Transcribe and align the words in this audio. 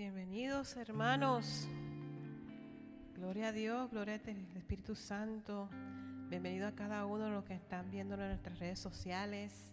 Bienvenidos 0.00 0.78
hermanos. 0.78 1.68
Gloria 3.14 3.48
a 3.48 3.52
Dios, 3.52 3.90
gloria 3.90 4.14
al 4.14 4.56
Espíritu 4.56 4.94
Santo. 4.94 5.68
Bienvenido 6.30 6.66
a 6.66 6.74
cada 6.74 7.04
uno 7.04 7.26
de 7.26 7.30
los 7.32 7.44
que 7.44 7.52
están 7.52 7.90
viendo 7.90 8.14
en 8.14 8.28
nuestras 8.28 8.58
redes 8.58 8.78
sociales. 8.78 9.70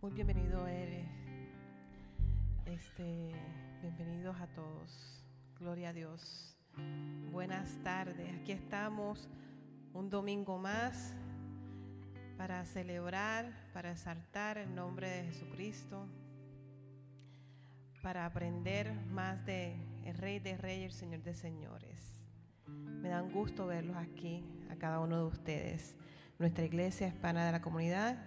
Muy 0.00 0.12
bienvenido 0.12 0.68
eres. 0.68 1.08
Este, 2.64 3.32
bienvenidos 3.82 4.40
a 4.40 4.46
todos. 4.54 5.24
Gloria 5.58 5.88
a 5.88 5.92
Dios. 5.92 6.56
Buenas 7.32 7.76
tardes. 7.82 8.32
Aquí 8.40 8.52
estamos 8.52 9.28
un 9.94 10.10
domingo 10.10 10.58
más 10.58 11.12
para 12.36 12.64
celebrar, 12.64 13.52
para 13.72 13.90
exaltar 13.90 14.58
el 14.58 14.72
nombre 14.72 15.10
de 15.10 15.24
Jesucristo 15.24 16.06
para 18.02 18.26
aprender 18.26 18.92
más 19.10 19.44
de 19.44 19.76
el 20.04 20.16
Rey 20.16 20.38
de 20.38 20.56
Reyes, 20.56 20.92
el 20.92 20.98
Señor 20.98 21.22
de 21.22 21.34
Señores. 21.34 22.20
Me 22.66 23.08
da 23.08 23.22
un 23.22 23.32
gusto 23.32 23.66
verlos 23.66 23.96
aquí, 23.96 24.44
a 24.70 24.76
cada 24.76 25.00
uno 25.00 25.16
de 25.16 25.24
ustedes. 25.24 25.96
Nuestra 26.38 26.64
iglesia 26.64 27.08
hispana 27.08 27.46
de 27.46 27.52
la 27.52 27.60
comunidad, 27.60 28.18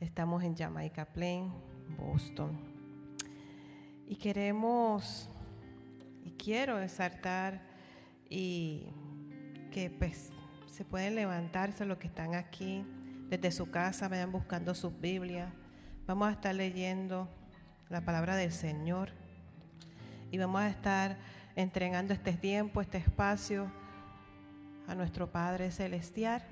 estamos 0.00 0.42
en 0.42 0.56
Jamaica 0.56 1.04
Plain, 1.04 1.52
Boston. 1.98 2.58
Y 4.06 4.16
queremos, 4.16 5.28
y 6.24 6.32
quiero 6.32 6.80
exaltar 6.80 7.60
y 8.28 8.88
que 9.70 9.90
pues 9.90 10.30
se 10.66 10.84
pueden 10.84 11.14
levantarse 11.14 11.84
los 11.84 11.98
que 11.98 12.06
están 12.06 12.34
aquí 12.34 12.84
desde 13.28 13.52
su 13.52 13.70
casa, 13.70 14.08
vayan 14.08 14.32
buscando 14.32 14.74
sus 14.74 14.98
Biblias. 14.98 15.52
Vamos 16.06 16.28
a 16.28 16.32
estar 16.32 16.54
leyendo 16.54 17.28
la 17.90 18.00
palabra 18.00 18.36
del 18.36 18.52
Señor. 18.52 19.10
Y 20.30 20.38
vamos 20.38 20.62
a 20.62 20.68
estar 20.68 21.18
entregando 21.56 22.14
este 22.14 22.32
tiempo, 22.32 22.80
este 22.80 22.98
espacio 22.98 23.70
a 24.86 24.94
nuestro 24.94 25.30
Padre 25.30 25.72
Celestial. 25.72 26.42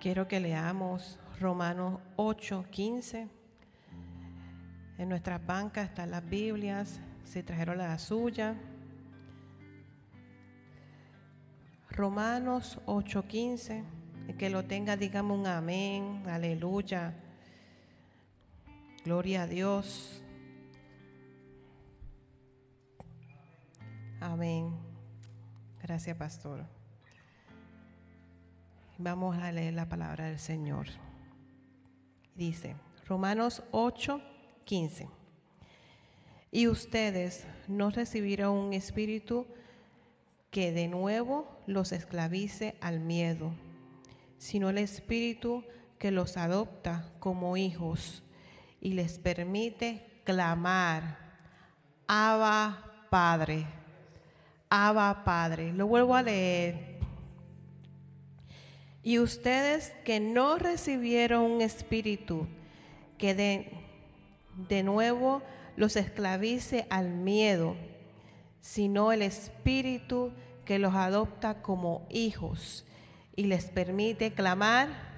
Quiero 0.00 0.26
que 0.26 0.40
leamos 0.40 1.18
Romanos 1.40 2.00
8, 2.16 2.66
15. 2.70 3.28
En 4.98 5.08
nuestras 5.08 5.44
bancas 5.46 5.88
están 5.88 6.10
las 6.10 6.28
Biblias, 6.28 7.00
si 7.24 7.42
trajeron 7.42 7.78
la 7.78 7.96
suya. 7.98 8.56
Romanos 11.90 12.78
8:15, 12.86 13.84
que 14.36 14.50
lo 14.50 14.64
tenga, 14.64 14.96
digamos 14.96 15.38
un 15.38 15.46
amén, 15.46 16.22
aleluya. 16.26 17.14
Gloria 19.06 19.42
a 19.42 19.46
Dios. 19.46 20.20
Amén. 24.18 24.76
Gracias, 25.80 26.16
pastor. 26.16 26.66
Vamos 28.98 29.38
a 29.38 29.52
leer 29.52 29.74
la 29.74 29.88
palabra 29.88 30.26
del 30.26 30.40
Señor. 30.40 30.88
Dice, 32.34 32.74
Romanos 33.06 33.62
8, 33.70 34.20
15. 34.64 35.08
Y 36.50 36.66
ustedes 36.66 37.46
no 37.68 37.90
recibieron 37.90 38.56
un 38.56 38.72
espíritu 38.72 39.46
que 40.50 40.72
de 40.72 40.88
nuevo 40.88 41.46
los 41.68 41.92
esclavice 41.92 42.76
al 42.80 42.98
miedo, 42.98 43.52
sino 44.38 44.68
el 44.68 44.78
espíritu 44.78 45.62
que 46.00 46.10
los 46.10 46.36
adopta 46.36 47.12
como 47.20 47.56
hijos 47.56 48.24
y 48.80 48.92
les 48.92 49.18
permite 49.18 50.20
clamar, 50.24 51.18
Abba 52.06 53.06
Padre, 53.10 53.66
Abba 54.68 55.24
Padre. 55.24 55.72
Lo 55.72 55.86
vuelvo 55.86 56.14
a 56.14 56.22
leer. 56.22 56.96
Y 59.02 59.18
ustedes 59.18 59.92
que 60.04 60.18
no 60.18 60.58
recibieron 60.58 61.42
un 61.42 61.60
espíritu 61.62 62.46
que 63.18 63.34
de, 63.34 63.72
de 64.68 64.82
nuevo 64.82 65.42
los 65.76 65.96
esclavice 65.96 66.86
al 66.90 67.10
miedo, 67.10 67.76
sino 68.60 69.12
el 69.12 69.22
espíritu 69.22 70.32
que 70.64 70.78
los 70.78 70.94
adopta 70.94 71.62
como 71.62 72.06
hijos 72.10 72.84
y 73.36 73.44
les 73.44 73.66
permite 73.66 74.32
clamar, 74.32 75.15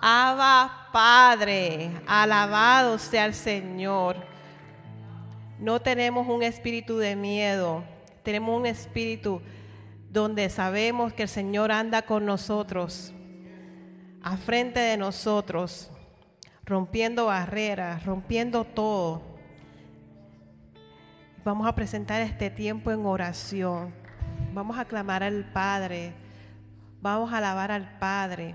Abba 0.00 0.88
Padre, 0.92 1.90
alabado 2.06 2.98
sea 2.98 3.26
el 3.26 3.34
Señor. 3.34 4.16
No 5.58 5.80
tenemos 5.80 6.26
un 6.26 6.42
espíritu 6.42 6.96
de 6.96 7.16
miedo, 7.16 7.84
tenemos 8.22 8.58
un 8.58 8.64
espíritu 8.64 9.42
donde 10.10 10.48
sabemos 10.48 11.12
que 11.12 11.24
el 11.24 11.28
Señor 11.28 11.70
anda 11.70 12.02
con 12.02 12.24
nosotros, 12.24 13.12
a 14.22 14.36
frente 14.38 14.80
de 14.80 14.96
nosotros, 14.96 15.90
rompiendo 16.64 17.26
barreras, 17.26 18.04
rompiendo 18.06 18.64
todo. 18.64 19.22
Vamos 21.44 21.66
a 21.66 21.74
presentar 21.74 22.22
este 22.22 22.48
tiempo 22.48 22.90
en 22.90 23.04
oración. 23.04 23.94
Vamos 24.54 24.78
a 24.78 24.84
clamar 24.84 25.22
al 25.22 25.44
Padre. 25.52 26.14
Vamos 27.00 27.32
a 27.32 27.38
alabar 27.38 27.70
al 27.70 27.98
Padre. 27.98 28.54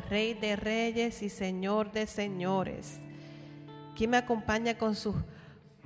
Rey 0.00 0.34
de 0.34 0.56
reyes 0.56 1.22
y 1.22 1.28
Señor 1.28 1.92
de 1.92 2.06
señores. 2.06 2.98
¿Quién 3.94 4.10
me 4.10 4.16
acompaña 4.16 4.76
con 4.76 4.94
sus 4.94 5.14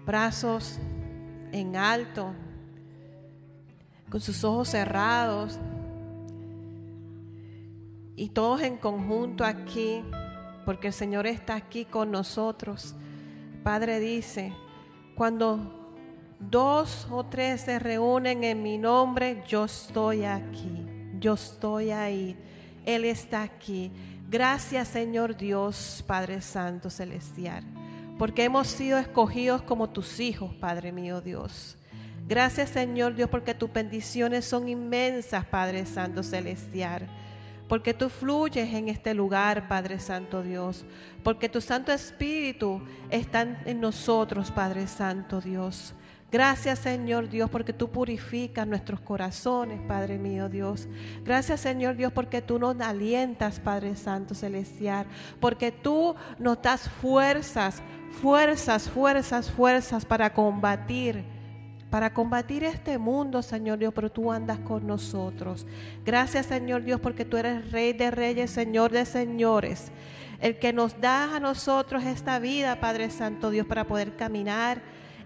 brazos 0.04 0.78
en 1.52 1.76
alto, 1.76 2.32
con 4.10 4.20
sus 4.20 4.42
ojos 4.44 4.68
cerrados? 4.68 5.58
Y 8.16 8.30
todos 8.30 8.62
en 8.62 8.76
conjunto 8.76 9.44
aquí, 9.44 10.02
porque 10.64 10.88
el 10.88 10.92
Señor 10.92 11.26
está 11.26 11.54
aquí 11.54 11.84
con 11.84 12.10
nosotros. 12.10 12.94
Padre 13.62 14.00
dice, 14.00 14.52
cuando 15.14 15.94
dos 16.38 17.06
o 17.10 17.24
tres 17.24 17.60
se 17.60 17.78
reúnen 17.78 18.42
en 18.44 18.62
mi 18.62 18.78
nombre, 18.78 19.42
yo 19.46 19.66
estoy 19.66 20.24
aquí, 20.24 20.86
yo 21.18 21.34
estoy 21.34 21.90
ahí. 21.90 22.36
Él 22.86 23.04
está 23.04 23.42
aquí. 23.42 23.90
Gracias 24.28 24.88
Señor 24.88 25.36
Dios, 25.36 26.04
Padre 26.06 26.40
Santo 26.40 26.88
Celestial, 26.90 27.64
porque 28.18 28.44
hemos 28.44 28.68
sido 28.68 28.98
escogidos 28.98 29.62
como 29.62 29.90
tus 29.90 30.20
hijos, 30.20 30.54
Padre 30.54 30.92
mío 30.92 31.20
Dios. 31.20 31.76
Gracias 32.28 32.70
Señor 32.70 33.16
Dios, 33.16 33.28
porque 33.28 33.54
tus 33.54 33.72
bendiciones 33.72 34.44
son 34.44 34.68
inmensas, 34.68 35.44
Padre 35.46 35.84
Santo 35.84 36.22
Celestial. 36.22 37.08
Porque 37.66 37.94
tú 37.94 38.08
fluyes 38.08 38.72
en 38.74 38.88
este 38.88 39.14
lugar, 39.14 39.68
Padre 39.68 40.00
Santo 40.00 40.42
Dios. 40.42 40.84
Porque 41.22 41.48
tu 41.48 41.60
Santo 41.60 41.92
Espíritu 41.92 42.82
está 43.10 43.42
en 43.64 43.80
nosotros, 43.80 44.50
Padre 44.50 44.88
Santo 44.88 45.40
Dios. 45.40 45.94
Gracias 46.30 46.78
Señor 46.78 47.28
Dios 47.28 47.50
porque 47.50 47.72
tú 47.72 47.90
purificas 47.90 48.64
nuestros 48.64 49.00
corazones, 49.00 49.80
Padre 49.80 50.16
mío 50.16 50.48
Dios. 50.48 50.88
Gracias 51.24 51.60
Señor 51.60 51.96
Dios 51.96 52.12
porque 52.12 52.40
tú 52.40 52.58
nos 52.58 52.80
alientas, 52.80 53.58
Padre 53.58 53.96
Santo 53.96 54.34
Celestial. 54.34 55.06
Porque 55.40 55.72
tú 55.72 56.14
nos 56.38 56.62
das 56.62 56.88
fuerzas, 56.88 57.82
fuerzas, 58.22 58.88
fuerzas, 58.88 59.50
fuerzas 59.50 60.04
para 60.04 60.32
combatir. 60.32 61.24
Para 61.90 62.14
combatir 62.14 62.62
este 62.62 62.98
mundo, 62.98 63.42
Señor 63.42 63.80
Dios, 63.80 63.92
pero 63.92 64.12
tú 64.12 64.30
andas 64.30 64.60
con 64.60 64.86
nosotros. 64.86 65.66
Gracias, 66.04 66.46
Señor 66.46 66.84
Dios, 66.84 67.00
porque 67.00 67.24
tú 67.24 67.36
eres 67.36 67.72
Rey 67.72 67.92
de 67.92 68.12
Reyes, 68.12 68.52
Señor 68.52 68.92
de 68.92 69.04
Señores. 69.04 69.90
El 70.40 70.60
que 70.60 70.72
nos 70.72 71.00
da 71.00 71.34
a 71.34 71.40
nosotros 71.40 72.04
esta 72.04 72.38
vida, 72.38 72.78
Padre 72.78 73.10
Santo 73.10 73.50
Dios, 73.50 73.66
para 73.66 73.88
poder 73.88 74.14
caminar 74.14 74.80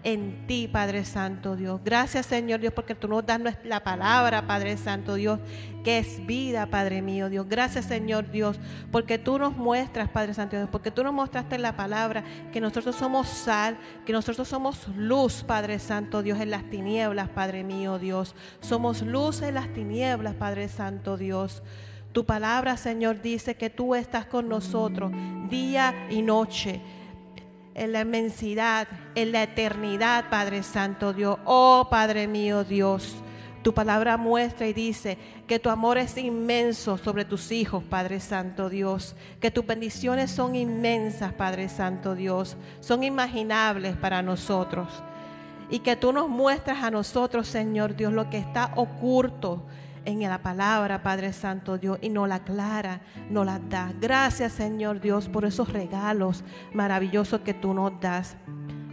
en 0.05 0.45
ti, 0.45 0.69
Padre 0.71 1.03
Santo 1.03 1.55
Dios. 1.55 1.81
Gracias, 1.83 2.27
Señor 2.27 2.59
Dios, 2.59 2.71
porque 2.73 2.93
tú 2.93 3.07
nos 3.07 3.25
das 3.25 3.41
la 3.63 3.83
palabra, 3.83 4.45
Padre 4.45 4.77
Santo 4.77 5.15
Dios, 5.15 5.39
que 5.83 5.97
es 5.97 6.23
vida, 6.27 6.67
Padre 6.67 7.01
mío 7.01 7.27
Dios. 7.27 7.47
Gracias, 7.49 7.85
Señor 7.85 8.29
Dios, 8.29 8.59
porque 8.91 9.17
tú 9.17 9.39
nos 9.39 9.57
muestras, 9.57 10.07
Padre 10.07 10.35
Santo 10.35 10.57
Dios, 10.57 10.69
porque 10.71 10.91
tú 10.91 11.03
nos 11.03 11.11
mostraste 11.11 11.55
en 11.55 11.63
la 11.63 11.75
palabra 11.75 12.23
que 12.53 12.61
nosotros 12.61 12.95
somos 12.95 13.27
sal, 13.27 13.77
que 14.05 14.13
nosotros 14.13 14.47
somos 14.47 14.87
luz, 14.89 15.43
Padre 15.43 15.79
Santo 15.79 16.21
Dios, 16.21 16.39
en 16.39 16.51
las 16.51 16.69
tinieblas, 16.69 17.29
Padre 17.29 17.63
mío 17.63 17.97
Dios. 17.97 18.35
Somos 18.61 19.01
luz 19.01 19.41
en 19.41 19.55
las 19.55 19.73
tinieblas, 19.73 20.35
Padre 20.35 20.69
Santo 20.69 21.17
Dios. 21.17 21.63
Tu 22.11 22.25
palabra, 22.25 22.77
Señor, 22.77 23.23
dice 23.23 23.55
que 23.55 23.71
tú 23.71 23.95
estás 23.95 24.27
con 24.27 24.47
nosotros 24.47 25.11
día 25.49 26.07
y 26.11 26.21
noche 26.21 26.79
en 27.75 27.91
la 27.91 28.01
inmensidad, 28.01 28.87
en 29.13 29.33
la 29.33 29.43
eternidad, 29.43 30.29
Padre 30.29 30.63
Santo 30.63 31.13
Dios. 31.13 31.37
Oh 31.43 31.87
Padre 31.91 32.25
mío 32.27 32.63
Dios, 32.63 33.17
Tu 33.61 33.73
palabra 33.73 34.15
muestra 34.15 34.67
y 34.67 34.73
dice 34.73 35.17
que 35.47 35.57
tu 35.57 35.71
amor 35.71 35.97
es 35.97 36.15
inmenso 36.19 36.99
sobre 36.99 37.25
tus 37.25 37.51
hijos, 37.51 37.83
Padre 37.83 38.19
Santo 38.19 38.69
Dios. 38.69 39.15
Que 39.41 39.49
tus 39.49 39.65
bendiciones 39.65 40.29
son 40.29 40.55
inmensas, 40.55 41.33
Padre 41.33 41.67
Santo 41.67 42.13
Dios. 42.13 42.57
Son 42.79 43.03
imaginables 43.03 43.97
para 43.97 44.21
nosotros. 44.21 44.87
Y 45.71 45.79
que 45.79 45.95
tú 45.95 46.13
nos 46.13 46.29
muestras 46.29 46.83
a 46.83 46.91
nosotros, 46.91 47.47
Señor 47.47 47.95
Dios, 47.95 48.13
lo 48.13 48.29
que 48.29 48.37
está 48.37 48.71
oculto 48.75 49.63
en 50.05 50.21
la 50.21 50.41
palabra, 50.41 51.03
Padre 51.03 51.33
Santo 51.33 51.77
Dios, 51.77 51.97
y 52.01 52.09
no 52.09 52.27
la 52.27 52.35
aclara, 52.35 53.01
no 53.29 53.43
la 53.43 53.59
da. 53.59 53.93
Gracias, 53.99 54.53
Señor 54.53 55.01
Dios, 55.01 55.27
por 55.29 55.45
esos 55.45 55.71
regalos 55.71 56.43
maravillosos 56.73 57.41
que 57.41 57.53
tú 57.53 57.73
nos 57.73 57.99
das. 57.99 58.37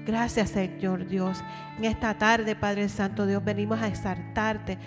Gracias, 0.05 0.51
Señor 0.51 1.07
Dios. 1.07 1.43
En 1.79 1.85
esta 1.85 2.19
tarde, 2.19 2.57
Padre 2.57 2.89
Santo 2.89 3.25
Dios, 3.25 3.43
venimos 3.43 3.81
a 3.81 3.89
exaltarte, 3.89 4.79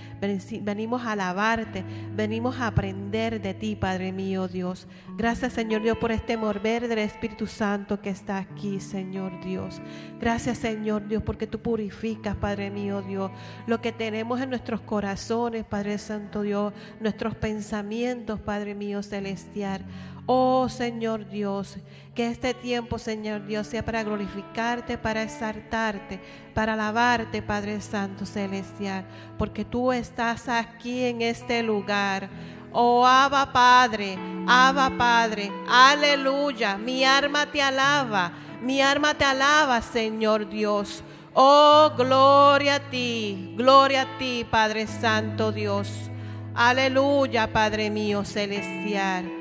venimos 0.61 1.03
a 1.03 1.13
alabarte, 1.13 1.83
venimos 2.13 2.59
a 2.59 2.67
aprender 2.67 3.41
de 3.41 3.53
ti, 3.53 3.75
Padre 3.75 4.11
mío 4.11 4.47
Dios. 4.47 4.87
Gracias, 5.17 5.53
Señor 5.53 5.81
Dios, 5.81 5.97
por 5.97 6.11
este 6.11 6.37
mover 6.37 6.87
del 6.87 6.99
Espíritu 6.99 7.47
Santo 7.47 8.01
que 8.01 8.09
está 8.09 8.37
aquí, 8.37 8.79
Señor 8.79 9.43
Dios. 9.43 9.81
Gracias, 10.19 10.57
Señor 10.57 11.07
Dios, 11.07 11.23
porque 11.23 11.47
tú 11.47 11.59
purificas, 11.59 12.35
Padre 12.35 12.69
mío 12.69 13.01
Dios, 13.01 13.31
lo 13.67 13.81
que 13.81 13.91
tenemos 13.91 14.41
en 14.41 14.49
nuestros 14.49 14.81
corazones, 14.81 15.63
Padre 15.63 15.97
Santo 15.97 16.41
Dios, 16.41 16.73
nuestros 16.99 17.35
pensamientos, 17.35 18.39
Padre 18.41 18.75
mío 18.75 19.01
celestial. 19.01 19.81
Oh 20.27 20.67
Señor 20.69 21.27
Dios, 21.29 21.77
que 22.15 22.27
este 22.27 22.55
tiempo, 22.55 22.97
Señor 22.97 23.45
Dios, 23.45 23.67
sea 23.67 23.85
para 23.85 24.03
glorificarte, 24.03 24.97
para 24.97 25.21
exaltarte, 25.21 26.19
para 26.55 26.73
alabarte, 26.73 27.43
Padre 27.43 27.79
Santo 27.79 28.25
Celestial, 28.25 29.05
porque 29.37 29.63
tú 29.63 29.91
estás 29.91 30.49
aquí 30.49 31.03
en 31.03 31.21
este 31.21 31.61
lugar. 31.61 32.29
Oh, 32.71 33.05
Abba 33.05 33.53
Padre, 33.53 34.17
Abba 34.47 34.89
Padre, 34.97 35.51
aleluya, 35.69 36.75
mi 36.77 37.05
alma 37.05 37.45
te 37.45 37.61
alaba, 37.61 38.31
mi 38.61 38.81
alma 38.81 39.13
te 39.13 39.25
alaba, 39.25 39.81
Señor 39.81 40.49
Dios. 40.49 41.03
Oh, 41.35 41.91
gloria 41.95 42.75
a 42.75 42.89
ti, 42.89 43.53
gloria 43.55 44.01
a 44.01 44.17
ti, 44.17 44.45
Padre 44.49 44.87
Santo 44.87 45.51
Dios. 45.51 46.09
Aleluya, 46.55 47.51
Padre 47.51 47.89
mío 47.89 48.23
celestial. 48.25 49.34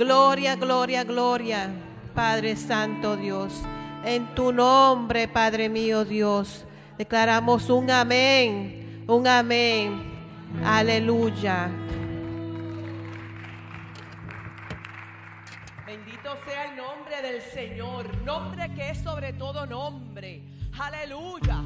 Gloria, 0.00 0.56
gloria, 0.56 1.04
gloria, 1.04 1.68
Padre 2.14 2.56
Santo 2.56 3.18
Dios. 3.18 3.52
En 4.02 4.34
tu 4.34 4.50
nombre, 4.50 5.28
Padre 5.28 5.68
mío 5.68 6.06
Dios, 6.06 6.64
declaramos 6.96 7.68
un 7.68 7.90
amén, 7.90 9.04
un 9.06 9.26
amén. 9.26 10.02
Aleluya. 10.64 11.68
Bendito 15.86 16.34
sea 16.46 16.64
el 16.64 16.76
nombre 16.76 17.20
del 17.20 17.42
Señor, 17.42 18.22
nombre 18.24 18.72
que 18.74 18.92
es 18.92 19.02
sobre 19.02 19.34
todo 19.34 19.66
nombre. 19.66 20.40
Aleluya. 20.78 21.62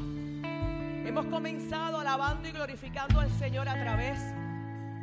Hemos 1.07 1.25
comenzado 1.27 2.01
alabando 2.01 2.49
y 2.49 2.51
glorificando 2.51 3.21
al 3.21 3.31
Señor 3.39 3.69
a 3.69 3.81
través 3.81 4.19
de 4.19 4.44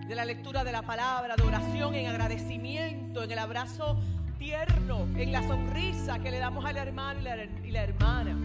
de 0.07 0.15
la 0.15 0.25
lectura 0.25 0.65
de 0.65 0.73
la 0.73 0.83
palabra, 0.83 1.37
de 1.37 1.43
oración, 1.43 1.95
en 1.95 2.07
agradecimiento, 2.07 3.23
en 3.23 3.31
el 3.31 3.39
abrazo 3.39 3.99
tierno, 4.39 5.07
en 5.17 5.31
la 5.31 5.47
sonrisa 5.47 6.19
que 6.19 6.31
le 6.31 6.39
damos 6.39 6.65
al 6.65 6.77
hermano 6.77 7.21
y 7.21 7.23
la, 7.23 7.45
y 7.45 7.71
la 7.71 7.83
hermana. 7.83 8.37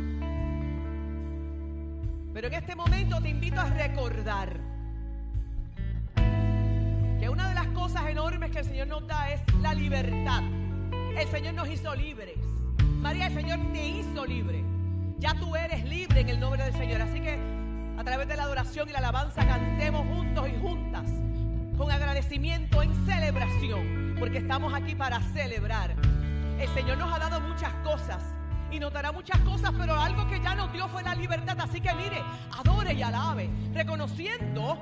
Pero 2.33 2.47
en 2.47 2.53
este 2.53 2.75
momento 2.75 3.19
te 3.19 3.29
invito 3.29 3.59
a 3.59 3.65
recordar 3.65 4.59
que 7.19 7.29
una 7.29 7.49
de 7.49 7.55
las 7.55 7.67
cosas 7.69 8.07
enormes 8.07 8.51
que 8.51 8.59
el 8.59 8.65
Señor 8.65 8.87
nos 8.87 9.07
da 9.07 9.31
es 9.31 9.41
la 9.59 9.73
libertad. 9.73 10.43
El 11.17 11.27
Señor 11.29 11.55
nos 11.55 11.67
hizo 11.67 11.95
libres. 11.95 12.37
María, 13.01 13.27
el 13.27 13.33
Señor 13.33 13.59
te 13.73 13.87
hizo 13.87 14.25
libre. 14.25 14.63
Ya 15.17 15.33
tú 15.33 15.55
eres 15.55 15.83
libre 15.85 16.21
en 16.21 16.29
el 16.29 16.39
nombre 16.39 16.63
del 16.63 16.73
Señor. 16.73 17.01
Así 17.01 17.19
que 17.19 17.39
a 17.97 18.03
través 18.03 18.27
de 18.27 18.37
la 18.37 18.43
adoración 18.43 18.87
y 18.87 18.91
la 18.91 18.99
alabanza 18.99 19.43
cantemos 19.47 20.05
juntos 20.15 20.47
y 20.47 20.61
juntas 20.61 21.09
con 21.77 21.91
agradecimiento, 21.91 22.81
en 22.81 22.93
celebración, 23.05 24.15
porque 24.19 24.39
estamos 24.39 24.73
aquí 24.73 24.95
para 24.95 25.21
celebrar. 25.21 25.95
El 26.59 26.67
Señor 26.69 26.97
nos 26.97 27.13
ha 27.13 27.19
dado 27.19 27.39
muchas 27.39 27.71
cosas 27.83 28.23
y 28.71 28.79
nos 28.79 28.91
dará 28.91 29.11
muchas 29.11 29.39
cosas, 29.41 29.71
pero 29.77 29.99
algo 29.99 30.27
que 30.27 30.39
ya 30.41 30.55
nos 30.55 30.73
dio 30.73 30.87
fue 30.87 31.03
la 31.03 31.13
libertad. 31.13 31.57
Así 31.59 31.79
que 31.79 31.93
mire, 31.93 32.21
adore 32.57 32.93
y 32.93 33.03
alabe, 33.03 33.49
reconociendo 33.73 34.77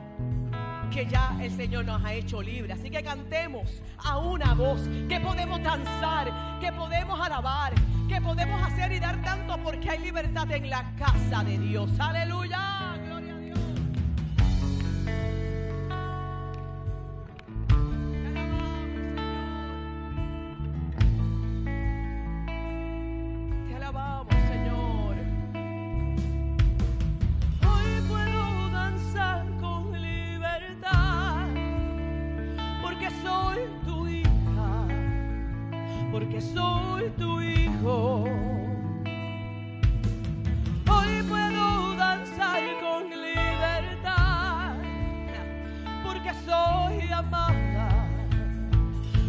que 0.89 1.05
ya 1.05 1.37
el 1.41 1.51
Señor 1.51 1.85
nos 1.85 2.03
ha 2.03 2.13
hecho 2.13 2.41
libre. 2.41 2.71
Así 2.71 2.89
que 2.89 3.03
cantemos 3.03 3.81
a 3.97 4.17
una 4.17 4.53
voz, 4.53 4.81
que 5.09 5.19
podemos 5.19 5.61
danzar, 5.61 6.59
que 6.61 6.71
podemos 6.71 7.19
alabar, 7.19 7.73
que 8.07 8.21
podemos 8.21 8.61
hacer 8.61 8.93
y 8.93 8.99
dar 8.99 9.21
tanto 9.21 9.57
porque 9.61 9.89
hay 9.89 9.99
libertad 9.99 10.49
en 10.51 10.69
la 10.69 10.93
casa 10.95 11.43
de 11.43 11.57
Dios. 11.59 11.91
Aleluya. 11.99 13.14
porque 36.15 36.39
soy 36.39 37.09
tu 37.17 37.41
hijo. 37.41 38.23
Hoy 40.89 41.23
puedo 41.27 41.95
danzar 41.97 42.63
con 42.79 43.09
libertad, 43.09 44.75
porque 46.05 46.31
soy 46.45 47.11
amada, 47.11 48.07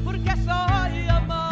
porque 0.04 0.30
soy 0.30 1.08
amada. 1.08 1.45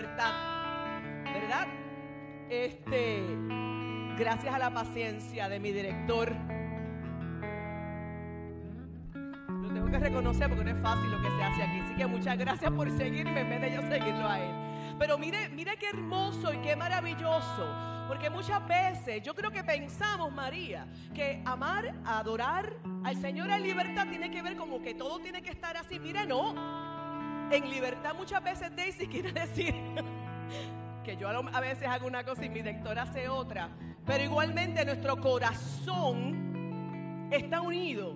Libertad. 0.00 0.32
¿Verdad? 1.24 1.68
Este, 2.48 3.22
gracias 4.18 4.54
a 4.54 4.58
la 4.58 4.72
paciencia 4.72 5.48
de 5.48 5.60
mi 5.60 5.72
director. 5.72 6.34
Lo 9.48 9.68
tengo 9.68 9.90
que 9.90 9.98
reconocer 9.98 10.48
porque 10.48 10.64
no 10.64 10.70
es 10.70 10.82
fácil 10.82 11.10
lo 11.10 11.22
que 11.22 11.28
se 11.36 11.42
hace 11.42 11.62
aquí. 11.62 11.80
Así 11.80 11.94
que 11.94 12.06
muchas 12.06 12.38
gracias 12.38 12.70
por 12.72 12.90
seguirme 12.96 13.40
en 13.40 13.48
vez 13.50 13.60
de 13.60 13.72
yo 13.72 13.82
seguirlo 13.82 14.26
a 14.26 14.40
él. 14.40 14.96
Pero 14.98 15.18
mire, 15.18 15.48
mire 15.50 15.76
qué 15.76 15.88
hermoso 15.88 16.52
y 16.52 16.58
qué 16.58 16.76
maravilloso. 16.76 17.90
Porque 18.08 18.28
muchas 18.28 18.66
veces 18.66 19.22
yo 19.22 19.34
creo 19.34 19.52
que 19.52 19.62
pensamos, 19.62 20.32
María, 20.32 20.88
que 21.14 21.40
amar, 21.44 21.94
adorar 22.04 22.74
al 23.04 23.16
Señor 23.16 23.50
en 23.50 23.62
libertad 23.62 24.08
tiene 24.08 24.30
que 24.30 24.42
ver 24.42 24.56
como 24.56 24.82
que 24.82 24.94
todo 24.94 25.20
tiene 25.20 25.42
que 25.42 25.50
estar 25.50 25.76
así. 25.76 26.00
Mire, 26.00 26.26
no. 26.26 26.79
En 27.50 27.68
libertad 27.68 28.14
muchas 28.16 28.42
veces 28.44 28.70
Daisy 28.76 29.08
quiere 29.08 29.32
decir 29.32 29.74
que 31.04 31.16
yo 31.16 31.28
a, 31.28 31.60
veces 31.60 31.88
hago 31.88 32.06
una 32.06 32.24
cosa 32.24 32.44
y 32.44 32.48
mi 32.48 32.56
director 32.56 32.98
hace 32.98 33.28
otra. 33.28 33.70
Pero 34.06 34.22
igualmente 34.22 34.84
nuestro 34.84 35.20
corazón 35.20 37.28
está 37.30 37.60
unido. 37.60 38.14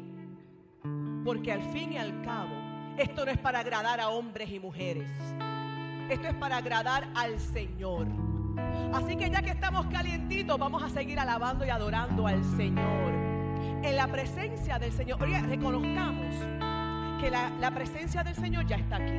Porque 1.24 1.52
al 1.52 1.62
fin 1.72 1.94
y 1.94 1.96
al 1.96 2.22
cabo, 2.22 2.54
esto 2.96 3.24
no 3.24 3.30
es 3.30 3.38
para 3.38 3.60
agradar 3.60 4.00
a 4.00 4.10
hombres 4.10 4.50
y 4.50 4.60
mujeres. 4.60 5.10
Esto 6.08 6.28
es 6.28 6.34
para 6.34 6.58
agradar 6.58 7.08
al 7.14 7.40
Señor. 7.40 8.06
Así 8.92 9.16
que 9.16 9.30
ya 9.30 9.42
que 9.42 9.50
estamos 9.50 9.86
calientitos, 9.86 10.58
vamos 10.58 10.82
a 10.82 10.90
seguir 10.90 11.18
alabando 11.18 11.64
y 11.64 11.70
adorando 11.70 12.26
al 12.26 12.44
Señor. 12.56 13.12
En 13.82 13.96
la 13.96 14.06
presencia 14.06 14.78
del 14.78 14.92
Señor. 14.92 15.18
Reconozcamos 15.20 16.34
que 17.20 17.30
la, 17.30 17.50
la 17.60 17.70
presencia 17.70 18.22
del 18.22 18.34
Señor 18.34 18.66
ya 18.66 18.76
está 18.76 18.96
aquí. 18.96 19.12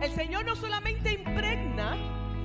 El 0.00 0.10
Señor 0.12 0.44
no 0.46 0.56
solamente 0.56 1.12
impregna 1.12 1.96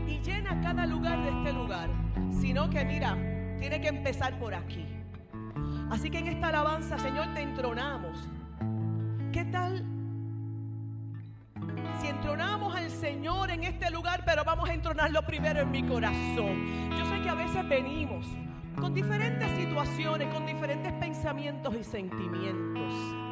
y 0.07 0.19
llena 0.19 0.59
cada 0.61 0.85
lugar 0.85 1.21
de 1.23 1.29
este 1.29 1.53
lugar, 1.53 1.89
sino 2.31 2.69
que 2.69 2.83
mira, 2.83 3.17
tiene 3.59 3.79
que 3.79 3.87
empezar 3.87 4.37
por 4.39 4.53
aquí. 4.53 4.85
Así 5.89 6.09
que 6.09 6.19
en 6.19 6.27
esta 6.27 6.49
alabanza, 6.49 6.97
Señor, 6.97 7.33
te 7.33 7.41
entronamos. 7.41 8.29
¿Qué 9.31 9.45
tal 9.45 9.85
si 12.01 12.07
entronamos 12.07 12.75
al 12.75 12.89
Señor 12.89 13.51
en 13.51 13.63
este 13.63 13.89
lugar, 13.89 14.23
pero 14.25 14.43
vamos 14.43 14.69
a 14.69 14.73
entronarlo 14.73 15.21
primero 15.25 15.61
en 15.61 15.71
mi 15.71 15.83
corazón? 15.83 16.89
Yo 16.97 17.05
sé 17.05 17.21
que 17.21 17.29
a 17.29 17.35
veces 17.35 17.67
venimos 17.67 18.25
con 18.79 18.93
diferentes 18.93 19.49
situaciones, 19.57 20.33
con 20.33 20.45
diferentes 20.45 20.91
pensamientos 20.93 21.73
y 21.79 21.83
sentimientos. 21.83 23.24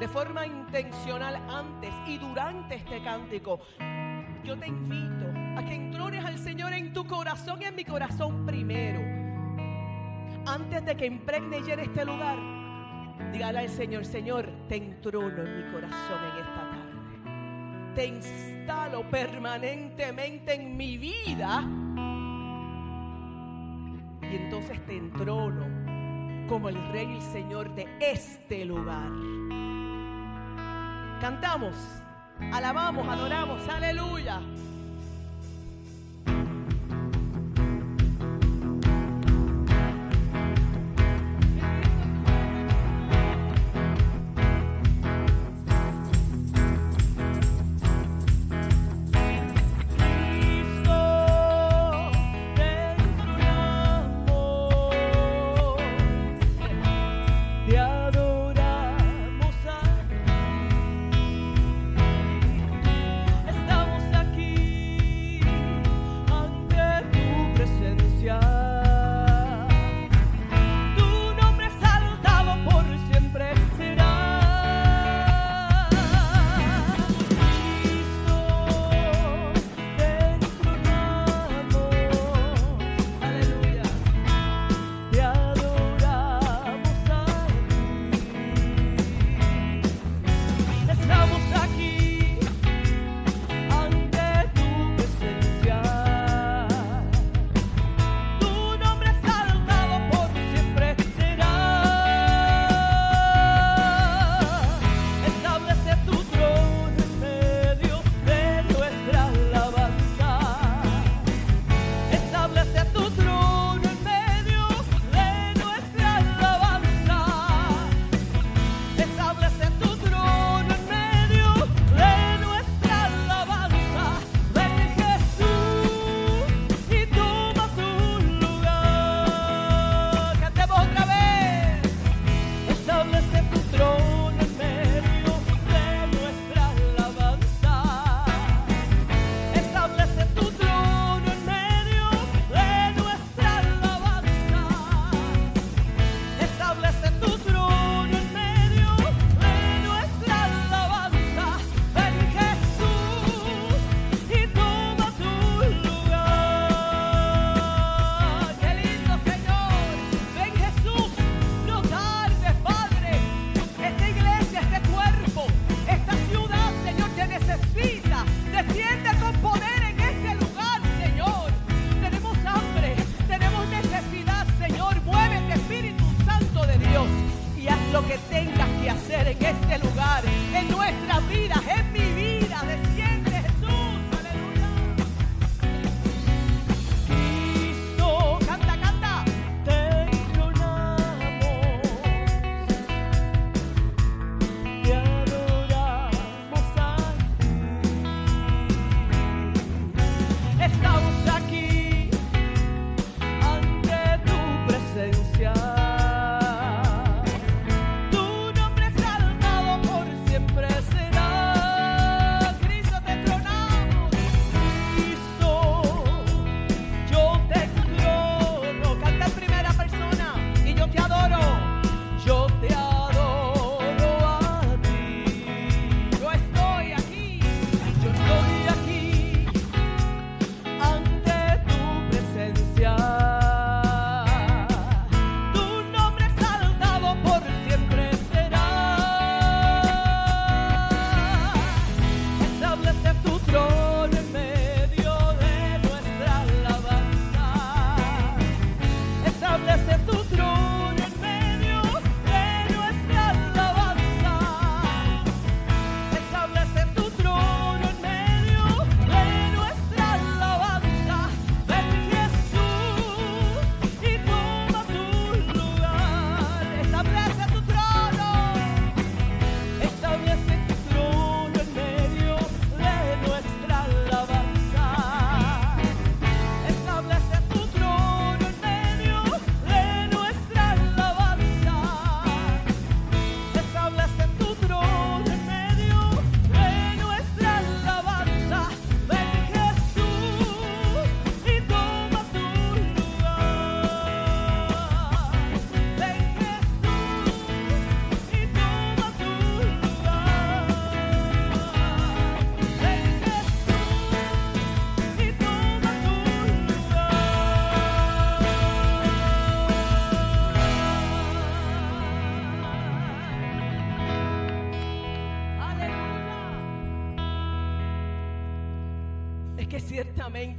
De 0.00 0.08
forma 0.08 0.46
intencional 0.46 1.36
antes 1.46 1.92
y 2.06 2.16
durante 2.16 2.76
este 2.76 3.02
cántico, 3.02 3.60
yo 4.42 4.58
te 4.58 4.66
invito 4.66 5.26
a 5.58 5.62
que 5.62 5.74
entrones 5.74 6.24
al 6.24 6.38
Señor 6.38 6.72
en 6.72 6.94
tu 6.94 7.06
corazón 7.06 7.60
y 7.60 7.66
en 7.66 7.74
mi 7.74 7.84
corazón 7.84 8.46
primero. 8.46 8.98
Antes 10.46 10.86
de 10.86 10.96
que 10.96 11.04
impregne 11.04 11.58
y 11.58 11.70
este 11.70 12.06
lugar, 12.06 12.38
dígale 13.30 13.58
al 13.58 13.68
Señor, 13.68 14.06
Señor, 14.06 14.48
te 14.70 14.76
entrono 14.76 15.42
en 15.44 15.66
mi 15.66 15.70
corazón 15.70 16.18
en 16.32 16.38
esta 16.40 16.70
tarde. 16.70 17.94
Te 17.94 18.06
instalo 18.06 19.02
permanentemente 19.10 20.54
en 20.54 20.78
mi 20.78 20.96
vida. 20.96 21.60
Y 24.22 24.34
entonces 24.34 24.80
te 24.86 24.96
entrono 24.96 25.66
como 26.48 26.70
el 26.70 26.76
Rey 26.90 27.06
y 27.06 27.16
el 27.16 27.22
Señor 27.22 27.74
de 27.74 27.86
este 28.00 28.64
lugar. 28.64 29.10
Cantamos, 31.20 31.74
alabamos, 32.50 33.06
adoramos, 33.06 33.68
aleluya. 33.68 34.40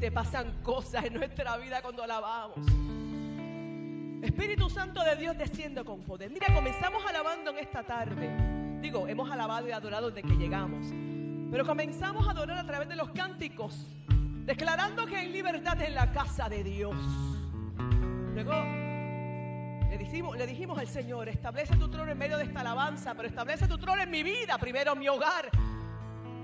Pasan 0.10 0.64
cosas 0.64 1.04
en 1.04 1.16
nuestra 1.16 1.58
vida 1.58 1.82
cuando 1.82 2.02
alabamos. 2.02 2.66
Espíritu 4.24 4.70
Santo 4.70 5.04
de 5.04 5.16
Dios 5.16 5.38
desciende 5.38 5.84
con 5.84 6.02
poder. 6.04 6.32
Mira, 6.32 6.48
comenzamos 6.54 7.04
alabando 7.06 7.52
en 7.52 7.58
esta 7.58 7.84
tarde. 7.84 8.30
Digo, 8.80 9.08
hemos 9.08 9.30
alabado 9.30 9.68
y 9.68 9.72
adorado 9.72 10.10
desde 10.10 10.28
que 10.28 10.36
llegamos. 10.36 10.88
Pero 11.52 11.66
comenzamos 11.66 12.28
a 12.28 12.32
adorar 12.32 12.58
a 12.58 12.66
través 12.66 12.88
de 12.88 12.96
los 12.96 13.10
cánticos, 13.10 13.76
declarando 14.46 15.06
que 15.06 15.18
hay 15.18 15.30
libertad 15.30 15.82
en 15.82 15.94
la 15.94 16.12
casa 16.12 16.48
de 16.48 16.64
Dios. 16.64 16.96
Luego 18.34 18.54
le 19.90 19.98
dijimos, 19.98 20.38
le 20.38 20.48
dijimos 20.48 20.80
al 20.80 20.88
Señor, 20.88 21.28
establece 21.28 21.76
tu 21.76 21.90
trono 21.90 22.12
en 22.12 22.18
medio 22.18 22.38
de 22.38 22.46
esta 22.46 22.62
alabanza, 22.62 23.14
pero 23.14 23.28
establece 23.28 23.68
tu 23.68 23.78
trono 23.78 24.02
en 24.02 24.10
mi 24.10 24.24
vida, 24.24 24.58
primero 24.58 24.94
en 24.94 25.00
mi 25.00 25.10
hogar, 25.10 25.50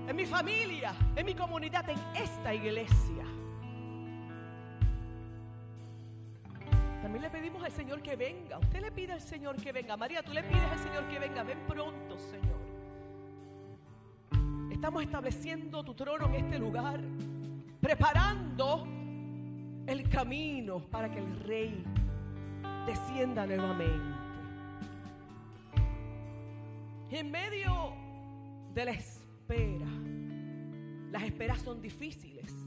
en 0.06 0.14
mi 0.14 0.26
familia, 0.26 0.94
en 1.16 1.24
mi 1.24 1.34
comunidad, 1.34 1.88
en 1.88 1.98
esta 2.14 2.52
iglesia. 2.52 3.17
Señor 7.72 8.02
que 8.02 8.16
venga. 8.16 8.58
Usted 8.58 8.80
le 8.80 8.92
pide 8.92 9.12
al 9.12 9.20
Señor 9.20 9.56
que 9.56 9.72
venga. 9.72 9.96
María, 9.96 10.22
tú 10.22 10.32
le 10.32 10.42
pides 10.42 10.64
al 10.70 10.78
Señor 10.78 11.08
que 11.08 11.18
venga. 11.18 11.42
Ven 11.42 11.58
pronto, 11.66 12.18
Señor. 12.18 12.58
Estamos 14.70 15.02
estableciendo 15.02 15.82
tu 15.82 15.94
trono 15.94 16.26
en 16.26 16.34
este 16.44 16.58
lugar, 16.58 17.00
preparando 17.80 18.86
el 19.86 20.08
camino 20.08 20.78
para 20.90 21.10
que 21.10 21.18
el 21.18 21.40
Rey 21.40 21.84
descienda 22.86 23.46
nuevamente. 23.46 24.18
En 27.10 27.30
medio 27.30 27.92
de 28.74 28.84
la 28.84 28.90
espera, 28.92 29.88
las 31.10 31.22
esperas 31.22 31.60
son 31.62 31.80
difíciles. 31.80 32.57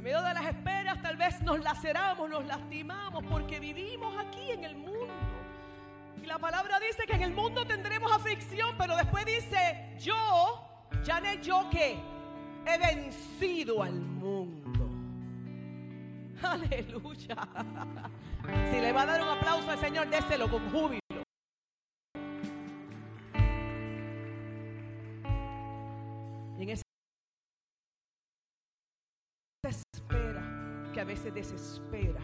En 0.00 0.04
medio 0.04 0.22
de 0.22 0.32
las 0.32 0.46
esperas 0.46 1.02
tal 1.02 1.18
vez 1.18 1.42
nos 1.42 1.60
laceramos, 1.60 2.30
nos 2.30 2.46
lastimamos 2.46 3.22
porque 3.28 3.60
vivimos 3.60 4.16
aquí 4.18 4.50
en 4.50 4.64
el 4.64 4.74
mundo. 4.74 5.12
Y 6.22 6.24
la 6.24 6.38
palabra 6.38 6.80
dice 6.80 7.04
que 7.06 7.16
en 7.16 7.22
el 7.22 7.34
mundo 7.34 7.66
tendremos 7.66 8.10
aflicción, 8.10 8.76
pero 8.78 8.96
después 8.96 9.26
dice, 9.26 9.94
yo, 9.98 10.86
ya 11.04 11.20
no 11.20 11.34
yo 11.42 11.68
que 11.68 11.98
he 12.64 12.78
vencido 12.78 13.82
al 13.82 14.00
mundo. 14.00 14.88
Aleluya. 16.42 17.36
Si 18.72 18.80
le 18.80 18.92
va 18.92 19.02
a 19.02 19.06
dar 19.06 19.20
un 19.20 19.28
aplauso 19.28 19.70
al 19.70 19.78
Señor, 19.78 20.08
déselo 20.08 20.50
con 20.50 20.70
júbilo. 20.70 20.99
A 31.00 31.04
veces 31.04 31.32
desespera. 31.32 32.20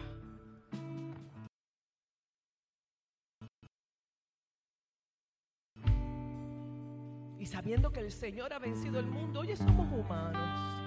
Y 7.38 7.46
sabiendo 7.46 7.90
que 7.90 8.00
el 8.00 8.12
Señor 8.12 8.52
ha 8.52 8.58
vencido 8.58 8.98
el 8.98 9.06
mundo, 9.06 9.40
oye, 9.40 9.56
somos 9.56 9.90
humanos. 9.92 10.82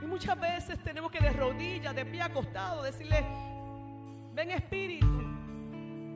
Y 0.00 0.06
muchas 0.06 0.38
veces 0.38 0.82
tenemos 0.84 1.10
que 1.10 1.18
de 1.18 1.32
rodillas, 1.32 1.94
de 1.94 2.04
pie 2.04 2.22
acostado, 2.22 2.82
decirle, 2.82 3.24
ven 4.34 4.50
Espíritu 4.50 5.22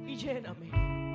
y 0.07 0.17
lléname. 0.17 1.12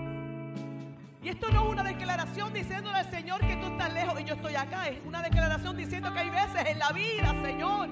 Y 1.28 1.32
esto 1.32 1.52
no 1.52 1.66
es 1.66 1.72
una 1.74 1.84
declaración 1.84 2.54
diciéndole 2.54 3.00
al 3.00 3.12
Señor 3.12 3.42
que 3.42 3.58
tú 3.58 3.68
estás 3.68 3.92
lejos 3.92 4.22
y 4.22 4.24
yo 4.24 4.36
estoy 4.36 4.56
acá. 4.56 4.88
Es 4.88 4.98
una 5.06 5.22
declaración 5.22 5.76
diciendo 5.76 6.14
que 6.14 6.20
hay 6.20 6.30
veces 6.30 6.66
en 6.70 6.80
la 6.80 6.90
vida, 6.94 7.36
Señor, 7.44 7.90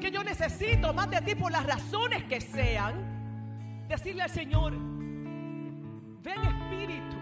que 0.00 0.08
yo 0.08 0.22
necesito 0.22 0.94
más 0.94 1.10
de 1.10 1.20
ti 1.20 1.34
por 1.34 1.50
las 1.50 1.66
razones 1.66 2.22
que 2.22 2.40
sean. 2.40 3.88
Decirle 3.88 4.22
al 4.22 4.30
Señor, 4.30 4.72
ven 6.22 6.40
Espíritu, 6.44 7.16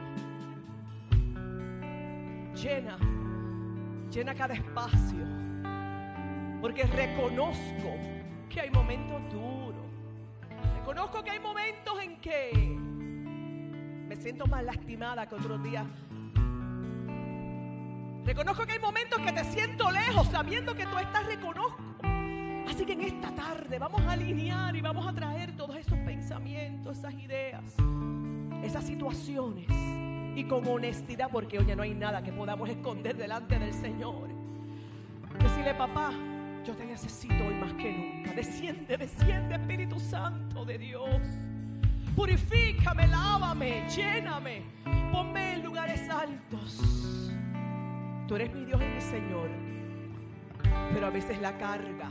llena, 2.54 2.98
llena 4.10 4.34
cada 4.34 4.52
espacio. 4.52 5.26
Porque 6.60 6.82
reconozco 6.82 7.88
que 8.50 8.60
hay 8.60 8.70
momentos 8.70 9.18
duros. 9.32 9.86
Reconozco 10.74 11.24
que 11.24 11.30
hay 11.30 11.40
momentos 11.40 12.02
en 12.02 12.20
que 12.20 12.83
me 14.14 14.22
siento 14.22 14.46
más 14.46 14.62
lastimada 14.62 15.26
que 15.26 15.34
otros 15.34 15.60
días. 15.64 15.84
Reconozco 18.24 18.64
que 18.64 18.72
hay 18.72 18.78
momentos 18.78 19.20
que 19.20 19.32
te 19.32 19.44
siento 19.44 19.90
lejos 19.90 20.28
sabiendo 20.28 20.74
que 20.74 20.86
tú 20.86 20.96
estás, 20.98 21.26
reconozco. 21.26 21.82
Así 22.68 22.86
que 22.86 22.92
en 22.92 23.02
esta 23.02 23.34
tarde 23.34 23.78
vamos 23.78 24.00
a 24.02 24.12
alinear 24.12 24.74
y 24.76 24.80
vamos 24.80 25.06
a 25.06 25.12
traer 25.12 25.56
todos 25.56 25.76
esos 25.76 25.98
pensamientos, 25.98 26.98
esas 26.98 27.14
ideas, 27.14 27.74
esas 28.62 28.84
situaciones. 28.84 29.66
Y 30.36 30.44
con 30.44 30.66
honestidad, 30.66 31.28
porque 31.30 31.58
oye, 31.58 31.74
no 31.74 31.82
hay 31.82 31.94
nada 31.94 32.22
que 32.22 32.32
podamos 32.32 32.68
esconder 32.68 33.16
delante 33.16 33.58
del 33.58 33.74
Señor. 33.74 34.28
Decirle, 35.40 35.74
papá, 35.74 36.12
yo 36.64 36.74
te 36.74 36.86
necesito 36.86 37.44
hoy 37.44 37.54
más 37.54 37.72
que 37.74 37.92
nunca. 37.92 38.32
Desciende, 38.32 38.96
desciende, 38.96 39.56
Espíritu 39.56 39.98
Santo 39.98 40.64
de 40.64 40.78
Dios. 40.78 41.20
Purifícame, 42.14 43.08
lávame, 43.08 43.88
lléname. 43.88 44.62
Ponme 45.10 45.54
en 45.54 45.64
lugares 45.64 46.08
altos. 46.08 47.32
Tú 48.28 48.36
eres 48.36 48.54
mi 48.54 48.64
Dios 48.64 48.80
y 48.80 48.86
mi 48.86 49.00
Señor. 49.00 49.50
Pero 50.92 51.06
a 51.06 51.10
veces 51.10 51.40
la 51.40 51.58
carga. 51.58 52.10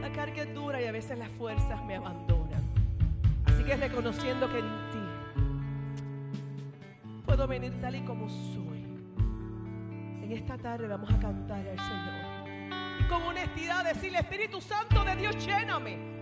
La 0.00 0.10
carga 0.12 0.42
es 0.42 0.54
dura 0.54 0.80
y 0.80 0.86
a 0.86 0.92
veces 0.92 1.18
las 1.18 1.30
fuerzas 1.32 1.84
me 1.84 1.96
abandonan. 1.96 2.62
Así 3.44 3.62
que 3.64 3.76
reconociendo 3.76 4.50
que 4.50 4.58
en 4.58 4.90
ti 4.90 4.98
puedo 7.26 7.46
venir 7.46 7.78
tal 7.80 7.96
y 7.96 8.00
como 8.00 8.28
soy. 8.28 8.84
En 10.22 10.32
esta 10.32 10.56
tarde 10.56 10.88
vamos 10.88 11.10
a 11.10 11.18
cantar 11.18 11.58
al 11.58 11.78
Señor. 11.78 13.00
Y 13.00 13.04
con 13.08 13.22
honestidad 13.22 13.84
decirle, 13.84 14.20
Espíritu 14.20 14.60
Santo 14.60 15.04
de 15.04 15.16
Dios, 15.16 15.46
lléname. 15.46 16.15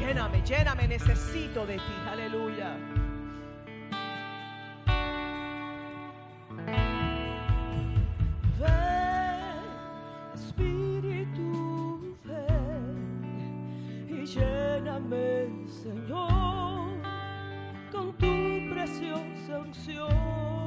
Lléname, 0.00 0.42
lléname, 0.42 0.88
necesito 0.88 1.66
de 1.66 1.76
ti. 1.76 1.94
Aleluya. 2.10 2.74
Ven, 8.58 9.60
Espíritu, 10.34 12.16
ven 12.24 14.08
y 14.08 14.24
lléname, 14.24 15.68
Señor, 15.68 16.92
con 17.92 18.12
tu 18.16 18.74
preciosa 18.74 19.58
unción. 19.58 20.59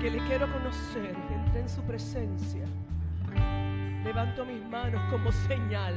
Que 0.00 0.10
le 0.12 0.18
quiero 0.26 0.50
conocer, 0.52 1.16
entré 1.30 1.60
en 1.60 1.68
su 1.68 1.82
presencia. 1.82 2.64
Levanto 4.04 4.44
mis 4.44 4.64
manos 4.64 5.00
como 5.10 5.32
señal 5.32 5.94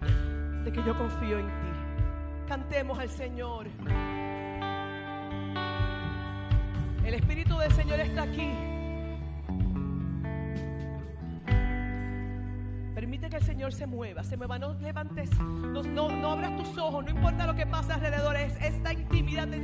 de 0.64 0.72
que 0.72 0.82
yo 0.82 0.96
confío 0.96 1.38
en 1.38 1.46
ti. 1.46 2.46
Cantemos 2.48 2.98
al 2.98 3.10
Señor. 3.10 3.66
El 7.04 7.14
Espíritu 7.14 7.58
del 7.58 7.72
Señor 7.72 8.00
está 8.00 8.22
aquí. 8.22 8.50
Permite 12.94 13.30
que 13.30 13.36
el 13.36 13.44
Señor 13.44 13.72
se 13.72 13.86
mueva, 13.86 14.24
se 14.24 14.36
mueva. 14.36 14.58
No 14.58 14.74
levantes, 14.74 15.30
no, 15.38 16.30
abras 16.30 16.56
tus 16.56 16.76
ojos, 16.78 17.04
no 17.04 17.10
importa 17.10 17.46
lo 17.46 17.54
que 17.54 17.64
pasa 17.64 17.94
alrededor. 17.94 18.34
Es 18.36 18.56
esta 18.60 18.92
intimidad 18.92 19.46
de 19.46 19.58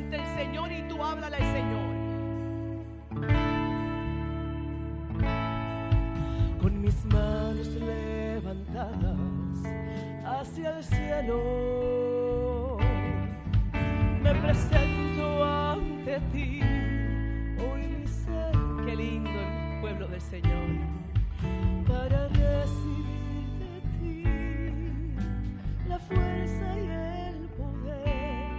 Me 14.23 14.35
presento 14.43 15.43
ante 15.43 16.21
ti, 16.31 16.61
hoy 17.59 17.87
mi 17.87 18.07
ser, 18.07 18.53
qué 18.85 18.95
lindo 18.95 19.31
el 19.31 19.81
pueblo 19.81 20.07
del 20.09 20.21
Señor, 20.21 20.69
para 21.87 22.29
recibir 22.29 23.49
de 23.59 23.81
ti 23.99 24.25
la 25.89 25.99
fuerza 25.99 26.79
y 26.79 26.89
el 27.31 27.49
poder 27.57 28.51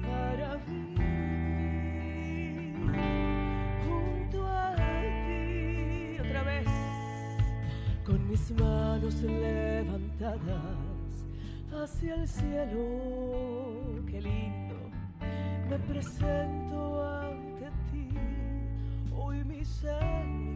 para 0.00 0.56
vivir 0.66 0.96
junto 3.86 4.46
a 4.46 4.74
ti. 5.26 6.16
Otra 6.20 6.42
vez, 6.42 6.68
con 8.06 8.28
mis 8.30 8.50
manos 8.52 9.14
levantadas 9.20 10.93
hacia 11.82 12.14
el 12.14 12.28
cielo, 12.28 14.04
qué 14.06 14.20
lindo, 14.20 14.76
me 15.68 15.78
presento 15.78 17.02
ante 17.20 17.66
ti, 17.90 18.08
hoy 19.14 19.44
mi 19.44 19.64
Señor. 19.64 20.53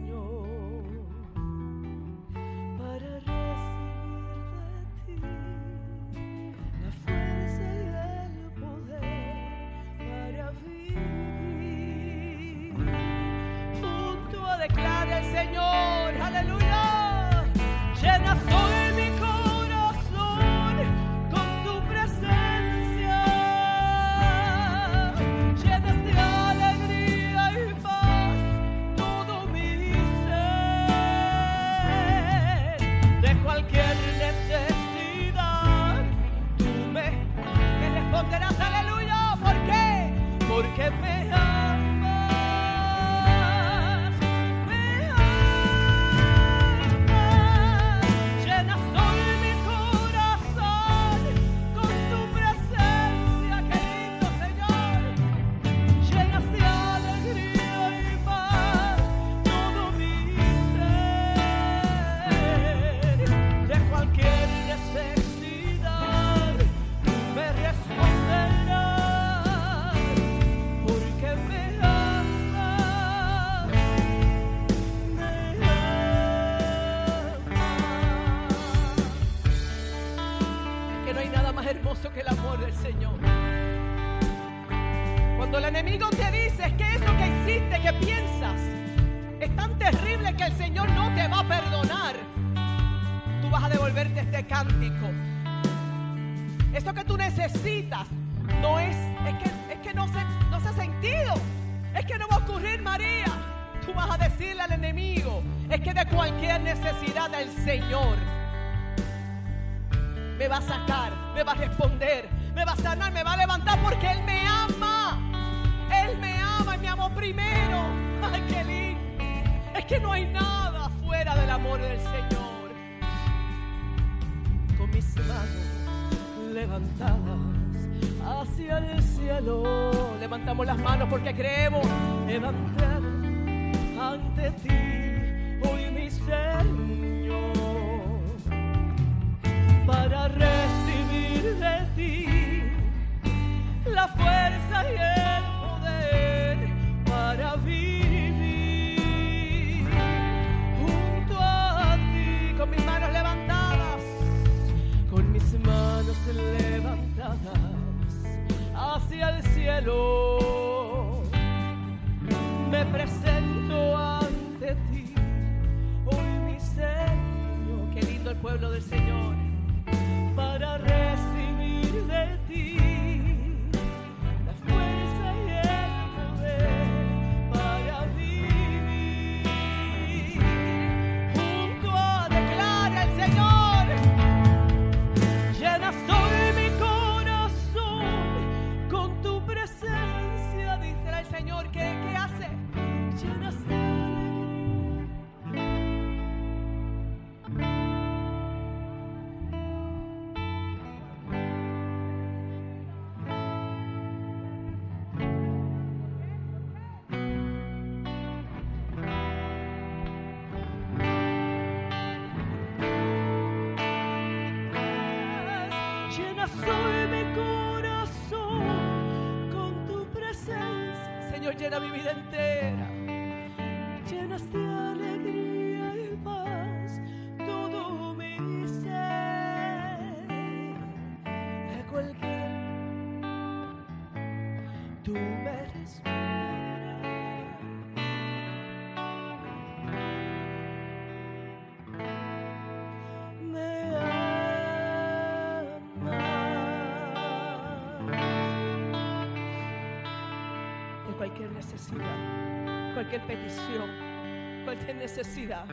Cualquier 251.29 251.51
necesidad, 251.51 252.93
cualquier 252.95 253.21
petición, 253.27 254.63
cualquier 254.65 254.95
necesidad. 254.95 255.65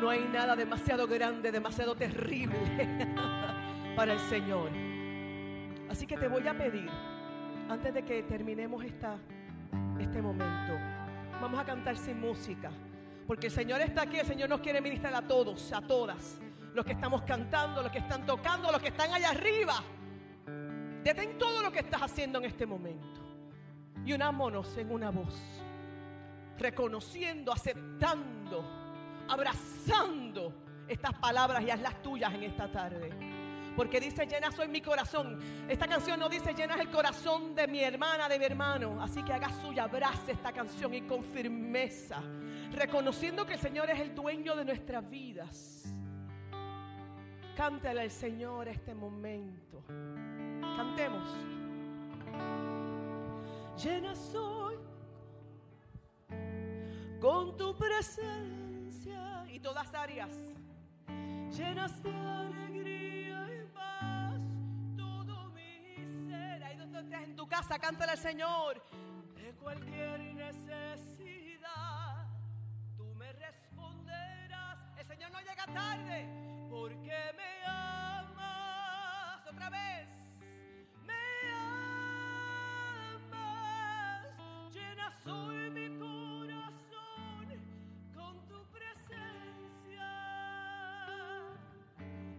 No 0.00 0.10
hay 0.10 0.28
nada 0.32 0.56
demasiado 0.56 1.06
grande, 1.06 1.52
demasiado 1.52 1.94
terrible 1.94 2.56
para 3.96 4.14
el 4.14 4.18
Señor. 4.18 4.70
Así 5.88 6.04
que 6.04 6.16
te 6.16 6.26
voy 6.26 6.48
a 6.48 6.58
pedir, 6.58 6.90
antes 7.68 7.94
de 7.94 8.04
que 8.04 8.24
terminemos 8.24 8.84
esta, 8.84 9.18
este 10.00 10.20
momento, 10.20 10.74
vamos 11.40 11.60
a 11.60 11.64
cantar 11.64 11.96
sin 11.96 12.20
música. 12.20 12.72
Porque 13.28 13.46
el 13.46 13.52
Señor 13.52 13.80
está 13.82 14.02
aquí, 14.02 14.18
el 14.18 14.26
Señor 14.26 14.48
nos 14.48 14.60
quiere 14.60 14.80
ministrar 14.80 15.14
a 15.14 15.22
todos, 15.22 15.72
a 15.72 15.80
todas. 15.80 16.40
Los 16.74 16.84
que 16.84 16.92
estamos 16.92 17.22
cantando, 17.22 17.82
los 17.82 17.92
que 17.92 17.98
están 17.98 18.26
tocando, 18.26 18.72
los 18.72 18.82
que 18.82 18.88
están 18.88 19.12
allá 19.12 19.30
arriba. 19.30 19.74
Detén 21.04 21.38
todo 21.38 21.62
lo 21.62 21.70
que 21.70 21.78
estás 21.78 22.02
haciendo 22.02 22.40
en 22.40 22.46
este 22.46 22.66
momento. 22.66 23.23
Y 24.04 24.12
unámonos 24.12 24.76
en 24.76 24.90
una 24.90 25.10
voz. 25.10 25.34
Reconociendo, 26.58 27.52
aceptando, 27.52 28.64
abrazando 29.28 30.52
estas 30.86 31.14
palabras 31.14 31.62
y 31.62 31.70
hazlas 31.70 32.02
tuyas 32.02 32.32
en 32.34 32.44
esta 32.44 32.70
tarde. 32.70 33.10
Porque 33.76 33.98
dice, 33.98 34.26
llena 34.26 34.52
soy 34.52 34.68
mi 34.68 34.80
corazón. 34.80 35.38
Esta 35.68 35.88
canción 35.88 36.20
no 36.20 36.28
dice, 36.28 36.54
llenas 36.54 36.78
el 36.78 36.90
corazón 36.90 37.54
de 37.54 37.66
mi 37.66 37.80
hermana, 37.80 38.28
de 38.28 38.38
mi 38.38 38.44
hermano. 38.44 39.02
Así 39.02 39.22
que 39.22 39.32
haga 39.32 39.50
suya, 39.60 39.84
abrace 39.84 40.32
esta 40.32 40.52
canción 40.52 40.94
y 40.94 41.02
con 41.02 41.24
firmeza. 41.24 42.22
Reconociendo 42.72 43.44
que 43.44 43.54
el 43.54 43.60
Señor 43.60 43.90
es 43.90 43.98
el 43.98 44.14
dueño 44.14 44.54
de 44.54 44.64
nuestras 44.64 45.08
vidas. 45.08 45.92
Cántale 47.56 48.02
al 48.02 48.10
Señor 48.10 48.68
este 48.68 48.94
momento. 48.94 49.82
Cantemos. 50.76 51.28
Llena 53.82 54.14
soy 54.14 54.78
con 57.20 57.56
tu 57.56 57.76
presencia 57.76 59.44
y 59.50 59.58
todas 59.58 59.92
áreas. 59.92 60.30
Llenas 61.50 62.02
de 62.02 62.10
alegría 62.10 63.48
y 63.52 63.66
paz 63.74 64.40
todo 64.96 65.50
mi 65.50 66.04
ser. 66.28 66.62
Ahí 66.62 66.76
donde 66.76 67.00
estés 67.00 67.22
en 67.22 67.34
tu 67.34 67.48
casa, 67.48 67.78
cántale 67.78 68.12
al 68.12 68.18
Señor. 68.18 68.80
De 69.34 69.52
cualquier 69.54 70.20
necesidad, 70.34 72.28
tú 72.96 73.12
me 73.16 73.32
responderás. 73.32 74.78
El 74.96 75.04
Señor 75.04 75.32
no 75.32 75.40
llega 75.40 75.66
tarde 75.66 76.28
porque 76.70 77.32
me 77.36 77.66
amas. 77.66 79.46
Otra 79.48 79.68
vez. 79.68 80.13
Soy 85.24 85.70
mi 85.70 85.88
corazón 85.98 87.46
con 88.14 88.46
tu 88.46 88.62
presencia. 88.70 90.10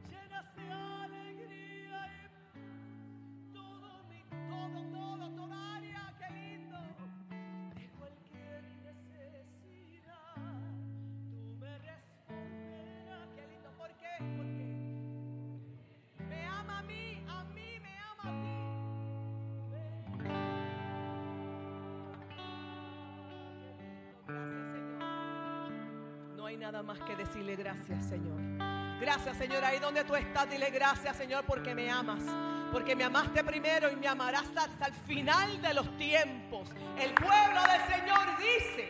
Llenas 0.07 0.55
de 0.55 0.71
alegría 0.71 2.01
y 2.13 3.53
todo 3.53 3.89
mi, 4.07 4.21
todo, 4.49 4.79
todo, 4.93 5.29
toda 5.35 5.75
área, 5.77 5.94
nada 26.71 26.81
más 26.81 26.97
que 27.01 27.15
decirle 27.15 27.55
gracias, 27.55 28.05
Señor. 28.07 28.41
Gracias, 28.99 29.37
Señor. 29.37 29.63
Ahí 29.63 29.77
donde 29.77 30.03
tú 30.03 30.15
estás, 30.15 30.49
dile 30.49 30.71
gracias, 30.71 31.15
Señor, 31.15 31.43
porque 31.45 31.75
me 31.75 31.91
amas. 31.91 32.23
Porque 32.71 32.95
me 32.95 33.03
amaste 33.03 33.43
primero 33.43 33.91
y 33.91 33.95
me 33.95 34.07
amarás 34.07 34.47
hasta 34.55 34.87
el 34.87 34.93
final 34.93 35.61
de 35.61 35.73
los 35.75 35.95
tiempos. 35.97 36.69
El 36.97 37.13
pueblo 37.13 37.61
del 37.71 37.81
Señor 37.93 38.25
dice, 38.39 38.89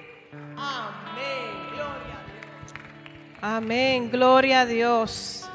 amén. 0.55 1.51
Gloria 1.73 2.15
a 2.15 2.25
Dios. 2.25 2.73
Amén, 3.41 4.09
gloria 4.09 4.61
a 4.61 4.65
Dios. 4.65 5.49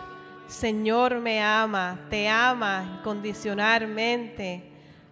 Señor 0.46 1.20
me 1.20 1.42
ama, 1.42 1.98
te 2.10 2.28
ama 2.28 2.98
incondicionalmente. 2.98 4.70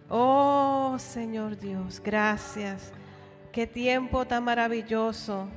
Oh 0.09 0.95
Señor 0.99 1.57
Dios, 1.57 1.99
gracias. 2.03 2.93
Qué 3.51 3.65
tiempo 3.65 4.25
tan 4.25 4.43
maravilloso 4.43 5.49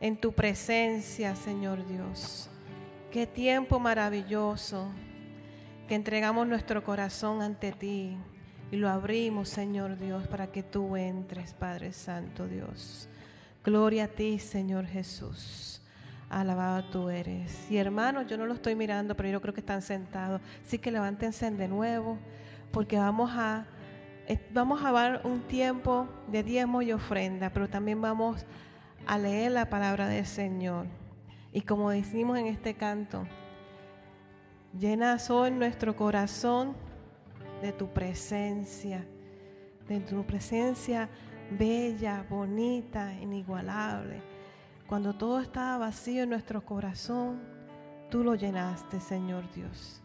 en 0.00 0.16
tu 0.16 0.32
presencia, 0.32 1.34
Señor 1.36 1.86
Dios. 1.86 2.48
Qué 3.10 3.26
tiempo 3.26 3.78
maravilloso 3.78 4.88
que 5.88 5.94
entregamos 5.94 6.46
nuestro 6.46 6.82
corazón 6.84 7.42
ante 7.42 7.72
ti 7.72 8.16
y 8.70 8.76
lo 8.76 8.88
abrimos, 8.88 9.48
Señor 9.48 9.96
Dios, 9.96 10.26
para 10.26 10.48
que 10.48 10.62
tú 10.62 10.96
entres, 10.96 11.54
Padre 11.54 11.92
Santo 11.92 12.46
Dios. 12.46 13.08
Gloria 13.64 14.04
a 14.04 14.08
ti, 14.08 14.38
Señor 14.38 14.86
Jesús. 14.86 15.80
Alabado 16.28 16.84
tú 16.90 17.08
eres. 17.08 17.70
Y 17.70 17.76
hermanos, 17.76 18.26
yo 18.26 18.36
no 18.36 18.46
lo 18.46 18.54
estoy 18.54 18.74
mirando, 18.74 19.16
pero 19.16 19.28
yo 19.28 19.40
creo 19.40 19.54
que 19.54 19.60
están 19.60 19.82
sentados. 19.82 20.40
Así 20.64 20.78
que 20.78 20.90
levántense 20.90 21.48
de 21.50 21.68
nuevo, 21.68 22.18
porque 22.72 22.98
vamos 22.98 23.30
a, 23.32 23.66
eh, 24.26 24.44
vamos 24.52 24.84
a 24.84 24.90
dar 24.90 25.20
un 25.24 25.42
tiempo 25.42 26.08
de 26.26 26.42
diezmo 26.42 26.82
y 26.82 26.92
ofrenda, 26.92 27.50
pero 27.50 27.68
también 27.68 28.00
vamos 28.00 28.42
a 28.42 28.65
leer 29.14 29.52
la 29.52 29.70
palabra 29.70 30.08
del 30.08 30.26
Señor. 30.26 30.86
Y 31.52 31.62
como 31.62 31.90
decimos 31.90 32.38
en 32.38 32.46
este 32.46 32.74
canto, 32.74 33.26
llena 34.78 35.16
hoy 35.30 35.50
nuestro 35.52 35.94
corazón 35.94 36.76
de 37.62 37.72
tu 37.72 37.88
presencia, 37.88 39.06
de 39.88 40.00
tu 40.00 40.24
presencia 40.24 41.08
bella, 41.50 42.26
bonita, 42.28 43.12
inigualable. 43.14 44.22
Cuando 44.86 45.14
todo 45.14 45.40
estaba 45.40 45.78
vacío 45.78 46.24
en 46.24 46.30
nuestro 46.30 46.64
corazón, 46.64 47.40
tú 48.10 48.22
lo 48.22 48.34
llenaste, 48.34 49.00
Señor 49.00 49.50
Dios. 49.52 50.02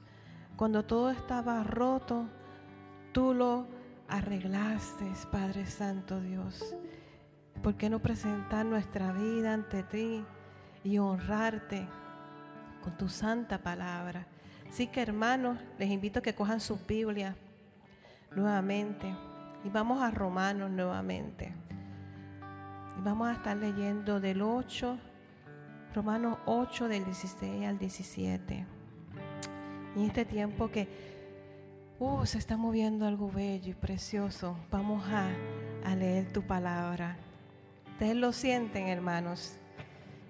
Cuando 0.56 0.84
todo 0.86 1.10
estaba 1.12 1.64
roto, 1.64 2.28
tú 3.12 3.34
lo 3.34 3.68
arreglaste, 4.08 5.06
Padre 5.32 5.66
Santo 5.66 6.20
Dios. 6.20 6.76
¿Por 7.64 7.76
qué 7.76 7.92
no 7.92 8.00
presentar 8.00 8.66
nuestra 8.66 9.12
vida 9.12 9.54
ante 9.54 9.84
ti 9.84 10.26
y 10.84 10.98
honrarte 10.98 11.88
con 12.82 12.98
tu 12.98 13.08
santa 13.08 13.60
palabra? 13.60 14.26
Así 14.68 14.88
que 14.88 15.00
hermanos, 15.00 15.60
les 15.78 15.92
invito 15.92 16.20
a 16.20 16.22
que 16.24 16.34
cojan 16.34 16.60
su 16.60 16.80
Biblia 16.88 17.36
nuevamente 18.36 19.16
y 19.64 19.70
vamos 19.70 20.02
a 20.02 20.10
Romanos 20.10 20.72
nuevamente. 20.72 21.54
Y 22.98 23.02
vamos 23.04 23.28
a 23.28 23.34
estar 23.34 23.56
leyendo 23.56 24.20
del 24.20 24.42
8, 24.42 24.98
Romanos 25.94 26.40
8 26.48 26.88
del 26.88 27.06
16 27.06 27.68
al 27.68 27.78
17. 27.78 28.66
Y 29.96 30.00
en 30.00 30.06
este 30.08 30.26
tiempo 30.26 30.72
que 30.72 30.88
uh, 32.00 32.26
se 32.26 32.40
está 32.40 32.58
moviendo 32.58 33.06
algo 33.06 33.30
bello 33.30 33.70
y 33.70 33.76
precioso, 33.76 34.58
vamos 34.72 35.04
a 35.06 35.96
leer 35.96 36.34
tu 36.34 36.42
palabra. 36.42 37.18
Ustedes 38.02 38.18
lo 38.18 38.34
sienten, 38.34 38.88
hermanos. 38.88 39.60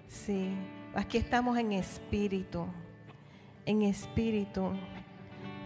Sí, 0.06 0.54
aquí 0.94 1.16
estamos 1.16 1.56
en 1.56 1.72
espíritu. 1.72 2.66
En 3.64 3.80
espíritu 3.80 4.72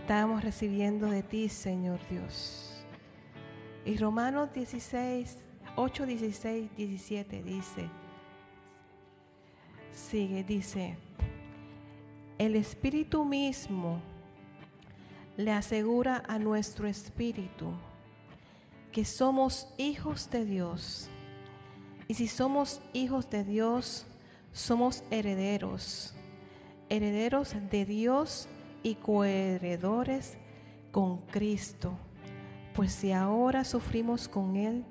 estamos 0.03 0.45
recibiendo 0.45 1.09
de 1.09 1.25
ti, 1.25 1.49
Señor 1.49 1.99
Dios. 2.09 2.87
Y 3.85 3.97
Romanos 3.97 4.53
16, 4.53 5.39
8, 5.75 6.07
16, 6.07 6.77
17 6.77 7.43
dice, 7.43 7.91
sigue, 9.91 10.45
dice, 10.45 10.97
el 12.39 12.55
espíritu 12.55 13.25
mismo 13.25 14.01
le 15.37 15.51
asegura 15.51 16.23
a 16.29 16.39
nuestro 16.39 16.87
espíritu 16.87 17.73
que 18.93 19.05
somos 19.05 19.75
hijos 19.77 20.31
de 20.31 20.45
Dios 20.45 21.11
y 22.09 22.15
si 22.15 22.29
somos 22.29 22.81
hijos 22.93 23.29
de 23.31 23.45
Dios, 23.45 24.07
somos 24.53 25.03
herederos, 25.11 26.15
herederos 26.89 27.55
de 27.71 27.85
Dios 27.85 28.49
y 28.83 28.95
coheredores 28.95 30.39
con 30.93 31.19
Cristo. 31.27 31.99
Pues 32.75 32.93
si 32.93 33.13
ahora 33.13 33.65
sufrimos 33.65 34.29
con 34.29 34.57
Él, 34.57 34.85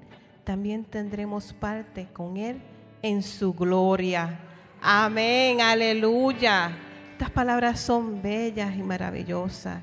también 0.44 0.84
tendremos 0.84 1.54
parte 1.54 2.08
con 2.12 2.38
Él 2.38 2.62
en 3.02 3.24
su 3.24 3.54
gloria. 3.54 4.40
Amén, 4.82 5.62
aleluya. 5.62 6.78
Estas 7.14 7.30
palabras 7.30 7.80
son 7.80 8.22
bellas 8.22 8.76
y 8.76 8.84
maravillosas. 8.84 9.82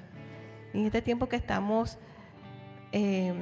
En 0.75 0.85
este 0.87 1.01
tiempo 1.01 1.29
que 1.29 1.37
estamos... 1.37 1.99
Eh, 2.93 3.33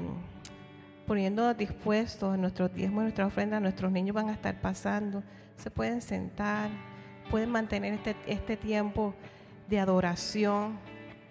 poniendo 1.11 1.53
dispuestos 1.55 2.39
nuestros 2.39 2.73
diezmos, 2.73 3.03
nuestra 3.03 3.27
ofrenda, 3.27 3.59
nuestros 3.59 3.91
niños 3.91 4.15
van 4.15 4.29
a 4.29 4.33
estar 4.33 4.61
pasando, 4.61 5.25
se 5.57 5.69
pueden 5.69 6.03
sentar, 6.03 6.71
pueden 7.33 7.51
mantener 7.51 7.95
este, 7.95 8.15
este 8.29 8.57
tiempo 8.57 9.13
de 9.69 9.81
adoración, 9.81 10.79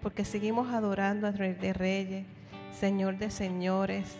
porque 0.01 0.25
seguimos 0.25 0.73
adorando 0.73 1.27
a 1.27 1.31
Rey 1.31 1.53
de 1.53 1.71
Reyes, 1.71 2.25
Señor 2.77 3.19
de 3.19 3.31
Señores, 3.31 4.17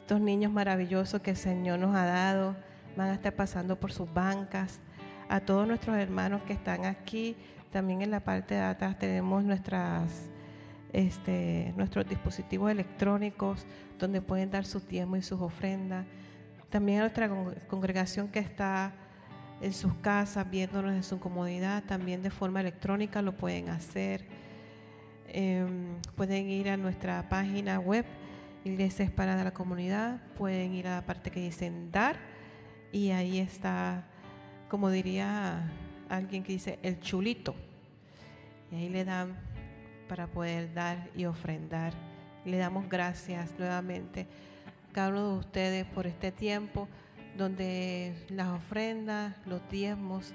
estos 0.00 0.20
niños 0.20 0.50
maravillosos 0.50 1.20
que 1.20 1.30
el 1.30 1.36
Señor 1.36 1.78
nos 1.78 1.94
ha 1.94 2.06
dado, 2.06 2.56
van 2.96 3.10
a 3.10 3.14
estar 3.14 3.36
pasando 3.36 3.78
por 3.78 3.92
sus 3.92 4.12
bancas, 4.12 4.80
a 5.28 5.38
todos 5.38 5.68
nuestros 5.68 5.96
hermanos 5.98 6.42
que 6.48 6.52
están 6.52 6.84
aquí, 6.84 7.36
también 7.70 8.02
en 8.02 8.10
la 8.10 8.24
parte 8.24 8.56
de 8.56 8.62
atrás 8.62 8.98
tenemos 8.98 9.44
nuestras 9.44 10.28
este, 10.92 11.72
nuestros 11.76 12.08
dispositivos 12.08 12.70
electrónicos 12.70 13.64
donde 14.00 14.20
pueden 14.20 14.50
dar 14.50 14.64
sus 14.64 14.84
tiempos 14.84 15.18
y 15.20 15.22
sus 15.22 15.40
ofrendas. 15.40 16.06
También 16.70 16.98
a 16.98 17.02
nuestra 17.02 17.28
congregación 17.68 18.28
que 18.28 18.38
está 18.38 18.92
en 19.60 19.72
sus 19.72 19.92
casas 19.94 20.48
viéndonos 20.48 20.92
en 20.92 21.02
su 21.02 21.20
comodidad, 21.20 21.84
también 21.84 22.22
de 22.22 22.30
forma 22.30 22.60
electrónica 22.60 23.22
lo 23.22 23.36
pueden 23.36 23.68
hacer. 23.68 24.24
Em, 25.28 26.00
pueden 26.16 26.48
ir 26.48 26.70
a 26.70 26.76
nuestra 26.76 27.28
página 27.28 27.78
web, 27.78 28.04
Iglesias 28.64 29.10
para 29.10 29.42
la 29.42 29.52
Comunidad, 29.52 30.20
pueden 30.36 30.72
ir 30.74 30.88
a 30.88 30.96
la 30.96 31.06
parte 31.06 31.30
que 31.30 31.40
dicen 31.40 31.90
dar 31.92 32.16
y 32.92 33.10
ahí 33.10 33.38
está, 33.38 34.04
como 34.68 34.90
diría 34.90 35.70
alguien 36.08 36.42
que 36.42 36.52
dice, 36.52 36.78
el 36.82 37.00
chulito. 37.00 37.54
Y 38.72 38.76
ahí 38.76 38.88
le 38.88 39.04
dan 39.04 39.36
para 40.08 40.26
poder 40.26 40.72
dar 40.74 41.08
y 41.14 41.24
ofrendar. 41.26 42.09
Le 42.44 42.56
damos 42.56 42.88
gracias 42.88 43.50
nuevamente 43.58 44.26
a 44.66 44.92
cada 44.92 45.08
uno 45.10 45.32
de 45.32 45.38
ustedes 45.38 45.86
por 45.86 46.06
este 46.06 46.32
tiempo 46.32 46.88
donde 47.36 48.14
las 48.28 48.48
ofrendas, 48.48 49.34
los 49.46 49.60
diezmos 49.70 50.34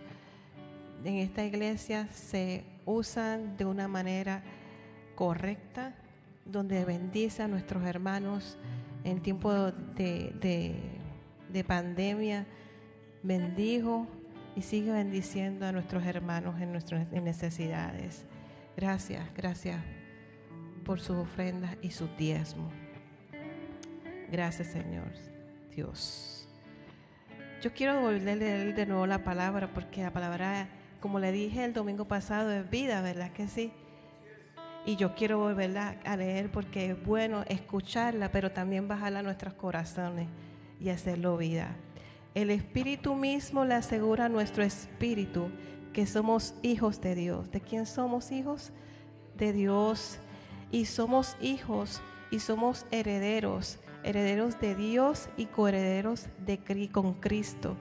en 1.04 1.16
esta 1.16 1.44
iglesia 1.44 2.08
se 2.12 2.64
usan 2.86 3.58
de 3.58 3.66
una 3.66 3.88
manera 3.88 4.44
correcta, 5.16 5.94
donde 6.46 6.86
bendice 6.86 7.44
a 7.44 7.48
nuestros 7.48 7.84
hermanos 7.86 8.58
en 9.04 9.22
tiempo 9.22 9.52
de, 9.54 10.76
de 11.52 11.64
pandemia, 11.64 12.46
bendijo 13.24 14.08
y 14.56 14.62
sigue 14.62 14.92
bendiciendo 14.92 15.66
a 15.66 15.72
nuestros 15.72 16.06
hermanos 16.06 16.60
en 16.62 16.72
nuestras 16.72 17.12
necesidades. 17.12 18.26
Gracias, 18.76 19.24
gracias 19.36 19.95
por 20.86 21.02
sus 21.02 21.18
ofrendas 21.18 21.76
y 21.82 21.92
su 21.92 22.08
diezmo. 22.18 22.72
Gracias, 24.32 24.70
Señor 24.70 25.12
Dios. 25.76 26.48
Yo 27.62 27.74
quiero 27.74 28.00
volver 28.00 28.30
a 28.30 28.36
leer 28.36 28.76
de 28.76 28.86
nuevo 28.86 29.06
la 29.08 29.24
palabra 29.24 29.74
porque 29.74 30.04
la 30.04 30.14
palabra, 30.14 30.70
como 31.02 31.20
le 31.20 31.32
dije 31.32 31.66
el 31.66 31.74
domingo 31.74 32.06
pasado, 32.06 32.52
es 32.52 32.70
vida, 32.70 33.02
¿verdad 33.02 33.32
que 33.32 33.48
sí? 33.48 33.74
Y 34.86 34.98
yo 34.98 35.16
quiero 35.16 35.40
volverla 35.40 35.98
a 36.06 36.16
leer 36.16 36.52
porque 36.52 36.92
es 36.92 37.06
bueno 37.06 37.44
escucharla, 37.48 38.32
pero 38.32 38.52
también 38.52 38.88
bajarla 38.88 39.20
a 39.20 39.24
nuestros 39.24 39.56
corazones 39.56 40.28
y 40.80 40.90
hacerlo 40.90 41.38
vida. 41.38 41.76
El 42.36 42.52
Espíritu 42.52 43.16
mismo 43.16 43.66
le 43.66 43.74
asegura 43.74 44.26
a 44.26 44.30
nuestro 44.30 44.64
espíritu 44.64 45.50
que 45.92 46.06
somos 46.06 46.54
hijos 46.62 47.02
de 47.02 47.16
Dios. 47.16 47.50
¿De 47.50 47.62
quién 47.62 47.86
somos 47.86 48.32
hijos? 48.32 48.72
De 49.38 49.54
Dios. 49.54 50.20
Y 50.76 50.84
somos 50.84 51.38
hijos 51.40 52.02
y 52.32 52.40
somos 52.40 52.86
herederos, 52.92 53.80
herederos 54.04 54.60
de 54.60 54.76
Dios 54.76 55.30
y 55.38 55.46
coherederos 55.46 56.28
de, 56.46 56.90
con 56.92 57.14
Cristo. 57.14 57.78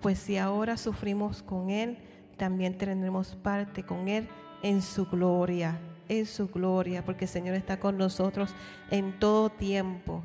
Pues 0.00 0.20
si 0.20 0.38
ahora 0.38 0.76
sufrimos 0.76 1.42
con 1.42 1.70
Él, 1.70 1.98
también 2.36 2.78
tendremos 2.78 3.34
parte 3.34 3.82
con 3.82 4.06
Él 4.06 4.28
en 4.62 4.80
su 4.80 5.06
gloria, 5.06 5.80
en 6.08 6.24
su 6.24 6.46
gloria, 6.46 7.04
porque 7.04 7.24
el 7.24 7.30
Señor 7.32 7.56
está 7.56 7.80
con 7.80 7.98
nosotros 7.98 8.54
en 8.92 9.18
todo 9.18 9.50
tiempo, 9.50 10.22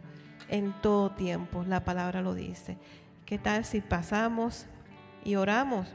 en 0.47 0.79
todo 0.83 1.09
tiempo, 1.09 1.63
la 1.67 1.83
palabra 1.83 2.21
lo 2.21 2.35
dice. 2.35 2.77
¿Qué 3.25 3.39
tal 3.39 3.65
si 3.65 3.81
pasamos 3.81 4.67
y 5.23 5.37
oramos? 5.37 5.87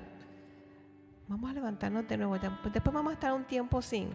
Vamos 1.29 1.53
a 1.53 1.55
levantarnos 1.55 2.09
de 2.09 2.17
nuevo. 2.17 2.37
Después 2.37 2.93
vamos 2.93 3.13
a 3.13 3.15
estar 3.15 3.33
un 3.33 3.45
tiempo 3.45 3.81
sin, 3.81 4.09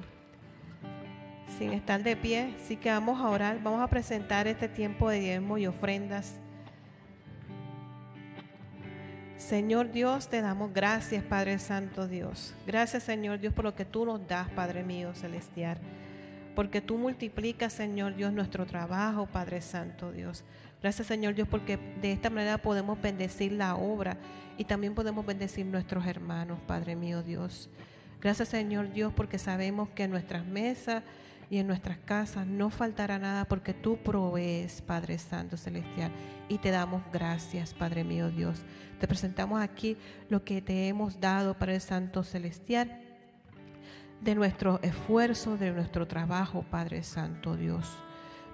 sin 1.58 1.74
estar 1.74 2.04
de 2.04 2.16
pie. 2.16 2.54
Así 2.64 2.76
que 2.78 2.90
vamos 2.90 3.20
a 3.20 3.30
orar. 3.30 3.62
Vamos 3.62 3.82
a 3.82 3.88
presentar 3.88 4.48
este 4.48 4.68
tiempo 4.68 5.10
de 5.10 5.20
diezmo 5.20 5.58
y 5.58 5.68
ofrendas. 5.68 6.40
Señor 9.38 9.92
Dios, 9.92 10.28
te 10.28 10.42
damos 10.42 10.74
gracias, 10.74 11.24
Padre 11.24 11.60
Santo 11.60 12.08
Dios. 12.08 12.56
Gracias, 12.66 13.04
Señor 13.04 13.40
Dios, 13.40 13.54
por 13.54 13.66
lo 13.66 13.76
que 13.76 13.86
tú 13.86 14.06
nos 14.06 14.26
das, 14.28 14.50
Padre 14.50 14.84
mío 14.84 15.14
celestial. 15.14 15.78
Porque 16.56 16.82
tú 16.82 16.98
multiplicas, 16.98 17.74
Señor 17.74 18.16
Dios, 18.16 18.34
nuestro 18.34 18.66
trabajo, 18.66 19.28
Padre 19.28 19.62
Santo 19.62 20.12
Dios. 20.12 20.44
Gracias, 20.82 21.08
Señor 21.08 21.36
Dios, 21.36 21.48
porque 21.48 21.78
de 22.02 22.12
esta 22.12 22.30
manera 22.30 22.58
podemos 22.58 23.00
bendecir 23.02 23.52
la 23.52 23.76
obra 23.76 24.18
y 24.58 24.64
también 24.64 24.96
podemos 24.96 25.26
bendecir 25.26 25.66
nuestros 25.66 26.08
hermanos, 26.08 26.60
Padre 26.66 26.96
mío 26.96 27.22
Dios. 27.22 27.70
Gracias, 28.22 28.50
Señor 28.50 28.94
Dios, 28.94 29.14
porque 29.14 29.38
sabemos 29.38 29.90
que 29.90 30.08
nuestras 30.08 30.46
mesas 30.46 31.04
y 31.50 31.58
en 31.58 31.68
nuestras 31.68 31.98
casas 32.00 32.46
no 32.48 32.70
faltará 32.70 33.20
nada 33.20 33.46
porque 33.46 33.74
tú 33.74 33.98
provees, 33.98 34.82
Padre 34.82 35.18
Santo 35.18 35.58
Celestial. 35.58 36.12
Y 36.48 36.58
te 36.58 36.72
damos 36.72 37.04
gracias, 37.12 37.74
Padre 37.74 38.04
mío 38.04 38.30
Dios. 38.30 38.64
Te 39.00 39.08
presentamos 39.08 39.62
aquí 39.62 39.98
lo 40.30 40.44
que 40.44 40.62
te 40.62 40.88
hemos 40.88 41.20
dado, 41.20 41.58
Padre 41.58 41.80
Santo 41.80 42.24
Celestial, 42.24 43.02
de 44.22 44.36
nuestro 44.36 44.80
esfuerzo, 44.82 45.58
de 45.58 45.72
nuestro 45.72 46.08
trabajo, 46.08 46.66
Padre 46.70 47.04
Santo 47.04 47.56
Dios. 47.56 47.90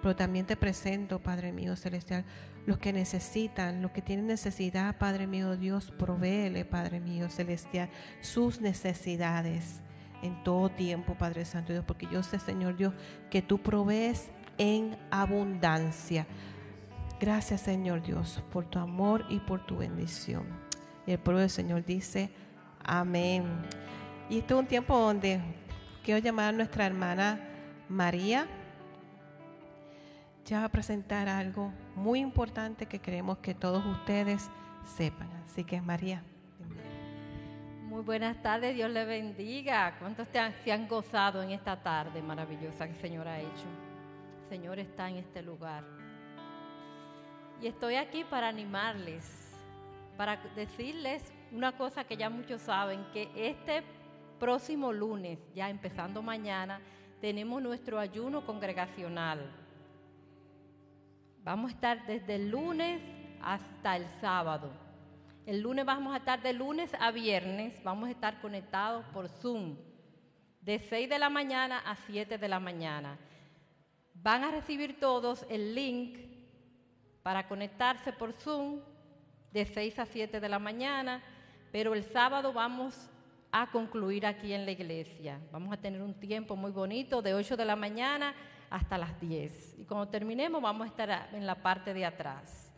Pero 0.01 0.15
también 0.15 0.45
te 0.45 0.55
presento, 0.55 1.19
Padre 1.19 1.51
mío 1.51 1.75
Celestial, 1.75 2.25
los 2.65 2.77
que 2.77 2.91
necesitan, 2.91 3.81
los 3.81 3.91
que 3.91 4.01
tienen 4.01 4.27
necesidad, 4.27 4.97
Padre 4.97 5.27
mío 5.27 5.57
Dios, 5.57 5.91
provéele, 5.91 6.65
Padre 6.65 6.99
mío 6.99 7.29
Celestial, 7.29 7.89
sus 8.19 8.61
necesidades 8.61 9.81
en 10.21 10.43
todo 10.43 10.69
tiempo, 10.69 11.15
Padre 11.15 11.45
Santo 11.45 11.73
Dios, 11.73 11.85
porque 11.85 12.07
yo 12.11 12.23
sé, 12.23 12.39
Señor 12.39 12.75
Dios, 12.75 12.93
que 13.29 13.41
tú 13.41 13.59
provees 13.59 14.31
en 14.57 14.97
abundancia. 15.09 16.27
Gracias, 17.19 17.61
Señor 17.61 18.01
Dios, 18.01 18.43
por 18.51 18.65
tu 18.65 18.79
amor 18.79 19.25
y 19.29 19.39
por 19.39 19.65
tu 19.65 19.77
bendición. 19.77 20.45
Y 21.05 21.11
el 21.11 21.19
pueblo 21.19 21.41
del 21.41 21.49
Señor 21.49 21.85
dice, 21.85 22.31
amén. 22.83 23.43
Y 24.29 24.39
este 24.39 24.53
es 24.53 24.59
un 24.59 24.67
tiempo 24.67 24.97
donde 24.97 25.41
quiero 26.03 26.19
llamar 26.19 26.49
a 26.49 26.51
nuestra 26.51 26.85
hermana 26.85 27.39
María. 27.89 28.47
Ya 30.45 30.59
va 30.59 30.65
a 30.65 30.69
presentar 30.69 31.29
algo 31.29 31.71
muy 31.95 32.19
importante 32.19 32.85
que 32.85 32.99
queremos 32.99 33.37
que 33.39 33.53
todos 33.53 33.85
ustedes 33.85 34.49
sepan. 34.95 35.29
Así 35.45 35.63
que, 35.63 35.81
María. 35.81 36.23
Muy 37.91 38.03
buenas 38.03 38.41
tardes, 38.41 38.73
Dios 38.73 38.89
le 38.89 39.03
bendiga. 39.03 39.97
¿Cuántos 39.99 40.25
te 40.29 40.39
han- 40.39 40.53
se 40.63 40.71
han 40.71 40.87
gozado 40.87 41.43
en 41.43 41.51
esta 41.51 41.75
tarde 41.75 42.21
maravillosa 42.21 42.85
que 42.85 42.93
el 42.93 43.01
Señor 43.01 43.27
ha 43.27 43.37
hecho? 43.41 43.65
El 44.43 44.47
Señor 44.49 44.79
está 44.79 45.09
en 45.09 45.17
este 45.17 45.41
lugar. 45.41 45.83
Y 47.61 47.67
estoy 47.67 47.95
aquí 47.95 48.23
para 48.23 48.47
animarles, 48.47 49.53
para 50.15 50.37
decirles 50.55 51.33
una 51.51 51.73
cosa 51.73 52.05
que 52.05 52.15
ya 52.15 52.29
muchos 52.29 52.61
saben, 52.61 53.05
que 53.11 53.29
este 53.35 53.83
próximo 54.39 54.93
lunes, 54.93 55.37
ya 55.53 55.69
empezando 55.69 56.21
mañana, 56.21 56.79
tenemos 57.19 57.61
nuestro 57.61 57.99
ayuno 57.99 58.45
congregacional. 58.45 59.51
Vamos 61.43 61.71
a 61.71 61.75
estar 61.75 62.05
desde 62.05 62.35
el 62.35 62.51
lunes 62.51 63.01
hasta 63.41 63.97
el 63.97 64.07
sábado. 64.21 64.90
El 65.45 65.61
lunes 65.61 65.85
vamos 65.85 66.13
a 66.13 66.17
estar 66.17 66.41
de 66.41 66.53
lunes 66.53 66.91
a 66.99 67.09
viernes, 67.09 67.81
vamos 67.83 68.07
a 68.07 68.11
estar 68.11 68.39
conectados 68.41 69.03
por 69.07 69.27
Zoom, 69.27 69.75
de 70.61 70.77
6 70.77 71.09
de 71.09 71.17
la 71.17 71.29
mañana 71.31 71.79
a 71.79 71.95
7 71.95 72.37
de 72.37 72.47
la 72.47 72.59
mañana. 72.59 73.17
Van 74.13 74.43
a 74.43 74.51
recibir 74.51 74.99
todos 74.99 75.43
el 75.49 75.73
link 75.73 76.19
para 77.23 77.47
conectarse 77.47 78.13
por 78.13 78.33
Zoom 78.33 78.81
de 79.51 79.65
6 79.65 79.97
a 79.97 80.05
7 80.05 80.39
de 80.39 80.49
la 80.49 80.59
mañana, 80.59 81.23
pero 81.71 81.95
el 81.95 82.03
sábado 82.03 82.53
vamos 82.53 83.09
a 83.51 83.71
concluir 83.71 84.27
aquí 84.27 84.53
en 84.53 84.65
la 84.65 84.71
iglesia. 84.71 85.39
Vamos 85.51 85.73
a 85.73 85.77
tener 85.77 86.03
un 86.03 86.13
tiempo 86.13 86.55
muy 86.55 86.71
bonito 86.71 87.23
de 87.23 87.33
8 87.33 87.57
de 87.57 87.65
la 87.65 87.75
mañana 87.75 88.35
hasta 88.69 88.95
las 88.99 89.19
10. 89.19 89.79
Y 89.79 89.85
cuando 89.85 90.07
terminemos 90.07 90.61
vamos 90.61 90.85
a 90.85 90.89
estar 90.91 91.29
en 91.33 91.47
la 91.47 91.55
parte 91.55 91.95
de 91.95 92.05
atrás. 92.05 92.70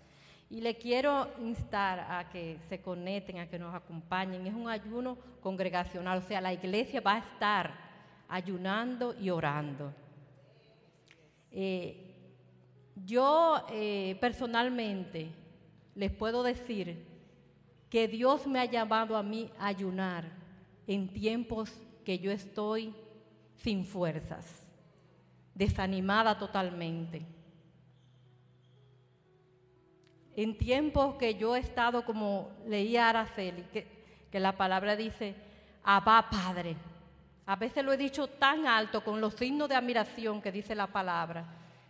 Y 0.54 0.62
le 0.62 0.78
quiero 0.78 1.32
instar 1.39 2.01
a 2.01 2.30
que 2.30 2.60
se 2.70 2.80
conecten, 2.80 3.39
a 3.39 3.49
que 3.49 3.58
nos 3.58 3.74
acompañen. 3.74 4.45
Es 4.45 4.54
un 4.54 4.70
ayuno 4.70 5.18
congregacional, 5.41 6.20
o 6.20 6.22
sea, 6.22 6.41
la 6.41 6.54
iglesia 6.54 7.01
va 7.01 7.16
a 7.16 7.18
estar 7.18 7.74
ayunando 8.30 9.16
y 9.20 9.32
orando. 9.32 9.91
Eh, 11.49 11.97
yo 13.04 13.66
eh, 13.72 14.16
personalmente 14.22 15.32
les 15.95 16.12
puedo 16.12 16.43
decir 16.43 17.04
que 17.89 18.08
Dios 18.08 18.45
me 18.45 18.60
ha 18.60 18.66
llamado 18.66 19.18
a 19.18 19.24
mí 19.24 19.49
a 19.58 19.66
ayunar 19.66 20.26
en 20.86 21.12
tiempos 21.12 21.74
que 22.06 22.20
yo 22.20 22.32
estoy 22.32 22.93
sin 23.56 23.84
fuerzas, 23.86 24.45
desanimada 25.56 26.38
totalmente. 26.38 27.26
En 30.36 30.57
tiempos 30.57 31.15
que 31.15 31.36
yo 31.36 31.55
he 31.55 31.59
estado, 31.59 32.05
como 32.05 32.51
leía 32.67 33.09
Araceli, 33.09 33.63
que, 33.71 34.39
la 34.39 34.57
palabra 34.57 34.95
dice, 34.95 35.36
Abba 35.84 36.27
Padre. 36.29 36.75
A 37.45 37.55
veces 37.55 37.84
lo 37.84 37.93
he 37.93 37.97
dicho 37.97 38.27
tan 38.27 38.65
alto 38.65 39.03
con 39.03 39.21
los 39.21 39.36
signos 39.36 39.69
de 39.69 39.75
admiración 39.75 40.41
que 40.41 40.51
dice 40.51 40.73
la 40.73 40.88
palabra. 40.88 41.45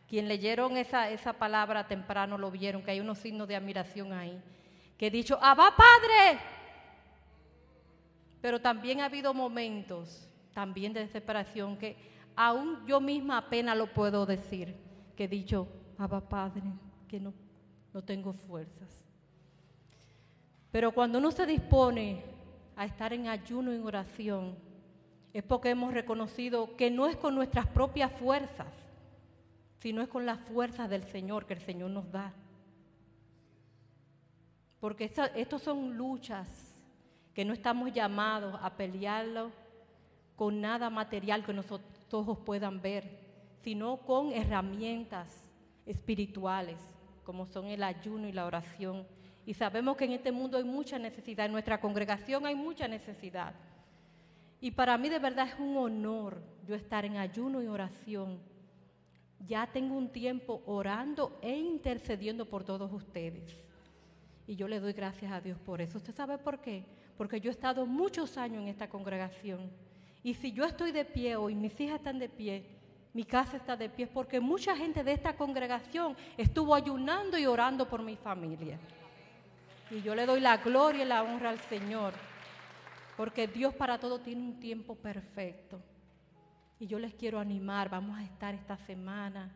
Quien 0.09 0.27
leyeron 0.27 0.75
esa, 0.75 1.09
esa 1.09 1.33
palabra 1.33 1.87
temprano 1.87 2.37
lo 2.37 2.51
vieron, 2.51 2.83
que 2.83 2.91
hay 2.91 2.99
unos 2.99 3.19
signos 3.19 3.47
de 3.47 3.55
admiración 3.55 4.11
ahí. 4.11 4.41
Que 4.97 5.07
he 5.07 5.11
dicho, 5.11 5.39
Abba 5.41 5.73
Padre. 5.75 6.39
Pero 8.41 8.59
también 8.59 8.99
ha 8.99 9.05
habido 9.05 9.33
momentos, 9.33 10.27
también 10.53 10.91
de 10.91 10.99
desesperación, 10.99 11.77
que 11.77 11.95
aún 12.35 12.85
yo 12.85 12.99
misma 12.99 13.37
apenas 13.37 13.77
lo 13.77 13.87
puedo 13.93 14.25
decir. 14.25 14.75
Que 15.15 15.25
he 15.25 15.27
dicho, 15.29 15.67
Abba 15.97 16.27
Padre, 16.27 16.63
que 17.07 17.21
no, 17.21 17.33
no 17.93 18.01
tengo 18.03 18.33
fuerzas. 18.33 18.89
Pero 20.71 20.91
cuando 20.91 21.19
uno 21.19 21.31
se 21.31 21.45
dispone 21.45 22.23
a 22.75 22.85
estar 22.85 23.13
en 23.13 23.27
ayuno 23.27 23.71
y 23.71 23.75
en 23.75 23.85
oración, 23.85 24.55
es 25.33 25.43
porque 25.43 25.69
hemos 25.69 25.93
reconocido 25.93 26.75
que 26.75 26.89
no 26.89 27.07
es 27.07 27.15
con 27.15 27.35
nuestras 27.35 27.67
propias 27.67 28.11
fuerzas, 28.13 28.67
sino 29.79 30.01
es 30.01 30.07
con 30.07 30.25
las 30.25 30.39
fuerzas 30.39 30.89
del 30.89 31.03
Señor 31.03 31.45
que 31.45 31.53
el 31.53 31.61
Señor 31.61 31.91
nos 31.91 32.11
da. 32.11 32.33
Porque 34.79 35.05
esta- 35.05 35.27
estos 35.27 35.61
son 35.61 35.95
luchas 35.97 36.47
que 37.33 37.45
no 37.45 37.53
estamos 37.53 37.91
llamados 37.93 38.59
a 38.61 38.75
pelearlo 38.75 39.51
con 40.35 40.59
nada 40.61 40.89
material 40.89 41.45
que 41.45 41.53
nuestros 41.53 41.81
ojos 42.11 42.37
puedan 42.45 42.81
ver, 42.81 43.19
sino 43.63 43.97
con 43.97 44.31
herramientas 44.33 45.49
espirituales, 45.85 46.79
como 47.23 47.45
son 47.45 47.67
el 47.67 47.83
ayuno 47.83 48.27
y 48.27 48.31
la 48.31 48.45
oración. 48.45 49.05
Y 49.45 49.53
sabemos 49.53 49.97
que 49.97 50.05
en 50.05 50.13
este 50.13 50.31
mundo 50.31 50.57
hay 50.57 50.63
mucha 50.63 50.97
necesidad, 50.99 51.45
en 51.45 51.51
nuestra 51.51 51.79
congregación 51.79 52.45
hay 52.45 52.55
mucha 52.55 52.87
necesidad. 52.87 53.53
Y 54.61 54.71
para 54.71 54.97
mí 54.97 55.09
de 55.09 55.19
verdad 55.19 55.47
es 55.47 55.59
un 55.59 55.75
honor 55.77 56.41
yo 56.65 56.75
estar 56.75 57.03
en 57.05 57.17
ayuno 57.17 57.61
y 57.61 57.67
oración. 57.67 58.39
Ya 59.45 59.67
tengo 59.67 59.97
un 59.97 60.09
tiempo 60.09 60.63
orando 60.65 61.37
e 61.41 61.57
intercediendo 61.57 62.45
por 62.45 62.63
todos 62.63 62.91
ustedes. 62.93 63.67
Y 64.47 64.55
yo 64.55 64.67
le 64.67 64.79
doy 64.79 64.93
gracias 64.93 65.31
a 65.31 65.41
Dios 65.41 65.59
por 65.59 65.81
eso. 65.81 65.97
¿Usted 65.97 66.15
sabe 66.15 66.37
por 66.37 66.59
qué? 66.59 66.85
Porque 67.17 67.41
yo 67.41 67.49
he 67.49 67.53
estado 67.53 67.85
muchos 67.85 68.37
años 68.37 68.61
en 68.61 68.69
esta 68.69 68.89
congregación. 68.89 69.69
Y 70.23 70.33
si 70.35 70.53
yo 70.53 70.63
estoy 70.63 70.91
de 70.93 71.03
pie 71.03 71.35
hoy, 71.35 71.55
mis 71.55 71.77
hijas 71.81 71.97
están 71.97 72.19
de 72.19 72.29
pie, 72.29 72.65
mi 73.13 73.23
casa 73.23 73.57
está 73.57 73.77
de 73.77 73.89
pie, 73.89 74.07
porque 74.07 74.39
mucha 74.39 74.75
gente 74.75 75.03
de 75.03 75.13
esta 75.13 75.35
congregación 75.35 76.15
estuvo 76.35 76.73
ayunando 76.73 77.37
y 77.37 77.45
orando 77.45 77.87
por 77.87 78.01
mi 78.01 78.15
familia. 78.15 78.79
Y 79.91 80.01
yo 80.01 80.15
le 80.15 80.25
doy 80.25 80.39
la 80.39 80.57
gloria 80.57 81.03
y 81.03 81.07
la 81.07 81.21
honra 81.21 81.51
al 81.51 81.59
Señor, 81.59 82.13
porque 83.15 83.47
Dios 83.47 83.75
para 83.75 83.99
todo 83.99 84.19
tiene 84.19 84.41
un 84.41 84.59
tiempo 84.59 84.95
perfecto. 84.95 85.79
Y 86.79 86.87
yo 86.87 86.97
les 86.97 87.13
quiero 87.13 87.39
animar, 87.39 87.89
vamos 87.89 88.17
a 88.17 88.23
estar 88.23 88.55
esta 88.55 88.77
semana 88.77 89.51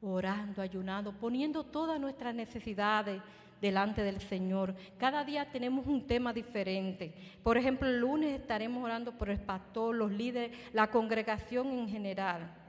orando, 0.00 0.62
ayunando, 0.62 1.12
poniendo 1.12 1.64
todas 1.64 1.98
nuestras 1.98 2.34
necesidades 2.34 3.20
delante 3.60 4.02
del 4.02 4.20
Señor. 4.20 4.74
Cada 4.98 5.24
día 5.24 5.50
tenemos 5.50 5.86
un 5.86 6.06
tema 6.06 6.32
diferente. 6.32 7.12
Por 7.42 7.56
ejemplo, 7.56 7.88
el 7.88 7.98
lunes 7.98 8.38
estaremos 8.38 8.84
orando 8.84 9.12
por 9.12 9.30
el 9.30 9.40
pastor, 9.40 9.94
los 9.94 10.12
líderes, 10.12 10.56
la 10.72 10.90
congregación 10.90 11.68
en 11.68 11.88
general. 11.88 12.63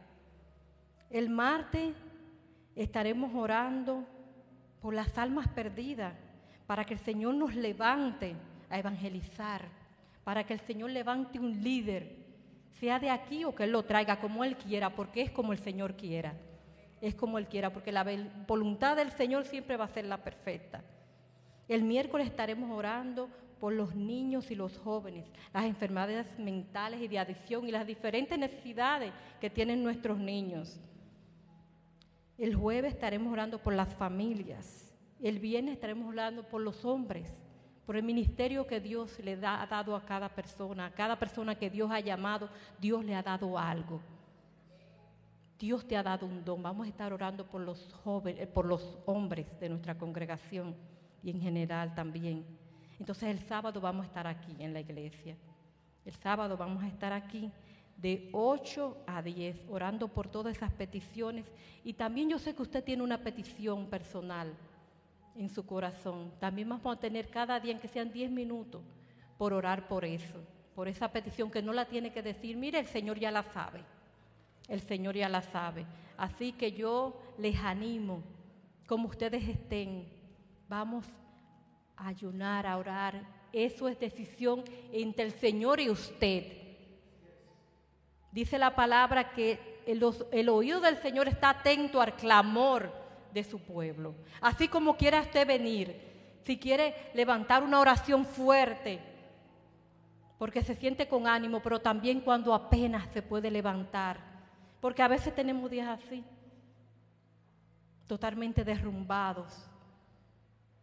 El 1.16 1.30
martes 1.30 1.95
estaremos 2.76 3.34
orando 3.34 4.03
por 4.82 4.93
las 4.93 5.18
almas 5.18 5.47
perdidas, 5.47 6.13
para 6.68 6.84
que 6.84 6.93
el 6.93 6.99
Señor 6.99 7.36
nos 7.36 7.55
levante 7.55 8.36
a 8.70 8.80
evangelizar, 8.80 9.61
para 10.26 10.43
que 10.43 10.51
el 10.51 10.59
Señor 10.59 10.89
levante 10.89 11.39
un 11.39 11.63
líder, 11.63 12.18
sea 12.82 12.99
de 12.99 13.09
aquí 13.09 13.45
o 13.45 13.55
que 13.55 13.63
Él 13.63 13.72
lo 13.72 13.84
traiga 13.84 14.20
como 14.20 14.43
Él 14.43 14.57
quiera, 14.57 14.93
porque 14.93 15.22
es 15.22 15.32
como 15.32 15.53
el 15.53 15.59
Señor 15.59 15.95
quiera. 15.95 16.34
Es 16.99 17.16
como 17.16 17.38
Él 17.38 17.47
quiera, 17.47 17.72
porque 17.72 17.93
la 17.93 18.05
voluntad 18.45 18.97
del 18.97 19.11
Señor 19.11 19.45
siempre 19.45 19.78
va 19.78 19.86
a 19.86 19.93
ser 19.93 20.03
la 20.03 20.22
perfecta. 20.22 20.84
El 21.70 21.84
miércoles 21.84 22.28
estaremos 22.28 22.70
orando 22.78 23.30
por 23.61 23.72
los 23.72 23.95
niños 23.95 24.51
y 24.51 24.55
los 24.55 24.78
jóvenes, 24.78 25.32
las 25.53 25.63
enfermedades 25.63 26.38
mentales 26.38 26.99
y 26.99 27.07
de 27.07 27.20
adicción 27.20 27.66
y 27.70 27.72
las 27.72 27.88
diferentes 27.88 28.38
necesidades 28.38 29.13
que 29.39 29.49
tienen 29.49 29.82
nuestros 29.82 30.18
niños. 30.18 30.78
El 32.38 32.54
jueves 32.54 32.94
estaremos 32.94 33.32
orando 33.32 33.60
por 33.60 33.74
las 33.74 33.94
familias. 33.94 34.94
El 35.22 35.40
viernes 35.40 35.74
estaremos 35.74 36.10
orando 36.10 36.44
por 36.44 36.62
los 36.62 36.84
hombres, 36.84 37.42
por 37.86 37.96
el 37.96 38.04
ministerio 38.04 38.68
que 38.68 38.82
Dios 38.82 39.18
le 39.20 39.34
ha 39.46 39.66
dado 39.66 39.96
a 39.96 40.06
cada 40.06 40.28
persona. 40.28 40.88
A 40.88 40.92
cada 40.92 41.18
persona 41.18 41.56
que 41.56 41.70
Dios 41.70 41.90
ha 41.92 42.02
llamado, 42.02 42.50
Dios 42.80 43.06
le 43.06 43.16
ha 43.16 43.24
dado 43.24 43.58
algo. 43.58 44.02
Dios 45.58 45.88
te 45.88 45.96
ha 45.96 46.04
dado 46.04 46.26
un 46.26 46.44
don. 46.44 46.62
Vamos 46.62 46.86
a 46.86 46.90
estar 46.90 47.14
orando 47.14 47.46
por 47.46 47.62
los 47.62 47.94
jóvenes, 48.04 48.42
eh, 48.42 48.48
por 48.48 48.66
los 48.66 48.98
hombres 49.06 49.58
de 49.60 49.70
nuestra 49.70 49.98
congregación 49.98 50.76
y 51.24 51.30
en 51.30 51.40
general 51.40 51.96
también. 51.96 52.46
Entonces 53.00 53.30
el 53.30 53.40
sábado 53.40 53.80
vamos 53.80 54.04
a 54.04 54.08
estar 54.08 54.28
aquí 54.28 54.56
en 54.60 54.74
la 54.74 54.82
iglesia. 54.82 55.38
El 56.04 56.14
sábado 56.14 56.58
vamos 56.58 56.84
a 56.84 56.88
estar 56.88 57.14
aquí 57.14 57.50
de 57.98 58.30
8 58.34 58.98
a 59.08 59.22
10 59.22 59.66
orando 59.70 60.08
por 60.08 60.28
todas 60.28 60.56
esas 60.56 60.72
peticiones. 60.72 61.46
Y 61.84 61.93
también 61.93 62.30
yo 62.30 62.39
sé 62.39 62.56
que 62.56 62.62
usted 62.62 62.84
tiene 62.84 63.04
una 63.04 63.20
petición 63.20 63.88
personal 63.88 64.54
en 65.36 65.50
su 65.50 65.66
corazón. 65.66 66.32
También 66.39 66.70
vamos 66.70 66.96
a 66.96 67.00
tener 67.00 67.30
cada 67.30 67.60
día, 67.60 67.80
que 67.80 67.88
sean 67.88 68.12
10 68.12 68.32
minutos, 68.32 68.82
por 69.38 69.54
orar 69.54 69.88
por 69.88 70.06
eso, 70.06 70.39
por 70.74 70.88
esa 70.88 71.12
petición 71.12 71.52
que 71.52 71.62
no 71.62 71.74
la 71.74 71.86
tiene 71.86 72.12
que 72.12 72.22
decir. 72.22 72.58
Mire, 72.58 72.80
el 72.80 72.88
Señor 72.88 73.20
ya 73.20 73.32
la 73.32 73.43
sabe. 73.43 73.82
El 74.68 74.82
Señor 74.82 75.16
ya 75.16 75.30
la 75.30 75.41
sabe. 75.41 75.86
Así 76.18 76.54
que 76.54 76.72
yo 76.72 77.22
les 77.38 77.56
animo, 77.58 78.24
como 78.88 79.10
ustedes 79.10 79.48
estén, 79.48 80.08
vamos 80.68 81.06
a 81.98 82.08
ayunar, 82.08 82.66
a 82.66 82.78
orar. 82.78 83.22
Eso 83.52 83.88
es 83.88 84.00
decisión 84.00 84.64
entre 84.91 85.26
el 85.26 85.32
Señor 85.32 85.80
y 85.80 85.89
usted. 85.89 86.64
Dice 88.36 88.60
la 88.60 88.76
palabra 88.76 89.32
que 89.32 89.82
el, 89.88 90.50
oído 90.50 90.82
del 90.82 90.98
Señor 90.98 91.30
está 91.30 91.52
atento 91.52 92.02
al 92.02 92.18
clamor 92.18 92.92
de 93.34 93.46
su 93.46 93.60
pueblo. 93.60 94.14
Así 94.42 94.68
como 94.68 94.98
quiera 94.98 95.22
usted 95.22 95.48
venir, 95.48 95.96
si 96.44 96.60
quiere 96.60 96.94
levantar 97.14 97.64
una 97.64 97.80
oración 97.80 98.26
fuerte, 98.26 99.00
porque 100.38 100.64
se 100.64 100.76
siente 100.76 101.08
con 101.08 101.28
ánimo, 101.28 101.62
pero 101.62 101.80
también 101.80 102.20
cuando 102.20 102.54
apenas 102.54 103.08
se 103.14 103.22
puede 103.22 103.50
levantar, 103.50 104.20
porque 104.82 105.02
a 105.02 105.08
veces 105.08 105.34
tenemos 105.34 105.72
días 105.72 105.88
así, 105.88 106.22
totalmente 108.06 108.66
derrumbados. 108.66 109.66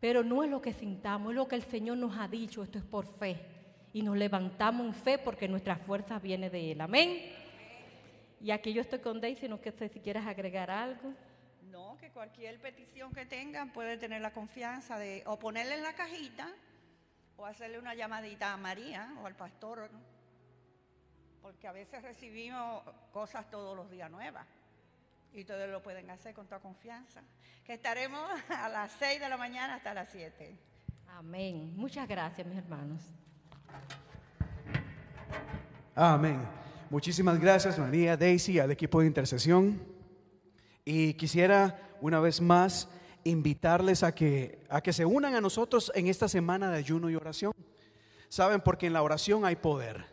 Pero 0.00 0.24
no 0.24 0.42
es 0.42 0.48
lo 0.48 0.62
que 0.62 0.72
sintamos, 0.72 1.32
es 1.32 1.36
lo 1.36 1.46
que 1.46 1.56
el 1.56 1.64
Señor 1.64 1.98
nos 1.98 2.16
ha 2.16 2.28
dicho, 2.28 2.62
esto 2.62 2.78
es 2.78 2.84
por 2.84 3.04
fe. 3.04 3.44
Y 3.92 4.00
nos 4.00 4.16
levantamos 4.16 4.86
en 4.86 4.94
fe 4.94 5.18
porque 5.18 5.46
nuestra 5.48 5.76
fuerza 5.76 6.18
viene 6.18 6.48
de 6.48 6.72
Él. 6.72 6.80
Amén. 6.80 7.41
Y 8.42 8.50
aquí 8.50 8.72
yo 8.72 8.82
estoy 8.82 8.98
con 8.98 9.20
Daisy, 9.20 9.48
no 9.48 9.60
sé 9.62 9.88
si 9.88 10.00
quieres 10.00 10.26
agregar 10.26 10.68
algo. 10.68 11.14
No, 11.70 11.96
que 11.98 12.10
cualquier 12.10 12.60
petición 12.60 13.12
que 13.12 13.24
tengan 13.24 13.72
puede 13.72 13.96
tener 13.96 14.20
la 14.20 14.32
confianza 14.32 14.98
de 14.98 15.22
o 15.26 15.38
ponerle 15.38 15.76
en 15.76 15.82
la 15.84 15.94
cajita 15.94 16.50
o 17.36 17.46
hacerle 17.46 17.78
una 17.78 17.94
llamadita 17.94 18.52
a 18.52 18.56
María 18.56 19.14
o 19.22 19.26
al 19.26 19.36
pastor, 19.36 19.88
¿no? 19.92 20.00
porque 21.40 21.68
a 21.68 21.72
veces 21.72 22.02
recibimos 22.02 22.82
cosas 23.12 23.48
todos 23.50 23.76
los 23.76 23.90
días 23.90 24.10
nuevas 24.10 24.46
y 25.32 25.44
todos 25.44 25.68
lo 25.68 25.82
pueden 25.82 26.10
hacer 26.10 26.34
con 26.34 26.46
toda 26.46 26.60
confianza. 26.60 27.22
Que 27.64 27.74
estaremos 27.74 28.28
a 28.48 28.68
las 28.68 28.90
6 28.92 29.20
de 29.20 29.28
la 29.28 29.36
mañana 29.36 29.74
hasta 29.74 29.94
las 29.94 30.08
7. 30.10 30.58
Amén. 31.08 31.76
Muchas 31.76 32.08
gracias, 32.08 32.46
mis 32.46 32.58
hermanos. 32.58 33.02
Amén. 35.94 36.40
Muchísimas 36.92 37.40
gracias, 37.40 37.78
María, 37.78 38.18
Daisy, 38.18 38.58
al 38.58 38.70
equipo 38.70 39.00
de 39.00 39.06
intercesión. 39.06 39.80
Y 40.84 41.14
quisiera 41.14 41.96
una 42.02 42.20
vez 42.20 42.38
más 42.42 42.86
invitarles 43.24 44.02
a 44.02 44.14
que, 44.14 44.62
a 44.68 44.82
que 44.82 44.92
se 44.92 45.06
unan 45.06 45.34
a 45.34 45.40
nosotros 45.40 45.90
en 45.94 46.08
esta 46.08 46.28
semana 46.28 46.70
de 46.70 46.76
ayuno 46.76 47.08
y 47.08 47.16
oración. 47.16 47.54
Saben, 48.28 48.60
porque 48.60 48.88
en 48.88 48.92
la 48.92 49.02
oración 49.02 49.46
hay 49.46 49.56
poder. 49.56 50.04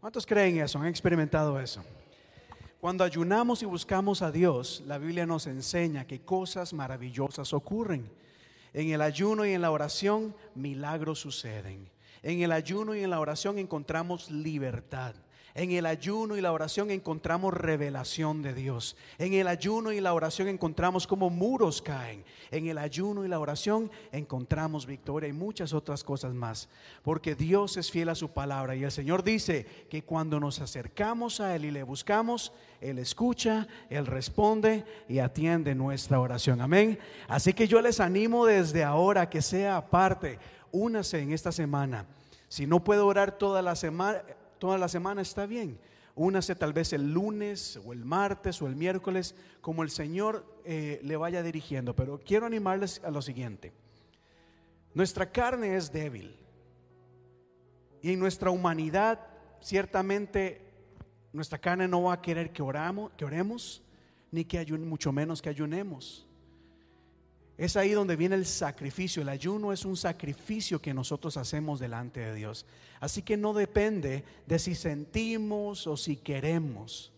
¿Cuántos 0.00 0.26
creen 0.26 0.58
eso? 0.58 0.80
¿Han 0.80 0.86
experimentado 0.86 1.60
eso? 1.60 1.84
Cuando 2.80 3.04
ayunamos 3.04 3.62
y 3.62 3.66
buscamos 3.66 4.20
a 4.20 4.32
Dios, 4.32 4.82
la 4.88 4.98
Biblia 4.98 5.24
nos 5.24 5.46
enseña 5.46 6.04
que 6.04 6.22
cosas 6.22 6.72
maravillosas 6.72 7.52
ocurren. 7.52 8.10
En 8.72 8.90
el 8.90 9.02
ayuno 9.02 9.46
y 9.46 9.52
en 9.52 9.62
la 9.62 9.70
oración, 9.70 10.34
milagros 10.56 11.20
suceden. 11.20 11.88
En 12.24 12.42
el 12.42 12.50
ayuno 12.50 12.96
y 12.96 13.04
en 13.04 13.10
la 13.10 13.20
oración 13.20 13.56
encontramos 13.60 14.32
libertad. 14.32 15.14
En 15.58 15.72
el 15.72 15.86
ayuno 15.86 16.36
y 16.36 16.40
la 16.40 16.52
oración 16.52 16.92
encontramos 16.92 17.52
revelación 17.52 18.42
de 18.42 18.54
Dios. 18.54 18.96
En 19.18 19.32
el 19.32 19.48
ayuno 19.48 19.90
y 19.90 20.00
la 20.00 20.14
oración 20.14 20.46
encontramos 20.46 21.04
cómo 21.04 21.30
muros 21.30 21.82
caen. 21.82 22.24
En 22.52 22.68
el 22.68 22.78
ayuno 22.78 23.24
y 23.24 23.28
la 23.28 23.40
oración 23.40 23.90
encontramos 24.12 24.86
victoria 24.86 25.28
y 25.28 25.32
muchas 25.32 25.72
otras 25.72 26.04
cosas 26.04 26.32
más. 26.32 26.68
Porque 27.02 27.34
Dios 27.34 27.76
es 27.76 27.90
fiel 27.90 28.08
a 28.08 28.14
su 28.14 28.28
palabra 28.28 28.76
y 28.76 28.84
el 28.84 28.92
Señor 28.92 29.24
dice 29.24 29.66
que 29.90 30.04
cuando 30.04 30.38
nos 30.38 30.60
acercamos 30.60 31.40
a 31.40 31.56
Él 31.56 31.64
y 31.64 31.72
le 31.72 31.82
buscamos, 31.82 32.52
Él 32.80 33.00
escucha, 33.00 33.66
Él 33.90 34.06
responde 34.06 34.84
y 35.08 35.18
atiende 35.18 35.74
nuestra 35.74 36.20
oración. 36.20 36.60
Amén. 36.60 37.00
Así 37.26 37.52
que 37.52 37.66
yo 37.66 37.82
les 37.82 37.98
animo 37.98 38.46
desde 38.46 38.84
ahora 38.84 39.28
que 39.28 39.42
sea 39.42 39.90
parte. 39.90 40.38
Únase 40.70 41.18
en 41.18 41.32
esta 41.32 41.50
semana. 41.50 42.06
Si 42.48 42.64
no 42.64 42.84
puedo 42.84 43.08
orar 43.08 43.32
toda 43.32 43.60
la 43.60 43.74
semana, 43.74 44.22
toda 44.58 44.78
la 44.78 44.88
semana 44.88 45.22
está 45.22 45.46
bien. 45.46 45.78
Únase 46.14 46.54
tal 46.54 46.72
vez 46.72 46.92
el 46.92 47.12
lunes 47.12 47.80
o 47.84 47.92
el 47.92 48.04
martes 48.04 48.60
o 48.60 48.66
el 48.66 48.76
miércoles, 48.76 49.34
como 49.60 49.82
el 49.82 49.90
Señor 49.90 50.44
eh, 50.64 51.00
le 51.02 51.16
vaya 51.16 51.42
dirigiendo. 51.42 51.94
Pero 51.94 52.18
quiero 52.18 52.46
animarles 52.46 53.00
a 53.04 53.10
lo 53.10 53.22
siguiente. 53.22 53.72
Nuestra 54.94 55.30
carne 55.30 55.76
es 55.76 55.92
débil. 55.92 56.36
Y 58.02 58.12
en 58.12 58.20
nuestra 58.20 58.50
humanidad, 58.50 59.20
ciertamente, 59.60 60.60
nuestra 61.32 61.58
carne 61.58 61.88
no 61.88 62.02
va 62.02 62.14
a 62.14 62.22
querer 62.22 62.52
que, 62.52 62.62
oramos, 62.62 63.12
que 63.12 63.24
oremos, 63.24 63.82
ni 64.30 64.44
que 64.44 64.58
ayun, 64.58 64.88
mucho 64.88 65.12
menos 65.12 65.40
que 65.40 65.48
ayunemos. 65.48 66.27
Es 67.58 67.76
ahí 67.76 67.90
donde 67.90 68.14
viene 68.14 68.36
el 68.36 68.46
sacrificio. 68.46 69.20
El 69.20 69.28
ayuno 69.28 69.72
es 69.72 69.84
un 69.84 69.96
sacrificio 69.96 70.80
que 70.80 70.94
nosotros 70.94 71.36
hacemos 71.36 71.80
delante 71.80 72.20
de 72.20 72.32
Dios. 72.32 72.64
Así 73.00 73.22
que 73.22 73.36
no 73.36 73.52
depende 73.52 74.24
de 74.46 74.58
si 74.60 74.76
sentimos 74.76 75.88
o 75.88 75.96
si 75.96 76.16
queremos. 76.16 77.12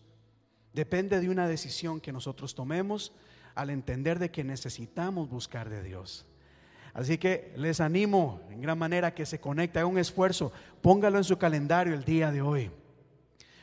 Depende 0.73 1.19
de 1.19 1.29
una 1.29 1.47
decisión 1.47 2.01
que 2.01 2.11
nosotros 2.11 2.55
tomemos 2.55 3.13
al 3.53 3.69
entender 3.69 4.17
de 4.17 4.31
que 4.31 4.43
necesitamos 4.43 5.29
buscar 5.29 5.69
de 5.69 5.83
Dios. 5.83 6.25
Así 6.95 7.19
que 7.19 7.53
les 7.55 7.79
animo 7.79 8.41
en 8.49 8.61
gran 8.61 8.79
manera 8.79 9.13
que 9.13 9.27
se 9.27 9.39
conecte, 9.39 9.77
haga 9.77 9.85
un 9.85 9.99
esfuerzo, 9.99 10.51
póngalo 10.81 11.19
en 11.19 11.23
su 11.23 11.37
calendario 11.37 11.93
el 11.93 12.03
día 12.03 12.31
de 12.31 12.41
hoy. 12.41 12.71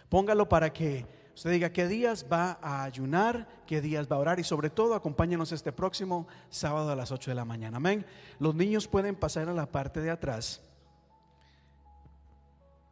Póngalo 0.08 0.48
para 0.48 0.72
que 0.72 1.04
usted 1.39 1.53
diga 1.53 1.70
qué 1.72 1.86
días 1.86 2.26
va 2.30 2.59
a 2.61 2.82
ayunar, 2.82 3.47
qué 3.64 3.80
días 3.80 4.09
va 4.11 4.16
a 4.16 4.18
orar 4.18 4.41
y 4.41 4.45
sobre 4.45 4.70
todo 4.70 4.95
acompáñenos 4.97 5.53
este 5.53 5.70
próximo 5.70 6.26
sábado 6.51 6.91
a 6.91 6.97
las 6.97 7.12
8 7.12 7.30
de 7.30 7.36
la 7.36 7.45
mañana. 7.45 7.76
Amén. 7.76 8.05
Los 8.41 8.57
niños 8.57 8.89
pueden 8.89 9.14
pasar 9.14 9.49
a 9.49 9.53
la 9.53 9.66
parte 9.66 10.01
de 10.01 10.11
atrás. 10.11 10.61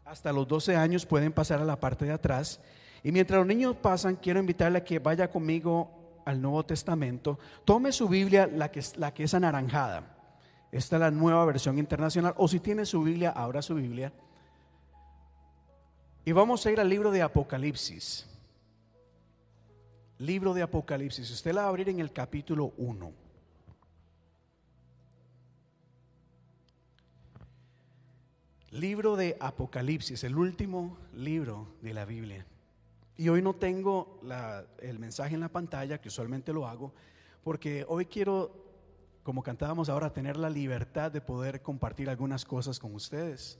Hasta 0.05 0.33
los 0.33 0.47
12 0.47 0.77
años 0.77 1.05
pueden 1.05 1.33
pasar 1.33 1.61
a 1.61 1.65
la 1.65 1.81
parte 1.81 2.05
de 2.05 2.13
atrás. 2.13 2.61
Y 3.03 3.11
mientras 3.11 3.39
los 3.39 3.49
niños 3.49 3.75
pasan, 3.83 4.15
quiero 4.15 4.39
invitarle 4.39 4.79
a 4.79 4.85
que 4.85 5.01
vaya 5.01 5.29
conmigo 5.29 6.21
al 6.25 6.41
Nuevo 6.41 6.65
Testamento. 6.65 7.41
Tome 7.65 7.91
su 7.91 8.09
Biblia, 8.09 8.47
la 8.47 8.71
que, 8.71 8.79
es- 8.79 8.97
la 8.97 9.13
que 9.13 9.25
es 9.25 9.35
anaranjada. 9.35 10.05
Esta 10.71 10.95
es 10.95 11.01
la 11.01 11.11
nueva 11.11 11.45
versión 11.47 11.79
internacional. 11.81 12.33
O 12.37 12.47
si 12.47 12.61
tiene 12.61 12.87
su 12.87 13.03
Biblia, 13.03 13.31
abra 13.33 13.61
su 13.61 13.75
Biblia. 13.75 14.13
Y 16.25 16.31
vamos 16.31 16.65
a 16.65 16.71
ir 16.71 16.79
al 16.79 16.89
libro 16.89 17.11
de 17.11 17.23
Apocalipsis. 17.23 18.25
Libro 20.19 20.55
de 20.55 20.63
Apocalipsis. 20.63 21.31
Usted 21.31 21.53
la 21.53 21.63
va 21.63 21.67
a 21.67 21.71
abrir 21.71 21.91
en 21.91 22.01
el 22.01 22.11
capítulo 22.11 22.73
1. 22.79 23.13
Libro 28.71 29.17
de 29.17 29.37
Apocalipsis, 29.39 30.25
el 30.25 30.37
último 30.37 30.97
libro 31.15 31.69
de 31.83 31.93
la 31.93 32.05
Biblia. 32.07 32.47
Y 33.19 33.29
hoy 33.29 33.43
no 33.43 33.55
tengo 33.55 34.21
el 34.81 34.99
mensaje 34.99 35.35
en 35.35 35.41
la 35.41 35.49
pantalla, 35.49 36.01
que 36.01 36.09
usualmente 36.09 36.53
lo 36.53 36.67
hago, 36.67 36.95
porque 37.45 37.85
hoy 37.89 38.07
quiero, 38.07 38.51
como 39.23 39.43
cantábamos 39.43 39.89
ahora, 39.89 40.13
tener 40.13 40.37
la 40.37 40.51
libertad 40.51 41.13
de 41.13 41.21
poder 41.21 41.63
compartir 41.63 42.09
algunas 42.09 42.45
cosas 42.45 42.79
con 42.79 42.95
ustedes. 42.95 43.59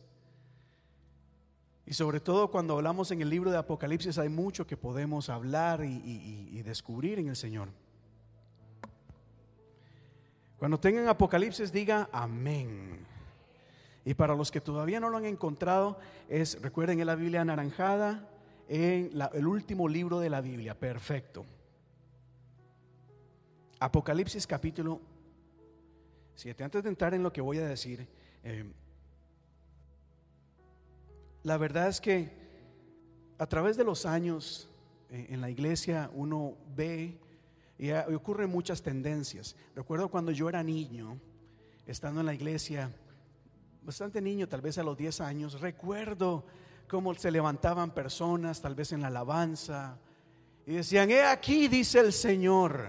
Y 1.87 1.95
sobre 1.95 2.19
todo 2.19 2.51
cuando 2.51 2.75
hablamos 2.75 3.13
en 3.13 3.23
el 3.23 3.31
libro 3.31 3.53
de 3.53 3.59
Apocalipsis 3.59 4.19
hay 4.19 4.29
mucho 4.29 4.67
que 4.67 4.77
podemos 4.77 5.31
hablar 5.31 5.85
y, 5.85 6.61
descubrir 6.63 7.21
en 7.21 7.29
el 7.29 7.37
Señor. 7.37 7.69
Cuando 10.59 10.81
tengan 10.81 11.07
Apocalipsis, 11.07 11.71
diga 11.71 12.09
amén. 12.11 13.07
Y 14.05 14.15
para 14.15 14.35
los 14.35 14.51
que 14.51 14.61
todavía 14.61 14.99
no 14.99 15.11
lo 15.11 15.17
han 15.17 15.27
encontrado, 15.27 15.99
es, 16.29 16.61
recuerden, 16.61 16.99
en 16.99 17.07
la 17.07 17.15
Biblia 17.15 17.43
anaranjada, 17.43 18.29
en 18.69 19.11
el 19.33 19.47
último 19.47 19.87
libro 19.87 20.19
de 20.19 20.31
la 20.31 20.41
Biblia. 20.41 20.77
Perfecto. 20.77 21.45
Apocalipsis 23.79 24.45
capítulo 24.47 25.01
7. 26.35 26.65
Antes 26.65 26.83
de 26.83 26.89
entrar 26.89 27.15
en 27.15 27.23
lo 27.23 27.33
que 27.33 27.41
voy 27.41 27.59
a 27.59 27.67
decir, 27.67 28.09
eh, 28.43 28.65
la 31.47 31.59
verdad 31.59 31.87
es 31.87 32.01
que 32.01 32.29
a 33.39 33.47
través 33.47 33.77
de 33.77 33.85
los 33.85 34.05
años 34.05 34.69
eh, 35.11 35.29
en 35.31 35.41
la 35.41 35.49
iglesia 35.49 36.11
uno 36.13 36.57
ve 36.75 37.21
y, 37.79 37.87
y 37.87 37.93
ocurren 37.93 38.51
muchas 38.51 38.83
tendencias. 38.83 39.55
Recuerdo 39.77 40.09
cuando 40.09 40.33
yo 40.33 40.49
era 40.49 40.65
niño, 40.65 41.21
estando 41.87 42.19
en 42.19 42.27
la 42.27 42.35
iglesia, 42.35 42.91
bastante 43.81 44.21
niño, 44.21 44.49
tal 44.49 44.61
vez 44.61 44.77
a 44.79 44.83
los 44.83 44.97
10 44.97 45.21
años, 45.21 45.61
recuerdo 45.61 46.45
cómo 46.89 47.15
se 47.15 47.31
levantaban 47.31 47.93
personas, 47.93 48.61
tal 48.61 48.75
vez 48.75 48.91
en 48.91 49.03
la 49.03 49.07
alabanza, 49.07 50.01
y 50.67 50.73
decían, 50.73 51.13
he 51.13 51.23
aquí, 51.23 51.69
dice 51.69 52.01
el 52.01 52.13
Señor, 52.13 52.89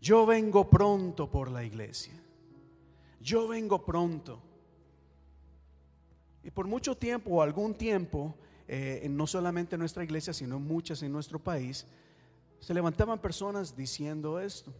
yo 0.00 0.26
vengo 0.26 0.68
pronto 0.68 1.30
por 1.30 1.52
la 1.52 1.62
iglesia, 1.62 2.20
yo 3.20 3.46
vengo 3.46 3.84
pronto. 3.84 4.47
Y 6.42 6.50
por 6.50 6.66
mucho 6.66 6.96
tiempo 6.96 7.30
o 7.30 7.42
algún 7.42 7.74
tiempo, 7.74 8.34
eh, 8.66 9.06
no 9.10 9.26
solamente 9.26 9.76
en 9.76 9.80
nuestra 9.80 10.04
iglesia, 10.04 10.32
sino 10.32 10.58
muchas 10.58 11.02
en 11.02 11.12
nuestro 11.12 11.38
país, 11.38 11.86
se 12.60 12.74
levantaban 12.74 13.18
personas 13.18 13.76
diciendo 13.76 14.40
esto. 14.40 14.72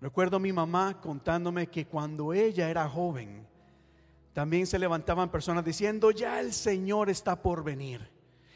Recuerdo 0.00 0.36
a 0.36 0.40
mi 0.40 0.52
mamá 0.52 1.00
contándome 1.00 1.68
que 1.68 1.86
cuando 1.86 2.32
ella 2.32 2.68
era 2.68 2.88
joven, 2.88 3.46
también 4.32 4.66
se 4.66 4.78
levantaban 4.78 5.30
personas 5.30 5.64
diciendo, 5.64 6.10
ya 6.10 6.40
el 6.40 6.52
Señor 6.52 7.10
está 7.10 7.40
por 7.40 7.62
venir, 7.62 8.08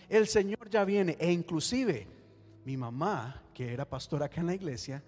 el 0.08 0.26
Señor 0.26 0.68
ya 0.70 0.84
viene. 0.84 1.16
E 1.20 1.30
inclusive 1.30 2.08
mi 2.64 2.76
mamá, 2.76 3.42
que 3.54 3.72
era 3.72 3.88
pastora 3.88 4.26
acá 4.26 4.40
en 4.40 4.48
la 4.48 4.54
iglesia, 4.54 5.02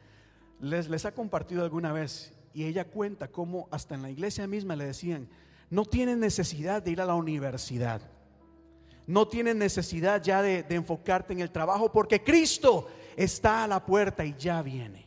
les, 0.60 0.88
les 0.88 1.04
ha 1.06 1.12
compartido 1.12 1.64
alguna 1.64 1.92
vez 1.92 2.32
y 2.52 2.64
ella 2.64 2.84
cuenta 2.84 3.28
cómo 3.28 3.68
hasta 3.70 3.94
en 3.94 4.02
la 4.02 4.10
iglesia 4.10 4.46
misma 4.46 4.76
le 4.76 4.86
decían, 4.86 5.28
no 5.70 5.84
tienen 5.84 6.20
necesidad 6.20 6.82
de 6.82 6.90
ir 6.90 7.00
a 7.00 7.06
la 7.06 7.14
universidad. 7.14 8.00
No 9.06 9.26
tienen 9.26 9.58
necesidad 9.58 10.22
ya 10.22 10.42
de, 10.42 10.64
enfocarte 10.68 11.32
en 11.32 11.40
el 11.40 11.50
trabajo 11.50 11.90
porque 11.90 12.22
Cristo 12.22 12.88
está 13.16 13.64
a 13.64 13.68
la 13.68 13.84
puerta 13.84 14.24
y 14.24 14.34
ya 14.38 14.60
viene. 14.62 15.06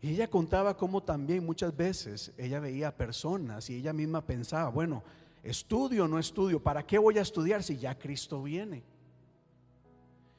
Y 0.00 0.10
ella 0.10 0.28
contaba 0.28 0.76
cómo 0.76 1.02
también 1.02 1.46
muchas 1.46 1.76
veces 1.76 2.32
ella 2.36 2.58
veía 2.58 2.96
personas 2.96 3.70
y 3.70 3.76
ella 3.76 3.92
misma 3.92 4.20
pensaba, 4.26 4.68
bueno, 4.68 5.04
estudio 5.44 6.04
o 6.04 6.08
no 6.08 6.18
estudio, 6.18 6.60
¿para 6.60 6.84
qué 6.84 6.98
voy 6.98 7.18
a 7.18 7.22
estudiar 7.22 7.62
si 7.62 7.76
ya 7.76 7.96
Cristo 7.96 8.42
viene? 8.42 8.82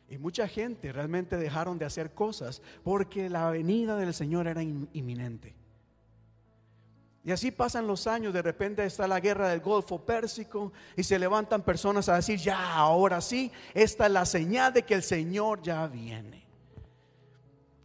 Y 0.09 0.17
mucha 0.17 0.49
gente 0.49 0.91
realmente 0.91 1.37
dejaron 1.37 1.79
de 1.79 1.85
hacer 1.85 2.13
cosas 2.13 2.61
porque 2.83 3.29
la 3.29 3.49
venida 3.49 3.95
del 3.95 4.13
Señor 4.13 4.47
era 4.47 4.61
in- 4.61 4.89
inminente. 4.91 5.55
Y 7.25 7.31
así 7.31 7.51
pasan 7.51 7.87
los 7.87 8.05
años, 8.05 8.33
de 8.33 8.41
repente 8.41 8.85
está 8.85 9.07
la 9.07 9.21
guerra 9.21 9.47
del 9.47 9.61
Golfo 9.61 10.05
Pérsico 10.05 10.73
y 10.97 11.03
se 11.03 11.17
levantan 11.17 11.61
personas 11.61 12.09
a 12.09 12.15
decir, 12.15 12.37
ya, 12.37 12.73
ahora 12.75 13.21
sí, 13.21 13.49
esta 13.73 14.07
es 14.07 14.11
la 14.11 14.25
señal 14.25 14.73
de 14.73 14.83
que 14.83 14.93
el 14.93 15.03
Señor 15.03 15.61
ya 15.61 15.87
viene. 15.87 16.45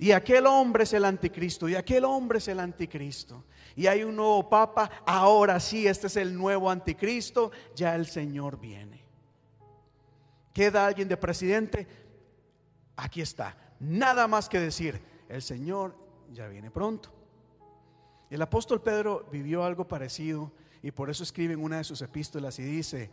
Y 0.01 0.11
aquel 0.11 0.47
hombre 0.47 0.84
es 0.84 0.93
el 0.93 1.05
anticristo, 1.05 1.68
y 1.68 1.76
aquel 1.76 2.05
hombre 2.05 2.39
es 2.39 2.49
el 2.49 2.59
anticristo. 2.59 3.45
Y 3.76 3.86
hay 3.86 4.03
un 4.03 4.16
nuevo 4.16 4.49
papa, 4.49 4.91
ahora 5.07 5.61
sí, 5.61 5.86
este 5.86 6.09
es 6.09 6.16
el 6.16 6.36
nuevo 6.36 6.68
anticristo, 6.68 7.53
ya 7.76 7.95
el 7.95 8.07
Señor 8.07 8.59
viene. 8.59 9.05
¿Queda 10.53 10.84
alguien 10.84 11.07
de 11.07 11.16
presidente? 11.16 11.86
Aquí 12.97 13.20
está. 13.20 13.57
Nada 13.78 14.26
más 14.26 14.49
que 14.49 14.59
decir, 14.59 15.01
el 15.28 15.43
Señor 15.43 15.97
ya 16.32 16.49
viene 16.49 16.72
pronto. 16.72 17.17
El 18.30 18.42
apóstol 18.42 18.82
Pedro 18.82 19.26
vivió 19.32 19.64
algo 19.64 19.88
parecido 19.88 20.52
y 20.82 20.90
por 20.90 21.10
eso 21.10 21.22
escribe 21.22 21.54
en 21.54 21.62
una 21.62 21.78
de 21.78 21.84
sus 21.84 22.02
epístolas 22.02 22.58
y 22.58 22.62
dice, 22.62 23.10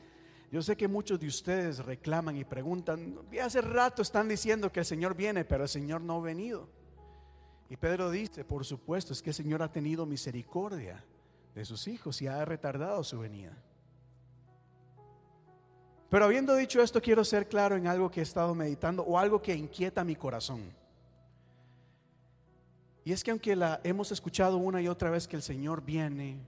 yo 0.51 0.61
sé 0.61 0.76
que 0.76 0.88
muchos 0.88 1.20
de 1.20 1.28
ustedes 1.28 1.80
reclaman 1.80 2.38
y 2.38 2.43
preguntan, 2.43 3.18
hace 3.41 3.61
rato 3.61 4.01
están 4.01 4.28
diciendo 4.28 4.72
que 4.72 4.82
el 4.82 4.86
Señor 4.86 5.16
viene, 5.16 5.45
pero 5.45 5.63
el 5.63 5.70
Señor 5.70 6.01
no 6.01 6.18
ha 6.18 6.22
venido. 6.22 6.70
Y 7.70 7.78
Pedro 7.78 8.11
dice, 8.11 8.45
por 8.45 8.63
supuesto, 8.66 9.13
es 9.13 9.22
que 9.22 9.32
el 9.32 9.34
Señor 9.34 9.63
ha 9.63 9.72
tenido 9.72 10.05
misericordia 10.05 11.03
de 11.55 11.66
sus 11.66 11.88
hijos 11.88 12.22
y 12.22 12.28
ha 12.28 12.43
retardado 12.45 13.03
su 13.03 13.20
venida. 13.20 13.57
Pero 16.09 16.26
habiendo 16.26 16.55
dicho 16.55 16.82
esto, 16.82 17.01
quiero 17.01 17.26
ser 17.26 17.47
claro 17.47 17.76
en 17.76 17.88
algo 17.88 18.11
que 18.11 18.20
he 18.20 18.24
estado 18.24 18.53
meditando 18.53 19.03
o 19.03 19.18
algo 19.18 19.41
que 19.41 19.55
inquieta 19.55 20.03
mi 20.03 20.16
corazón. 20.16 20.61
Y 23.06 23.14
es 23.14 23.24
que 23.24 23.30
aunque 23.30 23.56
la 23.56 23.80
hemos 23.84 24.12
escuchado 24.12 24.58
una 24.58 24.82
y 24.82 24.88
otra 24.88 25.12
vez 25.12 25.28
que 25.28 25.36
el 25.36 25.43
Señor 25.43 25.86
viene, 25.86 26.39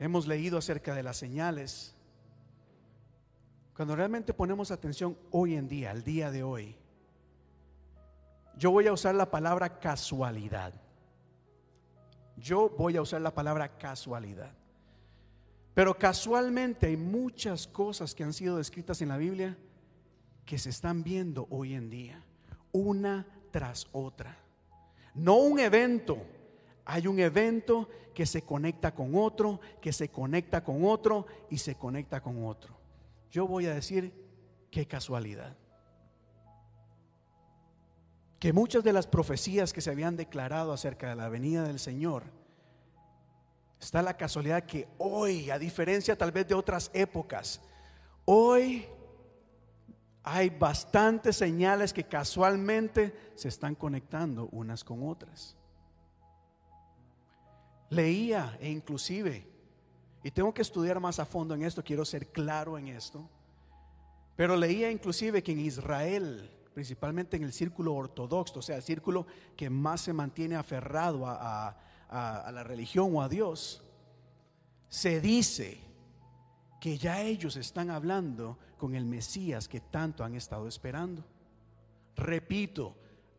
hemos 0.00 0.26
leído 0.26 0.58
acerca 0.58 0.96
de 0.96 1.04
las 1.04 1.16
señales, 1.16 1.94
cuando 3.72 3.94
realmente 3.94 4.34
ponemos 4.34 4.72
atención 4.72 5.16
hoy 5.30 5.54
en 5.54 5.68
día, 5.68 5.92
al 5.92 6.02
día 6.02 6.32
de 6.32 6.42
hoy, 6.42 6.76
yo 8.56 8.72
voy 8.72 8.88
a 8.88 8.92
usar 8.92 9.14
la 9.14 9.30
palabra 9.30 9.78
casualidad. 9.78 10.74
Yo 12.36 12.68
voy 12.70 12.96
a 12.96 13.02
usar 13.02 13.20
la 13.20 13.32
palabra 13.32 13.78
casualidad. 13.78 14.52
Pero 15.72 15.96
casualmente 15.96 16.86
hay 16.86 16.96
muchas 16.96 17.68
cosas 17.68 18.12
que 18.12 18.24
han 18.24 18.32
sido 18.32 18.56
descritas 18.56 19.00
en 19.02 19.08
la 19.08 19.18
Biblia 19.18 19.56
que 20.44 20.58
se 20.58 20.70
están 20.70 21.04
viendo 21.04 21.46
hoy 21.50 21.74
en 21.74 21.90
día, 21.90 22.24
una 22.72 23.24
tras 23.52 23.86
otra. 23.92 24.43
No 25.14 25.36
un 25.36 25.58
evento, 25.60 26.18
hay 26.84 27.06
un 27.06 27.18
evento 27.20 27.88
que 28.12 28.26
se 28.26 28.42
conecta 28.42 28.94
con 28.94 29.14
otro, 29.14 29.60
que 29.80 29.92
se 29.92 30.08
conecta 30.08 30.62
con 30.62 30.84
otro 30.84 31.26
y 31.50 31.58
se 31.58 31.76
conecta 31.76 32.20
con 32.20 32.44
otro. 32.44 32.74
Yo 33.30 33.46
voy 33.46 33.66
a 33.66 33.74
decir 33.74 34.12
qué 34.70 34.86
casualidad. 34.86 35.56
Que 38.38 38.52
muchas 38.52 38.84
de 38.84 38.92
las 38.92 39.06
profecías 39.06 39.72
que 39.72 39.80
se 39.80 39.90
habían 39.90 40.16
declarado 40.16 40.72
acerca 40.72 41.08
de 41.08 41.16
la 41.16 41.28
venida 41.28 41.64
del 41.64 41.78
Señor, 41.78 42.24
está 43.80 44.02
la 44.02 44.16
casualidad 44.16 44.64
que 44.64 44.88
hoy, 44.98 45.50
a 45.50 45.58
diferencia 45.58 46.16
tal 46.16 46.32
vez 46.32 46.46
de 46.46 46.54
otras 46.54 46.90
épocas, 46.92 47.60
hoy 48.24 48.86
hay 50.24 50.48
bastantes 50.50 51.36
señales 51.36 51.92
que 51.92 52.04
casualmente 52.04 53.14
se 53.34 53.48
están 53.48 53.74
conectando 53.74 54.48
unas 54.52 54.82
con 54.82 55.06
otras. 55.06 55.54
Leía 57.90 58.56
e 58.60 58.70
inclusive, 58.70 59.46
y 60.22 60.30
tengo 60.30 60.52
que 60.54 60.62
estudiar 60.62 60.98
más 60.98 61.18
a 61.20 61.26
fondo 61.26 61.54
en 61.54 61.62
esto, 61.62 61.84
quiero 61.84 62.04
ser 62.04 62.28
claro 62.32 62.78
en 62.78 62.88
esto, 62.88 63.28
pero 64.36 64.56
leía 64.56 64.90
inclusive 64.90 65.42
que 65.42 65.52
en 65.52 65.60
Israel, 65.60 66.50
principalmente 66.72 67.36
en 67.36 67.44
el 67.44 67.52
círculo 67.52 67.94
ortodoxo, 67.94 68.58
o 68.58 68.62
sea, 68.62 68.76
el 68.76 68.82
círculo 68.82 69.26
que 69.56 69.68
más 69.70 70.00
se 70.00 70.12
mantiene 70.12 70.56
aferrado 70.56 71.26
a, 71.26 71.68
a- 72.08 72.50
la 72.50 72.64
religión 72.64 73.14
o 73.14 73.22
a 73.22 73.28
Dios, 73.28 73.82
se 74.88 75.20
dice 75.20 75.80
que 76.80 76.96
ya 76.98 77.20
ellos 77.22 77.56
están 77.56 77.90
hablando 77.90 78.58
con 78.84 78.94
el 78.94 79.06
Mesías 79.06 79.66
que 79.66 79.80
tanto 79.80 80.24
han 80.24 80.34
estado 80.34 80.68
esperando. 80.68 81.24
Repito, 82.16 82.94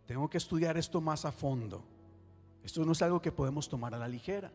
tengo 0.08 0.28
que 0.28 0.40
estudiar 0.40 0.76
esto 0.76 1.02
más 1.02 1.24
a 1.24 1.32
fondo. 1.32 1.84
Esto 2.64 2.84
no 2.84 2.94
es 2.94 3.02
algo 3.04 3.22
que 3.22 3.32
podemos 3.32 3.70
tomar 3.70 3.94
a 3.94 4.00
la 4.00 4.08
ligera. 4.08 4.52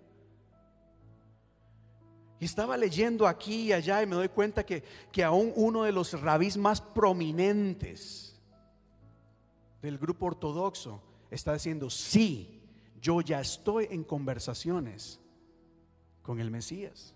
Y 2.40 2.44
estaba 2.44 2.76
leyendo 2.76 3.28
aquí 3.28 3.68
y 3.68 3.72
allá 3.72 4.02
y 4.02 4.06
me 4.08 4.16
doy 4.16 4.30
cuenta 4.30 4.66
que, 4.66 4.82
que 5.12 5.22
aún 5.22 5.52
uno 5.54 5.84
de 5.84 5.92
los 5.92 6.20
rabís 6.20 6.56
más 6.56 6.80
prominentes 6.80 8.34
del 9.82 9.96
grupo 9.96 10.26
ortodoxo 10.26 11.00
está 11.30 11.52
diciendo, 11.52 11.88
sí, 11.88 12.64
yo 13.00 13.20
ya 13.20 13.40
estoy 13.40 13.86
en 13.92 14.02
conversaciones 14.02 15.20
con 16.24 16.40
el 16.40 16.50
Mesías. 16.50 17.14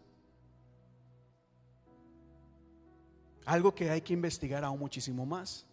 Algo 3.44 3.74
que 3.74 3.90
hay 3.90 4.00
que 4.00 4.12
investigar 4.12 4.64
aún 4.64 4.78
muchísimo 4.78 5.26
más. 5.26 5.66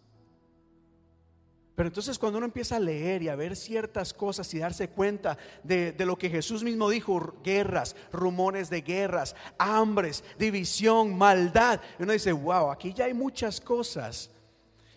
Pero 1.74 1.88
entonces 1.88 2.18
cuando 2.18 2.36
uno 2.36 2.46
empieza 2.46 2.76
a 2.76 2.80
leer 2.80 3.22
y 3.22 3.28
a 3.28 3.34
ver 3.34 3.56
ciertas 3.56 4.12
cosas 4.12 4.52
y 4.52 4.58
darse 4.58 4.88
cuenta 4.88 5.38
de, 5.62 5.92
de 5.92 6.06
lo 6.06 6.18
que 6.18 6.28
Jesús 6.28 6.62
mismo 6.62 6.90
dijo, 6.90 7.34
guerras, 7.42 7.96
rumores 8.12 8.68
de 8.68 8.82
guerras, 8.82 9.34
hambres, 9.58 10.22
división, 10.38 11.16
maldad, 11.16 11.80
uno 11.98 12.12
dice, 12.12 12.32
wow, 12.32 12.70
aquí 12.70 12.92
ya 12.92 13.06
hay 13.06 13.14
muchas 13.14 13.60
cosas. 13.60 14.30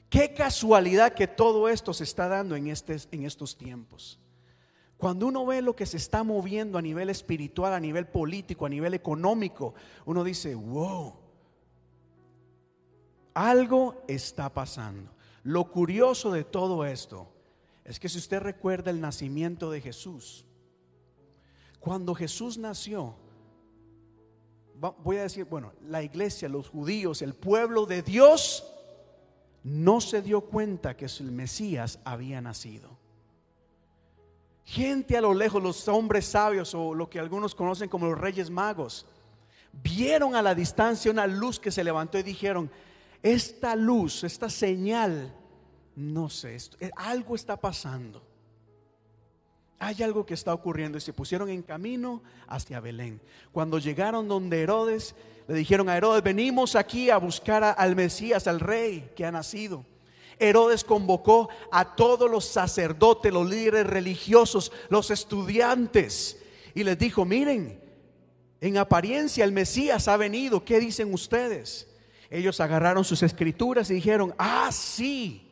Qué 0.10 0.34
casualidad 0.34 1.14
que 1.14 1.28
todo 1.28 1.70
esto 1.70 1.94
se 1.94 2.04
está 2.04 2.28
dando 2.28 2.56
en, 2.56 2.68
este, 2.68 2.98
en 3.12 3.26
estos 3.26 3.58
tiempos. 3.58 4.20
Cuando 4.98 5.28
uno 5.28 5.46
ve 5.46 5.62
lo 5.62 5.76
que 5.76 5.86
se 5.86 5.98
está 5.98 6.24
moviendo 6.24 6.78
a 6.78 6.82
nivel 6.82 7.10
espiritual, 7.10 7.74
a 7.74 7.80
nivel 7.80 8.08
político, 8.08 8.66
a 8.66 8.70
nivel 8.70 8.94
económico, 8.94 9.74
uno 10.06 10.24
dice, 10.24 10.56
wow, 10.56 11.25
algo 13.36 14.04
está 14.08 14.52
pasando. 14.52 15.12
Lo 15.44 15.70
curioso 15.72 16.32
de 16.32 16.44
todo 16.44 16.86
esto 16.86 17.32
es 17.84 18.00
que 18.00 18.10
si 18.10 18.18
usted 18.18 18.40
recuerda 18.40 18.90
el 18.90 19.00
nacimiento 19.00 19.70
de 19.70 19.82
Jesús, 19.82 20.46
cuando 21.80 22.16
Jesús 22.16 22.58
nació, 22.58 23.16
voy 25.04 25.18
a 25.18 25.24
decir, 25.24 25.46
bueno, 25.46 25.74
la 25.88 26.02
iglesia, 26.02 26.50
los 26.50 26.70
judíos, 26.70 27.22
el 27.22 27.36
pueblo 27.36 27.86
de 27.86 28.02
Dios, 28.02 28.66
no 29.64 30.02
se 30.02 30.22
dio 30.22 30.42
cuenta 30.42 30.98
que 30.98 31.06
el 31.06 31.32
Mesías 31.32 32.00
había 32.04 32.42
nacido. 32.42 32.98
Gente 34.64 35.16
a 35.16 35.22
lo 35.22 35.36
lejos, 35.36 35.62
los 35.62 35.88
hombres 35.88 36.26
sabios 36.26 36.74
o 36.74 36.96
lo 36.96 37.08
que 37.08 37.20
algunos 37.20 37.54
conocen 37.54 37.88
como 37.88 38.08
los 38.08 38.18
reyes 38.18 38.50
magos, 38.50 39.06
vieron 39.72 40.36
a 40.36 40.42
la 40.42 40.56
distancia 40.56 41.12
una 41.12 41.28
luz 41.28 41.60
que 41.60 41.72
se 41.72 41.84
levantó 41.84 42.18
y 42.18 42.24
dijeron, 42.24 42.72
esta 43.26 43.76
luz, 43.76 44.24
esta 44.24 44.50
señal, 44.52 45.34
no 45.96 46.30
sé, 46.30 46.56
esto- 46.56 46.78
eh, 46.80 46.92
algo 46.96 47.34
está 47.36 47.58
pasando. 47.58 48.22
Hay 49.80 50.04
algo 50.04 50.26
que 50.26 50.36
está 50.36 50.54
ocurriendo 50.54 50.98
y 50.98 51.02
se 51.02 51.12
pusieron 51.12 51.50
en 51.50 51.64
camino 51.64 52.22
hacia 52.48 52.80
Belén. 52.80 53.20
Cuando 53.52 53.80
llegaron 53.80 54.28
donde 54.28 54.62
Herodes, 54.62 55.16
le 55.48 55.56
dijeron 55.56 55.90
a 55.90 55.98
Herodes, 55.98 56.22
venimos 56.24 56.76
aquí 56.76 57.10
a 57.10 57.18
buscar 57.18 57.64
a- 57.64 57.72
al 57.72 57.96
Mesías, 57.96 58.46
al 58.48 58.60
rey 58.60 59.12
que 59.16 59.26
ha 59.26 59.32
nacido. 59.32 59.84
Herodes 60.38 60.84
convocó 60.84 61.50
a 61.72 61.96
todos 61.96 62.30
los 62.30 62.46
sacerdotes, 62.46 63.34
los 63.34 63.50
líderes 63.50 63.88
religiosos, 63.88 64.72
los 64.90 65.10
estudiantes 65.10 66.40
y 66.76 66.84
les 66.84 66.98
dijo, 67.00 67.26
miren, 67.26 67.82
en 68.62 68.78
apariencia 68.78 69.44
el 69.44 69.52
Mesías 69.52 70.08
ha 70.08 70.16
venido, 70.18 70.64
¿qué 70.64 70.80
dicen 70.80 71.12
ustedes? 71.14 71.88
Ellos 72.36 72.60
agarraron 72.60 73.06
sus 73.06 73.24
escrituras 73.24 73.90
y 73.90 73.94
dijeron, 73.94 74.36
ah, 74.38 74.70
sí, 74.72 75.46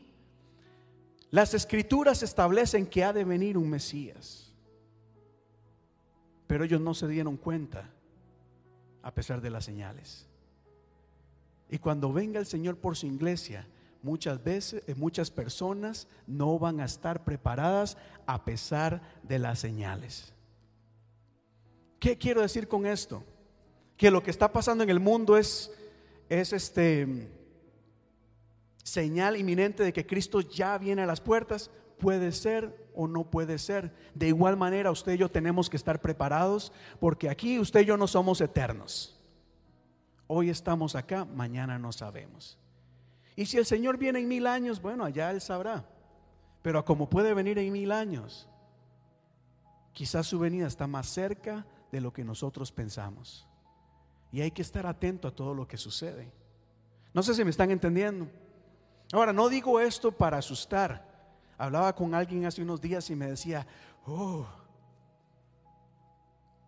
las 1.31 1.53
escrituras 1.53 2.21
establecen 2.23 2.85
que 2.85 3.05
ha 3.05 3.13
de 3.13 3.23
venir 3.23 3.57
un 3.57 3.69
Mesías. 3.69 4.51
Pero 6.45 6.65
ellos 6.65 6.81
no 6.81 6.93
se 6.93 7.07
dieron 7.07 7.37
cuenta 7.37 7.89
a 9.01 9.13
pesar 9.13 9.39
de 9.39 9.49
las 9.49 9.63
señales. 9.63 10.27
Y 11.69 11.79
cuando 11.79 12.11
venga 12.11 12.39
el 12.39 12.45
Señor 12.45 12.77
por 12.77 12.97
su 12.97 13.07
iglesia, 13.07 13.65
muchas 14.01 14.43
veces, 14.43 14.83
eh, 14.85 14.93
muchas 14.93 15.31
personas 15.31 16.07
no 16.27 16.59
van 16.59 16.81
a 16.81 16.85
estar 16.85 17.23
preparadas 17.23 17.97
a 18.25 18.43
pesar 18.43 19.01
de 19.23 19.39
las 19.39 19.59
señales. 19.59 20.33
¿Qué 21.99 22.17
quiero 22.17 22.41
decir 22.41 22.67
con 22.67 22.85
esto? 22.85 23.23
Que 23.95 24.11
lo 24.11 24.21
que 24.21 24.31
está 24.31 24.51
pasando 24.51 24.83
en 24.83 24.89
el 24.89 24.99
mundo 24.99 25.37
es, 25.37 25.71
es 26.41 26.53
este 26.53 27.29
señal 28.83 29.37
inminente 29.37 29.83
de 29.83 29.93
que 29.93 30.05
Cristo 30.05 30.41
ya 30.41 30.77
viene 30.77 31.03
a 31.03 31.05
las 31.05 31.21
puertas. 31.21 31.69
Puede 31.99 32.31
ser 32.31 32.89
o 32.95 33.07
no 33.07 33.29
puede 33.29 33.57
ser. 33.59 33.93
De 34.15 34.27
igual 34.27 34.57
manera, 34.57 34.91
usted 34.91 35.13
y 35.13 35.17
yo 35.17 35.29
tenemos 35.29 35.69
que 35.69 35.77
estar 35.77 36.01
preparados 36.01 36.71
porque 36.99 37.29
aquí 37.29 37.59
usted 37.59 37.81
y 37.81 37.85
yo 37.85 37.97
no 37.97 38.07
somos 38.07 38.41
eternos. 38.41 39.19
Hoy 40.27 40.49
estamos 40.49 40.95
acá, 40.95 41.25
mañana 41.25 41.77
no 41.77 41.91
sabemos. 41.91 42.57
Y 43.35 43.45
si 43.45 43.57
el 43.57 43.65
Señor 43.65 43.97
viene 43.97 44.19
en 44.19 44.27
mil 44.27 44.47
años, 44.47 44.81
bueno, 44.81 45.05
allá 45.05 45.31
Él 45.31 45.41
sabrá. 45.41 45.85
Pero 46.61 46.83
como 46.83 47.09
puede 47.09 47.33
venir 47.33 47.59
en 47.59 47.71
mil 47.71 47.91
años, 47.91 48.49
quizás 49.91 50.25
su 50.25 50.39
venida 50.39 50.65
está 50.65 50.87
más 50.87 51.07
cerca 51.07 51.65
de 51.91 52.01
lo 52.01 52.11
que 52.11 52.23
nosotros 52.23 52.71
pensamos. 52.71 53.47
Y 54.33 54.41
hay 54.41 54.49
que 54.49 54.63
estar 54.63 54.87
atento 54.87 55.27
a 55.27 55.31
todo 55.31 55.53
lo 55.53 55.67
que 55.67 55.77
sucede. 55.77 56.29
No 57.13 57.21
sé 57.21 57.35
si 57.35 57.43
me 57.43 57.51
están 57.51 57.69
entendiendo. 57.69 58.27
Ahora, 59.11 59.31
no 59.31 59.47
digo 59.47 59.79
esto 59.79 60.11
para 60.11 60.39
asustar. 60.39 61.07
Hablaba 61.55 61.93
con 61.93 62.15
alguien 62.15 62.43
hace 62.45 62.63
unos 62.63 62.81
días 62.81 63.07
y 63.11 63.15
me 63.15 63.27
decía, 63.27 63.67
oh, 64.07 64.47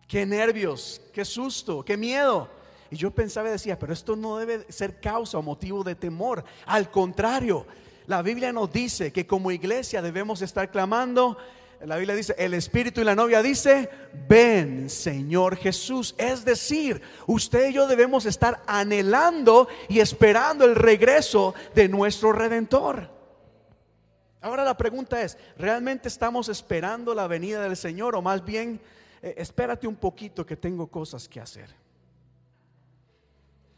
qué 0.06 0.24
nervios, 0.24 1.02
qué 1.12 1.24
susto, 1.24 1.84
qué 1.84 1.96
miedo. 1.96 2.48
Y 2.88 2.96
yo 2.96 3.10
pensaba 3.10 3.48
y 3.48 3.52
decía, 3.52 3.76
pero 3.76 3.92
esto 3.92 4.14
no 4.14 4.36
debe 4.36 4.70
ser 4.70 5.00
causa 5.00 5.36
o 5.38 5.42
motivo 5.42 5.82
de 5.82 5.96
temor. 5.96 6.44
Al 6.66 6.88
contrario, 6.88 7.66
la 8.06 8.22
Biblia 8.22 8.52
nos 8.52 8.72
dice 8.72 9.12
que 9.12 9.26
como 9.26 9.50
iglesia 9.50 10.00
debemos 10.00 10.40
estar 10.40 10.70
clamando. 10.70 11.36
La 11.84 11.96
Biblia 11.96 12.14
dice, 12.14 12.34
el 12.38 12.54
Espíritu 12.54 13.00
y 13.00 13.04
la 13.04 13.14
novia 13.14 13.42
dice, 13.42 13.90
ven 14.28 14.88
Señor 14.88 15.56
Jesús. 15.56 16.14
Es 16.16 16.44
decir, 16.44 17.02
usted 17.26 17.68
y 17.68 17.74
yo 17.74 17.86
debemos 17.86 18.24
estar 18.24 18.62
anhelando 18.66 19.68
y 19.88 20.00
esperando 20.00 20.64
el 20.64 20.74
regreso 20.74 21.54
de 21.74 21.88
nuestro 21.88 22.32
Redentor. 22.32 23.10
Ahora 24.40 24.64
la 24.64 24.76
pregunta 24.76 25.20
es, 25.22 25.36
¿realmente 25.58 26.08
estamos 26.08 26.48
esperando 26.48 27.14
la 27.14 27.26
venida 27.26 27.62
del 27.62 27.76
Señor 27.76 28.14
o 28.14 28.22
más 28.22 28.44
bien, 28.44 28.80
eh, 29.20 29.34
espérate 29.36 29.86
un 29.86 29.96
poquito 29.96 30.46
que 30.46 30.56
tengo 30.56 30.86
cosas 30.86 31.28
que 31.28 31.40
hacer? 31.40 31.74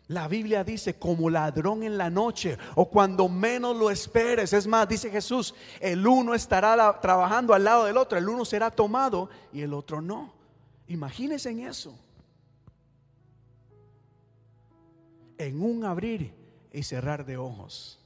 La 0.09 0.27
Biblia 0.27 0.65
dice 0.65 0.99
como 0.99 1.29
ladrón 1.29 1.83
en 1.83 1.99
la 1.99 2.09
noche 2.09 2.57
o 2.77 2.89
cuando 2.89 3.29
menos 3.29 3.77
lo 3.77 3.91
esperes. 3.91 4.55
Es 4.55 4.67
más, 4.67 4.89
dice 4.89 5.11
Jesús, 5.11 5.55
el 5.81 6.07
uno 6.07 6.35
estará 6.35 6.99
trabajando 7.01 7.53
al 7.53 7.65
lado 7.65 7.85
del 7.85 7.99
otro, 7.99 8.17
el 8.17 8.29
uno 8.29 8.47
será 8.47 8.71
tomado 8.71 9.29
y 9.53 9.61
el 9.61 9.75
otro 9.75 10.01
no. 10.01 10.33
Imagínense 10.87 11.51
en 11.51 11.61
eso. 11.61 11.95
En 15.37 15.63
un 15.63 15.85
abrir 15.85 16.33
y 16.73 16.83
cerrar 16.83 17.27
de 17.27 17.37
ojos. 17.37 18.01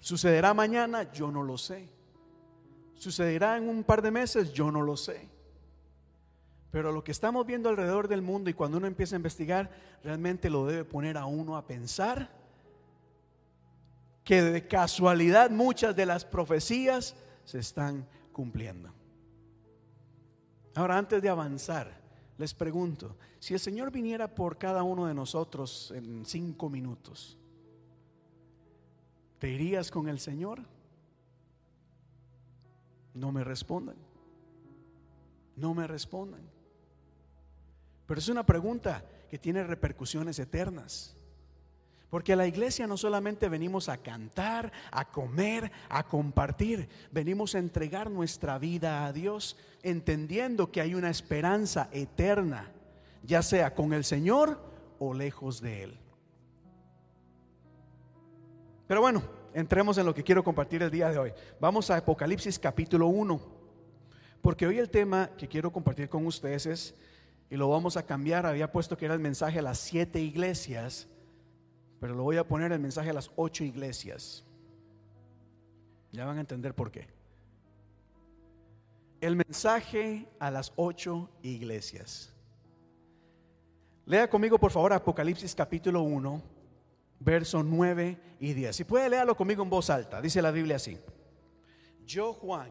¿Sucederá 0.00 0.54
mañana? 0.54 1.12
Yo 1.12 1.30
no 1.30 1.42
lo 1.42 1.58
sé. 1.58 1.90
¿Sucederá 2.94 3.58
en 3.58 3.68
un 3.68 3.84
par 3.84 4.00
de 4.00 4.10
meses? 4.10 4.52
Yo 4.52 4.72
no 4.72 4.80
lo 4.80 4.96
sé. 4.96 5.28
Pero 6.72 6.90
lo 6.90 7.04
que 7.04 7.12
estamos 7.12 7.46
viendo 7.46 7.68
alrededor 7.68 8.08
del 8.08 8.22
mundo 8.22 8.48
y 8.48 8.54
cuando 8.54 8.78
uno 8.78 8.86
empieza 8.86 9.14
a 9.14 9.18
investigar, 9.18 9.70
realmente 10.02 10.48
lo 10.48 10.66
debe 10.66 10.84
poner 10.84 11.18
a 11.18 11.26
uno 11.26 11.58
a 11.58 11.66
pensar 11.66 12.30
que 14.24 14.40
de 14.40 14.66
casualidad 14.66 15.50
muchas 15.50 15.94
de 15.94 16.06
las 16.06 16.24
profecías 16.24 17.14
se 17.44 17.58
están 17.58 18.06
cumpliendo. 18.32 18.90
Ahora, 20.74 20.96
antes 20.96 21.20
de 21.20 21.28
avanzar, 21.28 21.92
les 22.38 22.54
pregunto, 22.54 23.16
si 23.38 23.52
el 23.52 23.60
Señor 23.60 23.90
viniera 23.90 24.34
por 24.34 24.56
cada 24.56 24.82
uno 24.82 25.04
de 25.04 25.12
nosotros 25.12 25.92
en 25.94 26.24
cinco 26.24 26.70
minutos, 26.70 27.36
¿te 29.38 29.50
irías 29.50 29.90
con 29.90 30.08
el 30.08 30.18
Señor? 30.18 30.62
No 33.12 33.30
me 33.30 33.44
respondan. 33.44 33.96
No 35.54 35.74
me 35.74 35.86
respondan. 35.86 36.51
Pero 38.12 38.20
es 38.20 38.28
una 38.28 38.44
pregunta 38.44 39.02
que 39.30 39.38
tiene 39.38 39.64
repercusiones 39.64 40.38
eternas. 40.38 41.16
Porque 42.10 42.34
a 42.34 42.36
la 42.36 42.46
iglesia 42.46 42.86
no 42.86 42.98
solamente 42.98 43.48
venimos 43.48 43.88
a 43.88 43.96
cantar, 43.96 44.70
a 44.90 45.06
comer, 45.06 45.72
a 45.88 46.02
compartir, 46.06 46.90
venimos 47.10 47.54
a 47.54 47.58
entregar 47.58 48.10
nuestra 48.10 48.58
vida 48.58 49.06
a 49.06 49.14
Dios, 49.14 49.56
entendiendo 49.82 50.70
que 50.70 50.82
hay 50.82 50.94
una 50.94 51.08
esperanza 51.08 51.88
eterna, 51.90 52.70
ya 53.22 53.40
sea 53.40 53.74
con 53.74 53.94
el 53.94 54.04
Señor 54.04 54.60
o 54.98 55.14
lejos 55.14 55.62
de 55.62 55.84
Él. 55.84 55.98
Pero 58.86 59.00
bueno, 59.00 59.22
entremos 59.54 59.96
en 59.96 60.04
lo 60.04 60.14
que 60.14 60.22
quiero 60.22 60.44
compartir 60.44 60.82
el 60.82 60.90
día 60.90 61.08
de 61.08 61.16
hoy. 61.16 61.32
Vamos 61.58 61.90
a 61.90 61.96
Apocalipsis 61.96 62.58
capítulo 62.58 63.06
1, 63.06 63.40
porque 64.42 64.66
hoy 64.66 64.76
el 64.76 64.90
tema 64.90 65.30
que 65.38 65.48
quiero 65.48 65.72
compartir 65.72 66.10
con 66.10 66.26
ustedes 66.26 66.66
es, 66.66 66.94
y 67.52 67.56
lo 67.58 67.68
vamos 67.68 67.98
a 67.98 68.06
cambiar, 68.06 68.46
había 68.46 68.72
puesto 68.72 68.96
que 68.96 69.04
era 69.04 69.12
el 69.12 69.20
mensaje 69.20 69.58
a 69.58 69.62
las 69.62 69.76
siete 69.76 70.18
iglesias, 70.18 71.06
pero 72.00 72.14
lo 72.14 72.22
voy 72.22 72.38
a 72.38 72.48
poner 72.48 72.72
el 72.72 72.80
mensaje 72.80 73.10
a 73.10 73.12
las 73.12 73.30
ocho 73.36 73.62
iglesias. 73.62 74.42
Ya 76.12 76.24
van 76.24 76.38
a 76.38 76.40
entender 76.40 76.74
por 76.74 76.90
qué. 76.90 77.08
El 79.20 79.36
mensaje 79.36 80.26
a 80.38 80.50
las 80.50 80.72
ocho 80.76 81.28
iglesias. 81.42 82.34
Lea 84.06 84.30
conmigo, 84.30 84.58
por 84.58 84.70
favor, 84.70 84.94
Apocalipsis 84.94 85.54
capítulo 85.54 86.00
1, 86.00 86.42
versos 87.20 87.62
9 87.66 88.18
y 88.40 88.54
10. 88.54 88.76
Si 88.76 88.84
puede, 88.84 89.10
léalo 89.10 89.36
conmigo 89.36 89.62
en 89.62 89.68
voz 89.68 89.90
alta. 89.90 90.22
Dice 90.22 90.40
la 90.40 90.52
Biblia 90.52 90.76
así. 90.76 90.98
Yo, 92.06 92.32
Juan, 92.32 92.70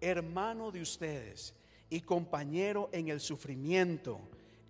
hermano 0.00 0.70
de 0.70 0.80
ustedes 0.80 1.57
y 1.90 2.00
compañero 2.00 2.90
en 2.92 3.08
el 3.08 3.20
sufrimiento, 3.20 4.20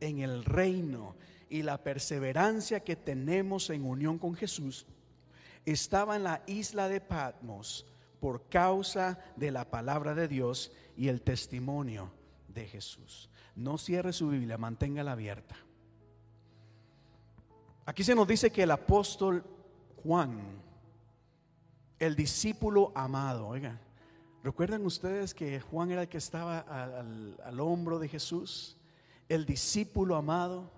en 0.00 0.20
el 0.20 0.44
reino 0.44 1.16
y 1.50 1.62
la 1.62 1.82
perseverancia 1.82 2.80
que 2.80 2.96
tenemos 2.96 3.70
en 3.70 3.84
unión 3.84 4.18
con 4.18 4.34
Jesús, 4.34 4.86
estaba 5.64 6.16
en 6.16 6.24
la 6.24 6.42
isla 6.46 6.88
de 6.88 7.00
Patmos 7.00 7.86
por 8.20 8.48
causa 8.48 9.18
de 9.36 9.50
la 9.50 9.70
palabra 9.70 10.14
de 10.14 10.28
Dios 10.28 10.72
y 10.96 11.08
el 11.08 11.22
testimonio 11.22 12.10
de 12.48 12.66
Jesús. 12.66 13.30
No 13.54 13.78
cierre 13.78 14.12
su 14.12 14.28
Biblia, 14.28 14.58
manténgala 14.58 15.12
abierta. 15.12 15.56
Aquí 17.86 18.04
se 18.04 18.14
nos 18.14 18.28
dice 18.28 18.50
que 18.50 18.64
el 18.64 18.70
apóstol 18.70 19.44
Juan, 20.02 20.38
el 21.98 22.14
discípulo 22.14 22.92
amado, 22.94 23.48
oiga, 23.48 23.80
¿recuerdan 24.42 24.84
ustedes 24.86 25.34
que 25.34 25.60
Juan 25.60 25.90
era 25.90 26.02
el 26.02 26.08
que 26.08 26.18
estaba 26.18 26.60
al, 26.60 27.36
al- 27.44 27.60
hombro 27.60 27.98
de 27.98 28.08
Jesús? 28.08 28.76
El 29.28 29.44
discípulo 29.44 30.16
amado. 30.16 30.70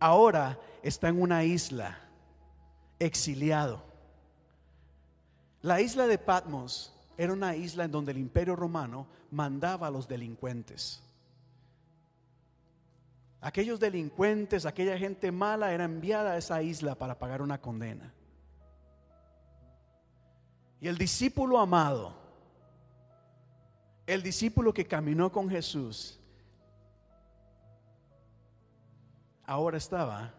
Ahora 0.00 0.58
está 0.82 1.08
en 1.08 1.20
una 1.20 1.44
isla, 1.44 1.98
exiliado. 2.98 3.82
La 5.62 5.80
isla 5.80 6.06
de 6.06 6.18
Patmos 6.18 6.94
era 7.16 7.32
una 7.32 7.56
isla 7.56 7.84
en 7.84 7.90
donde 7.90 8.12
el 8.12 8.18
imperio 8.18 8.54
romano 8.54 9.08
mandaba 9.32 9.88
a 9.88 9.90
los 9.90 10.06
delincuentes. 10.06 11.02
Aquellos 13.40 13.80
delincuentes, 13.80 14.66
aquella 14.66 14.96
gente 14.98 15.32
mala 15.32 15.72
era 15.72 15.84
enviada 15.84 16.32
a 16.32 16.38
esa 16.38 16.62
isla 16.62 16.94
para 16.94 17.18
pagar 17.18 17.42
una 17.42 17.60
condena. 17.60 18.12
Y 20.80 20.88
el 20.88 20.96
discípulo 20.96 21.58
amado, 21.58 22.14
el 24.06 24.22
discípulo 24.22 24.72
que 24.72 24.86
caminó 24.86 25.30
con 25.32 25.48
Jesús, 25.48 26.20
ahora 29.44 29.78
estaba 29.78 30.34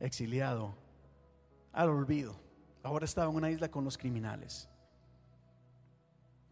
exiliado 0.00 0.74
al 1.72 1.90
olvido. 1.90 2.36
Ahora 2.82 3.04
estaba 3.04 3.30
en 3.30 3.36
una 3.36 3.50
isla 3.50 3.70
con 3.70 3.84
los 3.84 3.98
criminales. 3.98 4.68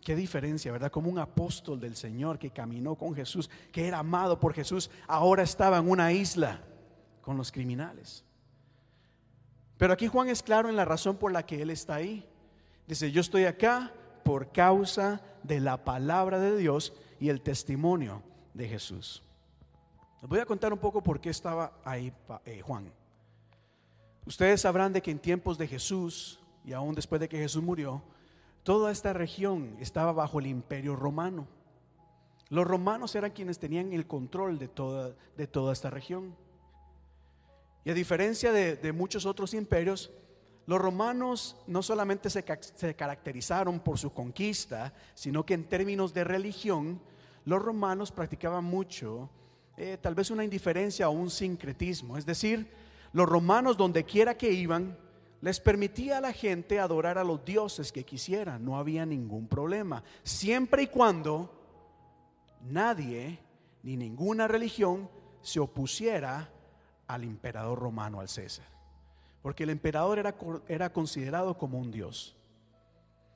Qué 0.03 0.15
diferencia, 0.15 0.71
¿verdad? 0.71 0.93
Como 0.93 1.11
un 1.11 1.19
apóstol 1.19 1.81
del 1.81 1.97
Señor 1.97 2.39
que 2.39 2.51
caminó 2.51 2.95
con 2.97 3.15
Jesús, 3.15 3.51
que 3.73 3.89
era 3.89 3.99
amado 3.99 4.39
por 4.39 4.53
Jesús, 4.53 4.91
ahora 5.09 5.43
estaba 5.43 5.79
en 5.79 5.89
una 5.91 6.13
isla 6.13 6.61
con 7.23 7.37
los 7.37 7.51
criminales. 7.51 8.25
Pero 9.79 9.93
aquí 9.93 10.07
Juan 10.07 10.29
es 10.29 10.43
claro 10.43 10.69
en 10.69 10.77
la 10.77 10.85
razón 10.85 11.17
por 11.17 11.33
la 11.33 11.45
que 11.45 11.61
él 11.61 11.71
está 11.71 11.97
ahí. 11.97 12.29
Dice, 12.87 13.11
yo 13.11 13.21
estoy 13.21 13.45
acá 13.45 13.93
por 14.23 14.53
causa 14.53 15.21
de 15.43 15.61
la 15.61 15.85
palabra 15.85 16.39
de 16.39 16.57
Dios 16.57 16.93
y 17.19 17.29
el 17.29 17.41
testimonio 17.41 18.23
de 18.55 18.69
Jesús. 18.69 19.23
Les 20.21 20.29
voy 20.29 20.41
a 20.41 20.47
contar 20.47 20.73
un 20.73 20.79
poco 20.79 21.03
por 21.03 21.21
qué 21.21 21.31
estaba 21.31 21.73
ahí 21.85 22.13
eh, 22.45 22.61
Juan. 22.61 22.93
Ustedes 24.25 24.63
sabrán 24.63 24.93
de 24.93 25.03
que 25.03 25.11
en 25.11 25.19
tiempos 25.19 25.59
de 25.59 25.69
Jesús 25.69 26.41
y 26.65 26.73
aún 26.73 26.95
después 26.95 27.21
de 27.21 27.29
que 27.29 27.39
Jesús 27.39 27.63
murió, 27.63 28.03
toda 28.63 28.91
esta 28.91 29.13
región 29.13 29.77
estaba 29.81 30.13
bajo 30.13 30.41
el 30.41 30.47
imperio 30.47 30.97
romano. 30.97 31.47
Los 32.49 32.67
romanos 32.67 33.15
eran 33.15 33.33
quienes 33.33 33.59
tenían 33.59 33.93
el 33.93 34.07
control 34.07 34.59
de 34.59 34.69
toda, 34.69 35.15
de 35.37 35.47
toda 35.47 35.73
esta 35.73 35.91
región. 35.91 36.35
Y 37.85 37.91
a 37.91 37.95
diferencia 37.95 38.51
de, 38.53 38.77
de 38.77 38.93
muchos 38.93 39.27
otros 39.27 39.55
imperios, 39.55 40.11
los 40.67 40.81
romanos 40.81 41.57
no 41.67 41.83
solamente 41.83 42.29
se, 42.29 42.43
ca- 42.43 42.59
se 42.61 42.95
caracterizaron 42.95 43.81
por 43.81 43.99
su 43.99 44.13
conquista, 44.13 44.93
sino 45.15 45.47
que 45.47 45.55
en 45.55 45.65
términos 45.69 46.13
de 46.13 46.25
religión, 46.25 47.01
los 47.45 47.63
romanos 47.63 48.11
practicaban 48.11 48.65
mucho, 48.65 49.31
eh, 49.77 49.99
tal 50.01 50.15
vez 50.15 50.31
una 50.31 50.43
indiferencia 50.43 51.09
o 51.09 51.13
un 51.13 51.31
sincretismo. 51.31 52.19
Es 52.19 52.27
decir, 52.27 52.69
los 53.13 53.29
romanos 53.29 53.77
donde 53.77 54.05
quiera 54.05 54.37
que 54.37 54.51
iban, 54.51 54.99
les 55.41 55.61
permitía 55.61 56.19
a 56.19 56.21
la 56.21 56.33
gente 56.33 56.81
adorar 56.81 57.19
a 57.19 57.25
los 57.25 57.45
dioses 57.45 57.93
que 57.93 58.05
quisieran, 58.05 58.65
no 58.65 58.79
había 58.79 59.07
ningún 59.07 59.47
problema, 59.47 60.03
siempre 60.25 60.83
y 60.83 60.87
cuando 60.89 61.53
nadie 62.63 63.39
ni 63.83 63.97
ninguna 63.97 64.49
religión 64.49 65.09
se 65.43 65.61
opusiera 65.61 66.51
al 67.07 67.23
emperador 67.23 67.79
romano, 67.79 68.19
al 68.19 68.29
César. 68.29 68.67
Porque 69.47 69.63
el 69.63 69.71
emperador 69.71 70.19
era, 70.19 70.35
era 70.67 70.93
considerado 70.93 71.57
como 71.57 71.79
un 71.79 71.93
dios. 71.93 72.35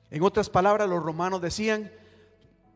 En 0.09 0.21
otras 0.23 0.49
palabras, 0.49 0.89
los 0.89 1.01
romanos 1.01 1.39
decían, 1.39 1.89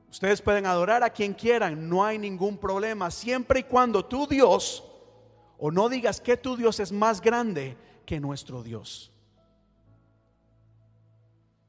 ustedes 0.09 0.41
pueden 0.41 0.65
adorar 0.65 1.03
a 1.03 1.09
quien 1.09 1.33
quieran, 1.33 1.89
no 1.89 2.05
hay 2.05 2.17
ningún 2.17 2.57
problema, 2.57 3.11
siempre 3.11 3.59
y 3.59 3.63
cuando 3.63 4.05
tu 4.05 4.25
Dios, 4.25 4.85
o 5.57 5.69
no 5.69 5.89
digas 5.89 6.21
que 6.21 6.37
tu 6.37 6.55
Dios 6.55 6.79
es 6.79 6.93
más 6.93 7.19
grande 7.19 7.75
que 8.05 8.21
nuestro 8.21 8.63
Dios. 8.63 9.11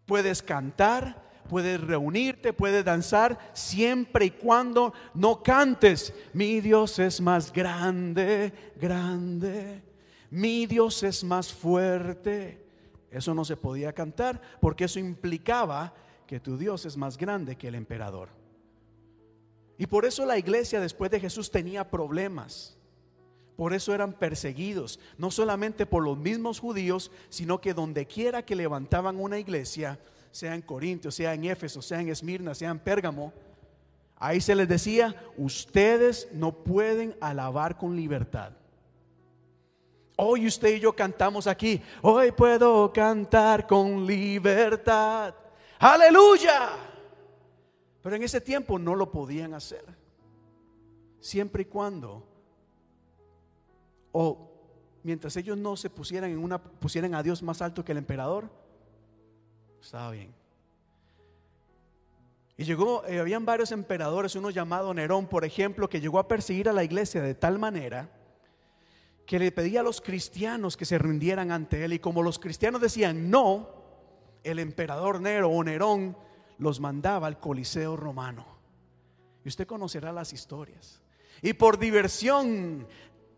Puedes 0.07 0.45
cantar, 0.45 1.21
puedes 1.49 1.81
reunirte, 1.81 2.53
puedes 2.53 2.85
danzar, 2.85 3.41
siempre 3.55 4.27
y 4.27 4.31
cuando 4.31 4.95
no 5.15 5.43
cantes, 5.43 6.15
mi 6.33 6.61
Dios 6.61 7.01
es 7.01 7.21
más 7.21 7.53
grande, 7.53 8.53
grande, 8.77 9.83
mi 10.31 10.67
Dios 10.67 11.03
es 11.03 11.25
más 11.25 11.53
fuerte. 11.53 12.65
Eso 13.11 13.35
no 13.35 13.45
se 13.45 13.57
podía 13.57 13.93
cantar 13.93 14.41
porque 14.61 14.85
eso 14.85 14.99
implicaba 14.99 15.95
que 16.27 16.41
tu 16.41 16.59
Dios 16.59 16.85
es 16.85 16.97
más 16.97 17.17
grande 17.17 17.57
que 17.57 17.69
el 17.69 17.75
emperador. 17.75 18.29
Y 19.79 19.87
por 19.87 20.05
eso 20.05 20.25
la 20.27 20.39
iglesia 20.39 20.81
después 20.81 21.11
de 21.11 21.21
Jesús 21.21 21.51
tenía 21.51 21.91
problemas. 21.91 22.77
Por 23.57 23.73
eso 23.73 23.95
eran 23.95 24.13
perseguidos, 24.13 25.01
no 25.17 25.31
solamente 25.31 25.87
por 25.87 26.05
los 26.05 26.19
mismos 26.19 26.61
judíos, 26.61 27.11
sino 27.31 27.61
que 27.61 27.73
donde 27.73 28.07
quiera 28.07 28.45
que 28.45 28.55
levantaban 28.55 29.19
una 29.19 29.39
iglesia, 29.39 29.99
sea 30.31 30.55
en 30.55 30.61
Corintios, 30.61 31.15
sea 31.15 31.33
en 31.33 31.45
Éfeso, 31.45 31.81
sea 31.81 32.03
en 32.03 32.11
Esmirna, 32.11 32.55
sea 32.55 32.71
en 32.71 32.79
Pérgamo, 32.79 33.33
ahí 34.17 34.43
se 34.43 34.55
les 34.55 34.69
decía, 34.69 35.17
ustedes 35.39 36.29
no 36.33 36.53
pueden 36.53 37.17
alabar 37.19 37.79
con 37.79 37.97
libertad. 37.97 38.53
Hoy 40.17 40.47
usted 40.47 40.77
y 40.77 40.81
yo 40.81 40.97
cantamos 40.97 41.47
aquí, 41.47 41.81
hoy 42.01 42.33
puedo 42.33 42.91
cantar 42.91 43.67
con 43.67 44.07
libertad. 44.07 45.35
Aleluya. 45.79 46.71
Pero 48.03 48.17
en 48.17 48.23
ese 48.23 48.41
tiempo 48.41 48.79
no 48.79 48.95
lo 48.95 49.11
podían 49.11 49.53
hacer. 49.53 49.85
Siempre 51.21 51.63
y 51.63 51.67
cuando 51.67 52.27
o 54.13 54.51
mientras 55.03 55.37
ellos 55.37 55.59
no 55.59 55.77
se 55.77 55.91
pusieran 55.91 56.31
en 56.31 56.39
una 56.39 56.63
pusieran 56.63 57.15
a 57.15 57.23
Dios 57.23 57.43
más 57.43 57.61
alto 57.61 57.85
que 57.85 57.93
el 57.93 57.99
emperador, 57.99 58.49
estaba 59.83 60.11
bien. 60.13 60.35
Y 62.57 62.65
llegó, 62.65 63.05
eh, 63.05 63.21
habían 63.21 63.45
varios 63.45 63.71
emperadores, 63.71 64.35
uno 64.35 64.49
llamado 64.49 64.95
Nerón, 64.95 65.27
por 65.27 65.45
ejemplo, 65.45 65.91
que 65.91 66.01
llegó 66.01 66.19
a 66.19 66.27
perseguir 66.27 66.71
a 66.71 66.73
la 66.73 66.85
iglesia 66.85 67.21
de 67.21 67.35
tal 67.35 67.59
manera 67.59 68.16
que 69.27 69.39
le 69.41 69.51
pedía 69.51 69.81
a 69.81 69.83
los 69.83 70.01
cristianos 70.01 70.77
que 70.77 70.85
se 70.85 70.99
rindieran 70.99 71.51
ante 71.51 71.85
él. 71.85 71.93
Y 71.95 71.99
como 71.99 72.23
los 72.23 72.39
cristianos 72.39 72.81
decían 72.81 73.29
no, 73.29 73.69
el 74.45 74.61
emperador 74.61 75.21
Nero 75.21 75.51
o 75.51 75.65
Nerón 75.65 76.17
los 76.59 76.79
mandaba 76.81 77.27
al 77.27 77.41
Coliseo 77.41 77.97
romano. 77.97 78.47
Y 79.45 79.49
usted 79.49 79.67
conocerá 79.67 80.13
las 80.13 80.33
historias. 80.33 81.03
Y 81.43 81.53
por 81.55 81.79
diversión 81.79 82.87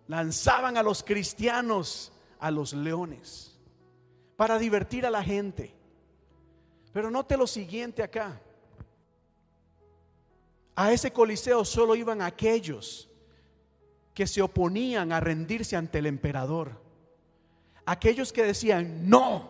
lanzaban 0.06 0.76
a 0.76 0.82
los 0.82 1.02
cristianos 1.02 2.12
a 2.38 2.50
los 2.50 2.72
leones 2.74 3.58
para 4.36 4.58
divertir 4.58 5.04
a 5.06 5.10
la 5.10 5.22
gente. 5.22 5.74
Pero 6.92 7.10
note 7.10 7.36
lo 7.36 7.46
siguiente 7.46 8.02
acá. 8.02 8.40
A 10.76 10.92
ese 10.92 11.12
coliseo 11.12 11.64
solo 11.64 11.96
iban 11.96 12.22
aquellos 12.22 13.07
que 14.18 14.26
se 14.26 14.42
oponían 14.42 15.12
a 15.12 15.20
rendirse 15.20 15.76
ante 15.76 16.00
el 16.00 16.06
emperador. 16.06 16.72
Aquellos 17.86 18.32
que 18.32 18.42
decían, 18.42 19.08
no, 19.08 19.48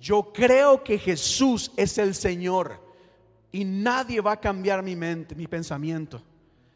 yo 0.00 0.32
creo 0.32 0.82
que 0.82 0.98
Jesús 0.98 1.70
es 1.76 1.96
el 1.98 2.16
Señor 2.16 2.80
y 3.52 3.64
nadie 3.64 4.20
va 4.20 4.32
a 4.32 4.40
cambiar 4.40 4.82
mi 4.82 4.96
mente, 4.96 5.36
mi 5.36 5.46
pensamiento. 5.46 6.20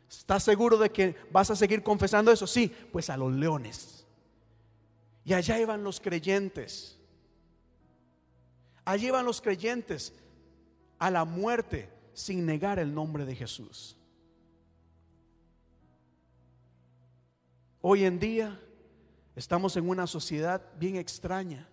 ¿Estás 0.08 0.44
seguro 0.44 0.78
de 0.78 0.90
que 0.90 1.16
vas 1.32 1.50
a 1.50 1.56
seguir 1.56 1.82
confesando 1.82 2.30
eso? 2.30 2.46
Sí, 2.46 2.72
pues 2.92 3.10
a 3.10 3.16
los 3.16 3.32
leones. 3.32 4.06
Y 5.24 5.32
allá 5.32 5.58
iban 5.58 5.82
los 5.82 5.98
creyentes. 5.98 7.00
Allí 8.84 9.08
iban 9.08 9.24
los 9.24 9.40
creyentes 9.40 10.14
a 11.00 11.10
la 11.10 11.24
muerte 11.24 11.90
sin 12.12 12.46
negar 12.46 12.78
el 12.78 12.94
nombre 12.94 13.26
de 13.26 13.34
Jesús. 13.34 13.97
Hoy 17.90 18.04
en 18.04 18.18
día 18.18 18.60
estamos 19.34 19.74
en 19.78 19.88
una 19.88 20.06
sociedad 20.06 20.60
bien 20.78 20.96
extraña, 20.96 21.66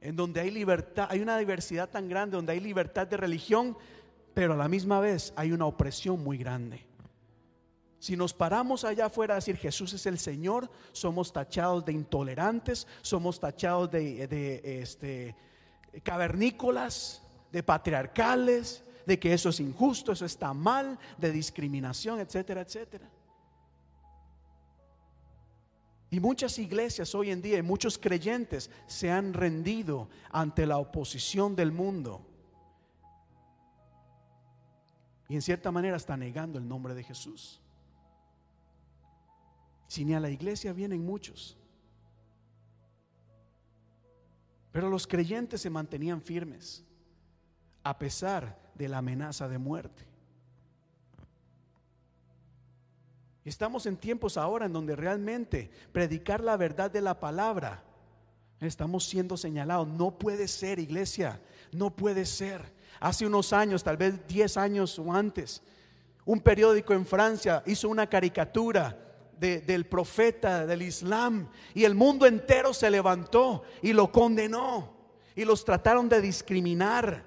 en 0.00 0.16
donde 0.16 0.40
hay 0.40 0.50
libertad, 0.50 1.08
hay 1.10 1.20
una 1.20 1.36
diversidad 1.36 1.90
tan 1.90 2.08
grande, 2.08 2.36
donde 2.36 2.52
hay 2.52 2.60
libertad 2.60 3.06
de 3.06 3.18
religión, 3.18 3.76
pero 4.32 4.54
a 4.54 4.56
la 4.56 4.66
misma 4.66 4.98
vez 4.98 5.34
hay 5.36 5.52
una 5.52 5.66
opresión 5.66 6.24
muy 6.24 6.38
grande. 6.38 6.86
Si 7.98 8.16
nos 8.16 8.32
paramos 8.32 8.82
allá 8.82 9.04
afuera 9.04 9.34
a 9.34 9.36
decir 9.36 9.58
Jesús 9.58 9.92
es 9.92 10.06
el 10.06 10.18
Señor, 10.18 10.70
somos 10.92 11.34
tachados 11.34 11.84
de 11.84 11.92
intolerantes, 11.92 12.86
somos 13.02 13.38
tachados 13.38 13.90
de, 13.90 14.26
de, 14.28 14.80
este, 14.80 15.36
cavernícolas, 16.02 17.22
de 17.52 17.62
patriarcales, 17.62 18.82
de 19.04 19.18
que 19.18 19.34
eso 19.34 19.50
es 19.50 19.60
injusto, 19.60 20.12
eso 20.12 20.24
está 20.24 20.54
mal, 20.54 20.98
de 21.18 21.30
discriminación, 21.30 22.20
etcétera, 22.20 22.62
etcétera. 22.62 23.10
Y 26.10 26.20
muchas 26.20 26.58
iglesias 26.58 27.14
hoy 27.14 27.30
en 27.30 27.42
día 27.42 27.58
y 27.58 27.62
muchos 27.62 27.98
creyentes 27.98 28.70
se 28.86 29.10
han 29.10 29.34
rendido 29.34 30.08
ante 30.30 30.66
la 30.66 30.78
oposición 30.78 31.56
del 31.56 31.72
mundo. 31.72 32.24
Y 35.28 35.34
en 35.34 35.42
cierta 35.42 35.72
manera 35.72 35.96
está 35.96 36.16
negando 36.16 36.58
el 36.58 36.68
nombre 36.68 36.94
de 36.94 37.02
Jesús. 37.02 37.60
Si 39.88 40.04
ni 40.04 40.14
a 40.14 40.20
la 40.20 40.30
iglesia 40.30 40.72
vienen 40.72 41.04
muchos. 41.04 41.58
Pero 44.70 44.88
los 44.88 45.06
creyentes 45.06 45.60
se 45.60 45.70
mantenían 45.70 46.20
firmes 46.20 46.84
a 47.82 47.98
pesar 47.98 48.70
de 48.74 48.88
la 48.88 48.98
amenaza 48.98 49.48
de 49.48 49.58
muerte. 49.58 50.06
Estamos 53.46 53.86
en 53.86 53.96
tiempos 53.96 54.36
ahora 54.36 54.66
en 54.66 54.72
donde 54.72 54.96
realmente 54.96 55.70
predicar 55.92 56.42
la 56.42 56.56
verdad 56.56 56.90
de 56.90 57.00
la 57.00 57.20
palabra, 57.20 57.84
estamos 58.60 59.04
siendo 59.04 59.36
señalados. 59.36 59.86
No 59.86 60.18
puede 60.18 60.48
ser, 60.48 60.80
iglesia, 60.80 61.40
no 61.70 61.94
puede 61.94 62.26
ser. 62.26 62.74
Hace 62.98 63.24
unos 63.24 63.52
años, 63.52 63.84
tal 63.84 63.96
vez 63.96 64.26
10 64.26 64.56
años 64.56 64.98
o 64.98 65.12
antes, 65.12 65.62
un 66.24 66.40
periódico 66.40 66.92
en 66.92 67.06
Francia 67.06 67.62
hizo 67.66 67.88
una 67.88 68.08
caricatura 68.08 68.98
del 69.38 69.86
profeta 69.86 70.66
del 70.66 70.82
Islam 70.82 71.48
y 71.72 71.84
el 71.84 71.94
mundo 71.94 72.26
entero 72.26 72.74
se 72.74 72.90
levantó 72.90 73.62
y 73.80 73.92
lo 73.92 74.10
condenó 74.10 74.92
y 75.36 75.44
los 75.44 75.64
trataron 75.64 76.08
de 76.08 76.20
discriminar. 76.20 77.22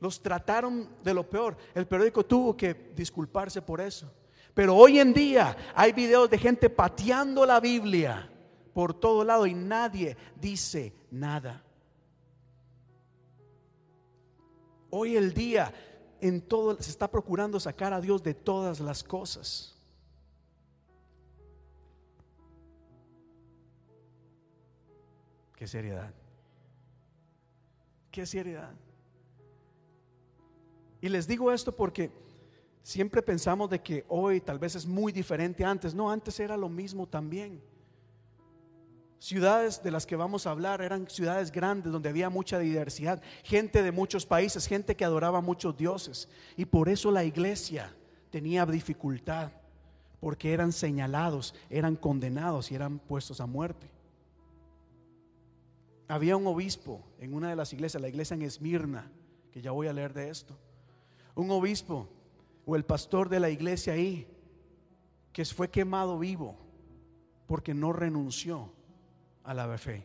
Los 0.00 0.20
trataron 0.20 0.88
de 1.04 1.14
lo 1.14 1.30
peor. 1.30 1.56
El 1.76 1.86
periódico 1.86 2.26
tuvo 2.26 2.56
que 2.56 2.90
disculparse 2.96 3.62
por 3.62 3.80
eso. 3.80 4.10
Pero 4.56 4.74
hoy 4.74 5.00
en 5.00 5.12
día 5.12 5.54
hay 5.74 5.92
videos 5.92 6.30
de 6.30 6.38
gente 6.38 6.70
pateando 6.70 7.44
la 7.44 7.60
Biblia 7.60 8.26
por 8.72 8.94
todo 8.94 9.22
lado 9.22 9.46
y 9.46 9.52
nadie 9.52 10.16
dice 10.40 10.94
nada. 11.10 11.62
Hoy 14.88 15.14
el 15.14 15.34
día 15.34 15.74
en 16.22 16.40
todo 16.40 16.74
se 16.80 16.88
está 16.88 17.06
procurando 17.06 17.60
sacar 17.60 17.92
a 17.92 18.00
Dios 18.00 18.22
de 18.22 18.32
todas 18.32 18.80
las 18.80 19.04
cosas. 19.04 19.78
Qué 25.54 25.66
seriedad. 25.66 26.14
Qué 28.10 28.24
seriedad. 28.24 28.72
Y 31.02 31.10
les 31.10 31.26
digo 31.26 31.52
esto 31.52 31.76
porque 31.76 32.10
Siempre 32.86 33.20
pensamos 33.20 33.68
de 33.68 33.82
que 33.82 34.04
hoy 34.06 34.40
tal 34.40 34.60
vez 34.60 34.76
es 34.76 34.86
muy 34.86 35.12
diferente 35.12 35.64
antes. 35.64 35.92
No, 35.92 36.08
antes 36.08 36.38
era 36.38 36.56
lo 36.56 36.68
mismo 36.68 37.04
también. 37.04 37.60
Ciudades 39.18 39.82
de 39.82 39.90
las 39.90 40.06
que 40.06 40.14
vamos 40.14 40.46
a 40.46 40.52
hablar 40.52 40.80
eran 40.80 41.10
ciudades 41.10 41.50
grandes 41.50 41.90
donde 41.90 42.08
había 42.08 42.30
mucha 42.30 42.60
diversidad, 42.60 43.20
gente 43.42 43.82
de 43.82 43.90
muchos 43.90 44.24
países, 44.24 44.68
gente 44.68 44.94
que 44.94 45.04
adoraba 45.04 45.40
muchos 45.40 45.76
dioses. 45.76 46.28
Y 46.56 46.64
por 46.64 46.88
eso 46.88 47.10
la 47.10 47.24
iglesia 47.24 47.92
tenía 48.30 48.64
dificultad, 48.64 49.50
porque 50.20 50.52
eran 50.52 50.70
señalados, 50.70 51.56
eran 51.68 51.96
condenados 51.96 52.70
y 52.70 52.76
eran 52.76 53.00
puestos 53.00 53.40
a 53.40 53.46
muerte. 53.46 53.90
Había 56.06 56.36
un 56.36 56.46
obispo 56.46 57.02
en 57.18 57.34
una 57.34 57.50
de 57.50 57.56
las 57.56 57.72
iglesias, 57.72 58.00
la 58.00 58.08
iglesia 58.08 58.34
en 58.34 58.42
Esmirna, 58.42 59.10
que 59.50 59.60
ya 59.60 59.72
voy 59.72 59.88
a 59.88 59.92
leer 59.92 60.14
de 60.14 60.30
esto. 60.30 60.56
Un 61.34 61.50
obispo 61.50 62.08
o 62.66 62.76
el 62.76 62.84
pastor 62.84 63.30
de 63.30 63.40
la 63.40 63.48
iglesia 63.48 63.94
ahí, 63.94 64.28
que 65.32 65.44
fue 65.44 65.70
quemado 65.70 66.18
vivo 66.18 66.58
porque 67.46 67.72
no 67.72 67.92
renunció 67.92 68.72
a 69.44 69.54
la 69.54 69.78
fe. 69.78 70.04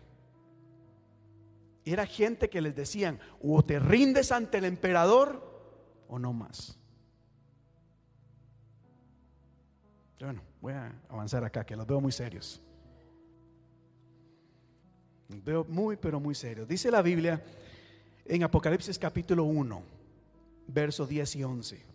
Era 1.84 2.06
gente 2.06 2.50
que 2.50 2.62
les 2.62 2.76
decían, 2.76 3.20
o 3.42 3.64
te 3.66 3.80
rindes 3.80 4.32
ante 4.32 4.60
el 4.60 4.66
emperador 4.66 5.44
o 6.08 6.20
no 6.20 6.32
más. 6.32 6.78
Bueno, 10.20 10.44
voy 10.62 10.74
a 10.74 10.94
avanzar 11.10 11.44
acá, 11.44 11.66
que 11.66 11.76
los 11.76 11.88
veo 11.88 12.00
muy 12.00 12.12
serios. 12.12 12.62
Los 15.30 15.44
veo 15.44 15.64
muy, 15.64 15.98
pero 15.98 16.20
muy 16.20 16.36
serios. 16.36 16.68
Dice 16.68 16.92
la 16.92 17.02
Biblia 17.02 17.44
en 18.26 18.44
Apocalipsis 18.44 19.00
capítulo 19.00 19.46
1, 19.46 19.82
versos 20.68 21.10
10 21.10 21.36
y 21.38 21.44
11. 21.44 21.91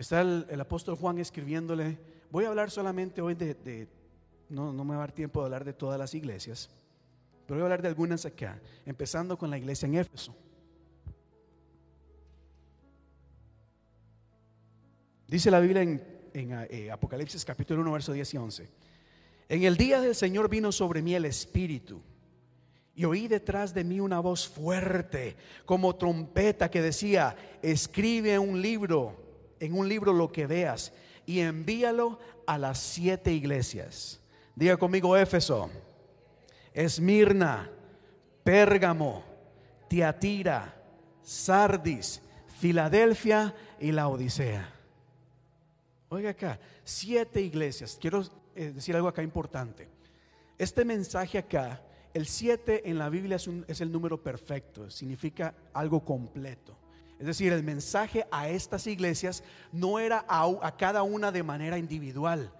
Está 0.00 0.22
el, 0.22 0.58
apóstol 0.58 0.96
Juan 0.96 1.18
escribiéndole, 1.18 1.98
voy 2.30 2.46
a 2.46 2.48
hablar 2.48 2.70
solamente 2.70 3.20
hoy 3.20 3.34
de, 3.34 3.86
no, 4.48 4.72
no 4.72 4.82
me 4.82 4.92
va 4.92 5.02
a 5.02 5.06
dar 5.06 5.12
tiempo 5.12 5.40
de 5.40 5.44
hablar 5.44 5.62
de 5.62 5.74
todas 5.74 5.98
las 5.98 6.14
iglesias, 6.14 6.70
pero 7.44 7.56
voy 7.56 7.60
a 7.60 7.64
hablar 7.64 7.82
de 7.82 7.88
algunas 7.88 8.24
acá, 8.24 8.58
empezando 8.86 9.36
con 9.36 9.50
la 9.50 9.58
iglesia 9.58 9.84
en 9.84 9.96
Éfeso. 9.96 10.34
Dice 15.28 15.50
la 15.50 15.60
Biblia 15.60 15.82
en, 15.82 16.00
eh, 16.32 16.90
Apocalipsis 16.90 17.44
capítulo 17.44 17.82
1, 17.82 17.92
verso 17.92 18.14
10 18.14 18.32
y 18.32 18.36
11. 18.38 18.70
En 19.50 19.64
el 19.64 19.76
día 19.76 20.00
del 20.00 20.14
Señor 20.14 20.48
vino 20.48 20.72
sobre 20.72 21.02
mí 21.02 21.14
el 21.14 21.26
Espíritu 21.26 22.00
y 22.94 23.04
oí 23.04 23.28
detrás 23.28 23.74
de 23.74 23.84
mí 23.84 24.00
una 24.00 24.20
voz 24.20 24.48
fuerte 24.48 25.36
como 25.66 25.94
trompeta 25.96 26.70
que 26.70 26.80
decía, 26.80 27.36
escribe 27.60 28.38
un 28.38 28.62
libro 28.62 29.28
en 29.60 29.78
un 29.78 29.88
libro 29.88 30.12
lo 30.12 30.32
que 30.32 30.46
veas 30.46 30.92
y 31.26 31.40
envíalo 31.40 32.18
a 32.46 32.58
las 32.58 32.78
siete 32.78 33.32
iglesias. 33.32 34.20
Diga 34.56 34.76
conmigo 34.76 35.16
Éfeso, 35.16 35.70
Esmirna, 36.72 37.70
Pérgamo, 38.42 39.22
Tiatira, 39.88 40.74
Sardis, 41.22 42.20
Filadelfia 42.58 43.54
y 43.78 43.92
la 43.92 44.08
Odisea. 44.08 44.74
Oiga 46.08 46.30
acá, 46.30 46.58
siete 46.82 47.40
iglesias. 47.40 47.96
Quiero 48.00 48.24
eh, 48.54 48.72
decir 48.74 48.96
algo 48.96 49.08
acá 49.08 49.22
importante. 49.22 49.88
Este 50.58 50.84
mensaje 50.84 51.38
acá, 51.38 51.82
el 52.12 52.26
siete 52.26 52.88
en 52.90 52.98
la 52.98 53.08
Biblia 53.08 53.36
es, 53.36 53.48
es 53.68 53.80
el 53.80 53.92
número 53.92 54.20
perfecto, 54.22 54.90
significa 54.90 55.54
algo 55.72 56.04
completo. 56.04 56.76
Es 57.20 57.26
decir, 57.26 57.52
el 57.52 57.62
mensaje 57.62 58.26
a 58.30 58.48
estas 58.48 58.86
iglesias 58.86 59.44
no 59.72 59.98
era 59.98 60.24
a, 60.26 60.74
cada 60.78 61.02
una 61.02 61.30
de 61.30 61.42
manera 61.42 61.76
individual. 61.76 62.50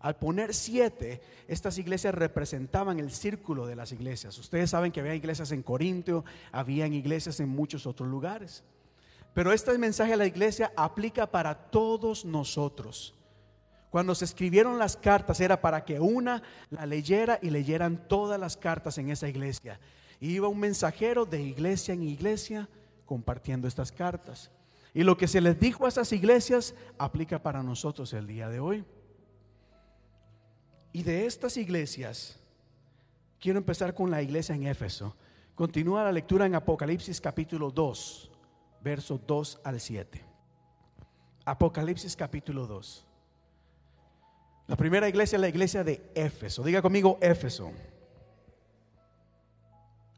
Al 0.00 0.16
poner 0.16 0.52
siete, 0.52 1.20
estas 1.46 1.78
iglesias 1.78 2.12
representaban 2.12 2.98
el 2.98 3.12
círculo 3.12 3.66
de 3.66 3.76
las 3.76 3.92
iglesias. 3.92 4.36
Ustedes 4.36 4.70
saben 4.70 4.90
que 4.90 4.98
había 4.98 5.14
iglesias 5.14 5.52
en 5.52 5.62
Corintio, 5.62 6.24
habían 6.50 6.92
iglesias 6.92 7.38
en 7.38 7.50
muchos 7.50 7.86
otros 7.86 8.08
lugares. 8.08 8.64
Pero 9.32 9.52
este 9.52 9.78
mensaje 9.78 10.14
a 10.14 10.16
la 10.16 10.26
iglesia 10.26 10.72
aplica 10.76 11.30
para 11.30 11.54
todos 11.54 12.24
nosotros. 12.24 13.14
Cuando 13.90 14.16
se 14.16 14.24
escribieron 14.24 14.76
las 14.76 14.96
cartas 14.96 15.40
era 15.40 15.60
para 15.60 15.84
que 15.84 16.00
una 16.00 16.42
la 16.70 16.84
leyera 16.84 17.38
y 17.40 17.50
leyeran 17.50 18.08
todas 18.08 18.40
las 18.40 18.56
cartas 18.56 18.98
en 18.98 19.08
esa 19.10 19.28
iglesia. 19.28 19.78
iba 20.18 20.48
un 20.48 20.58
mensajero 20.58 21.26
de 21.26 21.40
iglesia 21.42 21.94
en 21.94 22.02
iglesia 22.02 22.68
compartiendo 23.10 23.66
estas 23.66 23.90
cartas. 23.90 24.52
Y 24.94 25.02
lo 25.02 25.16
que 25.16 25.26
se 25.26 25.40
les 25.40 25.58
dijo 25.58 25.84
a 25.84 25.88
esas 25.88 26.12
iglesias 26.12 26.76
aplica 26.96 27.42
para 27.42 27.60
nosotros 27.60 28.12
el 28.12 28.24
día 28.28 28.48
de 28.48 28.60
hoy. 28.60 28.84
Y 30.92 31.02
de 31.02 31.26
estas 31.26 31.56
iglesias, 31.56 32.38
quiero 33.40 33.58
empezar 33.58 33.94
con 33.94 34.12
la 34.12 34.22
iglesia 34.22 34.54
en 34.54 34.64
Éfeso. 34.64 35.16
Continúa 35.56 36.04
la 36.04 36.12
lectura 36.12 36.46
en 36.46 36.54
Apocalipsis 36.54 37.20
capítulo 37.20 37.72
2, 37.72 38.30
versos 38.80 39.20
2 39.26 39.60
al 39.64 39.80
7. 39.80 40.24
Apocalipsis 41.46 42.14
capítulo 42.14 42.64
2. 42.64 43.06
La 44.68 44.76
primera 44.76 45.08
iglesia 45.08 45.34
es 45.34 45.40
la 45.40 45.48
iglesia 45.48 45.82
de 45.82 46.12
Éfeso. 46.14 46.62
Diga 46.62 46.80
conmigo 46.80 47.18
Éfeso. 47.20 47.72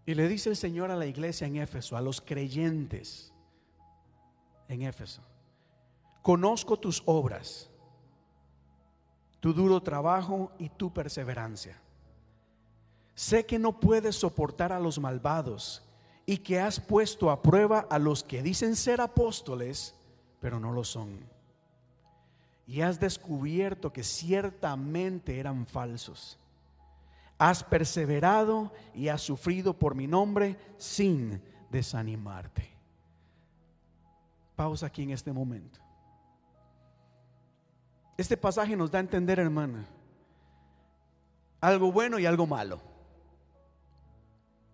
Y 0.04 0.14
le 0.14 0.28
dice 0.28 0.50
el 0.50 0.56
Señor 0.56 0.90
a 0.90 0.96
la 0.96 1.06
iglesia 1.06 1.46
en 1.46 1.56
Éfeso, 1.56 1.96
a 1.96 2.00
los 2.00 2.20
creyentes 2.20 3.32
en 4.68 4.82
Éfeso, 4.82 5.22
conozco 6.22 6.78
tus 6.78 7.02
obras, 7.06 7.70
tu 9.38 9.52
duro 9.52 9.80
trabajo 9.82 10.50
y 10.58 10.68
tu 10.70 10.92
perseverancia. 10.92 11.80
Sé 13.14 13.46
que 13.46 13.58
no 13.58 13.78
puedes 13.78 14.16
soportar 14.16 14.72
a 14.72 14.80
los 14.80 14.98
malvados 14.98 15.82
y 16.26 16.38
que 16.38 16.58
has 16.58 16.80
puesto 16.80 17.30
a 17.30 17.42
prueba 17.42 17.86
a 17.90 17.98
los 17.98 18.24
que 18.24 18.42
dicen 18.42 18.74
ser 18.74 19.00
apóstoles, 19.00 19.94
pero 20.40 20.58
no 20.58 20.72
lo 20.72 20.82
son. 20.82 21.20
Y 22.66 22.80
has 22.80 22.98
descubierto 22.98 23.92
que 23.92 24.02
ciertamente 24.02 25.38
eran 25.38 25.66
falsos 25.66 26.38
Has 27.42 27.64
perseverado 27.64 28.70
y 28.94 29.08
has 29.08 29.20
sufrido 29.20 29.76
por 29.76 29.96
mi 29.96 30.06
nombre 30.06 30.56
sin 30.76 31.42
desanimarte. 31.72 32.70
Pausa 34.54 34.86
aquí 34.86 35.02
en 35.02 35.10
este 35.10 35.32
momento. 35.32 35.80
Este 38.16 38.36
pasaje 38.36 38.76
nos 38.76 38.92
da 38.92 38.98
a 38.98 39.00
entender, 39.00 39.40
hermana, 39.40 39.84
algo 41.60 41.90
bueno 41.90 42.20
y 42.20 42.26
algo 42.26 42.46
malo. 42.46 42.80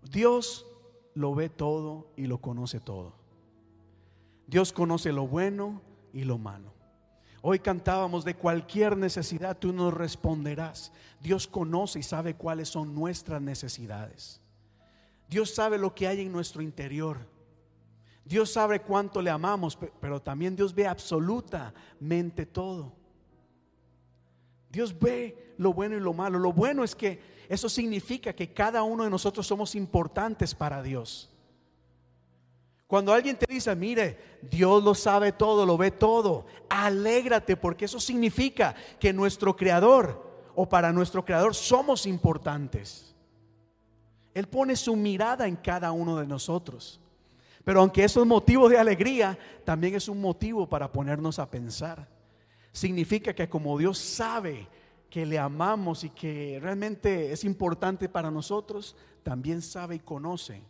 Dios 0.03 0.67
lo 1.15 1.35
ve 1.35 1.49
todo 1.49 2.13
y 2.17 2.27
lo 2.27 2.37
conoce 2.37 2.81
todo. 2.81 3.15
Dios 4.47 4.75
conoce 4.75 5.11
lo 5.11 5.27
bueno 5.27 5.81
y 6.13 6.25
lo 6.25 6.37
malo. 6.37 6.78
Hoy 7.41 7.61
cantábamos 7.61 8.25
de 8.25 8.35
cualquier 8.35 8.97
necesidad, 8.97 9.57
tú 9.57 9.73
nos 9.73 9.95
responderás. 9.95 10.93
Dios 11.21 11.47
conoce 11.47 12.01
y 12.01 12.03
sabe 12.03 12.35
cuáles 12.35 12.69
son 12.69 12.95
nuestras 12.95 13.41
necesidades. 13.41 14.41
Dios 15.29 15.55
sabe 15.55 15.79
lo 15.79 15.95
que 15.95 16.09
hay 16.09 16.23
en 16.23 16.33
nuestro 16.33 16.63
interior. 16.63 17.19
Dios 18.25 18.53
sabe 18.53 18.81
cuánto 18.81 19.23
le 19.23 19.31
amamos, 19.31 19.77
pe- 19.77 19.93
pero 20.01 20.21
también 20.21 20.57
Dios 20.57 20.75
ve 20.75 20.87
absolutamente 20.87 22.45
todo. 22.45 22.93
Dios 24.71 24.99
ve 24.99 25.55
lo 25.59 25.73
bueno 25.73 25.97
y 25.97 26.01
lo 26.01 26.13
malo. 26.13 26.39
Lo 26.39 26.53
bueno 26.53 26.85
es 26.85 26.95
que 26.95 27.21
eso 27.49 27.69
significa 27.69 28.33
que 28.35 28.53
cada 28.53 28.83
uno 28.83 29.05
de 29.05 29.11
nosotros 29.11 29.47
somos 29.47 29.75
importantes 29.75 30.55
para 30.55 30.83
Dios. 30.83 31.31
Cuando 32.89 33.13
alguien 33.13 33.37
te 33.37 33.45
dice, 33.47 33.77
mire, 33.77 34.39
Dios 34.41 34.83
lo 34.83 34.95
sabe 34.95 35.33
todo, 35.33 35.67
lo 35.67 35.77
ve 35.77 35.91
todo, 35.91 36.47
alégrate 36.71 37.55
porque 37.55 37.85
eso 37.85 38.01
significa 38.01 38.75
que 38.99 39.13
nuestro 39.13 39.55
creador 39.55 40.27
o 40.55 40.67
para 40.67 40.91
nuestro 40.91 41.23
creador 41.23 41.55
somos 41.55 42.07
importantes. 42.07 43.15
Él 44.33 44.49
pone 44.49 44.75
su 44.75 44.97
mirada 44.97 45.47
en 45.47 45.57
cada 45.57 45.93
uno 45.93 46.17
de 46.17 46.27
nosotros. 46.27 46.99
Pero 47.63 47.81
aunque 47.81 48.05
eso 48.05 48.23
es 48.23 48.27
motivo 48.27 48.71
de 48.71 48.79
alegría, 48.79 49.39
también 49.67 49.95
es 49.95 50.09
un 50.09 50.23
motivo 50.23 50.67
para 50.67 50.91
ponernos 50.91 51.39
a 51.39 51.51
pensar. 51.51 52.09
Significa 52.73 53.35
que 53.35 53.51
como 53.51 53.77
Dios 53.77 53.99
sabe 53.99 54.67
que 55.11 55.27
le 55.27 55.39
amamos 55.39 56.05
y 56.05 56.11
que 56.11 56.59
realmente 56.63 57.33
es 57.33 57.45
importante 57.45 58.09
para 58.09 58.31
nosotros, 58.31 58.97
también 59.23 59.61
sabe 59.61 59.97
y 59.97 59.99
conoce 59.99 60.63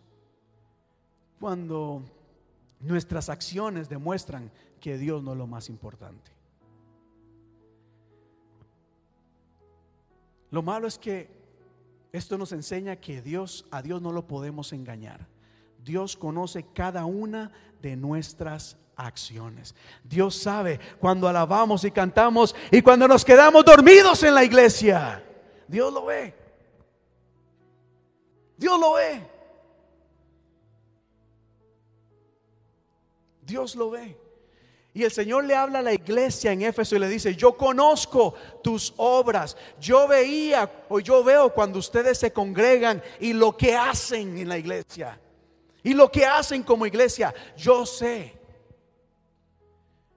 cuando 1.38 2.02
nuestras 2.80 3.28
acciones 3.28 3.88
demuestran 3.88 4.50
que 4.80 4.98
Dios 4.98 5.22
no 5.22 5.32
es 5.32 5.38
lo 5.38 5.46
más 5.46 5.68
importante. 5.68 6.30
Lo 10.50 10.62
malo 10.62 10.86
es 10.86 10.98
que 10.98 11.28
esto 12.12 12.38
nos 12.38 12.52
enseña 12.52 12.96
que 12.96 13.20
Dios 13.20 13.66
a 13.70 13.82
Dios 13.82 14.00
no 14.00 14.12
lo 14.12 14.26
podemos 14.26 14.72
engañar. 14.72 15.26
Dios 15.84 16.16
conoce 16.16 16.64
cada 16.74 17.04
una 17.04 17.50
de 17.82 17.96
nuestras 17.96 18.76
acciones. 18.96 19.74
Dios 20.04 20.34
sabe 20.34 20.80
cuando 21.00 21.28
alabamos 21.28 21.84
y 21.84 21.90
cantamos 21.90 22.54
y 22.70 22.82
cuando 22.82 23.06
nos 23.06 23.24
quedamos 23.24 23.64
dormidos 23.64 24.22
en 24.22 24.34
la 24.34 24.44
iglesia. 24.44 25.22
Dios 25.66 25.92
lo 25.92 26.06
ve. 26.06 26.34
Dios 28.56 28.80
lo 28.80 28.94
ve. 28.94 29.37
Dios 33.48 33.74
lo 33.74 33.90
ve. 33.90 34.16
Y 34.94 35.04
el 35.04 35.10
Señor 35.10 35.44
le 35.44 35.54
habla 35.54 35.80
a 35.80 35.82
la 35.82 35.92
iglesia 35.92 36.52
en 36.52 36.62
Éfeso 36.62 36.96
y 36.96 36.98
le 36.98 37.08
dice, 37.08 37.34
yo 37.34 37.56
conozco 37.56 38.34
tus 38.62 38.92
obras, 38.96 39.56
yo 39.80 40.06
veía 40.06 40.70
o 40.88 41.00
yo 41.00 41.24
veo 41.24 41.52
cuando 41.52 41.78
ustedes 41.78 42.18
se 42.18 42.32
congregan 42.32 43.02
y 43.20 43.32
lo 43.32 43.56
que 43.56 43.74
hacen 43.74 44.38
en 44.38 44.48
la 44.48 44.58
iglesia. 44.58 45.18
Y 45.82 45.94
lo 45.94 46.10
que 46.10 46.26
hacen 46.26 46.62
como 46.62 46.86
iglesia, 46.86 47.34
yo 47.56 47.86
sé. 47.86 48.36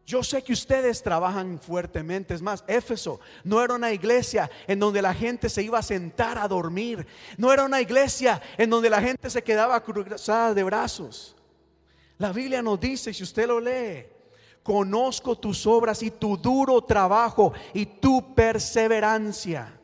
Yo 0.05 0.23
sé 0.23 0.43
que 0.43 0.51
ustedes 0.51 1.01
trabajan 1.01 1.59
fuertemente. 1.59 2.33
Es 2.33 2.41
más, 2.41 2.63
Éfeso 2.67 3.19
no 3.43 3.63
era 3.63 3.75
una 3.75 3.93
iglesia 3.93 4.49
en 4.67 4.79
donde 4.79 5.01
la 5.01 5.13
gente 5.13 5.47
se 5.47 5.63
iba 5.63 5.79
a 5.79 5.83
sentar 5.83 6.37
a 6.37 6.47
dormir. 6.47 7.05
No 7.37 7.53
era 7.53 7.63
una 7.63 7.79
iglesia 7.79 8.41
en 8.57 8.69
donde 8.69 8.89
la 8.89 8.99
gente 8.99 9.29
se 9.29 9.43
quedaba 9.43 9.81
cruzada 9.83 10.53
de 10.53 10.63
brazos. 10.63 11.35
La 12.21 12.31
Biblia 12.31 12.61
nos 12.61 12.79
dice, 12.79 13.15
si 13.15 13.23
usted 13.23 13.47
lo 13.47 13.59
lee, 13.59 14.05
conozco 14.61 15.39
tus 15.39 15.65
obras 15.65 16.03
y 16.03 16.11
tu 16.11 16.37
duro 16.37 16.83
trabajo 16.83 17.51
y 17.73 17.87
tu 17.87 18.35
perseverancia. 18.35 19.75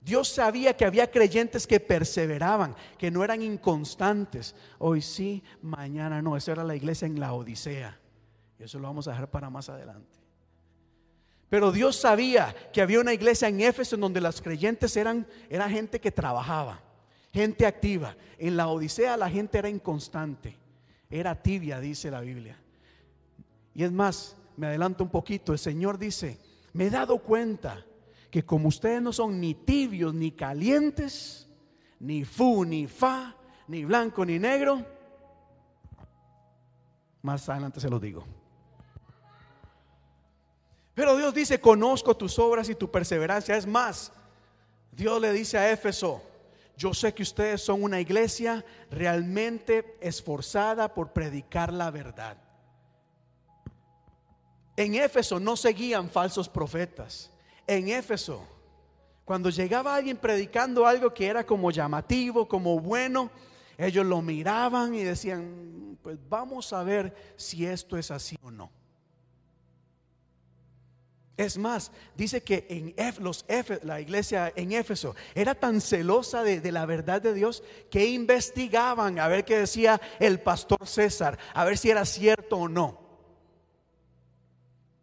Dios 0.00 0.28
sabía 0.28 0.76
que 0.76 0.84
había 0.84 1.10
creyentes 1.10 1.66
que 1.66 1.80
perseveraban, 1.80 2.76
que 2.96 3.10
no 3.10 3.24
eran 3.24 3.42
inconstantes. 3.42 4.54
Hoy 4.78 5.02
sí, 5.02 5.42
mañana 5.62 6.22
no. 6.22 6.36
Esa 6.36 6.52
era 6.52 6.62
la 6.62 6.76
iglesia 6.76 7.06
en 7.06 7.18
la 7.18 7.32
Odisea. 7.32 7.98
Y 8.60 8.62
eso 8.62 8.78
lo 8.78 8.86
vamos 8.86 9.08
a 9.08 9.10
dejar 9.10 9.28
para 9.28 9.50
más 9.50 9.68
adelante. 9.68 10.20
Pero 11.48 11.72
Dios 11.72 11.96
sabía 11.96 12.54
que 12.72 12.82
había 12.82 13.00
una 13.00 13.12
iglesia 13.12 13.48
en 13.48 13.62
Éfeso 13.62 13.96
en 13.96 14.02
donde 14.02 14.20
las 14.20 14.40
creyentes 14.40 14.96
eran, 14.96 15.26
era 15.50 15.68
gente 15.68 16.00
que 16.00 16.12
trabajaba, 16.12 16.82
gente 17.32 17.66
activa. 17.66 18.14
En 18.38 18.56
la 18.56 18.68
Odisea 18.68 19.16
la 19.16 19.28
gente 19.28 19.58
era 19.58 19.68
inconstante, 19.68 20.56
era 21.10 21.40
tibia, 21.40 21.80
dice 21.80 22.10
la 22.10 22.20
Biblia. 22.20 22.56
Y 23.74 23.84
es 23.84 23.92
más, 23.92 24.36
me 24.56 24.66
adelanto 24.66 25.04
un 25.04 25.10
poquito, 25.10 25.52
el 25.52 25.58
Señor 25.58 25.98
dice, 25.98 26.38
me 26.72 26.86
he 26.86 26.90
dado 26.90 27.18
cuenta 27.18 27.84
que 28.30 28.44
como 28.44 28.68
ustedes 28.68 29.00
no 29.00 29.12
son 29.12 29.40
ni 29.40 29.54
tibios 29.54 30.14
ni 30.14 30.32
calientes, 30.32 31.48
ni 32.00 32.24
fu 32.24 32.64
ni 32.64 32.86
fa, 32.86 33.36
ni 33.68 33.84
blanco 33.84 34.24
ni 34.24 34.38
negro, 34.38 34.84
más 37.22 37.48
adelante 37.48 37.80
se 37.80 37.90
los 37.90 38.00
digo. 38.00 38.24
Pero 40.94 41.16
Dios 41.16 41.34
dice, 41.34 41.60
conozco 41.60 42.16
tus 42.16 42.38
obras 42.38 42.70
y 42.70 42.74
tu 42.74 42.90
perseverancia. 42.90 43.56
Es 43.56 43.66
más, 43.66 44.12
Dios 44.92 45.20
le 45.20 45.30
dice 45.32 45.58
a 45.58 45.70
Éfeso, 45.70 46.22
yo 46.76 46.92
sé 46.92 47.14
que 47.14 47.22
ustedes 47.22 47.62
son 47.62 47.82
una 47.82 48.00
iglesia 48.00 48.64
realmente 48.90 49.96
esforzada 50.00 50.92
por 50.92 51.12
predicar 51.12 51.72
la 51.72 51.90
verdad. 51.90 52.36
En 54.76 54.94
Éfeso 54.94 55.40
no 55.40 55.56
seguían 55.56 56.10
falsos 56.10 56.48
profetas. 56.50 57.30
En 57.66 57.88
Éfeso, 57.88 58.44
cuando 59.24 59.48
llegaba 59.48 59.94
alguien 59.94 60.18
predicando 60.18 60.86
algo 60.86 61.14
que 61.14 61.26
era 61.26 61.46
como 61.46 61.70
llamativo, 61.70 62.46
como 62.46 62.78
bueno, 62.78 63.30
ellos 63.78 64.04
lo 64.04 64.20
miraban 64.20 64.94
y 64.94 65.02
decían, 65.02 65.98
pues 66.02 66.18
vamos 66.28 66.72
a 66.74 66.82
ver 66.82 67.34
si 67.36 67.64
esto 67.64 67.96
es 67.96 68.10
así 68.10 68.36
o 68.42 68.50
no. 68.50 68.70
Es 71.36 71.58
más, 71.58 71.92
dice 72.16 72.42
que 72.42 72.66
en 72.70 72.94
los 73.22 73.44
la 73.82 74.00
iglesia 74.00 74.52
en 74.56 74.72
Éfeso 74.72 75.14
era 75.34 75.54
tan 75.54 75.82
celosa 75.82 76.42
de, 76.42 76.62
de 76.62 76.72
la 76.72 76.86
verdad 76.86 77.20
de 77.20 77.34
Dios 77.34 77.62
que 77.90 78.06
investigaban 78.06 79.18
a 79.18 79.28
ver 79.28 79.44
qué 79.44 79.58
decía 79.58 80.00
el 80.18 80.40
pastor 80.40 80.86
César, 80.86 81.38
a 81.52 81.64
ver 81.66 81.76
si 81.76 81.90
era 81.90 82.06
cierto 82.06 82.56
o 82.56 82.68
no. 82.68 83.06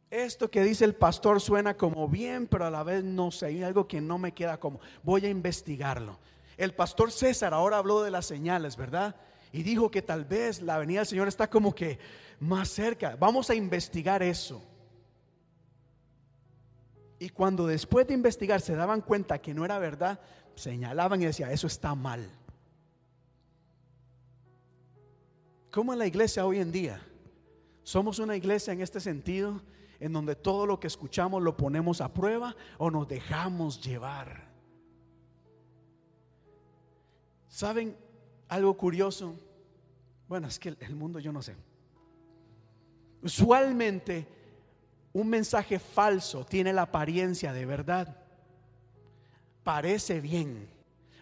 Esto 0.10 0.50
que 0.50 0.64
dice 0.64 0.86
el 0.86 0.96
pastor 0.96 1.40
suena 1.40 1.76
como 1.76 2.08
bien, 2.08 2.48
pero 2.48 2.66
a 2.66 2.72
la 2.72 2.84
vez 2.84 3.04
no 3.04 3.30
sé, 3.30 3.48
hay 3.48 3.64
algo 3.64 3.88
que 3.88 4.02
no 4.02 4.18
me 4.18 4.32
queda 4.32 4.60
como, 4.60 4.80
voy 5.04 5.26
a 5.28 5.30
investigarlo. 5.30 6.20
El 6.58 6.74
pastor 6.74 7.12
César 7.12 7.54
ahora 7.54 7.78
habló 7.78 8.02
de 8.02 8.12
las 8.12 8.26
señales, 8.26 8.76
¿verdad? 8.76 9.16
Y 9.52 9.62
dijo 9.62 9.92
que 9.92 10.02
tal 10.02 10.26
vez 10.26 10.64
la 10.64 10.80
venida 10.80 11.02
del 11.02 11.08
Señor 11.08 11.28
está 11.28 11.48
como 11.48 11.76
que 11.76 12.00
más 12.40 12.70
cerca. 12.70 13.16
Vamos 13.20 13.52
a 13.52 13.56
investigar 13.56 14.24
eso. 14.24 14.64
Y 17.24 17.30
cuando 17.30 17.68
después 17.68 18.06
de 18.06 18.14
investigar 18.14 18.60
se 18.60 18.76
daban 18.76 19.00
cuenta 19.00 19.40
que 19.42 19.54
no 19.54 19.64
era 19.64 19.80
verdad, 19.80 20.20
señalaban 20.56 21.22
y 21.22 21.26
decían, 21.26 21.52
eso 21.52 21.68
está 21.68 21.96
mal. 21.96 22.30
¿Cómo 25.72 25.94
en 25.94 26.00
la 26.00 26.06
iglesia 26.06 26.46
hoy 26.46 26.60
en 26.60 26.74
día? 26.74 27.02
¿Somos 27.82 28.20
una 28.20 28.36
iglesia 28.36 28.74
en 28.74 28.82
este 28.82 29.00
sentido 29.00 29.62
en 30.02 30.12
donde 30.12 30.36
todo 30.36 30.66
lo 30.66 30.82
que 30.82 30.88
escuchamos 30.88 31.42
lo 31.42 31.56
ponemos 31.56 32.02
a 32.02 32.14
prueba 32.14 32.58
o 32.78 32.92
nos 32.92 33.08
dejamos 33.08 33.82
llevar? 33.82 34.44
¿Saben 37.48 37.96
algo 38.50 38.76
curioso? 38.76 39.34
Bueno, 40.28 40.50
es 40.50 40.60
que 40.60 40.68
el- 40.68 40.78
el 40.82 40.94
mundo 40.94 41.20
yo 41.20 41.32
no 41.32 41.42
sé. 41.42 41.56
Usualmente 43.22 44.28
un 45.14 45.30
mensaje 45.30 45.80
falso 45.80 46.46
tiene 46.46 46.74
la 46.74 46.84
apariencia 46.84 47.54
de 47.54 47.66
verdad. 47.66 48.18
Parece 49.64 50.20
bien, 50.20 50.68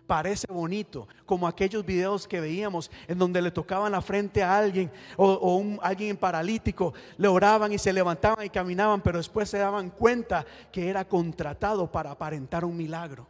parece 0.07 0.47
bonito, 0.51 1.07
como 1.25 1.47
aquellos 1.47 1.85
videos 1.85 2.27
que 2.27 2.41
veíamos 2.41 2.89
en 3.07 3.19
donde 3.19 3.41
le 3.41 3.51
tocaban 3.51 3.91
la 3.91 4.01
frente 4.01 4.41
a 4.41 4.57
alguien 4.57 4.91
o, 5.17 5.31
o 5.31 5.57
un, 5.57 5.79
alguien 5.83 6.17
paralítico, 6.17 6.93
le 7.17 7.27
oraban 7.27 7.71
y 7.73 7.77
se 7.77 7.93
levantaban 7.93 8.45
y 8.45 8.49
caminaban, 8.49 9.01
pero 9.01 9.19
después 9.19 9.49
se 9.49 9.59
daban 9.59 9.89
cuenta 9.89 10.45
que 10.71 10.89
era 10.89 11.05
contratado 11.05 11.91
para 11.91 12.11
aparentar 12.11 12.65
un 12.65 12.75
milagro. 12.75 13.27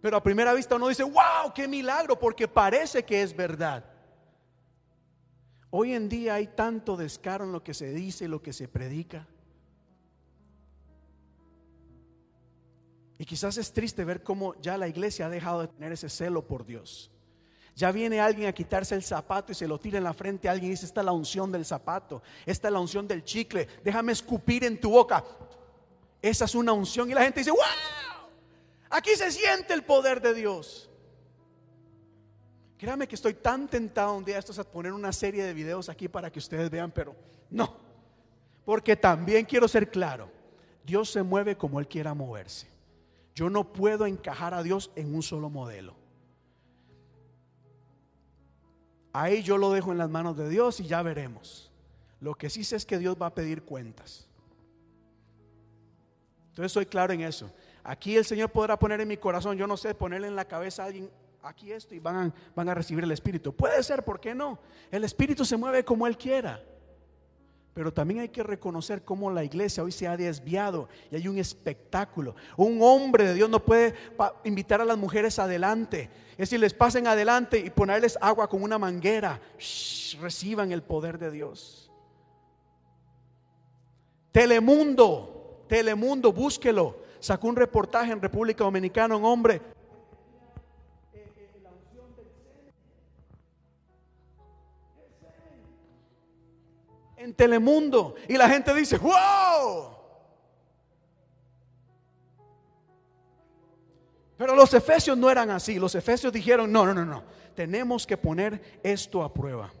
Pero 0.00 0.16
a 0.16 0.22
primera 0.22 0.54
vista 0.54 0.76
uno 0.76 0.88
dice, 0.88 1.04
wow, 1.04 1.52
qué 1.54 1.68
milagro, 1.68 2.18
porque 2.18 2.48
parece 2.48 3.04
que 3.04 3.22
es 3.22 3.34
verdad. 3.34 3.84
Hoy 5.78 5.92
en 5.92 6.08
día 6.08 6.36
hay 6.36 6.46
tanto 6.46 6.96
descaro 6.96 7.44
en 7.44 7.52
lo 7.52 7.62
que 7.62 7.74
se 7.74 7.92
dice 7.92 8.28
lo 8.28 8.40
que 8.40 8.54
se 8.54 8.66
predica. 8.66 9.26
Y 13.18 13.26
quizás 13.26 13.58
es 13.58 13.74
triste 13.74 14.02
ver 14.02 14.22
cómo 14.22 14.54
ya 14.62 14.78
la 14.78 14.88
iglesia 14.88 15.26
ha 15.26 15.28
dejado 15.28 15.60
de 15.60 15.68
tener 15.68 15.92
ese 15.92 16.08
celo 16.08 16.46
por 16.46 16.64
Dios. 16.64 17.10
Ya 17.74 17.92
viene 17.92 18.20
alguien 18.20 18.48
a 18.48 18.54
quitarse 18.54 18.94
el 18.94 19.02
zapato 19.02 19.52
y 19.52 19.54
se 19.54 19.68
lo 19.68 19.78
tira 19.78 19.98
en 19.98 20.04
la 20.04 20.14
frente 20.14 20.48
a 20.48 20.52
alguien 20.52 20.70
y 20.70 20.76
dice, 20.76 20.86
esta 20.86 21.02
es 21.02 21.04
la 21.04 21.12
unción 21.12 21.52
del 21.52 21.66
zapato, 21.66 22.22
esta 22.46 22.68
es 22.68 22.72
la 22.72 22.80
unción 22.80 23.06
del 23.06 23.22
chicle, 23.22 23.68
déjame 23.84 24.12
escupir 24.12 24.64
en 24.64 24.80
tu 24.80 24.88
boca. 24.88 25.22
Esa 26.22 26.46
es 26.46 26.54
una 26.54 26.72
unción 26.72 27.10
y 27.10 27.12
la 27.12 27.20
gente 27.20 27.40
dice, 27.40 27.50
wow, 27.50 27.60
aquí 28.88 29.10
se 29.10 29.30
siente 29.30 29.74
el 29.74 29.84
poder 29.84 30.22
de 30.22 30.32
Dios. 30.32 30.85
Créame 32.78 33.08
que 33.08 33.14
estoy 33.14 33.34
tan 33.34 33.68
tentado 33.68 34.14
un 34.14 34.24
día 34.24 34.38
estos 34.38 34.58
a 34.58 34.64
poner 34.64 34.92
una 34.92 35.12
serie 35.12 35.44
de 35.44 35.54
videos 35.54 35.88
aquí 35.88 36.08
para 36.08 36.30
que 36.30 36.38
ustedes 36.38 36.70
vean, 36.70 36.90
pero 36.90 37.16
no, 37.50 37.76
porque 38.64 38.96
también 38.96 39.46
quiero 39.46 39.66
ser 39.66 39.90
claro, 39.90 40.30
Dios 40.84 41.10
se 41.10 41.22
mueve 41.22 41.56
como 41.56 41.80
Él 41.80 41.88
quiera 41.88 42.12
moverse. 42.14 42.68
Yo 43.34 43.50
no 43.50 43.72
puedo 43.72 44.06
encajar 44.06 44.54
a 44.54 44.62
Dios 44.62 44.90
en 44.94 45.14
un 45.14 45.22
solo 45.22 45.50
modelo. 45.50 45.94
Ahí 49.12 49.42
yo 49.42 49.56
lo 49.56 49.72
dejo 49.72 49.92
en 49.92 49.98
las 49.98 50.10
manos 50.10 50.36
de 50.36 50.48
Dios 50.48 50.80
y 50.80 50.86
ya 50.86 51.02
veremos. 51.02 51.70
Lo 52.20 52.34
que 52.34 52.50
sí 52.50 52.64
sé 52.64 52.76
es 52.76 52.84
que 52.84 52.98
Dios 52.98 53.16
va 53.20 53.26
a 53.26 53.34
pedir 53.34 53.62
cuentas. 53.62 54.28
Entonces 56.50 56.72
soy 56.72 56.86
claro 56.86 57.12
en 57.12 57.22
eso. 57.22 57.50
Aquí 57.82 58.16
el 58.16 58.24
Señor 58.24 58.50
podrá 58.50 58.78
poner 58.78 59.00
en 59.00 59.08
mi 59.08 59.16
corazón, 59.16 59.56
yo 59.56 59.66
no 59.66 59.76
sé, 59.76 59.94
ponerle 59.94 60.28
en 60.28 60.36
la 60.36 60.46
cabeza 60.46 60.82
a 60.82 60.86
alguien 60.86 61.10
aquí 61.46 61.72
esto 61.72 61.94
y 61.94 61.98
van 61.98 62.16
a, 62.16 62.34
van 62.54 62.68
a 62.68 62.74
recibir 62.74 63.04
el 63.04 63.12
Espíritu. 63.12 63.54
Puede 63.54 63.82
ser, 63.82 64.04
¿por 64.04 64.20
qué 64.20 64.34
no? 64.34 64.58
El 64.90 65.04
Espíritu 65.04 65.44
se 65.44 65.56
mueve 65.56 65.84
como 65.84 66.06
Él 66.06 66.16
quiera. 66.16 66.62
Pero 67.76 67.92
también 67.92 68.20
hay 68.20 68.30
que 68.30 68.42
reconocer 68.42 69.04
cómo 69.04 69.30
la 69.30 69.44
iglesia 69.44 69.82
hoy 69.82 69.92
se 69.92 70.08
ha 70.08 70.16
desviado 70.16 70.88
y 71.10 71.16
hay 71.16 71.28
un 71.28 71.36
espectáculo. 71.36 72.34
Un 72.56 72.78
hombre 72.80 73.24
de 73.24 73.34
Dios 73.34 73.50
no 73.50 73.62
puede 73.62 73.94
invitar 74.44 74.80
a 74.80 74.84
las 74.86 74.96
mujeres 74.96 75.38
adelante. 75.38 76.08
Es 76.32 76.48
decir, 76.48 76.58
les 76.58 76.72
pasen 76.72 77.06
adelante 77.06 77.58
y 77.58 77.68
ponerles 77.68 78.16
agua 78.22 78.48
con 78.48 78.62
una 78.62 78.78
manguera. 78.78 79.40
Reciban 80.22 80.72
el 80.72 80.82
poder 80.82 81.18
de 81.18 81.30
Dios. 81.30 81.92
Telemundo, 84.32 85.64
Telemundo, 85.68 86.32
búsquelo. 86.32 86.96
Sacó 87.20 87.48
un 87.48 87.56
reportaje 87.56 88.10
en 88.10 88.22
República 88.22 88.64
Dominicana, 88.64 89.16
un 89.16 89.24
hombre 89.26 89.60
Telemundo 97.34 98.14
y 98.28 98.36
la 98.36 98.48
gente 98.48 98.72
dice, 98.74 98.98
wow. 98.98 99.96
Pero 104.36 104.54
los 104.54 104.72
efesios 104.74 105.16
no 105.16 105.30
eran 105.30 105.50
así. 105.50 105.78
Los 105.78 105.94
efesios 105.94 106.32
dijeron, 106.32 106.70
no, 106.70 106.84
no, 106.86 106.94
no, 106.94 107.04
no. 107.04 107.24
Tenemos 107.54 108.06
que 108.06 108.16
poner 108.16 108.80
esto 108.82 109.22
a 109.22 109.32
prueba. 109.32 109.72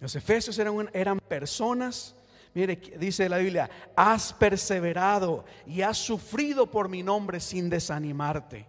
Los 0.00 0.14
efesios 0.16 0.58
eran, 0.58 0.88
eran 0.92 1.18
personas, 1.20 2.14
mire, 2.54 2.76
dice 2.98 3.28
la 3.28 3.38
Biblia, 3.38 3.68
has 3.96 4.32
perseverado 4.32 5.44
y 5.66 5.82
has 5.82 5.98
sufrido 5.98 6.70
por 6.70 6.88
mi 6.88 7.02
nombre 7.02 7.40
sin 7.40 7.68
desanimarte. 7.68 8.66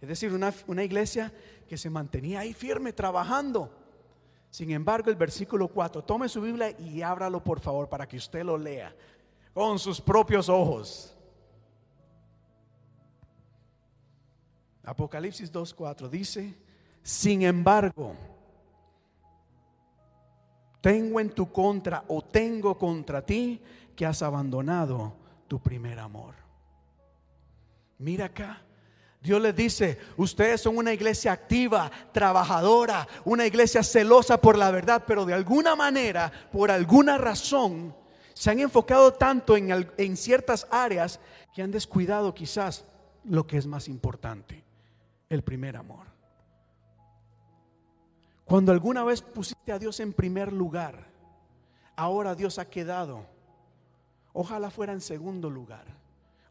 Es 0.00 0.08
decir, 0.08 0.32
una, 0.32 0.52
una 0.66 0.84
iglesia 0.84 1.32
que 1.68 1.78
se 1.78 1.88
mantenía 1.88 2.40
ahí 2.40 2.52
firme, 2.52 2.92
trabajando. 2.92 3.85
Sin 4.56 4.70
embargo, 4.70 5.10
el 5.10 5.16
versículo 5.16 5.68
4, 5.68 6.02
tome 6.02 6.30
su 6.30 6.40
Biblia 6.40 6.70
y 6.80 7.02
ábralo 7.02 7.44
por 7.44 7.60
favor 7.60 7.90
para 7.90 8.08
que 8.08 8.16
usted 8.16 8.42
lo 8.42 8.56
lea 8.56 8.90
con 9.52 9.78
sus 9.78 10.00
propios 10.00 10.48
ojos. 10.48 11.14
Apocalipsis 14.82 15.52
2.4 15.52 16.08
dice, 16.08 16.54
sin 17.02 17.42
embargo, 17.42 18.14
tengo 20.80 21.20
en 21.20 21.28
tu 21.28 21.52
contra 21.52 22.04
o 22.08 22.22
tengo 22.22 22.78
contra 22.78 23.20
ti 23.20 23.60
que 23.94 24.06
has 24.06 24.22
abandonado 24.22 25.12
tu 25.46 25.60
primer 25.60 25.98
amor. 25.98 26.34
Mira 27.98 28.24
acá. 28.24 28.65
Dios 29.26 29.42
les 29.42 29.56
dice, 29.56 29.98
ustedes 30.16 30.60
son 30.60 30.78
una 30.78 30.92
iglesia 30.92 31.32
activa, 31.32 31.90
trabajadora, 32.12 33.08
una 33.24 33.44
iglesia 33.44 33.82
celosa 33.82 34.40
por 34.40 34.56
la 34.56 34.70
verdad, 34.70 35.02
pero 35.04 35.24
de 35.24 35.34
alguna 35.34 35.74
manera, 35.74 36.30
por 36.52 36.70
alguna 36.70 37.18
razón, 37.18 37.92
se 38.34 38.52
han 38.52 38.60
enfocado 38.60 39.14
tanto 39.14 39.56
en, 39.56 39.90
en 39.96 40.16
ciertas 40.16 40.68
áreas 40.70 41.18
que 41.52 41.60
han 41.60 41.72
descuidado 41.72 42.32
quizás 42.34 42.84
lo 43.24 43.48
que 43.48 43.58
es 43.58 43.66
más 43.66 43.88
importante, 43.88 44.62
el 45.28 45.42
primer 45.42 45.76
amor. 45.76 46.06
Cuando 48.44 48.70
alguna 48.70 49.02
vez 49.02 49.22
pusiste 49.22 49.72
a 49.72 49.80
Dios 49.80 49.98
en 49.98 50.12
primer 50.12 50.52
lugar, 50.52 51.04
ahora 51.96 52.36
Dios 52.36 52.60
ha 52.60 52.70
quedado. 52.70 53.26
Ojalá 54.32 54.70
fuera 54.70 54.92
en 54.92 55.00
segundo 55.00 55.50
lugar. 55.50 55.84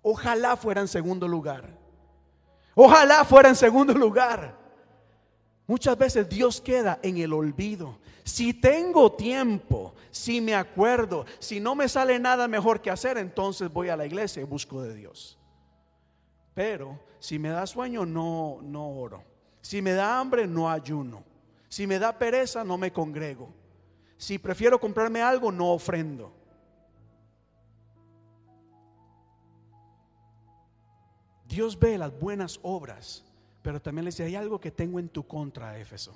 Ojalá 0.02 0.57
fuera 0.57 0.81
en 0.81 0.89
segundo 0.89 1.26
lugar. 1.26 1.84
Ojalá 2.76 3.23
fuera 3.23 3.49
en 3.49 3.56
segundo 3.56 3.93
lugar. 3.93 4.56
Muchas 5.65 5.97
veces 5.97 6.30
Dios 6.30 6.61
queda 6.61 6.99
en 7.02 7.18
el 7.18 7.34
olvido. 7.34 7.97
Si 8.23 8.53
tengo 8.53 9.14
tiempo, 9.14 9.95
si 10.11 10.41
me 10.41 10.53
acuerdo, 10.53 11.26
si 11.39 11.60
no 11.60 11.73
me 11.73 11.88
sale 11.89 12.19
nada 12.19 12.47
mejor 12.47 12.81
que 12.81 12.91
hacer, 12.91 13.18
entonces 13.18 13.72
voy 13.72 13.89
a 13.89 13.97
la 13.97 14.06
iglesia 14.06 14.41
y 14.41 14.45
busco 14.45 14.81
de 14.81 14.93
Dios. 14.93 15.39
Pero 16.53 16.99
si 17.19 17.39
me 17.39 17.49
da 17.49 17.65
sueño, 17.65 18.06
no, 18.06 18.60
no 18.61 18.89
oro. 18.89 19.23
Si 19.61 19.81
me 19.81 19.93
da 19.93 20.19
hambre, 20.19 20.45
no 20.45 20.69
ayuno. 20.69 21.23
Si 21.69 21.88
me 21.88 21.97
da 21.97 22.18
pereza, 22.18 22.64
no 22.64 22.77
me 22.77 22.91
congrego. 22.91 23.49
Si 24.18 24.38
prefiero 24.38 24.80
comprarme 24.80 25.22
algo, 25.22 25.52
no 25.52 25.72
ofrendo. 25.72 26.31
Dios 31.56 31.80
ve 31.80 31.98
las 31.98 32.11
buenas 32.19 32.60
obras, 32.64 33.23
pero 33.61 33.82
también 33.82 34.03
le 34.03 34.11
dice, 34.11 34.26
hay 34.26 34.36
algo 34.36 34.60
que 34.60 34.72
tengo 34.72 34.99
en 34.99 35.07
tu 35.07 35.26
contra, 35.26 35.80
Éfeso, 35.80 36.14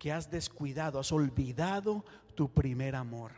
que 0.00 0.10
has 0.10 0.28
descuidado, 0.28 0.98
has 0.98 1.12
olvidado 1.12 2.04
tu 2.34 2.50
primer 2.50 2.96
amor. 2.96 3.30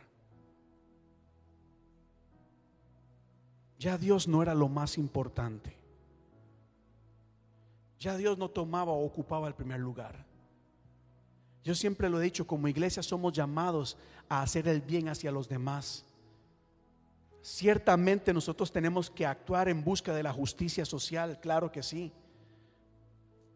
Ya 3.77 3.99
Dios 3.99 4.27
no 4.27 4.41
era 4.41 4.55
lo 4.55 4.67
más 4.67 4.97
importante. 4.97 5.77
Ya 7.99 8.17
Dios 8.17 8.39
no 8.39 8.49
tomaba 8.49 8.91
o 8.91 9.05
ocupaba 9.05 9.47
el 9.47 9.53
primer 9.53 9.79
lugar. 9.79 10.25
Yo 11.63 11.75
siempre 11.75 12.09
lo 12.09 12.19
he 12.19 12.23
dicho, 12.23 12.47
como 12.47 12.67
iglesia 12.67 13.03
somos 13.03 13.33
llamados 13.33 13.95
a 14.27 14.41
hacer 14.41 14.67
el 14.67 14.81
bien 14.81 15.07
hacia 15.07 15.31
los 15.31 15.47
demás. 15.47 16.03
Ciertamente 17.41 18.33
nosotros 18.33 18.71
tenemos 18.71 19.09
que 19.09 19.25
actuar 19.25 19.69
en 19.69 19.83
busca 19.83 20.13
de 20.13 20.23
la 20.23 20.33
justicia 20.33 20.85
social, 20.85 21.39
claro 21.39 21.71
que 21.71 21.83
sí. 21.83 22.11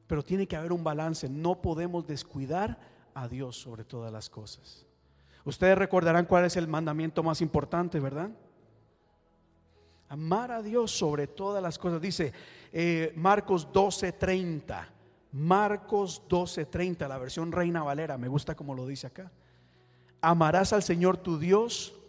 Pero 0.07 0.23
tiene 0.23 0.47
que 0.47 0.55
haber 0.55 0.71
un 0.71 0.83
balance, 0.83 1.27
no 1.29 1.61
podemos 1.61 2.07
descuidar 2.07 2.79
a 3.13 3.27
Dios 3.27 3.57
sobre 3.57 3.83
todas 3.83 4.11
las 4.11 4.29
cosas. 4.29 4.85
Ustedes 5.45 5.77
recordarán 5.77 6.25
cuál 6.25 6.45
es 6.45 6.55
el 6.55 6.67
mandamiento 6.67 7.21
más 7.23 7.41
importante, 7.41 7.99
¿verdad? 7.99 8.29
Amar 10.07 10.51
a 10.51 10.61
Dios 10.61 10.91
sobre 10.91 11.27
todas 11.27 11.61
las 11.61 11.77
cosas. 11.77 11.99
Dice 11.99 12.31
eh, 12.71 13.11
Marcos 13.15 13.67
12:30. 13.71 14.87
Marcos 15.33 16.21
12:30, 16.29 17.07
la 17.07 17.17
versión 17.17 17.51
Reina 17.51 17.83
Valera, 17.83 18.17
me 18.17 18.27
gusta 18.27 18.55
como 18.55 18.75
lo 18.75 18.85
dice 18.85 19.07
acá. 19.07 19.31
Amarás 20.21 20.71
al 20.71 20.83
Señor 20.83 21.17
tu 21.17 21.39
Dios 21.39 21.99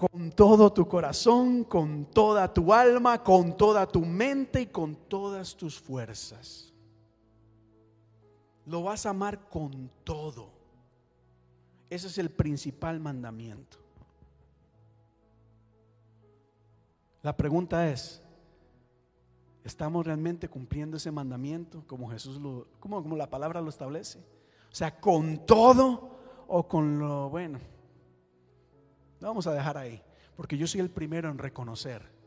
con 0.00 0.30
todo 0.30 0.72
tu 0.72 0.88
corazón, 0.88 1.62
con 1.64 2.06
toda 2.06 2.50
tu 2.50 2.72
alma, 2.72 3.22
con 3.22 3.54
toda 3.54 3.86
tu 3.86 4.00
mente 4.00 4.62
y 4.62 4.66
con 4.68 4.96
todas 4.96 5.54
tus 5.54 5.78
fuerzas. 5.78 6.72
Lo 8.64 8.82
vas 8.82 9.04
a 9.04 9.10
amar 9.10 9.46
con 9.50 9.90
todo. 10.02 10.48
Ese 11.90 12.06
es 12.06 12.16
el 12.16 12.30
principal 12.30 12.98
mandamiento. 12.98 13.76
La 17.20 17.36
pregunta 17.36 17.90
es, 17.90 18.22
¿estamos 19.64 20.06
realmente 20.06 20.48
cumpliendo 20.48 20.96
ese 20.96 21.10
mandamiento 21.10 21.84
como 21.86 22.08
Jesús 22.08 22.40
lo, 22.40 22.66
como, 22.80 23.02
como 23.02 23.18
la 23.18 23.28
palabra 23.28 23.60
lo 23.60 23.68
establece? 23.68 24.18
O 24.72 24.74
sea, 24.74 24.98
con 24.98 25.44
todo 25.44 26.16
o 26.48 26.66
con 26.66 26.98
lo 26.98 27.28
bueno. 27.28 27.58
Lo 29.20 29.28
vamos 29.28 29.46
a 29.46 29.52
dejar 29.52 29.76
ahí, 29.76 30.02
porque 30.36 30.56
yo 30.56 30.66
soy 30.66 30.80
el 30.80 30.90
primero 30.90 31.28
en 31.30 31.38
reconocer 31.38 32.20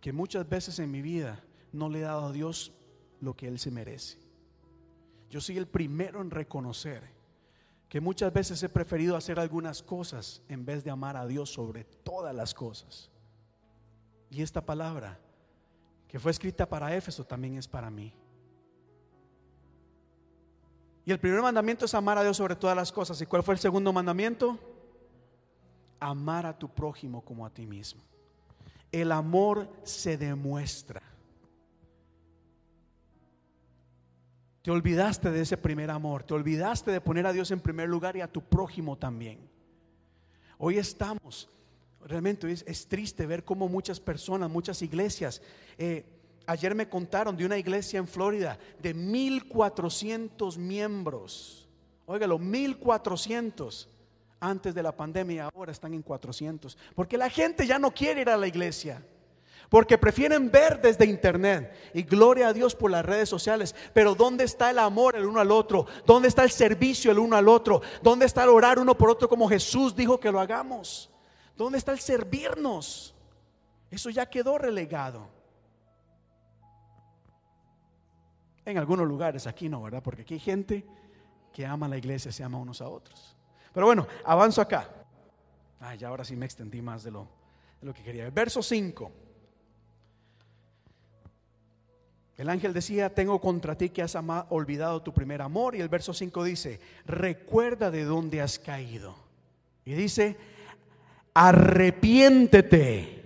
que 0.00 0.12
muchas 0.12 0.48
veces 0.48 0.78
en 0.78 0.90
mi 0.90 1.02
vida 1.02 1.44
no 1.72 1.88
le 1.88 1.98
he 1.98 2.02
dado 2.02 2.26
a 2.26 2.32
Dios 2.32 2.72
lo 3.20 3.36
que 3.36 3.46
Él 3.46 3.58
se 3.58 3.70
merece. 3.70 4.18
Yo 5.28 5.40
soy 5.40 5.58
el 5.58 5.66
primero 5.66 6.20
en 6.20 6.30
reconocer 6.30 7.02
que 7.88 8.00
muchas 8.00 8.32
veces 8.32 8.62
he 8.62 8.68
preferido 8.68 9.16
hacer 9.16 9.38
algunas 9.38 9.82
cosas 9.82 10.42
en 10.48 10.64
vez 10.64 10.84
de 10.84 10.90
amar 10.90 11.16
a 11.16 11.26
Dios 11.26 11.52
sobre 11.52 11.84
todas 11.84 12.34
las 12.34 12.54
cosas. 12.54 13.10
Y 14.30 14.42
esta 14.42 14.64
palabra 14.64 15.18
que 16.08 16.18
fue 16.18 16.30
escrita 16.30 16.68
para 16.68 16.94
Éfeso 16.96 17.24
también 17.24 17.56
es 17.56 17.68
para 17.68 17.90
mí. 17.90 18.14
Y 21.04 21.12
el 21.12 21.18
primer 21.18 21.42
mandamiento 21.42 21.84
es 21.84 21.94
amar 21.94 22.18
a 22.18 22.22
Dios 22.22 22.36
sobre 22.36 22.56
todas 22.56 22.76
las 22.76 22.92
cosas. 22.92 23.20
¿Y 23.20 23.26
cuál 23.26 23.42
fue 23.42 23.54
el 23.54 23.60
segundo 23.60 23.92
mandamiento? 23.92 24.58
Amar 26.00 26.46
a 26.46 26.58
tu 26.58 26.68
prójimo 26.68 27.22
como 27.22 27.46
a 27.46 27.50
ti 27.50 27.66
mismo. 27.66 28.02
El 28.90 29.12
amor 29.12 29.68
se 29.84 30.16
demuestra. 30.16 31.02
Te 34.62 34.70
olvidaste 34.70 35.30
de 35.30 35.40
ese 35.40 35.56
primer 35.56 35.90
amor, 35.90 36.22
te 36.22 36.34
olvidaste 36.34 36.90
de 36.90 37.00
poner 37.00 37.26
a 37.26 37.32
Dios 37.32 37.50
en 37.50 37.60
primer 37.60 37.88
lugar 37.88 38.16
y 38.16 38.20
a 38.20 38.30
tu 38.30 38.42
prójimo 38.42 38.96
también. 38.96 39.38
Hoy 40.58 40.76
estamos, 40.76 41.48
realmente 42.04 42.50
es, 42.50 42.86
triste 42.86 43.24
ver 43.24 43.42
cómo 43.42 43.68
muchas 43.68 43.98
personas, 43.98 44.50
muchas 44.50 44.82
iglesias, 44.82 45.40
eh, 45.78 46.04
ayer 46.46 46.74
me 46.74 46.90
contaron 46.90 47.36
de 47.36 47.46
una 47.46 47.56
iglesia 47.56 47.98
en 47.98 48.06
Florida 48.06 48.58
de 48.82 48.92
1400 48.92 50.58
miembros, 50.58 51.66
óigalo, 52.04 52.38
1400 52.38 53.88
antes 54.40 54.74
de 54.74 54.82
la 54.82 54.96
pandemia, 54.96 55.50
ahora 55.54 55.70
están 55.70 55.94
en 55.94 56.02
400, 56.02 56.76
porque 56.94 57.16
la 57.18 57.30
gente 57.30 57.66
ya 57.66 57.78
no 57.78 57.92
quiere 57.92 58.22
ir 58.22 58.30
a 58.30 58.36
la 58.36 58.46
iglesia 58.46 59.02
porque 59.70 59.96
prefieren 59.96 60.50
ver 60.50 60.82
desde 60.82 61.06
internet. 61.06 61.72
Y 61.94 62.02
gloria 62.02 62.48
a 62.48 62.52
Dios 62.52 62.74
por 62.74 62.90
las 62.90 63.06
redes 63.06 63.28
sociales. 63.28 63.74
Pero 63.94 64.16
¿dónde 64.16 64.44
está 64.44 64.70
el 64.70 64.80
amor 64.80 65.14
el 65.14 65.24
uno 65.24 65.40
al 65.40 65.52
otro? 65.52 65.86
¿Dónde 66.04 66.26
está 66.26 66.42
el 66.42 66.50
servicio 66.50 67.12
el 67.12 67.20
uno 67.20 67.36
al 67.36 67.48
otro? 67.48 67.80
¿Dónde 68.02 68.26
está 68.26 68.42
el 68.42 68.50
orar 68.50 68.80
uno 68.80 68.98
por 68.98 69.08
otro 69.08 69.28
como 69.28 69.48
Jesús 69.48 69.94
dijo 69.94 70.18
que 70.18 70.32
lo 70.32 70.40
hagamos? 70.40 71.08
¿Dónde 71.56 71.78
está 71.78 71.92
el 71.92 72.00
servirnos? 72.00 73.14
Eso 73.92 74.10
ya 74.10 74.26
quedó 74.26 74.58
relegado. 74.58 75.28
En 78.64 78.76
algunos 78.76 79.06
lugares, 79.06 79.46
aquí 79.46 79.68
no, 79.68 79.82
¿verdad? 79.82 80.02
Porque 80.02 80.22
aquí 80.22 80.34
hay 80.34 80.40
gente 80.40 80.84
que 81.52 81.64
ama 81.64 81.86
a 81.86 81.90
la 81.90 81.96
iglesia, 81.96 82.32
se 82.32 82.42
ama 82.42 82.58
unos 82.58 82.80
a 82.80 82.88
otros. 82.88 83.36
Pero 83.72 83.86
bueno, 83.86 84.06
avanzo 84.24 84.60
acá. 84.60 84.88
Ay, 85.80 85.98
ya 85.98 86.08
ahora 86.08 86.24
sí 86.24 86.36
me 86.36 86.46
extendí 86.46 86.82
más 86.82 87.02
de 87.04 87.10
lo, 87.10 87.28
de 87.80 87.86
lo 87.86 87.94
que 87.94 88.02
quería. 88.02 88.28
Verso 88.30 88.62
5. 88.62 89.12
El 92.36 92.48
ángel 92.48 92.72
decía, 92.72 93.14
tengo 93.14 93.38
contra 93.40 93.76
ti 93.76 93.90
que 93.90 94.00
has 94.00 94.16
olvidado 94.48 95.02
tu 95.02 95.12
primer 95.12 95.42
amor. 95.42 95.76
Y 95.76 95.80
el 95.80 95.90
verso 95.90 96.14
5 96.14 96.42
dice, 96.44 96.80
recuerda 97.04 97.90
de 97.90 98.04
dónde 98.04 98.40
has 98.40 98.58
caído. 98.58 99.14
Y 99.84 99.92
dice, 99.92 100.38
arrepiéntete 101.34 103.20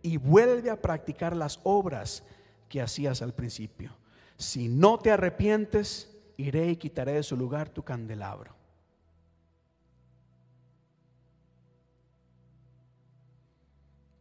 y 0.00 0.16
vuelve 0.16 0.70
a 0.70 0.80
practicar 0.80 1.36
las 1.36 1.60
obras 1.62 2.22
que 2.68 2.80
hacías 2.80 3.20
al 3.22 3.34
principio. 3.34 3.90
Si 4.38 4.68
no 4.68 4.98
te 4.98 5.10
arrepientes, 5.10 6.10
iré 6.36 6.70
y 6.70 6.76
quitaré 6.76 7.12
de 7.12 7.22
su 7.22 7.36
lugar 7.36 7.68
tu 7.68 7.82
candelabro. 7.82 8.54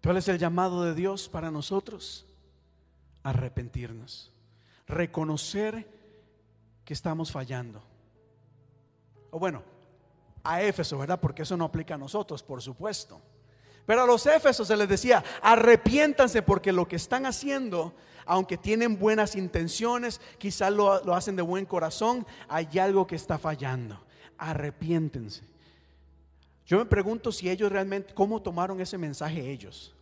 ¿Cuál 0.03 0.17
es 0.17 0.27
el 0.27 0.37
llamado 0.37 0.83
de 0.83 0.93
Dios 0.93 1.29
para 1.29 1.49
nosotros? 1.49 2.25
Arrepentirnos, 3.23 4.33
reconocer 4.85 5.87
que 6.83 6.93
estamos 6.93 7.31
fallando. 7.31 7.81
O 9.31 9.39
bueno, 9.39 9.63
a 10.43 10.61
Éfeso, 10.61 10.97
¿verdad? 10.97 11.21
Porque 11.21 11.43
eso 11.43 11.55
no 11.55 11.63
aplica 11.63 11.95
a 11.95 11.97
nosotros, 11.97 12.43
por 12.43 12.61
supuesto. 12.61 13.21
Pero 13.85 14.03
a 14.03 14.05
los 14.05 14.25
Éfesos 14.25 14.67
se 14.67 14.75
les 14.75 14.89
decía, 14.89 15.23
arrepiéntanse 15.41 16.41
porque 16.41 16.73
lo 16.73 16.85
que 16.85 16.97
están 16.97 17.25
haciendo, 17.25 17.93
aunque 18.25 18.57
tienen 18.57 18.99
buenas 18.99 19.37
intenciones, 19.37 20.19
quizás 20.37 20.73
lo, 20.73 21.01
lo 21.05 21.15
hacen 21.15 21.37
de 21.37 21.41
buen 21.43 21.65
corazón, 21.65 22.27
hay 22.49 22.77
algo 22.77 23.07
que 23.07 23.15
está 23.15 23.37
fallando. 23.37 24.03
Arrepiéntense. 24.37 25.43
Yo 26.65 26.77
me 26.77 26.85
pregunto 26.85 27.31
si 27.31 27.49
ellos 27.49 27.71
realmente, 27.71 28.13
¿cómo 28.13 28.41
tomaron 28.41 28.81
ese 28.81 28.97
mensaje 28.97 29.49
ellos? 29.49 29.92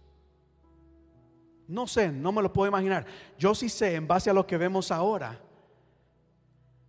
No 1.67 1.88
sé, 1.88 2.11
no 2.11 2.31
me 2.31 2.41
lo 2.41 2.51
puedo 2.51 2.67
imaginar. 2.69 3.05
Yo 3.38 3.55
sí 3.55 3.69
sé, 3.69 3.95
en 3.95 4.07
base 4.07 4.29
a 4.29 4.33
lo 4.33 4.45
que 4.45 4.57
vemos 4.57 4.91
ahora, 4.91 5.39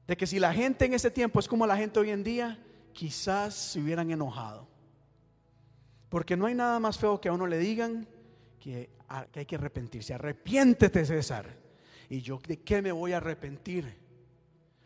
de 0.07 0.17
que 0.17 0.27
si 0.27 0.39
la 0.41 0.53
gente 0.53 0.85
en 0.85 0.95
ese 0.95 1.11
tiempo 1.11 1.39
es 1.41 1.47
como 1.49 1.67
la 1.67 1.77
gente 1.77 2.01
hoy 2.01 2.11
en 2.11 2.25
día, 2.25 2.59
quizás 2.93 3.55
se 3.55 3.81
hubieran 3.81 4.11
enojado. 4.11 4.67
Porque 6.09 6.37
no 6.37 6.47
hay 6.47 6.55
nada 6.55 6.79
más 6.81 6.99
feo 6.99 7.21
que 7.21 7.29
a 7.29 7.33
uno 7.33 7.47
le 7.47 7.59
digan 7.59 8.07
que, 8.59 8.91
a- 9.09 9.27
que 9.27 9.41
hay 9.41 9.47
que 9.47 9.55
arrepentirse. 9.55 10.13
Arrepiéntete, 10.15 11.05
César. 11.07 11.47
¿Y 12.11 12.21
yo 12.21 12.39
de 12.47 12.61
qué 12.61 12.83
me 12.83 12.93
voy 12.93 13.13
a 13.13 13.19
arrepentir? 13.19 14.03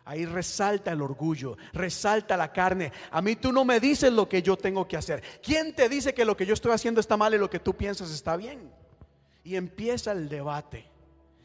Ahí 0.05 0.25
resalta 0.25 0.93
el 0.93 1.03
orgullo, 1.03 1.57
resalta 1.73 2.37
la 2.37 2.53
carne. 2.53 2.93
A 3.11 3.21
mí 3.21 3.35
tú 3.35 3.51
no 3.51 3.65
me 3.65 3.81
dices 3.81 4.13
lo 4.13 4.29
que 4.29 4.41
yo 4.41 4.57
tengo 4.57 4.87
que 4.87 4.97
hacer. 4.97 5.21
¿Quién 5.43 5.75
te 5.75 5.89
dice 5.89 6.15
que 6.15 6.25
lo 6.25 6.37
que 6.37 6.47
yo 6.47 6.55
estoy 6.55 6.71
haciendo 6.71 7.01
está 7.01 7.17
mal 7.17 7.35
y 7.35 7.39
lo 7.39 7.51
que 7.51 7.59
tú 7.59 7.75
piensas 7.75 8.13
está 8.13 8.37
bien? 8.37 8.71
Y 9.47 9.55
empieza 9.55 10.11
el 10.11 10.29
debate. 10.29 10.91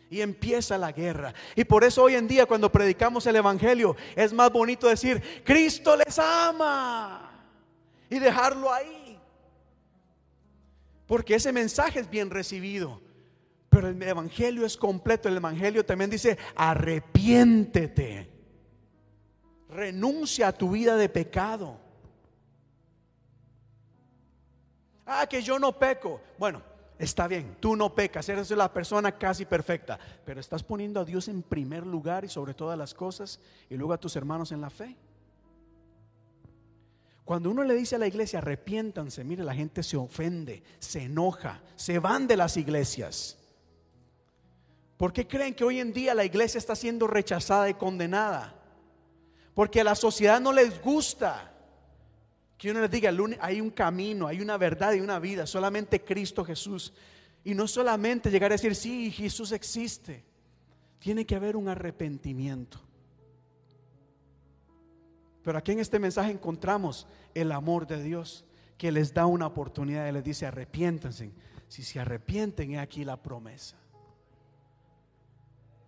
Y 0.10 0.22
empieza 0.22 0.76
la 0.76 0.91
guerra. 0.91 1.36
Y 1.56 1.65
por 1.65 1.84
eso 1.84 2.02
hoy 2.02 2.15
en 2.15 2.28
día 2.28 2.48
cuando 2.48 2.72
predicamos 2.72 3.28
el 3.28 3.36
Evangelio 3.36 3.95
es 4.15 4.34
más 4.34 4.52
bonito 4.52 4.88
decir, 4.88 5.22
Cristo 5.45 5.95
les 5.95 6.18
ama. 6.18 7.32
Y 8.10 8.18
dejarlo 8.18 8.73
ahí. 8.73 9.19
Porque 11.06 11.36
ese 11.36 11.53
mensaje 11.53 11.99
es 11.99 12.10
bien 12.10 12.32
recibido. 12.32 12.99
Pero 13.69 13.90
el 13.90 14.02
Evangelio 14.02 14.65
es 14.65 14.76
completo. 14.76 15.30
El 15.30 15.38
Evangelio 15.38 15.86
también 15.86 16.10
dice, 16.10 16.40
arrepiéntete. 16.56 18.32
Renuncia 19.69 20.48
a 20.48 20.53
tu 20.53 20.72
vida 20.72 20.98
de 20.98 21.07
pecado. 21.07 21.78
Ah, 25.06 25.28
que 25.28 25.44
yo 25.44 25.60
no 25.60 25.78
peco. 25.78 26.19
Bueno, 26.40 26.70
está 27.02 27.28
bien, 27.28 27.57
tú 27.60 27.76
no 27.76 27.95
pecas, 27.95 28.30
eres 28.30 28.52
la 28.52 28.72
persona 28.72 29.11
casi 29.18 29.45
perfecta, 29.45 29.99
pero 30.23 30.40
estás 30.40 30.61
poniendo 30.61 30.99
a 30.99 31.06
Dios 31.06 31.28
en 31.28 31.41
primer 31.41 31.86
lugar 31.86 32.23
y 32.23 32.30
sobre 32.30 32.53
todas 32.53 32.78
las 32.78 32.94
cosas 32.94 33.40
y 33.69 33.76
luego 33.76 33.94
a 33.94 33.99
tus 33.99 34.15
hermanos 34.15 34.52
en 34.52 34.61
la 34.61 34.69
fe. 34.69 34.95
Cuando 37.26 37.49
uno 37.49 37.64
le 37.64 37.73
dice 37.73 37.95
a 37.95 37.99
la 37.99 38.07
iglesia, 38.07 38.40
arrepiéntanse, 38.40 39.23
mire, 39.23 39.44
la 39.44 39.56
gente 39.56 39.82
se 39.84 39.98
ofende, 39.98 40.64
se 40.80 41.03
enoja, 41.03 41.61
se 41.76 41.98
van 41.98 42.28
de 42.28 42.38
las 42.38 42.56
iglesias. 42.57 43.38
¿Por 44.98 45.11
qué 45.11 45.28
creen 45.28 45.56
que 45.56 45.64
hoy 45.64 45.80
en 45.80 45.94
día 45.94 46.14
la 46.14 46.26
iglesia 46.26 46.60
está 46.60 46.76
siendo 46.76 47.07
rechazada 47.07 47.68
y 47.69 47.73
condenada? 47.73 48.56
Porque 49.56 49.82
a 49.82 49.84
la 49.84 49.95
sociedad 49.95 50.40
no 50.40 50.53
les 50.53 50.82
gusta 50.82 51.51
que 52.61 52.69
uno 52.69 52.79
les 52.81 52.91
diga, 52.91 53.09
"El 53.09 53.19
uni- 53.19 53.38
hay 53.41 53.59
un 53.59 53.71
camino, 53.71 54.27
hay 54.27 54.39
una 54.39 54.55
verdad 54.55 54.93
y 54.93 54.99
una 54.99 55.17
vida, 55.17 55.47
solamente 55.47 56.03
Cristo 56.03 56.45
Jesús. 56.45 56.93
Y 57.43 57.55
no 57.55 57.67
solamente 57.67 58.29
llegar 58.29 58.51
a 58.51 58.53
decir, 58.53 58.75
sí, 58.75 59.09
Jesús 59.09 59.51
existe. 59.51 60.23
Tiene 60.99 61.25
que 61.25 61.35
haber 61.35 61.55
un 61.55 61.67
arrepentimiento. 61.69 62.79
Pero 65.43 65.57
aquí 65.57 65.71
en 65.71 65.79
este 65.79 65.97
mensaje 65.97 66.29
encontramos 66.29 67.07
el 67.33 67.51
amor 67.51 67.88
de 67.88 68.03
Dios 68.03 68.45
que 68.77 68.91
les 68.91 69.11
da 69.11 69.25
una 69.25 69.47
oportunidad 69.47 70.07
y 70.07 70.11
les 70.11 70.23
dice, 70.23 70.45
arrepiéntanse. 70.45 71.31
Si 71.67 71.81
se 71.81 71.99
arrepienten, 71.99 72.73
he 72.73 72.79
aquí 72.79 73.03
la 73.03 73.17
promesa. 73.17 73.75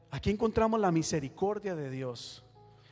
Aquí 0.09 0.31
encontramos 0.31 0.79
la 0.79 0.91
misericordia 0.91 1.75
de 1.75 1.91
Dios, 1.91 2.43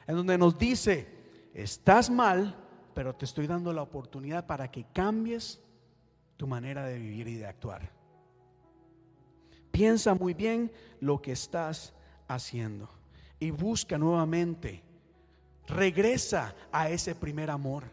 en 0.06 0.18
donde 0.18 0.38
nos 0.38 0.56
dice, 0.56 1.08
estás 1.56 2.12
mal, 2.12 2.61
pero 2.94 3.16
te 3.16 3.26
estoy 3.26 3.48
dando 3.48 3.74
la 3.74 3.82
oportunidad 3.82 4.46
para 4.46 4.70
que 4.70 4.86
cambies 4.94 5.62
tu 6.38 6.48
manera 6.48 6.86
de 6.86 6.98
vivir 6.98 7.28
y 7.28 7.36
de 7.36 7.48
actuar. 7.48 7.92
Piensa 9.72 10.14
muy 10.14 10.34
bien 10.34 10.72
lo 11.00 11.22
que 11.22 11.32
estás 11.32 11.94
haciendo 12.28 12.90
y 13.40 13.52
busca 13.52 13.98
nuevamente, 13.98 14.84
regresa 15.68 16.56
a 16.72 16.90
ese 16.90 17.16
primer 17.16 17.50
amor. 17.50 17.86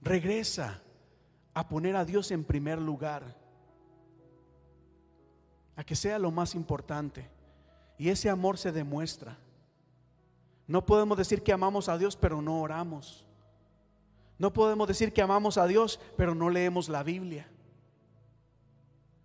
Regresa 0.00 0.82
a 1.54 1.68
poner 1.68 1.96
a 1.96 2.04
Dios 2.04 2.30
en 2.30 2.44
primer 2.44 2.80
lugar, 2.80 3.36
a 5.74 5.82
que 5.82 5.96
sea 5.96 6.18
lo 6.18 6.30
más 6.30 6.54
importante. 6.54 7.28
Y 7.98 8.10
ese 8.10 8.30
amor 8.30 8.58
se 8.58 8.72
demuestra. 8.72 9.38
No 10.66 10.84
podemos 10.84 11.16
decir 11.16 11.42
que 11.42 11.52
amamos 11.52 11.88
a 11.88 11.96
Dios, 11.98 12.16
pero 12.16 12.42
no 12.42 12.60
oramos. 12.60 13.24
No 14.38 14.52
podemos 14.52 14.86
decir 14.88 15.12
que 15.12 15.22
amamos 15.22 15.56
a 15.58 15.66
Dios, 15.66 15.98
pero 16.16 16.34
no 16.34 16.50
leemos 16.50 16.88
la 16.88 17.02
Biblia. 17.02 17.48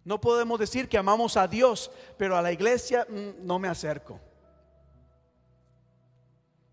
No 0.03 0.19
podemos 0.21 0.59
decir 0.59 0.87
que 0.87 0.97
amamos 0.97 1.37
a 1.37 1.47
Dios, 1.47 1.91
pero 2.17 2.35
a 2.37 2.41
la 2.41 2.51
iglesia 2.51 3.05
mm, 3.09 3.45
no 3.45 3.59
me 3.59 3.67
acerco. 3.67 4.19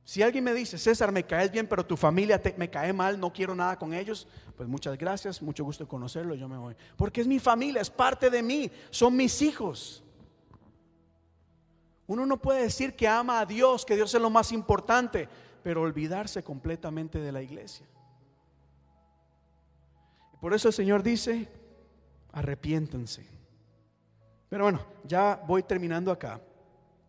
Si 0.05 0.23
alguien 0.23 0.43
me 0.45 0.55
dice, 0.55 0.78
César, 0.78 1.12
me 1.12 1.24
caes 1.24 1.51
bien, 1.51 1.66
pero 1.66 1.85
tu 1.85 1.95
familia 1.97 2.40
te- 2.40 2.55
me 2.57 2.70
cae 2.70 2.95
mal, 2.95 3.20
no 3.20 3.31
quiero 3.31 3.55
nada 3.55 3.77
con 3.78 3.93
ellos, 3.93 4.27
pues 4.57 4.66
muchas 4.66 4.97
gracias, 4.97 5.43
mucho 5.43 5.65
gusto 5.65 5.86
conocerlo, 5.86 6.35
yo 6.35 6.49
me 6.49 6.57
voy. 6.57 6.74
Porque 6.97 7.20
es 7.20 7.27
mi 7.27 7.39
familia, 7.39 7.82
es 7.82 7.90
parte 7.90 8.31
de 8.31 8.43
mí, 8.43 8.70
son 8.90 9.15
mis 9.15 9.43
hijos. 9.43 10.03
Uno 12.09 12.24
no 12.24 12.39
puede 12.39 12.62
decir 12.62 12.97
que 12.97 13.06
ama 13.06 13.39
a 13.39 13.47
Dios, 13.47 13.85
que 13.85 13.94
Dios 13.94 14.12
es 14.14 14.20
lo 14.20 14.30
más 14.30 14.51
importante, 14.51 15.28
pero 15.62 15.82
olvidarse 15.82 16.43
completamente 16.43 17.20
de 17.20 17.30
la 17.30 17.43
iglesia. 17.43 17.86
Por 20.40 20.55
eso 20.55 20.68
el 20.68 20.74
Señor 20.74 21.02
dice, 21.02 21.47
arrepiéntanse. 22.32 23.26
Pero 24.48 24.64
bueno, 24.64 24.80
ya 25.05 25.43
voy 25.47 25.62
terminando 25.62 26.10
acá 26.10 26.40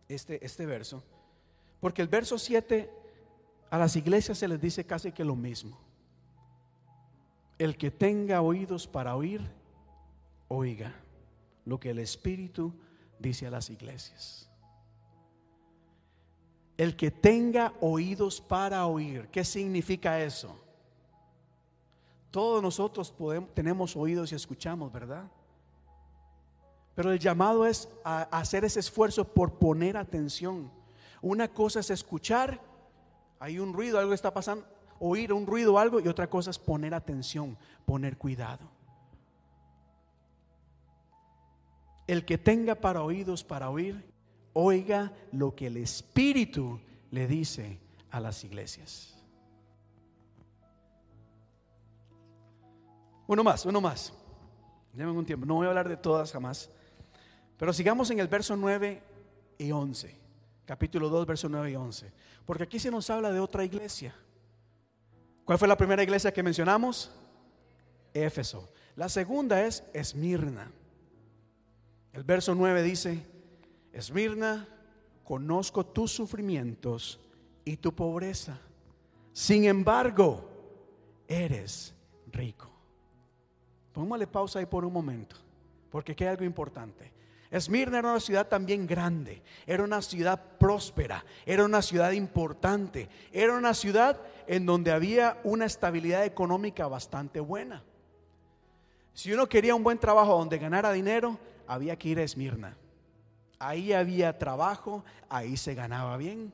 este, 0.06 0.44
este 0.44 0.66
verso. 0.66 1.02
Porque 1.80 2.02
el 2.02 2.08
verso 2.08 2.38
7 2.38 2.90
a 3.70 3.78
las 3.78 3.96
iglesias 3.96 4.36
se 4.36 4.48
les 4.48 4.60
dice 4.60 4.84
casi 4.84 5.12
que 5.12 5.24
lo 5.24 5.34
mismo. 5.34 5.78
El 7.58 7.78
que 7.78 7.90
tenga 7.90 8.42
oídos 8.42 8.86
para 8.86 9.16
oír, 9.16 9.40
oiga 10.48 10.92
lo 11.64 11.80
que 11.80 11.90
el 11.90 12.00
Espíritu 12.00 12.74
dice 13.18 13.46
a 13.46 13.50
las 13.50 13.70
iglesias. 13.70 14.49
El 16.80 16.96
que 16.96 17.10
tenga 17.10 17.74
oídos 17.82 18.40
para 18.40 18.86
oír, 18.86 19.28
¿qué 19.28 19.44
significa 19.44 20.18
eso? 20.18 20.58
Todos 22.30 22.62
nosotros 22.62 23.14
tenemos 23.52 23.94
oídos 23.94 24.32
y 24.32 24.34
escuchamos, 24.34 24.90
¿verdad? 24.90 25.30
Pero 26.94 27.12
el 27.12 27.18
llamado 27.18 27.66
es 27.66 27.86
hacer 28.02 28.64
ese 28.64 28.80
esfuerzo 28.80 29.26
por 29.26 29.58
poner 29.58 29.98
atención. 29.98 30.70
Una 31.20 31.48
cosa 31.48 31.80
es 31.80 31.90
escuchar, 31.90 32.58
hay 33.38 33.58
un 33.58 33.74
ruido, 33.74 33.98
algo 33.98 34.14
está 34.14 34.32
pasando, 34.32 34.64
oír 34.98 35.34
un 35.34 35.46
ruido 35.46 35.78
algo, 35.78 36.00
y 36.00 36.08
otra 36.08 36.30
cosa 36.30 36.48
es 36.48 36.58
poner 36.58 36.94
atención, 36.94 37.58
poner 37.84 38.16
cuidado. 38.16 38.66
El 42.06 42.24
que 42.24 42.38
tenga 42.38 42.74
para 42.74 43.02
oídos 43.02 43.44
para 43.44 43.68
oír, 43.68 44.09
oiga 44.52 45.12
lo 45.32 45.54
que 45.54 45.66
el 45.66 45.76
Espíritu 45.76 46.80
le 47.10 47.26
dice 47.26 47.78
a 48.10 48.20
las 48.20 48.44
iglesias. 48.44 49.16
Uno 53.26 53.44
más, 53.44 53.64
uno 53.64 53.80
más. 53.80 54.12
Denme 54.92 55.12
un 55.12 55.24
tiempo, 55.24 55.46
no 55.46 55.54
voy 55.54 55.66
a 55.66 55.68
hablar 55.68 55.88
de 55.88 55.96
todas 55.96 56.32
jamás. 56.32 56.68
Pero 57.56 57.72
sigamos 57.72 58.10
en 58.10 58.18
el 58.18 58.26
verso 58.26 58.56
9 58.56 59.02
y 59.58 59.70
11. 59.70 60.16
Capítulo 60.64 61.08
2, 61.08 61.26
verso 61.26 61.48
9 61.48 61.70
y 61.70 61.76
11. 61.76 62.12
Porque 62.44 62.64
aquí 62.64 62.78
se 62.78 62.90
nos 62.90 63.08
habla 63.10 63.30
de 63.30 63.38
otra 63.38 63.64
iglesia. 63.64 64.14
¿Cuál 65.44 65.58
fue 65.58 65.68
la 65.68 65.76
primera 65.76 66.02
iglesia 66.02 66.32
que 66.32 66.42
mencionamos? 66.42 67.10
Éfeso. 68.14 68.72
La 68.96 69.08
segunda 69.08 69.62
es 69.62 69.84
Esmirna. 69.92 70.70
El 72.12 72.24
verso 72.24 72.54
9 72.54 72.82
dice, 72.82 73.24
Esmirna, 73.92 74.68
conozco 75.24 75.84
tus 75.84 76.12
sufrimientos 76.12 77.20
y 77.64 77.76
tu 77.76 77.94
pobreza. 77.94 78.58
Sin 79.32 79.64
embargo, 79.64 80.48
eres 81.26 81.94
rico. 82.32 82.70
Póngale 83.92 84.26
pausa 84.26 84.58
ahí 84.58 84.66
por 84.66 84.84
un 84.84 84.92
momento, 84.92 85.36
porque 85.90 86.12
aquí 86.12 86.24
hay 86.24 86.30
algo 86.30 86.44
importante. 86.44 87.12
Esmirna 87.50 87.98
era 87.98 88.10
una 88.10 88.20
ciudad 88.20 88.46
también 88.46 88.86
grande, 88.86 89.42
era 89.66 89.82
una 89.82 90.00
ciudad 90.02 90.40
próspera, 90.58 91.24
era 91.44 91.64
una 91.64 91.82
ciudad 91.82 92.12
importante, 92.12 93.08
era 93.32 93.56
una 93.56 93.74
ciudad 93.74 94.20
en 94.46 94.66
donde 94.66 94.92
había 94.92 95.40
una 95.42 95.64
estabilidad 95.64 96.24
económica 96.24 96.86
bastante 96.86 97.40
buena. 97.40 97.82
Si 99.14 99.32
uno 99.32 99.48
quería 99.48 99.74
un 99.74 99.82
buen 99.82 99.98
trabajo 99.98 100.38
donde 100.38 100.58
ganara 100.58 100.92
dinero, 100.92 101.38
había 101.66 101.96
que 101.96 102.10
ir 102.10 102.18
a 102.20 102.22
Esmirna. 102.22 102.76
Ahí 103.60 103.92
había 103.92 104.38
trabajo, 104.38 105.04
ahí 105.28 105.56
se 105.56 105.74
ganaba 105.74 106.16
bien. 106.16 106.50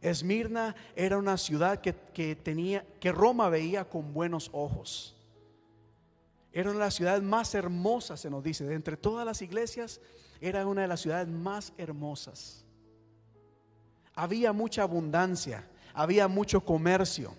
Esmirna 0.00 0.74
era 0.96 1.18
una 1.18 1.36
ciudad 1.36 1.80
que, 1.80 1.94
que 1.94 2.34
tenía, 2.34 2.84
que 2.98 3.12
Roma 3.12 3.50
veía 3.50 3.84
con 3.84 4.14
buenos 4.14 4.48
ojos. 4.52 5.14
Era 6.50 6.70
una 6.70 6.78
de 6.80 6.84
las 6.86 6.94
ciudades 6.94 7.22
más 7.22 7.54
hermosas, 7.54 8.18
se 8.18 8.30
nos 8.30 8.42
dice. 8.42 8.64
De 8.64 8.74
entre 8.74 8.96
todas 8.96 9.26
las 9.26 9.42
iglesias, 9.42 10.00
era 10.40 10.66
una 10.66 10.82
de 10.82 10.88
las 10.88 11.00
ciudades 11.02 11.28
más 11.28 11.74
hermosas. 11.76 12.64
Había 14.14 14.54
mucha 14.54 14.82
abundancia, 14.82 15.68
había 15.92 16.28
mucho 16.28 16.64
comercio. 16.64 17.36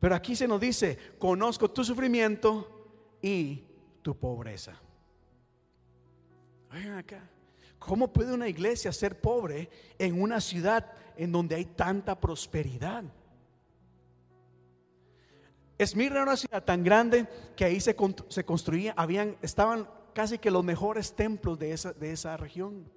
Pero 0.00 0.16
aquí 0.16 0.34
se 0.34 0.48
nos 0.48 0.60
dice, 0.60 0.98
conozco 1.18 1.70
tu 1.70 1.84
sufrimiento 1.84 2.88
y 3.22 3.64
tu 4.02 4.16
pobreza. 4.16 4.74
Oigan 6.72 6.98
acá, 6.98 7.22
¿cómo 7.78 8.12
puede 8.12 8.32
una 8.32 8.48
iglesia 8.48 8.92
ser 8.92 9.20
pobre 9.20 9.70
en 9.98 10.20
una 10.20 10.40
ciudad 10.40 10.92
en 11.16 11.32
donde 11.32 11.54
hay 11.54 11.64
tanta 11.64 12.20
prosperidad? 12.20 13.04
Esmirna 15.78 16.16
era 16.16 16.22
una 16.24 16.36
ciudad 16.36 16.64
tan 16.64 16.82
grande 16.82 17.26
que 17.54 17.64
ahí 17.64 17.80
se, 17.80 17.96
se 18.28 18.44
construía, 18.44 18.94
habían, 18.96 19.36
estaban 19.42 19.88
casi 20.12 20.38
que 20.38 20.50
los 20.50 20.64
mejores 20.64 21.14
templos 21.14 21.58
de 21.58 21.72
esa, 21.72 21.92
de 21.92 22.10
esa 22.10 22.36
región. 22.36 22.90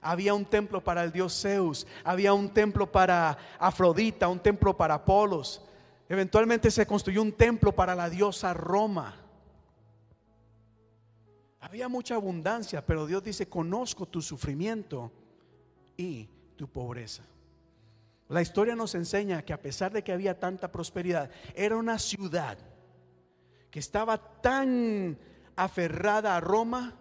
Había 0.00 0.34
un 0.34 0.46
templo 0.46 0.82
para 0.82 1.04
el 1.04 1.12
dios 1.12 1.38
Zeus, 1.40 1.86
había 2.02 2.32
un 2.32 2.48
templo 2.48 2.90
para 2.90 3.36
Afrodita, 3.58 4.28
un 4.28 4.40
templo 4.40 4.76
para 4.76 4.94
Apolos. 4.94 5.62
Eventualmente 6.08 6.70
se 6.70 6.86
construyó 6.86 7.22
un 7.22 7.32
templo 7.32 7.72
para 7.72 7.94
la 7.94 8.08
diosa 8.08 8.54
Roma. 8.54 9.23
Había 11.64 11.88
mucha 11.88 12.16
abundancia, 12.16 12.84
pero 12.84 13.06
Dios 13.06 13.24
dice, 13.24 13.48
conozco 13.48 14.04
tu 14.04 14.20
sufrimiento 14.20 15.10
y 15.96 16.28
tu 16.56 16.68
pobreza. 16.68 17.22
La 18.28 18.42
historia 18.42 18.76
nos 18.76 18.94
enseña 18.94 19.40
que 19.40 19.54
a 19.54 19.62
pesar 19.62 19.90
de 19.90 20.04
que 20.04 20.12
había 20.12 20.38
tanta 20.38 20.70
prosperidad, 20.70 21.30
era 21.54 21.76
una 21.76 21.98
ciudad 21.98 22.58
que 23.70 23.78
estaba 23.78 24.18
tan 24.42 25.18
aferrada 25.56 26.36
a 26.36 26.40
Roma 26.40 26.96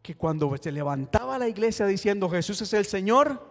que 0.00 0.16
cuando 0.16 0.56
se 0.56 0.72
levantaba 0.72 1.38
la 1.38 1.48
iglesia 1.48 1.84
diciendo 1.84 2.30
Jesús 2.30 2.62
es 2.62 2.72
el 2.72 2.86
Señor, 2.86 3.46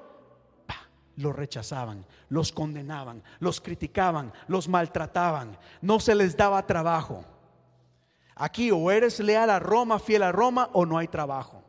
los 1.17 1.35
rechazaban, 1.35 2.03
los 2.29 2.51
condenaban, 2.51 3.21
los 3.39 3.61
criticaban, 3.61 4.33
los 4.47 4.67
maltrataban, 4.67 5.55
no 5.81 5.99
se 5.99 6.15
les 6.15 6.35
daba 6.35 6.65
trabajo. 6.65 7.25
Aquí 8.41 8.71
o 8.71 8.89
eres 8.89 9.19
leal 9.19 9.51
a 9.51 9.59
Roma, 9.59 9.99
fiel 9.99 10.23
a 10.23 10.31
Roma, 10.31 10.71
o 10.73 10.83
no 10.83 10.97
hay 10.97 11.07
trabajo. 11.07 11.61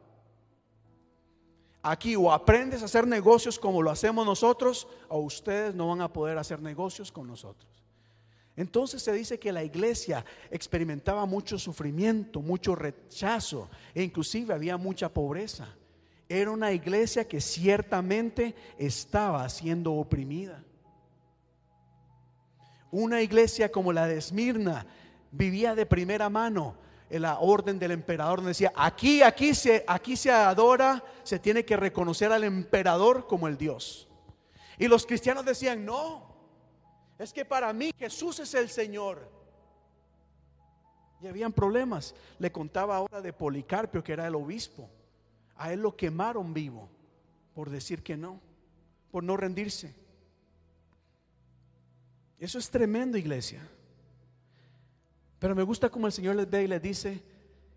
Aquí 1.82 2.16
o 2.16 2.32
aprendes 2.32 2.80
a 2.80 2.86
hacer 2.86 3.06
negocios 3.06 3.58
como 3.58 3.82
lo 3.82 3.90
hacemos 3.90 4.24
nosotros, 4.24 4.88
o 5.10 5.18
ustedes 5.18 5.74
no 5.74 5.88
van 5.88 6.00
a 6.00 6.10
poder 6.10 6.38
hacer 6.38 6.62
negocios 6.62 7.12
con 7.12 7.26
nosotros. 7.26 7.70
Entonces 8.56 9.02
se 9.02 9.12
dice 9.12 9.38
que 9.38 9.52
la 9.52 9.62
iglesia 9.62 10.24
experimentaba 10.50 11.26
mucho 11.26 11.58
sufrimiento, 11.58 12.40
mucho 12.40 12.74
rechazo, 12.74 13.68
e 13.94 14.02
inclusive 14.02 14.54
había 14.54 14.78
mucha 14.78 15.10
pobreza. 15.10 15.68
Era 16.26 16.52
una 16.52 16.72
iglesia 16.72 17.28
que 17.28 17.42
ciertamente 17.42 18.54
estaba 18.78 19.46
siendo 19.50 19.92
oprimida. 19.92 20.64
Una 22.90 23.20
iglesia 23.20 23.70
como 23.70 23.92
la 23.92 24.06
de 24.06 24.16
Esmirna 24.16 24.86
vivía 25.32 25.74
de 25.74 25.86
primera 25.86 26.30
mano 26.30 26.76
en 27.10 27.22
la 27.22 27.40
orden 27.40 27.78
del 27.78 27.90
emperador. 27.90 28.38
donde 28.38 28.50
Decía, 28.50 28.72
aquí, 28.76 29.22
aquí 29.22 29.54
se, 29.54 29.84
aquí 29.88 30.16
se 30.16 30.30
adora, 30.30 31.02
se 31.24 31.38
tiene 31.38 31.64
que 31.64 31.76
reconocer 31.76 32.30
al 32.30 32.44
emperador 32.44 33.26
como 33.26 33.48
el 33.48 33.58
Dios. 33.58 34.08
Y 34.78 34.88
los 34.88 35.06
cristianos 35.06 35.44
decían, 35.44 35.84
no, 35.84 36.34
es 37.18 37.32
que 37.32 37.44
para 37.44 37.72
mí 37.72 37.92
Jesús 37.98 38.38
es 38.40 38.54
el 38.54 38.68
Señor. 38.68 39.30
Y 41.20 41.26
habían 41.26 41.52
problemas. 41.52 42.14
Le 42.38 42.50
contaba 42.50 42.96
ahora 42.96 43.20
de 43.20 43.32
Policarpio, 43.32 44.02
que 44.02 44.12
era 44.12 44.26
el 44.26 44.34
obispo. 44.34 44.90
A 45.56 45.72
él 45.72 45.80
lo 45.80 45.96
quemaron 45.96 46.52
vivo 46.52 46.88
por 47.54 47.70
decir 47.70 48.02
que 48.02 48.16
no, 48.16 48.40
por 49.10 49.22
no 49.22 49.36
rendirse. 49.36 49.94
Eso 52.40 52.58
es 52.58 52.70
tremendo, 52.70 53.18
iglesia. 53.18 53.68
Pero 55.42 55.56
me 55.56 55.64
gusta 55.64 55.90
como 55.90 56.06
el 56.06 56.12
Señor 56.12 56.36
les 56.36 56.48
ve 56.48 56.62
y 56.62 56.68
les 56.68 56.80
dice, 56.80 57.20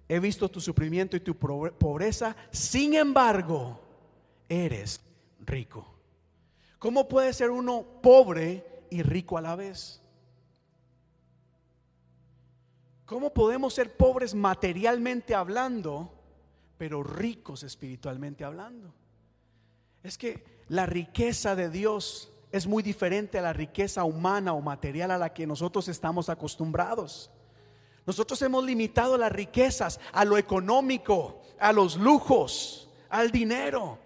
he 0.07 0.19
visto 0.19 0.49
tu 0.49 0.61
sufrimiento 0.61 1.17
y 1.17 1.19
tu 1.19 1.33
pobre- 1.33 1.71
pobreza, 1.71 2.35
sin 2.51 2.93
embargo, 2.93 3.79
eres 4.47 5.01
rico. 5.43 5.83
¿Cómo 6.77 7.07
puede 7.07 7.33
ser 7.33 7.49
uno 7.49 7.83
pobre 8.03 8.83
y 8.91 9.01
rico 9.01 9.35
a 9.35 9.41
la 9.41 9.55
vez? 9.55 9.99
¿Cómo 13.07 13.33
podemos 13.33 13.73
ser 13.73 13.97
pobres 13.97 14.35
materialmente 14.35 15.33
hablando, 15.33 16.13
pero 16.77 17.01
ricos 17.01 17.63
espiritualmente 17.63 18.43
hablando? 18.43 18.93
Es 20.03 20.19
que 20.19 20.43
la 20.67 20.85
riqueza 20.85 21.55
de 21.55 21.71
Dios 21.71 22.31
es 22.51 22.67
muy 22.67 22.83
diferente 22.83 23.39
a 23.39 23.41
la 23.41 23.53
riqueza 23.53 24.03
humana 24.03 24.53
o 24.53 24.61
material 24.61 25.09
a 25.09 25.17
la 25.17 25.33
que 25.33 25.47
nosotros 25.47 25.87
estamos 25.87 26.29
acostumbrados. 26.29 27.31
Nosotros 28.05 28.41
hemos 28.43 28.63
limitado 28.63 29.17
las 29.17 29.31
riquezas 29.31 29.99
a 30.11 30.25
lo 30.25 30.37
económico, 30.37 31.41
a 31.59 31.73
los 31.73 31.97
lujos, 31.97 32.89
al 33.09 33.31
dinero. 33.31 33.97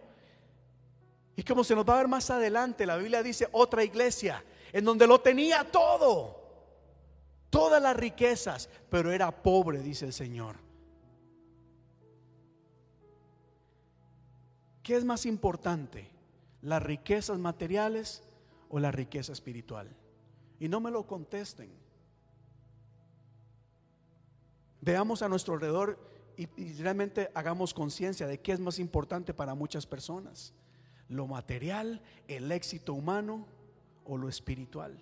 Y 1.36 1.44
como 1.44 1.64
se 1.64 1.76
nos 1.76 1.88
va 1.88 1.96
a 1.96 1.98
ver 1.98 2.08
más 2.08 2.30
adelante, 2.30 2.86
la 2.86 2.98
Biblia 2.98 3.24
dice 3.24 3.48
otra 3.52 3.84
iglesia 3.84 4.44
en 4.72 4.86
donde 4.86 5.08
lo 5.08 5.20
tenía 5.20 5.64
todo, 5.70 6.40
todas 7.50 7.82
las 7.82 7.96
riquezas, 7.96 8.70
pero 8.90 9.12
era 9.12 9.32
pobre, 9.32 9.80
dice 9.80 10.06
el 10.06 10.14
Señor. 10.14 10.58
¿Qué 14.84 14.96
es 14.96 15.04
más 15.04 15.26
importante? 15.26 16.10
¿Las 16.62 16.82
riquezas 16.82 17.38
materiales 17.38 18.24
o 18.70 18.80
la 18.80 18.92
riqueza 18.92 19.34
espiritual? 19.34 19.88
Y 20.60 20.68
no 20.68 20.80
me 20.80 20.92
lo 20.92 21.06
contesten. 21.06 21.79
Veamos 24.82 25.22
a 25.22 25.30
nuestro 25.30 25.56
alrededor 25.56 26.00
y, 26.38 26.48
realmente 26.82 27.30
hagamos 27.34 27.74
conciencia 27.74 28.26
de 28.26 28.40
qué 28.40 28.54
es 28.54 28.60
más 28.60 28.80
importante 28.80 29.34
para 29.34 29.56
muchas 29.56 29.86
personas. 29.86 30.54
Lo 31.10 31.28
material, 31.28 32.02
el 32.28 32.52
éxito 32.52 32.94
humano 32.94 33.46
o 34.06 34.18
lo 34.18 34.30
espiritual. 34.30 34.98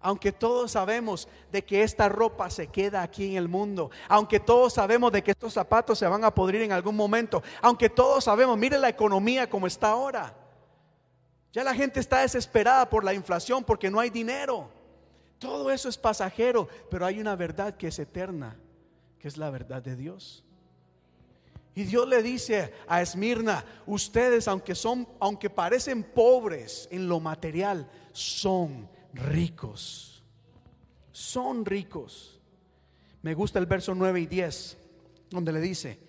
Aunque 0.00 0.30
todos 0.30 0.72
sabemos 0.72 1.26
de 1.50 1.64
que 1.64 1.82
esta 1.82 2.08
ropa 2.08 2.50
se 2.50 2.68
queda 2.68 3.02
aquí 3.02 3.30
en 3.30 3.36
el 3.36 3.48
mundo, 3.48 3.90
aunque 4.08 4.38
todos 4.38 4.74
sabemos 4.74 5.10
de 5.10 5.22
que 5.22 5.32
estos 5.32 5.54
zapatos 5.54 5.98
se 5.98 6.06
van 6.06 6.22
a 6.22 6.34
podrir 6.34 6.62
en 6.62 6.72
algún 6.72 6.94
momento, 6.94 7.42
aunque 7.62 7.88
todos 7.88 8.24
sabemos, 8.24 8.56
mire 8.58 8.78
la 8.78 8.90
economía 8.90 9.48
como 9.48 9.66
está 9.66 9.88
ahora. 9.88 10.36
Ya 11.52 11.64
la 11.64 11.74
gente 11.74 11.98
está 11.98 12.20
desesperada 12.20 12.88
por 12.88 13.02
la 13.04 13.14
inflación 13.14 13.64
porque 13.64 13.90
no 13.90 13.98
hay 13.98 14.10
dinero. 14.10 14.70
Todo 15.38 15.70
eso 15.70 15.88
es 15.88 15.96
pasajero, 15.98 16.68
pero 16.90 17.06
hay 17.06 17.20
una 17.20 17.36
verdad 17.36 17.76
que 17.76 17.88
es 17.88 17.98
eterna, 17.98 18.56
que 19.18 19.28
es 19.28 19.36
la 19.36 19.50
verdad 19.50 19.82
de 19.82 19.94
Dios. 19.96 20.44
Y 21.74 21.84
Dios 21.84 22.08
le 22.08 22.22
dice 22.22 22.72
a 22.88 23.00
Esmirna, 23.02 23.64
ustedes 23.86 24.48
aunque 24.48 24.74
son 24.74 25.06
aunque 25.20 25.48
parecen 25.48 26.02
pobres 26.02 26.88
en 26.90 27.08
lo 27.08 27.20
material, 27.20 27.88
son 28.12 28.88
ricos. 29.14 30.24
Son 31.12 31.64
ricos. 31.64 32.40
Me 33.22 33.34
gusta 33.34 33.58
el 33.60 33.66
verso 33.66 33.94
9 33.94 34.20
y 34.20 34.26
10, 34.26 34.76
donde 35.30 35.52
le 35.52 35.60
dice, 35.60 36.00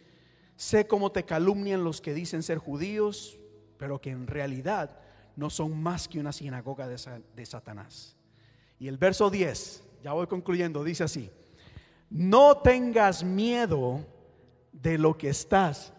sé 0.56 0.88
cómo 0.88 1.12
te 1.12 1.24
calumnian 1.24 1.84
los 1.84 2.02
que 2.02 2.14
dicen 2.16 2.42
ser 2.42 2.58
judíos, 2.58 3.38
pero 3.78 4.02
que 4.02 4.10
en 4.10 4.26
realidad 4.28 5.00
no 5.36 5.50
son 5.52 5.80
más 5.82 6.08
que 6.08 6.20
una 6.20 6.32
sinagoga 6.32 6.88
de, 6.88 6.98
sa- 6.98 7.22
de 7.36 7.46
Satanás. 7.46 8.16
Y 8.80 8.88
el 8.88 8.98
verso 8.98 9.30
10, 9.30 9.84
ya 10.04 10.14
voy 10.14 10.28
concluyendo, 10.28 10.84
dice 10.84 11.04
así, 11.04 11.30
no 12.10 12.58
tengas 12.58 13.24
miedo 13.24 14.06
de 14.72 14.98
lo 14.98 15.18
que 15.18 15.30
estás 15.30 15.94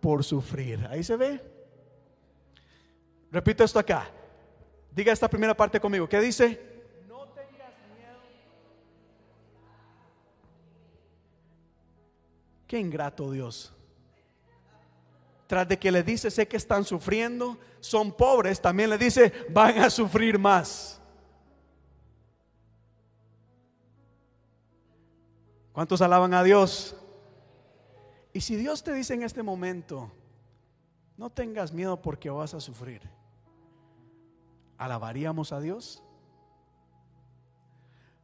por 0.00 0.24
sufrir. 0.24 0.86
Ahí 0.90 1.02
se 1.02 1.16
ve. 1.16 1.40
Repito 3.30 3.64
esto 3.64 3.78
acá. 3.78 4.10
Diga 4.90 5.12
esta 5.12 5.28
primera 5.28 5.56
parte 5.56 5.80
conmigo. 5.80 6.08
¿Qué 6.08 6.20
dice? 6.20 6.60
No 7.08 7.26
tengas 7.28 7.72
miedo. 7.96 8.18
Qué 12.66 12.78
ingrato 12.78 13.30
Dios. 13.30 13.72
Tras 15.46 15.68
de 15.68 15.78
que 15.78 15.90
le 15.92 16.02
dice, 16.02 16.30
sé 16.30 16.48
que 16.48 16.56
están 16.56 16.84
sufriendo, 16.84 17.58
son 17.80 18.12
pobres, 18.12 18.60
también 18.60 18.90
le 18.90 18.98
dice, 18.98 19.32
van 19.50 19.78
a 19.78 19.90
sufrir 19.90 20.38
más. 20.38 21.00
¿Cuántos 25.74 26.00
alaban 26.02 26.32
a 26.34 26.44
Dios? 26.44 26.96
Y 28.32 28.40
si 28.40 28.54
Dios 28.54 28.84
te 28.84 28.94
dice 28.94 29.12
en 29.14 29.24
este 29.24 29.42
momento, 29.42 30.10
no 31.16 31.30
tengas 31.30 31.72
miedo 31.72 32.00
porque 32.00 32.30
vas 32.30 32.54
a 32.54 32.60
sufrir, 32.60 33.02
¿alabaríamos 34.78 35.52
a 35.52 35.60
Dios? 35.60 36.00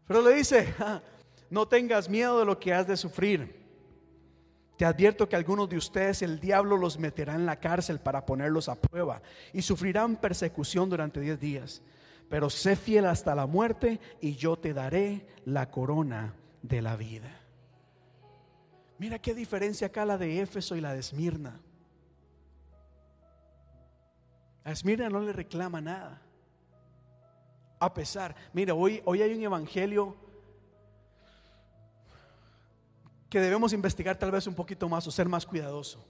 Pero 0.07 0.23
le 0.23 0.35
dice, 0.35 0.73
"Ah, 0.79 1.03
no 1.51 1.67
tengas 1.67 2.09
miedo 2.09 2.39
de 2.39 2.45
lo 2.45 2.61
que 2.61 2.73
has 2.73 2.87
de 2.87 2.97
sufrir. 2.97 3.61
Te 4.77 4.85
advierto 4.85 5.29
que 5.29 5.35
algunos 5.35 5.69
de 5.69 5.77
ustedes 5.77 6.23
el 6.23 6.39
diablo 6.39 6.77
los 6.77 6.99
meterá 6.99 7.35
en 7.35 7.47
la 7.47 7.59
cárcel 7.59 7.99
para 7.99 8.25
ponerlos 8.25 8.69
a 8.69 8.77
prueba 8.77 9.21
y 9.53 9.61
sufrirán 9.63 10.17
persecución 10.17 10.89
durante 10.89 11.21
diez 11.21 11.39
días. 11.39 11.83
Pero 12.29 12.49
sé 12.49 12.77
fiel 12.77 13.07
hasta 13.07 13.35
la 13.35 13.47
muerte 13.47 14.01
y 14.21 14.37
yo 14.37 14.57
te 14.57 14.73
daré 14.73 15.27
la 15.45 15.69
corona 15.69 16.35
de 16.63 16.81
la 16.81 16.95
vida. 16.95 17.40
Mira 19.01 19.19
qué 19.19 19.35
diferencia 19.35 19.87
acá 19.87 20.05
la 20.05 20.19
de 20.19 20.43
Éfeso 20.43 20.77
y 20.77 20.83
la 20.83 20.93
de 20.93 21.01
Esmirna. 21.01 21.59
A 24.63 24.73
Esmirna 24.73 25.09
no 25.09 25.21
le 25.21 25.33
reclama 25.33 25.81
nada. 25.81 26.21
A 27.79 27.95
pesar, 27.95 28.37
mira, 28.53 28.75
hoy, 28.75 29.01
hoy 29.07 29.23
hay 29.23 29.33
un 29.33 29.43
evangelio 29.43 30.15
que 33.31 33.41
debemos 33.41 33.73
investigar 33.73 34.19
tal 34.19 34.33
vez 34.33 34.47
un 34.47 34.55
poquito 34.55 34.87
más 34.87 35.07
o 35.07 35.11
ser 35.11 35.31
más 35.31 35.47
cuidadoso. 35.47 36.07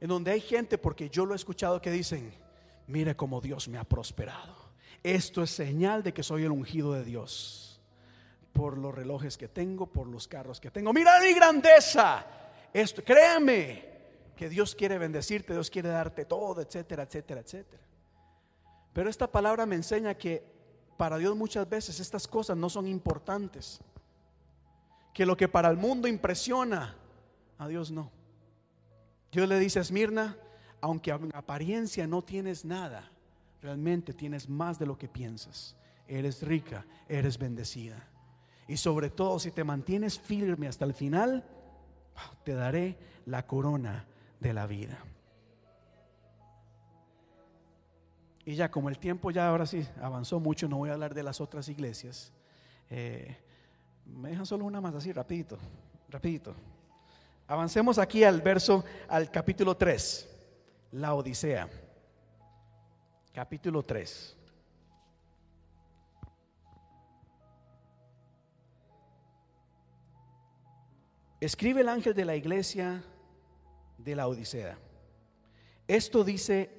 En 0.00 0.08
donde 0.08 0.32
hay 0.32 0.40
gente, 0.40 0.76
porque 0.76 1.08
yo 1.08 1.24
lo 1.24 1.34
he 1.34 1.36
escuchado, 1.36 1.80
que 1.80 1.92
dicen, 1.92 2.34
mire 2.88 3.14
cómo 3.14 3.40
Dios 3.40 3.68
me 3.68 3.78
ha 3.78 3.84
prosperado. 3.84 4.56
Esto 5.04 5.40
es 5.40 5.50
señal 5.50 6.02
de 6.02 6.12
que 6.12 6.24
soy 6.24 6.42
el 6.42 6.50
ungido 6.50 6.94
de 6.94 7.04
Dios. 7.04 7.67
Por 8.58 8.76
los 8.76 8.92
relojes 8.92 9.38
que 9.38 9.46
tengo, 9.46 9.86
por 9.86 10.08
los 10.08 10.26
carros 10.26 10.58
que 10.58 10.72
tengo. 10.72 10.92
Mira 10.92 11.20
mi 11.20 11.32
grandeza. 11.32 12.26
Esto, 12.72 13.04
créeme 13.04 13.84
que 14.34 14.48
Dios 14.48 14.74
quiere 14.74 14.98
bendecirte, 14.98 15.52
Dios 15.52 15.70
quiere 15.70 15.90
darte 15.90 16.24
todo, 16.24 16.60
etcétera, 16.60 17.04
etcétera, 17.04 17.40
etcétera. 17.40 17.82
Pero 18.92 19.08
esta 19.08 19.30
palabra 19.30 19.64
me 19.64 19.76
enseña 19.76 20.14
que 20.14 20.44
para 20.96 21.18
Dios 21.18 21.36
muchas 21.36 21.68
veces 21.68 22.00
estas 22.00 22.26
cosas 22.26 22.56
no 22.56 22.68
son 22.68 22.88
importantes. 22.88 23.78
Que 25.14 25.24
lo 25.24 25.36
que 25.36 25.46
para 25.46 25.68
el 25.68 25.76
mundo 25.76 26.08
impresiona, 26.08 26.96
a 27.58 27.68
Dios 27.68 27.92
no. 27.92 28.10
Dios 29.30 29.48
le 29.48 29.60
dice 29.60 29.78
a 29.78 29.82
Esmirna, 29.82 30.36
aunque 30.80 31.12
en 31.12 31.30
apariencia 31.32 32.08
no 32.08 32.24
tienes 32.24 32.64
nada, 32.64 33.08
realmente 33.62 34.12
tienes 34.12 34.48
más 34.48 34.80
de 34.80 34.86
lo 34.86 34.98
que 34.98 35.06
piensas. 35.06 35.76
Eres 36.08 36.42
rica, 36.42 36.84
eres 37.08 37.38
bendecida. 37.38 38.04
Y 38.68 38.76
sobre 38.76 39.08
todo, 39.08 39.38
si 39.38 39.50
te 39.50 39.64
mantienes 39.64 40.20
firme 40.20 40.68
hasta 40.68 40.84
el 40.84 40.92
final, 40.92 41.42
te 42.44 42.52
daré 42.52 42.98
la 43.24 43.46
corona 43.46 44.06
de 44.40 44.52
la 44.52 44.66
vida. 44.66 44.98
Y 48.44 48.54
ya 48.54 48.70
como 48.70 48.88
el 48.88 48.98
tiempo 48.98 49.30
ya 49.30 49.48
ahora 49.48 49.66
sí 49.66 49.86
avanzó 50.00 50.38
mucho, 50.38 50.68
no 50.68 50.78
voy 50.78 50.90
a 50.90 50.94
hablar 50.94 51.14
de 51.14 51.22
las 51.22 51.40
otras 51.40 51.68
iglesias. 51.68 52.32
Eh, 52.90 53.36
me 54.06 54.30
dejan 54.30 54.46
solo 54.46 54.64
una 54.64 54.80
más 54.80 54.94
así, 54.94 55.12
rapidito, 55.12 55.58
rapidito. 56.08 56.54
Avancemos 57.46 57.98
aquí 57.98 58.24
al 58.24 58.42
verso, 58.42 58.84
al 59.08 59.30
capítulo 59.30 59.76
3, 59.76 60.28
la 60.92 61.14
Odisea. 61.14 61.68
Capítulo 63.32 63.82
3. 63.82 64.37
Escribe 71.40 71.82
el 71.82 71.88
ángel 71.88 72.14
de 72.14 72.24
la 72.24 72.34
iglesia 72.34 73.04
de 73.96 74.16
la 74.16 74.26
Odisea. 74.26 74.76
Esto 75.86 76.24
dice 76.24 76.70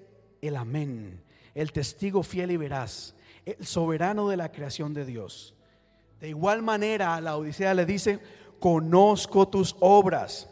el 0.41 0.57
amén, 0.57 1.23
el 1.55 1.71
testigo 1.71 2.23
fiel 2.23 2.51
y 2.51 2.57
veraz, 2.57 3.15
el 3.45 3.65
soberano 3.65 4.27
de 4.27 4.37
la 4.37 4.51
creación 4.51 4.93
de 4.93 5.05
Dios. 5.05 5.55
De 6.19 6.27
igual 6.27 6.61
manera 6.61 7.15
a 7.15 7.21
la 7.21 7.37
Odisea 7.37 7.73
le 7.73 7.85
dice, 7.85 8.19
conozco 8.59 9.47
tus 9.47 9.77
obras 9.79 10.49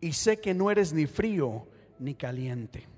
y 0.00 0.12
sé 0.12 0.40
que 0.40 0.52
no 0.52 0.70
eres 0.70 0.92
ni 0.92 1.06
frío 1.06 1.68
ni 2.00 2.14
caliente. 2.14 2.88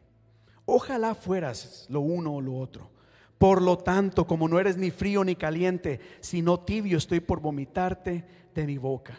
Ojalá 0.64 1.14
fueras 1.14 1.86
lo 1.90 2.01
uno 2.01 2.36
o 2.36 2.40
lo 2.40 2.56
otro. 2.56 2.90
Por 3.36 3.60
lo 3.60 3.77
tanto, 3.77 4.27
como 4.27 4.48
no 4.48 4.59
eres 4.59 4.78
ni 4.78 4.90
frío 4.90 5.23
ni 5.23 5.35
caliente, 5.35 6.01
sino 6.20 6.60
tibio, 6.60 6.97
estoy 6.97 7.20
por 7.20 7.40
vomitarte 7.40 8.24
de 8.55 8.66
mi 8.66 8.78
boca. 8.78 9.19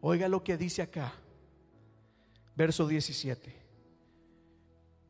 Oiga 0.00 0.28
lo 0.28 0.42
que 0.42 0.56
dice 0.56 0.82
acá, 0.82 1.12
verso 2.56 2.86
17. 2.86 3.54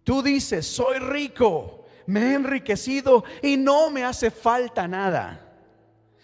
Tú 0.02 0.22
dices, 0.22 0.66
soy 0.66 0.98
rico, 0.98 1.84
me 2.06 2.20
he 2.20 2.34
enriquecido 2.34 3.22
y 3.42 3.56
no 3.56 3.90
me 3.90 4.04
hace 4.04 4.30
falta 4.30 4.88
nada. 4.88 5.46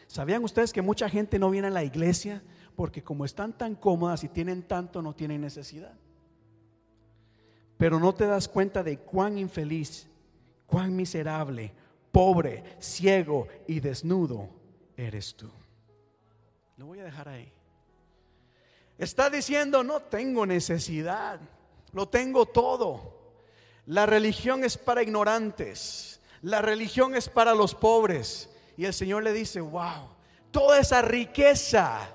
¿Sabían 0.09 0.43
ustedes 0.43 0.73
que 0.73 0.83
mucha 0.83 1.09
gente 1.09 1.39
no 1.39 1.51
viene 1.51 1.69
a 1.69 1.71
la 1.71 1.85
iglesia 1.85 2.43
porque 2.75 3.03
como 3.03 3.25
están 3.25 3.57
tan 3.57 3.75
cómodas 3.75 4.25
y 4.25 4.29
tienen 4.29 4.63
tanto, 4.63 5.03
no 5.03 5.15
tienen 5.15 5.41
necesidad? 5.41 5.95
Pero 7.77 8.01
no 8.01 8.15
te 8.15 8.27
das 8.27 8.49
cuenta 8.49 8.83
de 8.83 8.99
cuán 8.99 9.39
infeliz, 9.39 10.09
cuán 10.67 10.97
miserable, 10.97 11.73
pobre, 12.11 12.65
ciego 12.81 13.47
y 13.69 13.81
desnudo 13.81 14.49
eres 14.97 15.35
tú. 15.37 15.51
Lo 16.77 16.87
voy 16.87 17.01
a 17.01 17.05
dejar 17.05 17.29
ahí. 17.29 17.53
Está 18.99 19.29
diciendo, 19.29 19.85
no 19.85 20.01
tengo 20.01 20.47
necesidad, 20.47 21.41
lo 21.93 22.09
tengo 22.09 22.47
todo. 22.47 23.15
La 23.87 24.07
religión 24.07 24.65
es 24.65 24.79
para 24.79 25.03
ignorantes, 25.03 26.21
la 26.43 26.63
religión 26.63 27.15
es 27.15 27.29
para 27.29 27.55
los 27.55 27.75
pobres. 27.75 28.51
Y 28.77 28.85
el 28.85 28.95
Señor 28.95 29.23
le 29.23 29.33
dice, 29.33 29.61
wow, 29.61 30.11
toda 30.51 30.79
esa 30.79 31.03
riqueza 31.03 32.11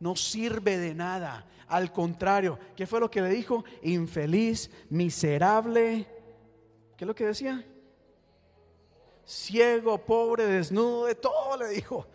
no 0.00 0.16
sirve 0.16 0.78
de 0.78 0.94
nada. 0.94 1.46
Al 1.68 1.92
contrario, 1.92 2.58
¿qué 2.76 2.86
fue 2.86 3.00
lo 3.00 3.10
que 3.10 3.22
le 3.22 3.30
dijo? 3.30 3.64
Infeliz, 3.82 4.70
miserable. 4.90 6.06
¿Qué 6.96 7.04
es 7.04 7.06
lo 7.06 7.14
que 7.14 7.26
decía? 7.26 7.64
Ciego, 9.26 9.98
pobre, 9.98 10.46
desnudo, 10.46 11.06
de 11.06 11.14
todo 11.14 11.56
le 11.56 11.68
dijo. 11.68 12.06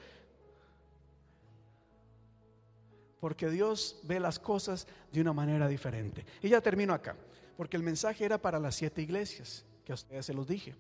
Porque 3.20 3.50
Dios 3.50 4.00
ve 4.04 4.20
las 4.20 4.40
cosas 4.40 4.88
de 5.12 5.22
una 5.22 5.34
manera 5.34 5.68
diferente. 5.68 6.26
Y 6.42 6.50
ya 6.50 6.62
termino 6.62 6.94
acá, 6.94 7.16
porque 7.58 7.78
el 7.78 7.84
mensaje 7.84 8.26
era 8.26 8.38
para 8.38 8.60
las 8.60 8.76
siete 8.76 9.02
iglesias, 9.02 9.66
que 9.84 9.92
a 9.92 9.96
ustedes 9.96 10.26
se 10.26 10.34
los 10.34 10.48
dije. 10.48 10.76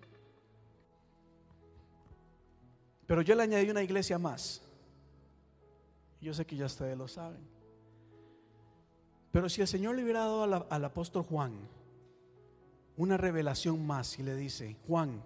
Pero 3.05 3.21
yo 3.21 3.35
le 3.35 3.43
añadí 3.43 3.69
una 3.69 3.81
iglesia 3.81 4.19
más. 4.19 4.61
Yo 6.21 6.33
sé 6.33 6.45
que 6.45 6.55
ya 6.55 6.65
ustedes 6.65 6.97
lo 6.97 7.07
saben. 7.07 7.41
Pero 9.31 9.49
si 9.49 9.61
el 9.61 9.67
Señor 9.67 9.95
le 9.95 10.03
hubiera 10.03 10.19
dado 10.21 10.43
al, 10.43 10.65
al 10.69 10.85
apóstol 10.85 11.23
Juan 11.23 11.53
una 12.97 13.17
revelación 13.17 13.85
más 13.85 14.19
y 14.19 14.23
le 14.23 14.35
dice, 14.35 14.75
Juan, 14.85 15.23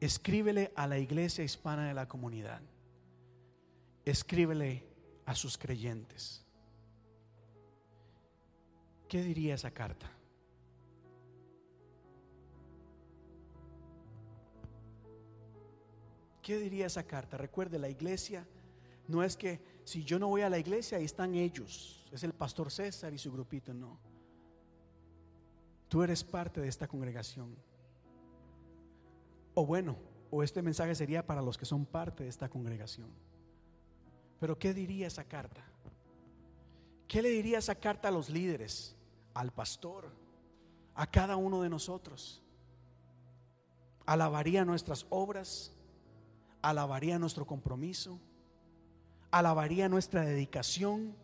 escríbele 0.00 0.72
a 0.74 0.86
la 0.86 0.98
iglesia 0.98 1.44
hispana 1.44 1.86
de 1.86 1.94
la 1.94 2.08
comunidad, 2.08 2.60
escríbele 4.04 4.84
a 5.26 5.34
sus 5.34 5.56
creyentes. 5.58 6.44
¿Qué 9.08 9.22
diría 9.22 9.54
esa 9.54 9.70
carta? 9.70 10.10
¿Qué 16.42 16.58
diría 16.58 16.86
esa 16.86 17.04
carta? 17.04 17.36
Recuerde, 17.36 17.78
la 17.78 17.88
iglesia 17.88 18.46
no 19.06 19.22
es 19.22 19.36
que 19.36 19.60
si 19.84 20.04
yo 20.04 20.18
no 20.18 20.28
voy 20.28 20.42
a 20.42 20.50
la 20.50 20.58
iglesia, 20.58 20.98
ahí 20.98 21.04
están 21.04 21.34
ellos. 21.34 22.08
Es 22.12 22.24
el 22.24 22.32
pastor 22.32 22.70
César 22.70 23.12
y 23.12 23.18
su 23.18 23.30
grupito, 23.30 23.72
no. 23.72 23.98
Tú 25.88 26.02
eres 26.02 26.24
parte 26.24 26.60
de 26.60 26.68
esta 26.68 26.88
congregación. 26.88 27.54
O 29.54 29.66
bueno, 29.66 29.96
o 30.30 30.42
este 30.42 30.62
mensaje 30.62 30.94
sería 30.94 31.26
para 31.26 31.42
los 31.42 31.58
que 31.58 31.66
son 31.66 31.84
parte 31.84 32.24
de 32.24 32.30
esta 32.30 32.48
congregación. 32.48 33.10
Pero 34.42 34.58
¿qué 34.58 34.74
diría 34.74 35.06
esa 35.06 35.22
carta? 35.22 35.62
¿Qué 37.06 37.22
le 37.22 37.28
diría 37.28 37.58
esa 37.58 37.76
carta 37.76 38.08
a 38.08 38.10
los 38.10 38.28
líderes, 38.28 38.96
al 39.34 39.52
pastor, 39.52 40.10
a 40.96 41.06
cada 41.06 41.36
uno 41.36 41.62
de 41.62 41.68
nosotros? 41.68 42.42
¿Alabaría 44.04 44.64
nuestras 44.64 45.06
obras? 45.10 45.72
¿Alabaría 46.60 47.20
nuestro 47.20 47.46
compromiso? 47.46 48.18
¿Alabaría 49.30 49.88
nuestra 49.88 50.22
dedicación? 50.22 51.14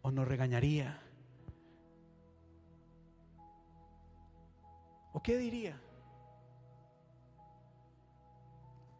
¿O 0.00 0.10
nos 0.10 0.26
regañaría? 0.26 0.98
¿O 5.12 5.22
qué 5.22 5.36
diría? 5.36 5.78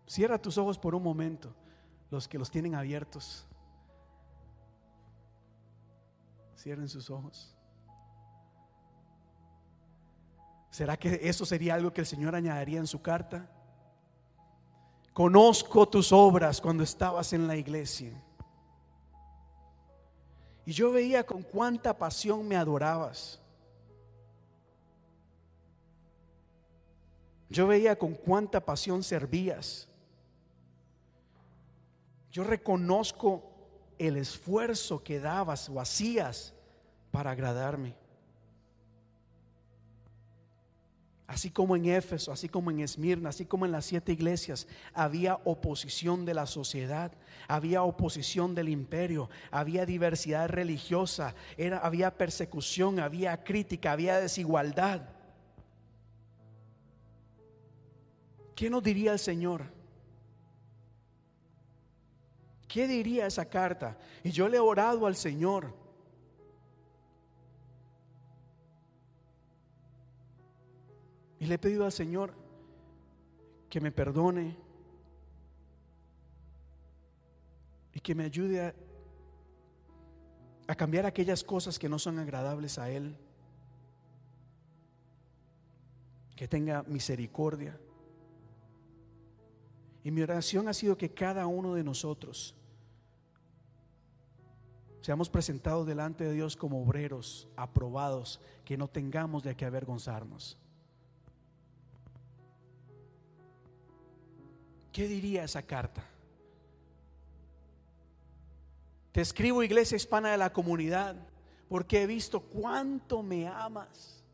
Cierra 0.06 0.36
tus 0.36 0.58
ojos 0.58 0.78
por 0.78 0.94
un 0.94 1.02
momento 1.02 1.54
los 2.10 2.28
que 2.28 2.38
los 2.38 2.50
tienen 2.50 2.74
abiertos. 2.74 3.46
Cierren 6.56 6.88
sus 6.88 7.10
ojos. 7.10 7.54
¿Será 10.70 10.96
que 10.96 11.20
eso 11.22 11.46
sería 11.46 11.74
algo 11.74 11.92
que 11.92 12.02
el 12.02 12.06
Señor 12.06 12.34
añadiría 12.34 12.78
en 12.78 12.86
su 12.86 13.00
carta? 13.00 13.48
Conozco 15.12 15.88
tus 15.88 16.12
obras 16.12 16.60
cuando 16.60 16.82
estabas 16.82 17.32
en 17.32 17.46
la 17.46 17.56
iglesia. 17.56 18.12
Y 20.66 20.72
yo 20.72 20.92
veía 20.92 21.24
con 21.24 21.42
cuánta 21.42 21.96
pasión 21.96 22.46
me 22.46 22.56
adorabas. 22.56 23.40
Yo 27.48 27.66
veía 27.66 27.96
con 27.96 28.14
cuánta 28.14 28.60
pasión 28.60 29.02
servías. 29.02 29.88
Yo 32.36 32.44
reconozco 32.44 33.50
el 33.98 34.18
esfuerzo 34.18 35.02
que 35.02 35.20
dabas 35.20 35.70
o 35.70 35.80
hacías 35.80 36.52
para 37.10 37.30
agradarme. 37.30 37.94
Así 41.26 41.50
como 41.50 41.76
en 41.76 41.86
Éfeso, 41.86 42.32
así 42.32 42.50
como 42.50 42.70
en 42.70 42.80
Esmirna, 42.80 43.30
así 43.30 43.46
como 43.46 43.64
en 43.64 43.72
las 43.72 43.86
siete 43.86 44.12
iglesias, 44.12 44.68
había 44.92 45.36
oposición 45.46 46.26
de 46.26 46.34
la 46.34 46.44
sociedad, 46.44 47.10
había 47.48 47.82
oposición 47.84 48.54
del 48.54 48.68
imperio, 48.68 49.30
había 49.50 49.86
diversidad 49.86 50.50
religiosa, 50.50 51.34
era, 51.56 51.78
había 51.78 52.18
persecución, 52.18 53.00
había 53.00 53.44
crítica, 53.44 53.92
había 53.92 54.20
desigualdad. 54.20 55.08
¿Qué 58.54 58.68
nos 58.68 58.82
diría 58.82 59.14
el 59.14 59.18
Señor? 59.18 59.75
¿Qué 62.76 62.86
diría 62.86 63.26
esa 63.26 63.46
carta? 63.46 63.96
Y 64.22 64.30
yo 64.30 64.50
le 64.50 64.58
he 64.58 64.60
orado 64.60 65.06
al 65.06 65.16
Señor. 65.16 65.72
Y 71.40 71.46
le 71.46 71.54
he 71.54 71.58
pedido 71.58 71.86
al 71.86 71.92
Señor 71.92 72.34
que 73.70 73.80
me 73.80 73.90
perdone 73.90 74.58
y 77.94 78.00
que 78.00 78.14
me 78.14 78.24
ayude 78.24 78.74
a, 80.66 80.74
cambiar 80.74 81.06
aquellas 81.06 81.42
cosas 81.42 81.78
que 81.78 81.88
no 81.88 81.98
son 81.98 82.18
agradables 82.18 82.78
a 82.78 82.90
Él. 82.90 83.16
Que 86.36 86.46
tenga 86.46 86.82
misericordia. 86.82 87.80
Y 90.04 90.10
mi 90.10 90.20
oración 90.20 90.68
ha 90.68 90.74
sido 90.74 90.98
que 90.98 91.14
cada 91.14 91.46
uno 91.46 91.72
de 91.72 91.82
nosotros 91.82 92.54
seamos 95.06 95.30
presentados 95.30 95.86
delante 95.86 96.24
de 96.24 96.32
Dios 96.32 96.56
como 96.56 96.82
obreros 96.82 97.46
aprobados, 97.54 98.40
que 98.64 98.76
no 98.76 98.88
tengamos 98.88 99.44
de 99.44 99.54
qué 99.54 99.64
avergonzarnos. 99.64 100.58
¿Qué 104.90 105.06
diría 105.06 105.44
esa 105.44 105.62
carta? 105.62 106.04
Te 109.12 109.20
escribo, 109.20 109.62
iglesia 109.62 109.94
hispana 109.94 110.32
de 110.32 110.38
la 110.38 110.52
comunidad, 110.52 111.14
porque 111.68 112.02
he 112.02 112.06
visto 112.08 112.40
cuánto 112.40 113.22
me 113.22 113.46
amas. 113.46 114.24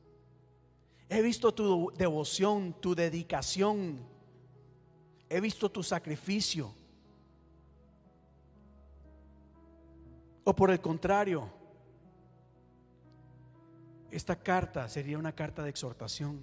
He 1.10 1.20
visto 1.20 1.52
tu 1.52 1.92
devoción, 1.98 2.74
tu 2.80 2.94
dedicación. 2.94 3.98
He 5.28 5.38
visto 5.38 5.70
tu 5.70 5.82
sacrificio. 5.82 6.72
O 10.44 10.54
por 10.54 10.70
el 10.70 10.80
contrario, 10.80 11.48
esta 14.10 14.36
carta 14.36 14.88
sería 14.88 15.18
una 15.18 15.32
carta 15.32 15.62
de 15.62 15.70
exhortación. 15.70 16.40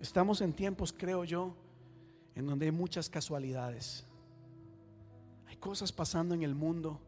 Estamos 0.00 0.40
en 0.40 0.52
tiempos, 0.52 0.92
creo 0.92 1.24
yo, 1.24 1.54
en 2.34 2.46
donde 2.46 2.66
hay 2.66 2.72
muchas 2.72 3.08
casualidades. 3.08 4.06
Hay 5.46 5.56
cosas 5.56 5.92
pasando 5.92 6.34
en 6.34 6.42
el 6.42 6.54
mundo 6.54 7.00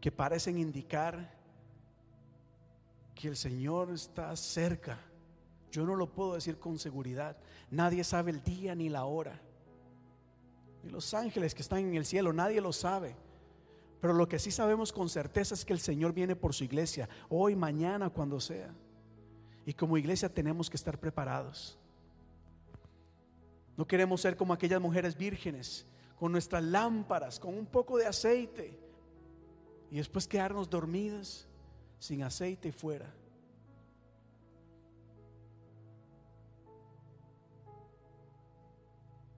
que 0.00 0.10
parecen 0.10 0.58
indicar 0.58 1.34
que 3.14 3.28
el 3.28 3.36
Señor 3.36 3.90
está 3.90 4.34
cerca. 4.36 4.98
Yo 5.74 5.84
no 5.84 5.96
lo 5.96 6.06
puedo 6.06 6.34
decir 6.34 6.60
con 6.60 6.78
seguridad. 6.78 7.36
Nadie 7.68 8.04
sabe 8.04 8.30
el 8.30 8.44
día 8.44 8.76
ni 8.76 8.88
la 8.88 9.06
hora. 9.06 9.40
Ni 10.84 10.90
los 10.90 11.12
ángeles 11.14 11.52
que 11.52 11.62
están 11.62 11.80
en 11.80 11.96
el 11.96 12.06
cielo, 12.06 12.32
nadie 12.32 12.60
lo 12.60 12.72
sabe. 12.72 13.16
Pero 14.00 14.14
lo 14.14 14.28
que 14.28 14.38
sí 14.38 14.52
sabemos 14.52 14.92
con 14.92 15.08
certeza 15.08 15.52
es 15.52 15.64
que 15.64 15.72
el 15.72 15.80
Señor 15.80 16.12
viene 16.12 16.36
por 16.36 16.54
su 16.54 16.62
iglesia, 16.62 17.08
hoy, 17.28 17.56
mañana, 17.56 18.08
cuando 18.08 18.38
sea. 18.38 18.72
Y 19.66 19.74
como 19.74 19.98
iglesia 19.98 20.32
tenemos 20.32 20.70
que 20.70 20.76
estar 20.76 20.96
preparados. 21.00 21.76
No 23.76 23.84
queremos 23.84 24.20
ser 24.20 24.36
como 24.36 24.52
aquellas 24.52 24.80
mujeres 24.80 25.18
vírgenes, 25.18 25.86
con 26.20 26.30
nuestras 26.30 26.62
lámparas, 26.62 27.40
con 27.40 27.52
un 27.52 27.66
poco 27.66 27.98
de 27.98 28.06
aceite, 28.06 28.78
y 29.90 29.96
después 29.96 30.28
quedarnos 30.28 30.70
dormidas 30.70 31.48
sin 31.98 32.22
aceite 32.22 32.70
fuera. 32.70 33.12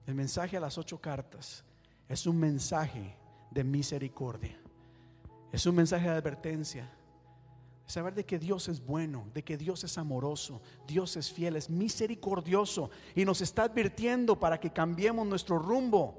El 0.07 0.15
mensaje 0.15 0.55
a 0.55 0.61
las 0.61 0.77
ocho 0.77 0.99
cartas 0.99 1.65
es 2.07 2.25
un 2.25 2.39
mensaje 2.39 3.15
de 3.51 3.63
misericordia. 3.63 4.57
Es 5.51 5.65
un 5.65 5.75
mensaje 5.75 6.05
de 6.05 6.15
advertencia. 6.15 6.89
Saber 7.85 8.13
de 8.13 8.25
que 8.25 8.39
Dios 8.39 8.69
es 8.69 8.85
bueno, 8.85 9.27
de 9.33 9.43
que 9.43 9.57
Dios 9.57 9.83
es 9.83 9.97
amoroso, 9.97 10.61
Dios 10.87 11.17
es 11.17 11.31
fiel, 11.31 11.57
es 11.57 11.69
misericordioso 11.69 12.89
y 13.15 13.25
nos 13.25 13.41
está 13.41 13.63
advirtiendo 13.63 14.39
para 14.39 14.59
que 14.59 14.71
cambiemos 14.71 15.27
nuestro 15.27 15.59
rumbo 15.59 16.17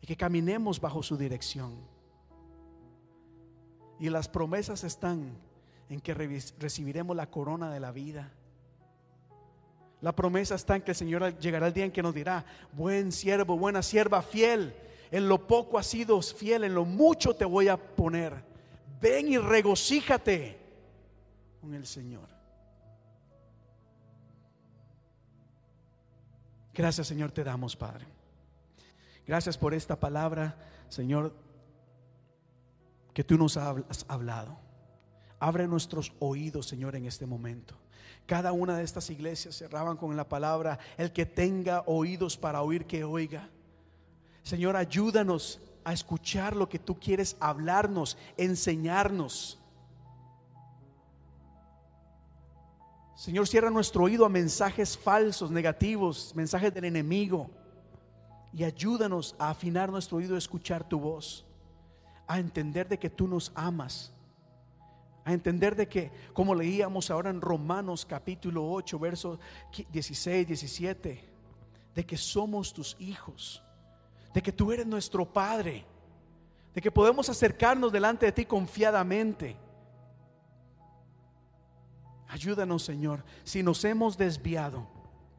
y 0.00 0.06
que 0.06 0.16
caminemos 0.16 0.80
bajo 0.80 1.02
su 1.02 1.16
dirección. 1.16 1.76
Y 4.00 4.10
las 4.10 4.28
promesas 4.28 4.82
están 4.82 5.38
en 5.88 6.00
que 6.00 6.14
recibiremos 6.14 7.16
la 7.16 7.30
corona 7.30 7.70
de 7.72 7.80
la 7.80 7.92
vida. 7.92 8.32
La 10.00 10.14
promesa 10.14 10.54
está 10.54 10.76
en 10.76 10.82
que 10.82 10.92
el 10.92 10.96
Señor 10.96 11.38
llegará 11.38 11.66
el 11.66 11.72
día 11.72 11.84
en 11.84 11.90
que 11.90 12.02
nos 12.02 12.14
dirá, 12.14 12.44
buen 12.72 13.10
siervo, 13.10 13.56
buena 13.56 13.82
sierva, 13.82 14.22
fiel. 14.22 14.74
En 15.10 15.28
lo 15.28 15.46
poco 15.46 15.78
has 15.78 15.86
sido 15.86 16.20
fiel, 16.22 16.64
en 16.64 16.74
lo 16.74 16.84
mucho 16.84 17.34
te 17.34 17.44
voy 17.44 17.68
a 17.68 17.76
poner. 17.76 18.34
Ven 19.00 19.28
y 19.28 19.38
regocíjate 19.38 20.58
con 21.60 21.74
el 21.74 21.86
Señor. 21.86 22.28
Gracias 26.74 27.08
Señor 27.08 27.32
te 27.32 27.42
damos, 27.42 27.74
Padre. 27.74 28.06
Gracias 29.26 29.58
por 29.58 29.74
esta 29.74 29.98
palabra, 29.98 30.56
Señor, 30.88 31.34
que 33.12 33.24
tú 33.24 33.36
nos 33.36 33.56
has 33.56 34.06
hablado. 34.06 34.56
Abre 35.40 35.66
nuestros 35.66 36.12
oídos, 36.20 36.66
Señor, 36.66 36.94
en 36.94 37.04
este 37.04 37.26
momento. 37.26 37.74
Cada 38.28 38.52
una 38.52 38.76
de 38.76 38.84
estas 38.84 39.08
iglesias 39.08 39.56
cerraban 39.56 39.96
con 39.96 40.14
la 40.14 40.28
palabra, 40.28 40.78
el 40.98 41.14
que 41.14 41.24
tenga 41.24 41.82
oídos 41.86 42.36
para 42.36 42.60
oír, 42.60 42.84
que 42.84 43.02
oiga. 43.02 43.48
Señor, 44.42 44.76
ayúdanos 44.76 45.62
a 45.82 45.94
escuchar 45.94 46.54
lo 46.54 46.68
que 46.68 46.78
tú 46.78 47.00
quieres 47.00 47.38
hablarnos, 47.40 48.18
enseñarnos. 48.36 49.58
Señor, 53.16 53.48
cierra 53.48 53.70
nuestro 53.70 54.04
oído 54.04 54.26
a 54.26 54.28
mensajes 54.28 54.98
falsos, 54.98 55.50
negativos, 55.50 56.34
mensajes 56.34 56.74
del 56.74 56.84
enemigo. 56.84 57.48
Y 58.52 58.62
ayúdanos 58.62 59.36
a 59.38 59.48
afinar 59.48 59.90
nuestro 59.90 60.18
oído 60.18 60.34
a 60.34 60.38
escuchar 60.38 60.86
tu 60.86 61.00
voz, 61.00 61.46
a 62.26 62.38
entender 62.38 62.88
de 62.88 62.98
que 62.98 63.08
tú 63.08 63.26
nos 63.26 63.52
amas, 63.54 64.12
a 65.28 65.34
entender 65.34 65.76
de 65.76 65.88
que, 65.88 66.10
como 66.32 66.54
leíamos 66.54 67.10
ahora 67.10 67.30
en 67.30 67.40
Romanos 67.40 68.06
capítulo 68.06 68.70
8, 68.70 68.98
versos 68.98 69.38
16, 69.92 70.46
17, 70.46 71.24
de 71.94 72.06
que 72.06 72.16
somos 72.16 72.72
tus 72.72 72.96
hijos 72.98 73.62
de 74.32 74.42
que 74.42 74.52
tú 74.52 74.72
eres 74.72 74.86
nuestro 74.86 75.24
Padre, 75.24 75.84
de 76.74 76.80
que 76.80 76.90
podemos 76.90 77.28
acercarnos 77.28 77.90
delante 77.90 78.26
de 78.26 78.32
ti 78.32 78.44
confiadamente. 78.44 79.56
Ayúdanos, 82.28 82.82
Señor, 82.82 83.24
si 83.42 83.62
nos 83.62 83.84
hemos 83.84 84.16
desviado, 84.18 84.86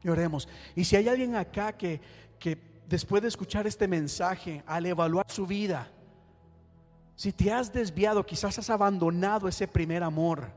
oremos. 0.04 0.48
Y 0.74 0.84
si 0.84 0.96
hay 0.96 1.08
alguien 1.08 1.36
acá 1.36 1.72
que, 1.72 2.00
que 2.38 2.58
después 2.88 3.22
de 3.22 3.28
escuchar 3.28 3.66
este 3.66 3.86
mensaje, 3.86 4.62
al 4.66 4.86
evaluar 4.86 5.24
su 5.30 5.46
vida, 5.46 5.90
si 7.20 7.32
te 7.32 7.52
has 7.52 7.70
desviado, 7.70 8.24
quizás 8.24 8.58
has 8.58 8.70
abandonado 8.70 9.46
ese 9.46 9.68
primer 9.68 10.02
amor. 10.02 10.50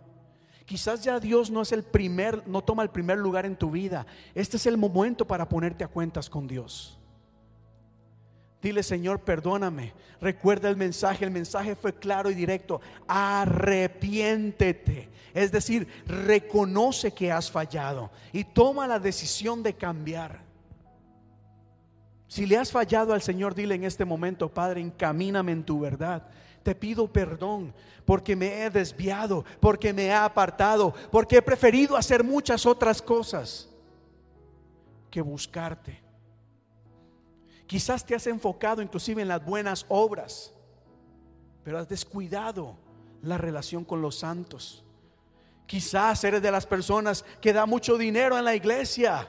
Quizás 0.64 1.04
ya 1.04 1.20
Dios 1.20 1.52
no 1.52 1.62
es 1.62 1.74
el 1.74 1.84
primer, 1.84 2.48
no 2.48 2.64
toma 2.64 2.84
el 2.84 2.90
primer 2.90 3.18
lugar 3.18 3.46
en 3.46 3.58
tu 3.58 3.70
vida. 3.70 4.08
Este 4.34 4.56
es 4.56 4.66
el 4.66 4.78
momento 4.78 5.28
para 5.28 5.50
ponerte 5.50 5.84
a 5.84 5.90
cuentas 5.90 6.30
con 6.30 6.48
Dios. 6.48 6.98
Dile, 8.62 8.82
Señor, 8.82 9.26
perdóname. 9.26 9.92
Recuerda 10.22 10.70
el 10.70 10.78
mensaje. 10.78 11.26
El 11.26 11.32
mensaje 11.32 11.76
fue 11.76 11.96
claro 11.96 12.32
y 12.32 12.34
directo. 12.34 12.80
Arrepiéntete. 13.10 15.10
Es 15.34 15.52
decir, 15.52 15.86
reconoce 16.08 17.12
que 17.12 17.30
has 17.30 17.52
fallado 17.52 18.10
y 18.32 18.46
toma 18.46 18.88
la 18.88 19.00
decisión 19.00 19.64
de 19.64 19.74
cambiar. 19.74 20.40
Si 22.30 22.46
le 22.46 22.56
has 22.56 22.72
fallado 22.72 23.14
al 23.14 23.22
Señor, 23.22 23.54
dile 23.54 23.76
en 23.76 23.84
este 23.84 24.06
momento, 24.06 24.48
Padre, 24.48 24.80
encamíname 24.80 25.52
en 25.52 25.66
tu 25.66 25.82
verdad. 25.82 26.30
Te 26.64 26.74
pido 26.74 27.12
perdón 27.12 27.74
porque 28.06 28.36
me 28.36 28.64
he 28.64 28.70
desviado, 28.70 29.46
porque 29.60 29.94
me 29.94 30.06
he 30.06 30.14
apartado, 30.14 30.94
porque 31.12 31.38
he 31.38 31.42
preferido 31.42 31.96
hacer 31.96 32.24
muchas 32.24 32.66
otras 32.66 33.02
cosas 33.02 33.70
que 35.10 35.22
buscarte. 35.22 36.02
Quizás 37.68 38.06
te 38.06 38.16
has 38.16 38.28
enfocado 38.28 38.82
inclusive 38.82 39.22
en 39.22 39.28
las 39.28 39.44
buenas 39.44 39.86
obras, 39.90 40.54
pero 41.64 41.80
has 41.80 41.88
descuidado 41.88 42.78
la 43.22 43.38
relación 43.38 43.86
con 43.86 44.02
los 44.02 44.16
santos. 44.20 44.84
Quizás 45.66 46.24
eres 46.24 46.42
de 46.42 46.52
las 46.52 46.66
personas 46.66 47.24
que 47.42 47.54
da 47.54 47.66
mucho 47.66 47.98
dinero 47.98 48.38
en 48.38 48.46
la 48.46 48.54
iglesia, 48.54 49.28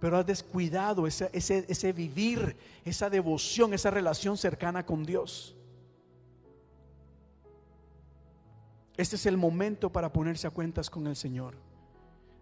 pero 0.00 0.18
has 0.18 0.26
descuidado 0.26 1.06
ese, 1.06 1.30
ese, 1.32 1.92
vivir, 1.92 2.56
esa 2.84 3.08
devoción, 3.08 3.72
esa 3.72 3.90
relación 3.90 4.36
cercana 4.36 4.84
con 4.84 5.04
Dios. 5.04 5.54
Este 8.96 9.16
es 9.16 9.26
el 9.26 9.36
momento 9.36 9.90
para 9.90 10.12
ponerse 10.12 10.46
a 10.46 10.50
cuentas 10.50 10.90
con 10.90 11.06
el 11.06 11.16
Señor, 11.16 11.54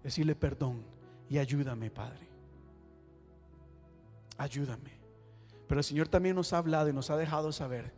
decirle 0.02 0.34
perdón 0.34 0.82
y 1.28 1.38
ayúdame, 1.38 1.90
Padre 1.90 2.30
ayúdame. 4.40 4.98
Pero 5.68 5.80
el 5.80 5.84
Señor 5.84 6.08
también 6.08 6.34
nos 6.34 6.52
ha 6.52 6.58
hablado 6.58 6.88
y 6.88 6.92
nos 6.92 7.10
ha 7.10 7.16
dejado 7.16 7.52
saber 7.52 7.92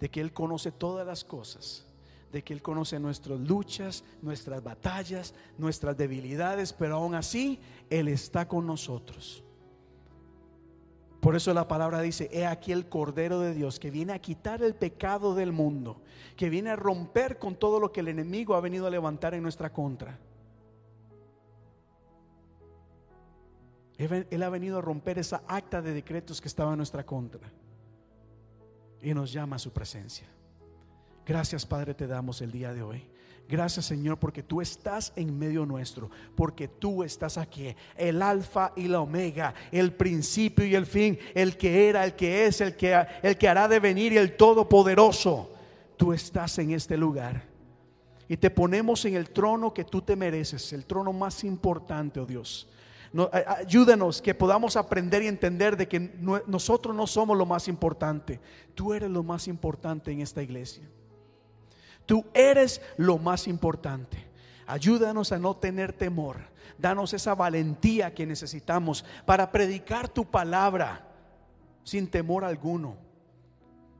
de 0.00 0.08
que 0.08 0.20
Él 0.20 0.32
conoce 0.32 0.70
todas 0.70 1.06
las 1.06 1.24
cosas, 1.24 1.84
de 2.32 2.42
que 2.42 2.54
Él 2.54 2.62
conoce 2.62 3.00
nuestras 3.00 3.40
luchas, 3.40 4.04
nuestras 4.22 4.62
batallas, 4.62 5.34
nuestras 5.58 5.96
debilidades, 5.96 6.72
pero 6.72 6.96
aún 6.96 7.16
así 7.16 7.60
Él 7.90 8.08
está 8.08 8.46
con 8.46 8.66
nosotros. 8.66 9.42
Por 11.20 11.34
eso 11.34 11.52
la 11.52 11.66
palabra 11.66 12.00
dice, 12.00 12.28
he 12.32 12.46
aquí 12.46 12.70
el 12.70 12.88
Cordero 12.88 13.40
de 13.40 13.52
Dios 13.52 13.80
que 13.80 13.90
viene 13.90 14.12
a 14.12 14.20
quitar 14.20 14.62
el 14.62 14.74
pecado 14.74 15.34
del 15.34 15.52
mundo, 15.52 16.00
que 16.36 16.48
viene 16.48 16.70
a 16.70 16.76
romper 16.76 17.38
con 17.38 17.56
todo 17.56 17.80
lo 17.80 17.90
que 17.90 18.00
el 18.00 18.08
enemigo 18.08 18.54
ha 18.54 18.60
venido 18.60 18.86
a 18.86 18.90
levantar 18.90 19.34
en 19.34 19.42
nuestra 19.42 19.72
contra. 19.72 20.18
Él 23.98 24.42
ha 24.44 24.48
venido 24.48 24.78
a 24.78 24.80
romper 24.80 25.18
esa 25.18 25.42
acta 25.48 25.82
de 25.82 25.92
decretos 25.92 26.40
que 26.40 26.46
estaba 26.46 26.70
en 26.70 26.76
nuestra 26.76 27.04
contra. 27.04 27.50
Y 29.02 29.12
nos 29.12 29.32
llama 29.32 29.56
a 29.56 29.58
su 29.58 29.72
presencia. 29.72 30.28
Gracias 31.26 31.66
Padre 31.66 31.94
te 31.94 32.06
damos 32.06 32.40
el 32.40 32.52
día 32.52 32.72
de 32.72 32.82
hoy. 32.82 33.10
Gracias 33.48 33.86
Señor 33.86 34.18
porque 34.18 34.42
tú 34.42 34.60
estás 34.60 35.12
en 35.16 35.38
medio 35.38 35.64
nuestro, 35.64 36.10
porque 36.34 36.68
tú 36.68 37.02
estás 37.02 37.38
aquí, 37.38 37.74
el 37.96 38.20
alfa 38.20 38.72
y 38.76 38.88
la 38.88 39.00
omega, 39.00 39.54
el 39.72 39.94
principio 39.94 40.66
y 40.66 40.74
el 40.74 40.84
fin, 40.84 41.18
el 41.34 41.56
que 41.56 41.88
era, 41.88 42.04
el 42.04 42.14
que 42.14 42.44
es, 42.44 42.60
el 42.60 42.76
que, 42.76 43.06
el 43.22 43.38
que 43.38 43.48
hará 43.48 43.66
de 43.66 43.80
venir 43.80 44.12
y 44.12 44.18
el 44.18 44.36
todopoderoso. 44.36 45.50
Tú 45.96 46.12
estás 46.12 46.58
en 46.58 46.72
este 46.72 46.96
lugar 46.96 47.42
y 48.28 48.36
te 48.36 48.50
ponemos 48.50 49.04
en 49.06 49.14
el 49.14 49.30
trono 49.30 49.72
que 49.72 49.84
tú 49.84 50.02
te 50.02 50.14
mereces, 50.14 50.72
el 50.74 50.84
trono 50.84 51.12
más 51.14 51.42
importante, 51.42 52.20
oh 52.20 52.26
Dios 52.26 52.68
ayúdanos 53.46 54.20
que 54.20 54.34
podamos 54.34 54.76
aprender 54.76 55.22
y 55.22 55.28
entender 55.28 55.76
de 55.76 55.88
que 55.88 55.98
nosotros 56.46 56.94
no 56.94 57.06
somos 57.06 57.36
lo 57.36 57.46
más 57.46 57.68
importante. 57.68 58.40
Tú 58.74 58.92
eres 58.92 59.10
lo 59.10 59.22
más 59.22 59.48
importante 59.48 60.12
en 60.12 60.20
esta 60.20 60.42
iglesia. 60.42 60.84
Tú 62.08 62.24
eres 62.32 62.80
lo 62.96 63.18
más 63.18 63.46
importante. 63.46 64.26
Ayúdanos 64.66 65.30
a 65.30 65.38
no 65.38 65.54
tener 65.54 65.92
temor. 65.92 66.38
Danos 66.78 67.12
esa 67.12 67.34
valentía 67.34 68.14
que 68.14 68.24
necesitamos 68.24 69.04
para 69.26 69.52
predicar 69.52 70.08
tu 70.08 70.24
palabra 70.24 71.06
sin 71.84 72.08
temor 72.08 72.46
alguno. 72.46 72.96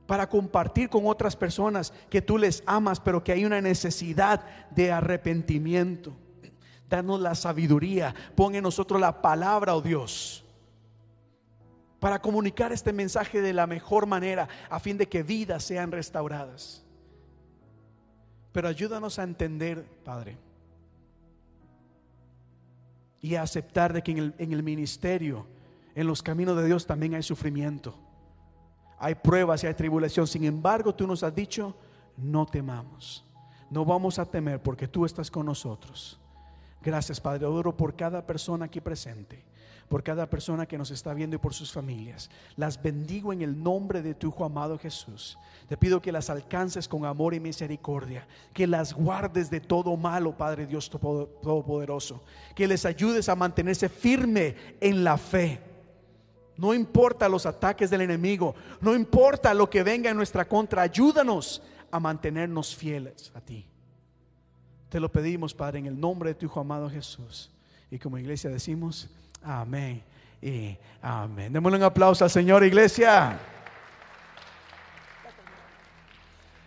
Para 0.06 0.26
compartir 0.26 0.88
con 0.88 1.06
otras 1.06 1.36
personas 1.36 1.92
que 2.08 2.22
tú 2.22 2.38
les 2.38 2.62
amas, 2.64 2.98
pero 2.98 3.22
que 3.22 3.32
hay 3.32 3.44
una 3.44 3.60
necesidad 3.60 4.42
de 4.70 4.90
arrepentimiento. 4.90 6.16
Danos 6.88 7.20
la 7.20 7.34
sabiduría. 7.34 8.14
Pon 8.34 8.54
en 8.54 8.62
nosotros 8.62 8.98
la 8.98 9.20
palabra, 9.20 9.76
oh 9.76 9.82
Dios. 9.82 10.46
para 12.00 12.22
comunicar 12.22 12.72
este 12.72 12.94
mensaje 12.94 13.42
de 13.42 13.52
la 13.52 13.66
mejor 13.66 14.06
manera 14.06 14.48
a 14.70 14.80
fin 14.80 14.96
de 14.96 15.10
que 15.10 15.22
vidas 15.22 15.62
sean 15.62 15.92
restauradas. 15.92 16.87
Pero 18.58 18.66
ayúdanos 18.66 19.20
a 19.20 19.22
entender, 19.22 19.84
Padre, 20.04 20.36
y 23.20 23.36
a 23.36 23.42
aceptar 23.42 23.92
de 23.92 24.02
que 24.02 24.10
en 24.10 24.52
el, 24.52 24.62
ministerio, 24.64 25.46
en 25.94 26.08
los 26.08 26.24
caminos 26.24 26.56
de 26.56 26.66
Dios 26.66 26.84
también 26.84 27.14
hay 27.14 27.22
sufrimiento, 27.22 27.94
hay 28.98 29.14
pruebas 29.14 29.62
y 29.62 29.68
hay 29.68 29.74
tribulación. 29.74 30.26
Sin 30.26 30.42
embargo, 30.42 30.92
tú 30.92 31.06
nos 31.06 31.22
has 31.22 31.32
dicho, 31.32 31.72
no 32.16 32.46
temamos, 32.46 33.24
no 33.70 33.84
vamos 33.84 34.18
a 34.18 34.24
temer 34.24 34.60
porque 34.60 34.88
tú 34.88 35.04
estás 35.04 35.30
con 35.30 35.46
nosotros. 35.46 36.18
Gracias, 36.82 37.20
Padre, 37.20 37.46
oro 37.46 37.76
por 37.76 37.94
cada 37.94 38.26
persona 38.26 38.64
aquí 38.64 38.80
presente 38.80 39.47
por 39.88 40.02
cada 40.02 40.28
persona 40.28 40.66
que 40.66 40.78
nos 40.78 40.90
está 40.90 41.14
viendo 41.14 41.36
y 41.36 41.38
por 41.38 41.54
sus 41.54 41.72
familias. 41.72 42.30
Las 42.56 42.80
bendigo 42.80 43.32
en 43.32 43.42
el 43.42 43.62
nombre 43.62 44.02
de 44.02 44.14
tu 44.14 44.28
Hijo 44.28 44.44
amado 44.44 44.78
Jesús. 44.78 45.38
Te 45.68 45.76
pido 45.76 46.02
que 46.02 46.12
las 46.12 46.30
alcances 46.30 46.88
con 46.88 47.04
amor 47.04 47.34
y 47.34 47.40
misericordia, 47.40 48.26
que 48.52 48.66
las 48.66 48.92
guardes 48.92 49.50
de 49.50 49.60
todo 49.60 49.96
malo, 49.96 50.36
Padre 50.36 50.66
Dios 50.66 50.90
Todopoderoso, 50.90 52.22
que 52.54 52.68
les 52.68 52.84
ayudes 52.84 53.28
a 53.28 53.36
mantenerse 53.36 53.88
firme 53.88 54.54
en 54.80 55.04
la 55.04 55.16
fe. 55.16 55.60
No 56.56 56.74
importa 56.74 57.28
los 57.28 57.46
ataques 57.46 57.88
del 57.88 58.02
enemigo, 58.02 58.54
no 58.80 58.94
importa 58.94 59.54
lo 59.54 59.70
que 59.70 59.82
venga 59.82 60.10
en 60.10 60.16
nuestra 60.16 60.46
contra, 60.46 60.82
ayúdanos 60.82 61.62
a 61.90 62.00
mantenernos 62.00 62.74
fieles 62.74 63.32
a 63.34 63.40
ti. 63.40 63.64
Te 64.88 65.00
lo 65.00 65.10
pedimos, 65.12 65.54
Padre, 65.54 65.78
en 65.78 65.86
el 65.86 65.98
nombre 65.98 66.30
de 66.30 66.34
tu 66.34 66.46
Hijo 66.46 66.60
amado 66.60 66.90
Jesús. 66.90 67.50
Y 67.90 67.98
como 67.98 68.18
iglesia 68.18 68.50
decimos, 68.50 69.08
Amén 69.42 70.02
y 70.40 70.76
amén. 71.00 71.52
Démosle 71.52 71.78
un 71.78 71.84
aplauso 71.84 72.24
al 72.24 72.30
Señor, 72.30 72.64
iglesia. 72.64 73.38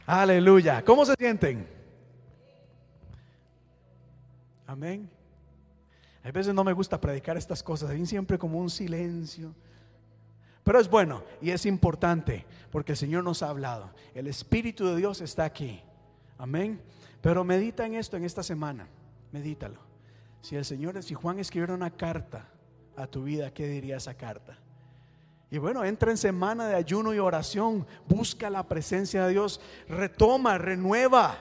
Aleluya. 0.05 0.83
¿Cómo 0.83 1.05
se 1.05 1.13
sienten? 1.17 1.67
Amén. 4.67 5.09
A 6.23 6.31
veces 6.31 6.53
no 6.53 6.63
me 6.63 6.73
gusta 6.73 6.99
predicar 6.99 7.37
estas 7.37 7.63
cosas, 7.63 7.89
hay 7.89 8.05
siempre 8.05 8.37
como 8.37 8.59
un 8.59 8.69
silencio. 8.69 9.53
Pero 10.63 10.79
es 10.79 10.89
bueno 10.89 11.23
y 11.41 11.49
es 11.49 11.65
importante 11.65 12.45
porque 12.71 12.91
el 12.91 12.97
Señor 12.97 13.23
nos 13.23 13.41
ha 13.41 13.49
hablado. 13.49 13.91
El 14.13 14.27
Espíritu 14.27 14.85
de 14.85 14.95
Dios 14.97 15.21
está 15.21 15.43
aquí. 15.43 15.81
Amén. 16.37 16.81
Pero 17.21 17.43
medita 17.43 17.85
en 17.85 17.95
esto 17.95 18.17
en 18.17 18.25
esta 18.25 18.43
semana. 18.43 18.87
Medítalo. 19.31 19.79
Si 20.41 20.55
el 20.55 20.65
Señor, 20.65 21.01
si 21.03 21.13
Juan 21.13 21.39
escribiera 21.39 21.73
una 21.73 21.91
carta 21.91 22.47
a 23.01 23.07
tu 23.07 23.23
vida, 23.23 23.53
¿qué 23.53 23.67
diría 23.67 23.97
esa 23.97 24.13
carta? 24.13 24.57
Y 25.49 25.57
bueno, 25.57 25.83
entra 25.83 26.11
en 26.11 26.17
semana 26.17 26.67
de 26.67 26.75
ayuno 26.75 27.13
y 27.13 27.19
oración, 27.19 27.85
busca 28.07 28.49
la 28.49 28.67
presencia 28.67 29.25
de 29.25 29.33
Dios, 29.33 29.59
retoma, 29.89 30.57
renueva, 30.57 31.37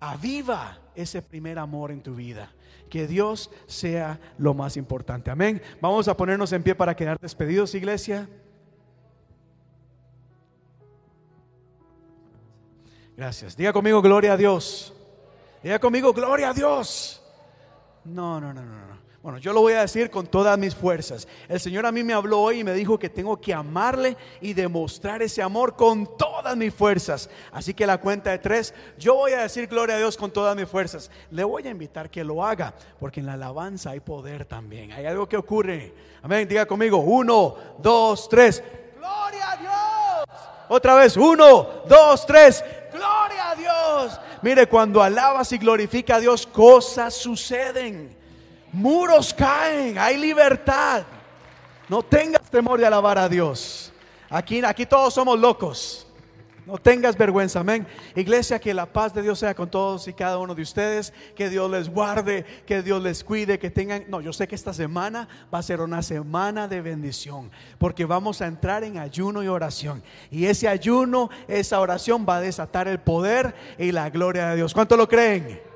aviva 0.00 0.78
ese 0.94 1.20
primer 1.20 1.58
amor 1.58 1.90
en 1.90 2.02
tu 2.02 2.14
vida. 2.14 2.50
Que 2.88 3.06
Dios 3.06 3.50
sea 3.66 4.18
lo 4.38 4.54
más 4.54 4.78
importante. 4.78 5.30
Amén. 5.30 5.60
Vamos 5.82 6.08
a 6.08 6.16
ponernos 6.16 6.50
en 6.52 6.62
pie 6.62 6.74
para 6.74 6.96
quedar 6.96 7.18
despedidos, 7.20 7.74
iglesia. 7.74 8.26
Gracias. 13.14 13.54
Diga 13.54 13.74
conmigo, 13.74 14.00
gloria 14.00 14.32
a 14.32 14.36
Dios. 14.38 14.94
Diga 15.62 15.78
conmigo, 15.78 16.14
gloria 16.14 16.50
a 16.50 16.54
Dios. 16.54 17.22
No, 18.04 18.40
no, 18.40 18.54
no, 18.54 18.62
no, 18.64 18.86
no. 18.86 18.97
Bueno, 19.20 19.38
yo 19.38 19.52
lo 19.52 19.60
voy 19.62 19.72
a 19.72 19.80
decir 19.80 20.10
con 20.10 20.28
todas 20.28 20.56
mis 20.56 20.76
fuerzas. 20.76 21.26
El 21.48 21.58
Señor 21.58 21.84
a 21.84 21.90
mí 21.90 22.04
me 22.04 22.12
habló 22.12 22.40
hoy 22.40 22.60
y 22.60 22.64
me 22.64 22.72
dijo 22.72 23.00
que 23.00 23.10
tengo 23.10 23.40
que 23.40 23.52
amarle 23.52 24.16
y 24.40 24.54
demostrar 24.54 25.22
ese 25.22 25.42
amor 25.42 25.74
con 25.74 26.16
todas 26.16 26.56
mis 26.56 26.72
fuerzas. 26.72 27.28
Así 27.50 27.74
que 27.74 27.84
la 27.84 27.98
cuenta 27.98 28.30
de 28.30 28.38
tres, 28.38 28.72
yo 28.96 29.16
voy 29.16 29.32
a 29.32 29.42
decir 29.42 29.66
gloria 29.66 29.96
a 29.96 29.98
Dios 29.98 30.16
con 30.16 30.30
todas 30.30 30.54
mis 30.54 30.68
fuerzas. 30.68 31.10
Le 31.32 31.42
voy 31.42 31.66
a 31.66 31.70
invitar 31.70 32.08
que 32.10 32.22
lo 32.22 32.44
haga, 32.44 32.72
porque 33.00 33.18
en 33.18 33.26
la 33.26 33.32
alabanza 33.32 33.90
hay 33.90 33.98
poder 33.98 34.44
también. 34.44 34.92
Hay 34.92 35.04
algo 35.04 35.28
que 35.28 35.36
ocurre. 35.36 35.92
Amén, 36.22 36.46
diga 36.46 36.64
conmigo, 36.66 36.98
uno, 36.98 37.56
dos, 37.78 38.28
tres. 38.28 38.62
Gloria 38.96 39.50
a 39.50 39.56
Dios. 39.56 40.38
Otra 40.68 40.94
vez, 40.94 41.16
uno, 41.16 41.66
dos, 41.88 42.24
tres. 42.24 42.64
Gloria 42.92 43.50
a 43.50 43.54
Dios. 43.56 44.20
Mire, 44.42 44.68
cuando 44.68 45.02
alabas 45.02 45.50
y 45.50 45.58
glorifica 45.58 46.16
a 46.16 46.20
Dios, 46.20 46.46
cosas 46.46 47.14
suceden. 47.14 48.17
Muros 48.72 49.32
caen, 49.34 49.98
hay 49.98 50.16
libertad. 50.16 51.04
No 51.88 52.02
tengas 52.02 52.50
temor 52.50 52.78
de 52.78 52.86
alabar 52.86 53.18
a 53.18 53.28
Dios. 53.28 53.92
Aquí, 54.28 54.62
aquí 54.64 54.84
todos 54.84 55.14
somos 55.14 55.38
locos. 55.38 56.04
No 56.68 56.76
tengas 56.76 57.16
vergüenza, 57.16 57.60
amén. 57.60 57.86
Iglesia, 58.14 58.58
que 58.58 58.74
la 58.74 58.84
paz 58.84 59.14
de 59.14 59.22
Dios 59.22 59.38
sea 59.38 59.54
con 59.54 59.70
todos 59.70 60.06
y 60.06 60.12
cada 60.12 60.36
uno 60.36 60.54
de 60.54 60.60
ustedes. 60.60 61.14
Que 61.34 61.48
Dios 61.48 61.70
les 61.70 61.88
guarde, 61.88 62.44
que 62.66 62.82
Dios 62.82 63.02
les 63.02 63.24
cuide, 63.24 63.58
que 63.58 63.70
tengan... 63.70 64.04
No, 64.08 64.20
yo 64.20 64.34
sé 64.34 64.46
que 64.46 64.54
esta 64.54 64.74
semana 64.74 65.26
va 65.52 65.60
a 65.60 65.62
ser 65.62 65.80
una 65.80 66.02
semana 66.02 66.68
de 66.68 66.82
bendición, 66.82 67.50
porque 67.78 68.04
vamos 68.04 68.42
a 68.42 68.46
entrar 68.46 68.84
en 68.84 68.98
ayuno 68.98 69.42
y 69.42 69.48
oración. 69.48 70.02
Y 70.30 70.44
ese 70.44 70.68
ayuno, 70.68 71.30
esa 71.48 71.80
oración 71.80 72.26
va 72.28 72.36
a 72.36 72.40
desatar 72.42 72.86
el 72.86 72.98
poder 72.98 73.54
y 73.78 73.90
la 73.90 74.10
gloria 74.10 74.50
de 74.50 74.56
Dios. 74.56 74.74
¿Cuánto 74.74 74.94
lo 74.94 75.08
creen? 75.08 75.67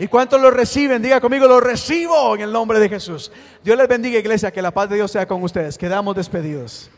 ¿Y 0.00 0.08
cuántos 0.08 0.40
lo 0.40 0.50
reciben? 0.50 1.02
Diga 1.02 1.20
conmigo, 1.20 1.46
lo 1.46 1.60
recibo 1.60 2.34
en 2.34 2.40
el 2.40 2.50
nombre 2.50 2.80
de 2.80 2.88
Jesús. 2.88 3.30
Dios 3.62 3.76
les 3.76 3.86
bendiga, 3.86 4.18
iglesia, 4.18 4.50
que 4.50 4.62
la 4.62 4.70
paz 4.70 4.88
de 4.88 4.96
Dios 4.96 5.10
sea 5.10 5.28
con 5.28 5.42
ustedes. 5.42 5.76
Quedamos 5.76 6.16
despedidos. 6.16 6.90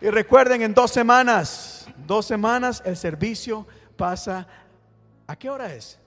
Y 0.00 0.10
recuerden, 0.10 0.62
en 0.62 0.72
dos 0.72 0.92
semanas, 0.92 1.88
dos 2.06 2.24
semanas 2.24 2.80
el 2.86 2.96
servicio 2.96 3.66
pasa. 3.96 4.46
¿A 5.26 5.34
qué 5.34 5.50
hora 5.50 5.74
es? 5.74 5.98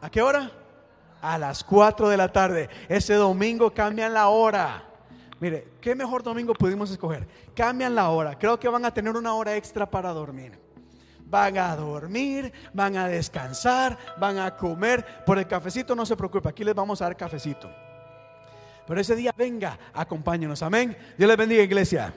¿A 0.00 0.08
qué 0.08 0.22
hora? 0.22 0.50
A 1.20 1.36
las 1.36 1.62
4 1.62 2.08
de 2.08 2.16
la 2.16 2.32
tarde. 2.32 2.70
Ese 2.88 3.12
domingo 3.16 3.74
cambian 3.74 4.14
la 4.14 4.28
hora. 4.28 4.84
Mire, 5.38 5.68
¿qué 5.82 5.94
mejor 5.94 6.22
domingo 6.22 6.54
pudimos 6.54 6.90
escoger? 6.90 7.28
Cambian 7.54 7.94
la 7.94 8.08
hora. 8.08 8.38
Creo 8.38 8.58
que 8.58 8.70
van 8.70 8.86
a 8.86 8.94
tener 8.94 9.14
una 9.16 9.34
hora 9.34 9.54
extra 9.54 9.84
para 9.84 10.14
dormir 10.14 10.58
van 11.30 11.56
a 11.56 11.76
dormir, 11.76 12.52
van 12.74 12.96
a 12.96 13.08
descansar, 13.08 13.96
van 14.18 14.38
a 14.38 14.56
comer. 14.56 15.24
Por 15.24 15.38
el 15.38 15.46
cafecito 15.46 15.94
no 15.94 16.04
se 16.04 16.16
preocupe, 16.16 16.48
aquí 16.48 16.64
les 16.64 16.74
vamos 16.74 17.00
a 17.00 17.04
dar 17.04 17.16
cafecito. 17.16 17.70
Pero 18.86 19.00
ese 19.00 19.14
día 19.14 19.32
venga, 19.36 19.78
acompáñenos, 19.94 20.62
amén. 20.62 20.96
Dios 21.16 21.28
les 21.28 21.36
bendiga, 21.36 21.62
iglesia. 21.62 22.12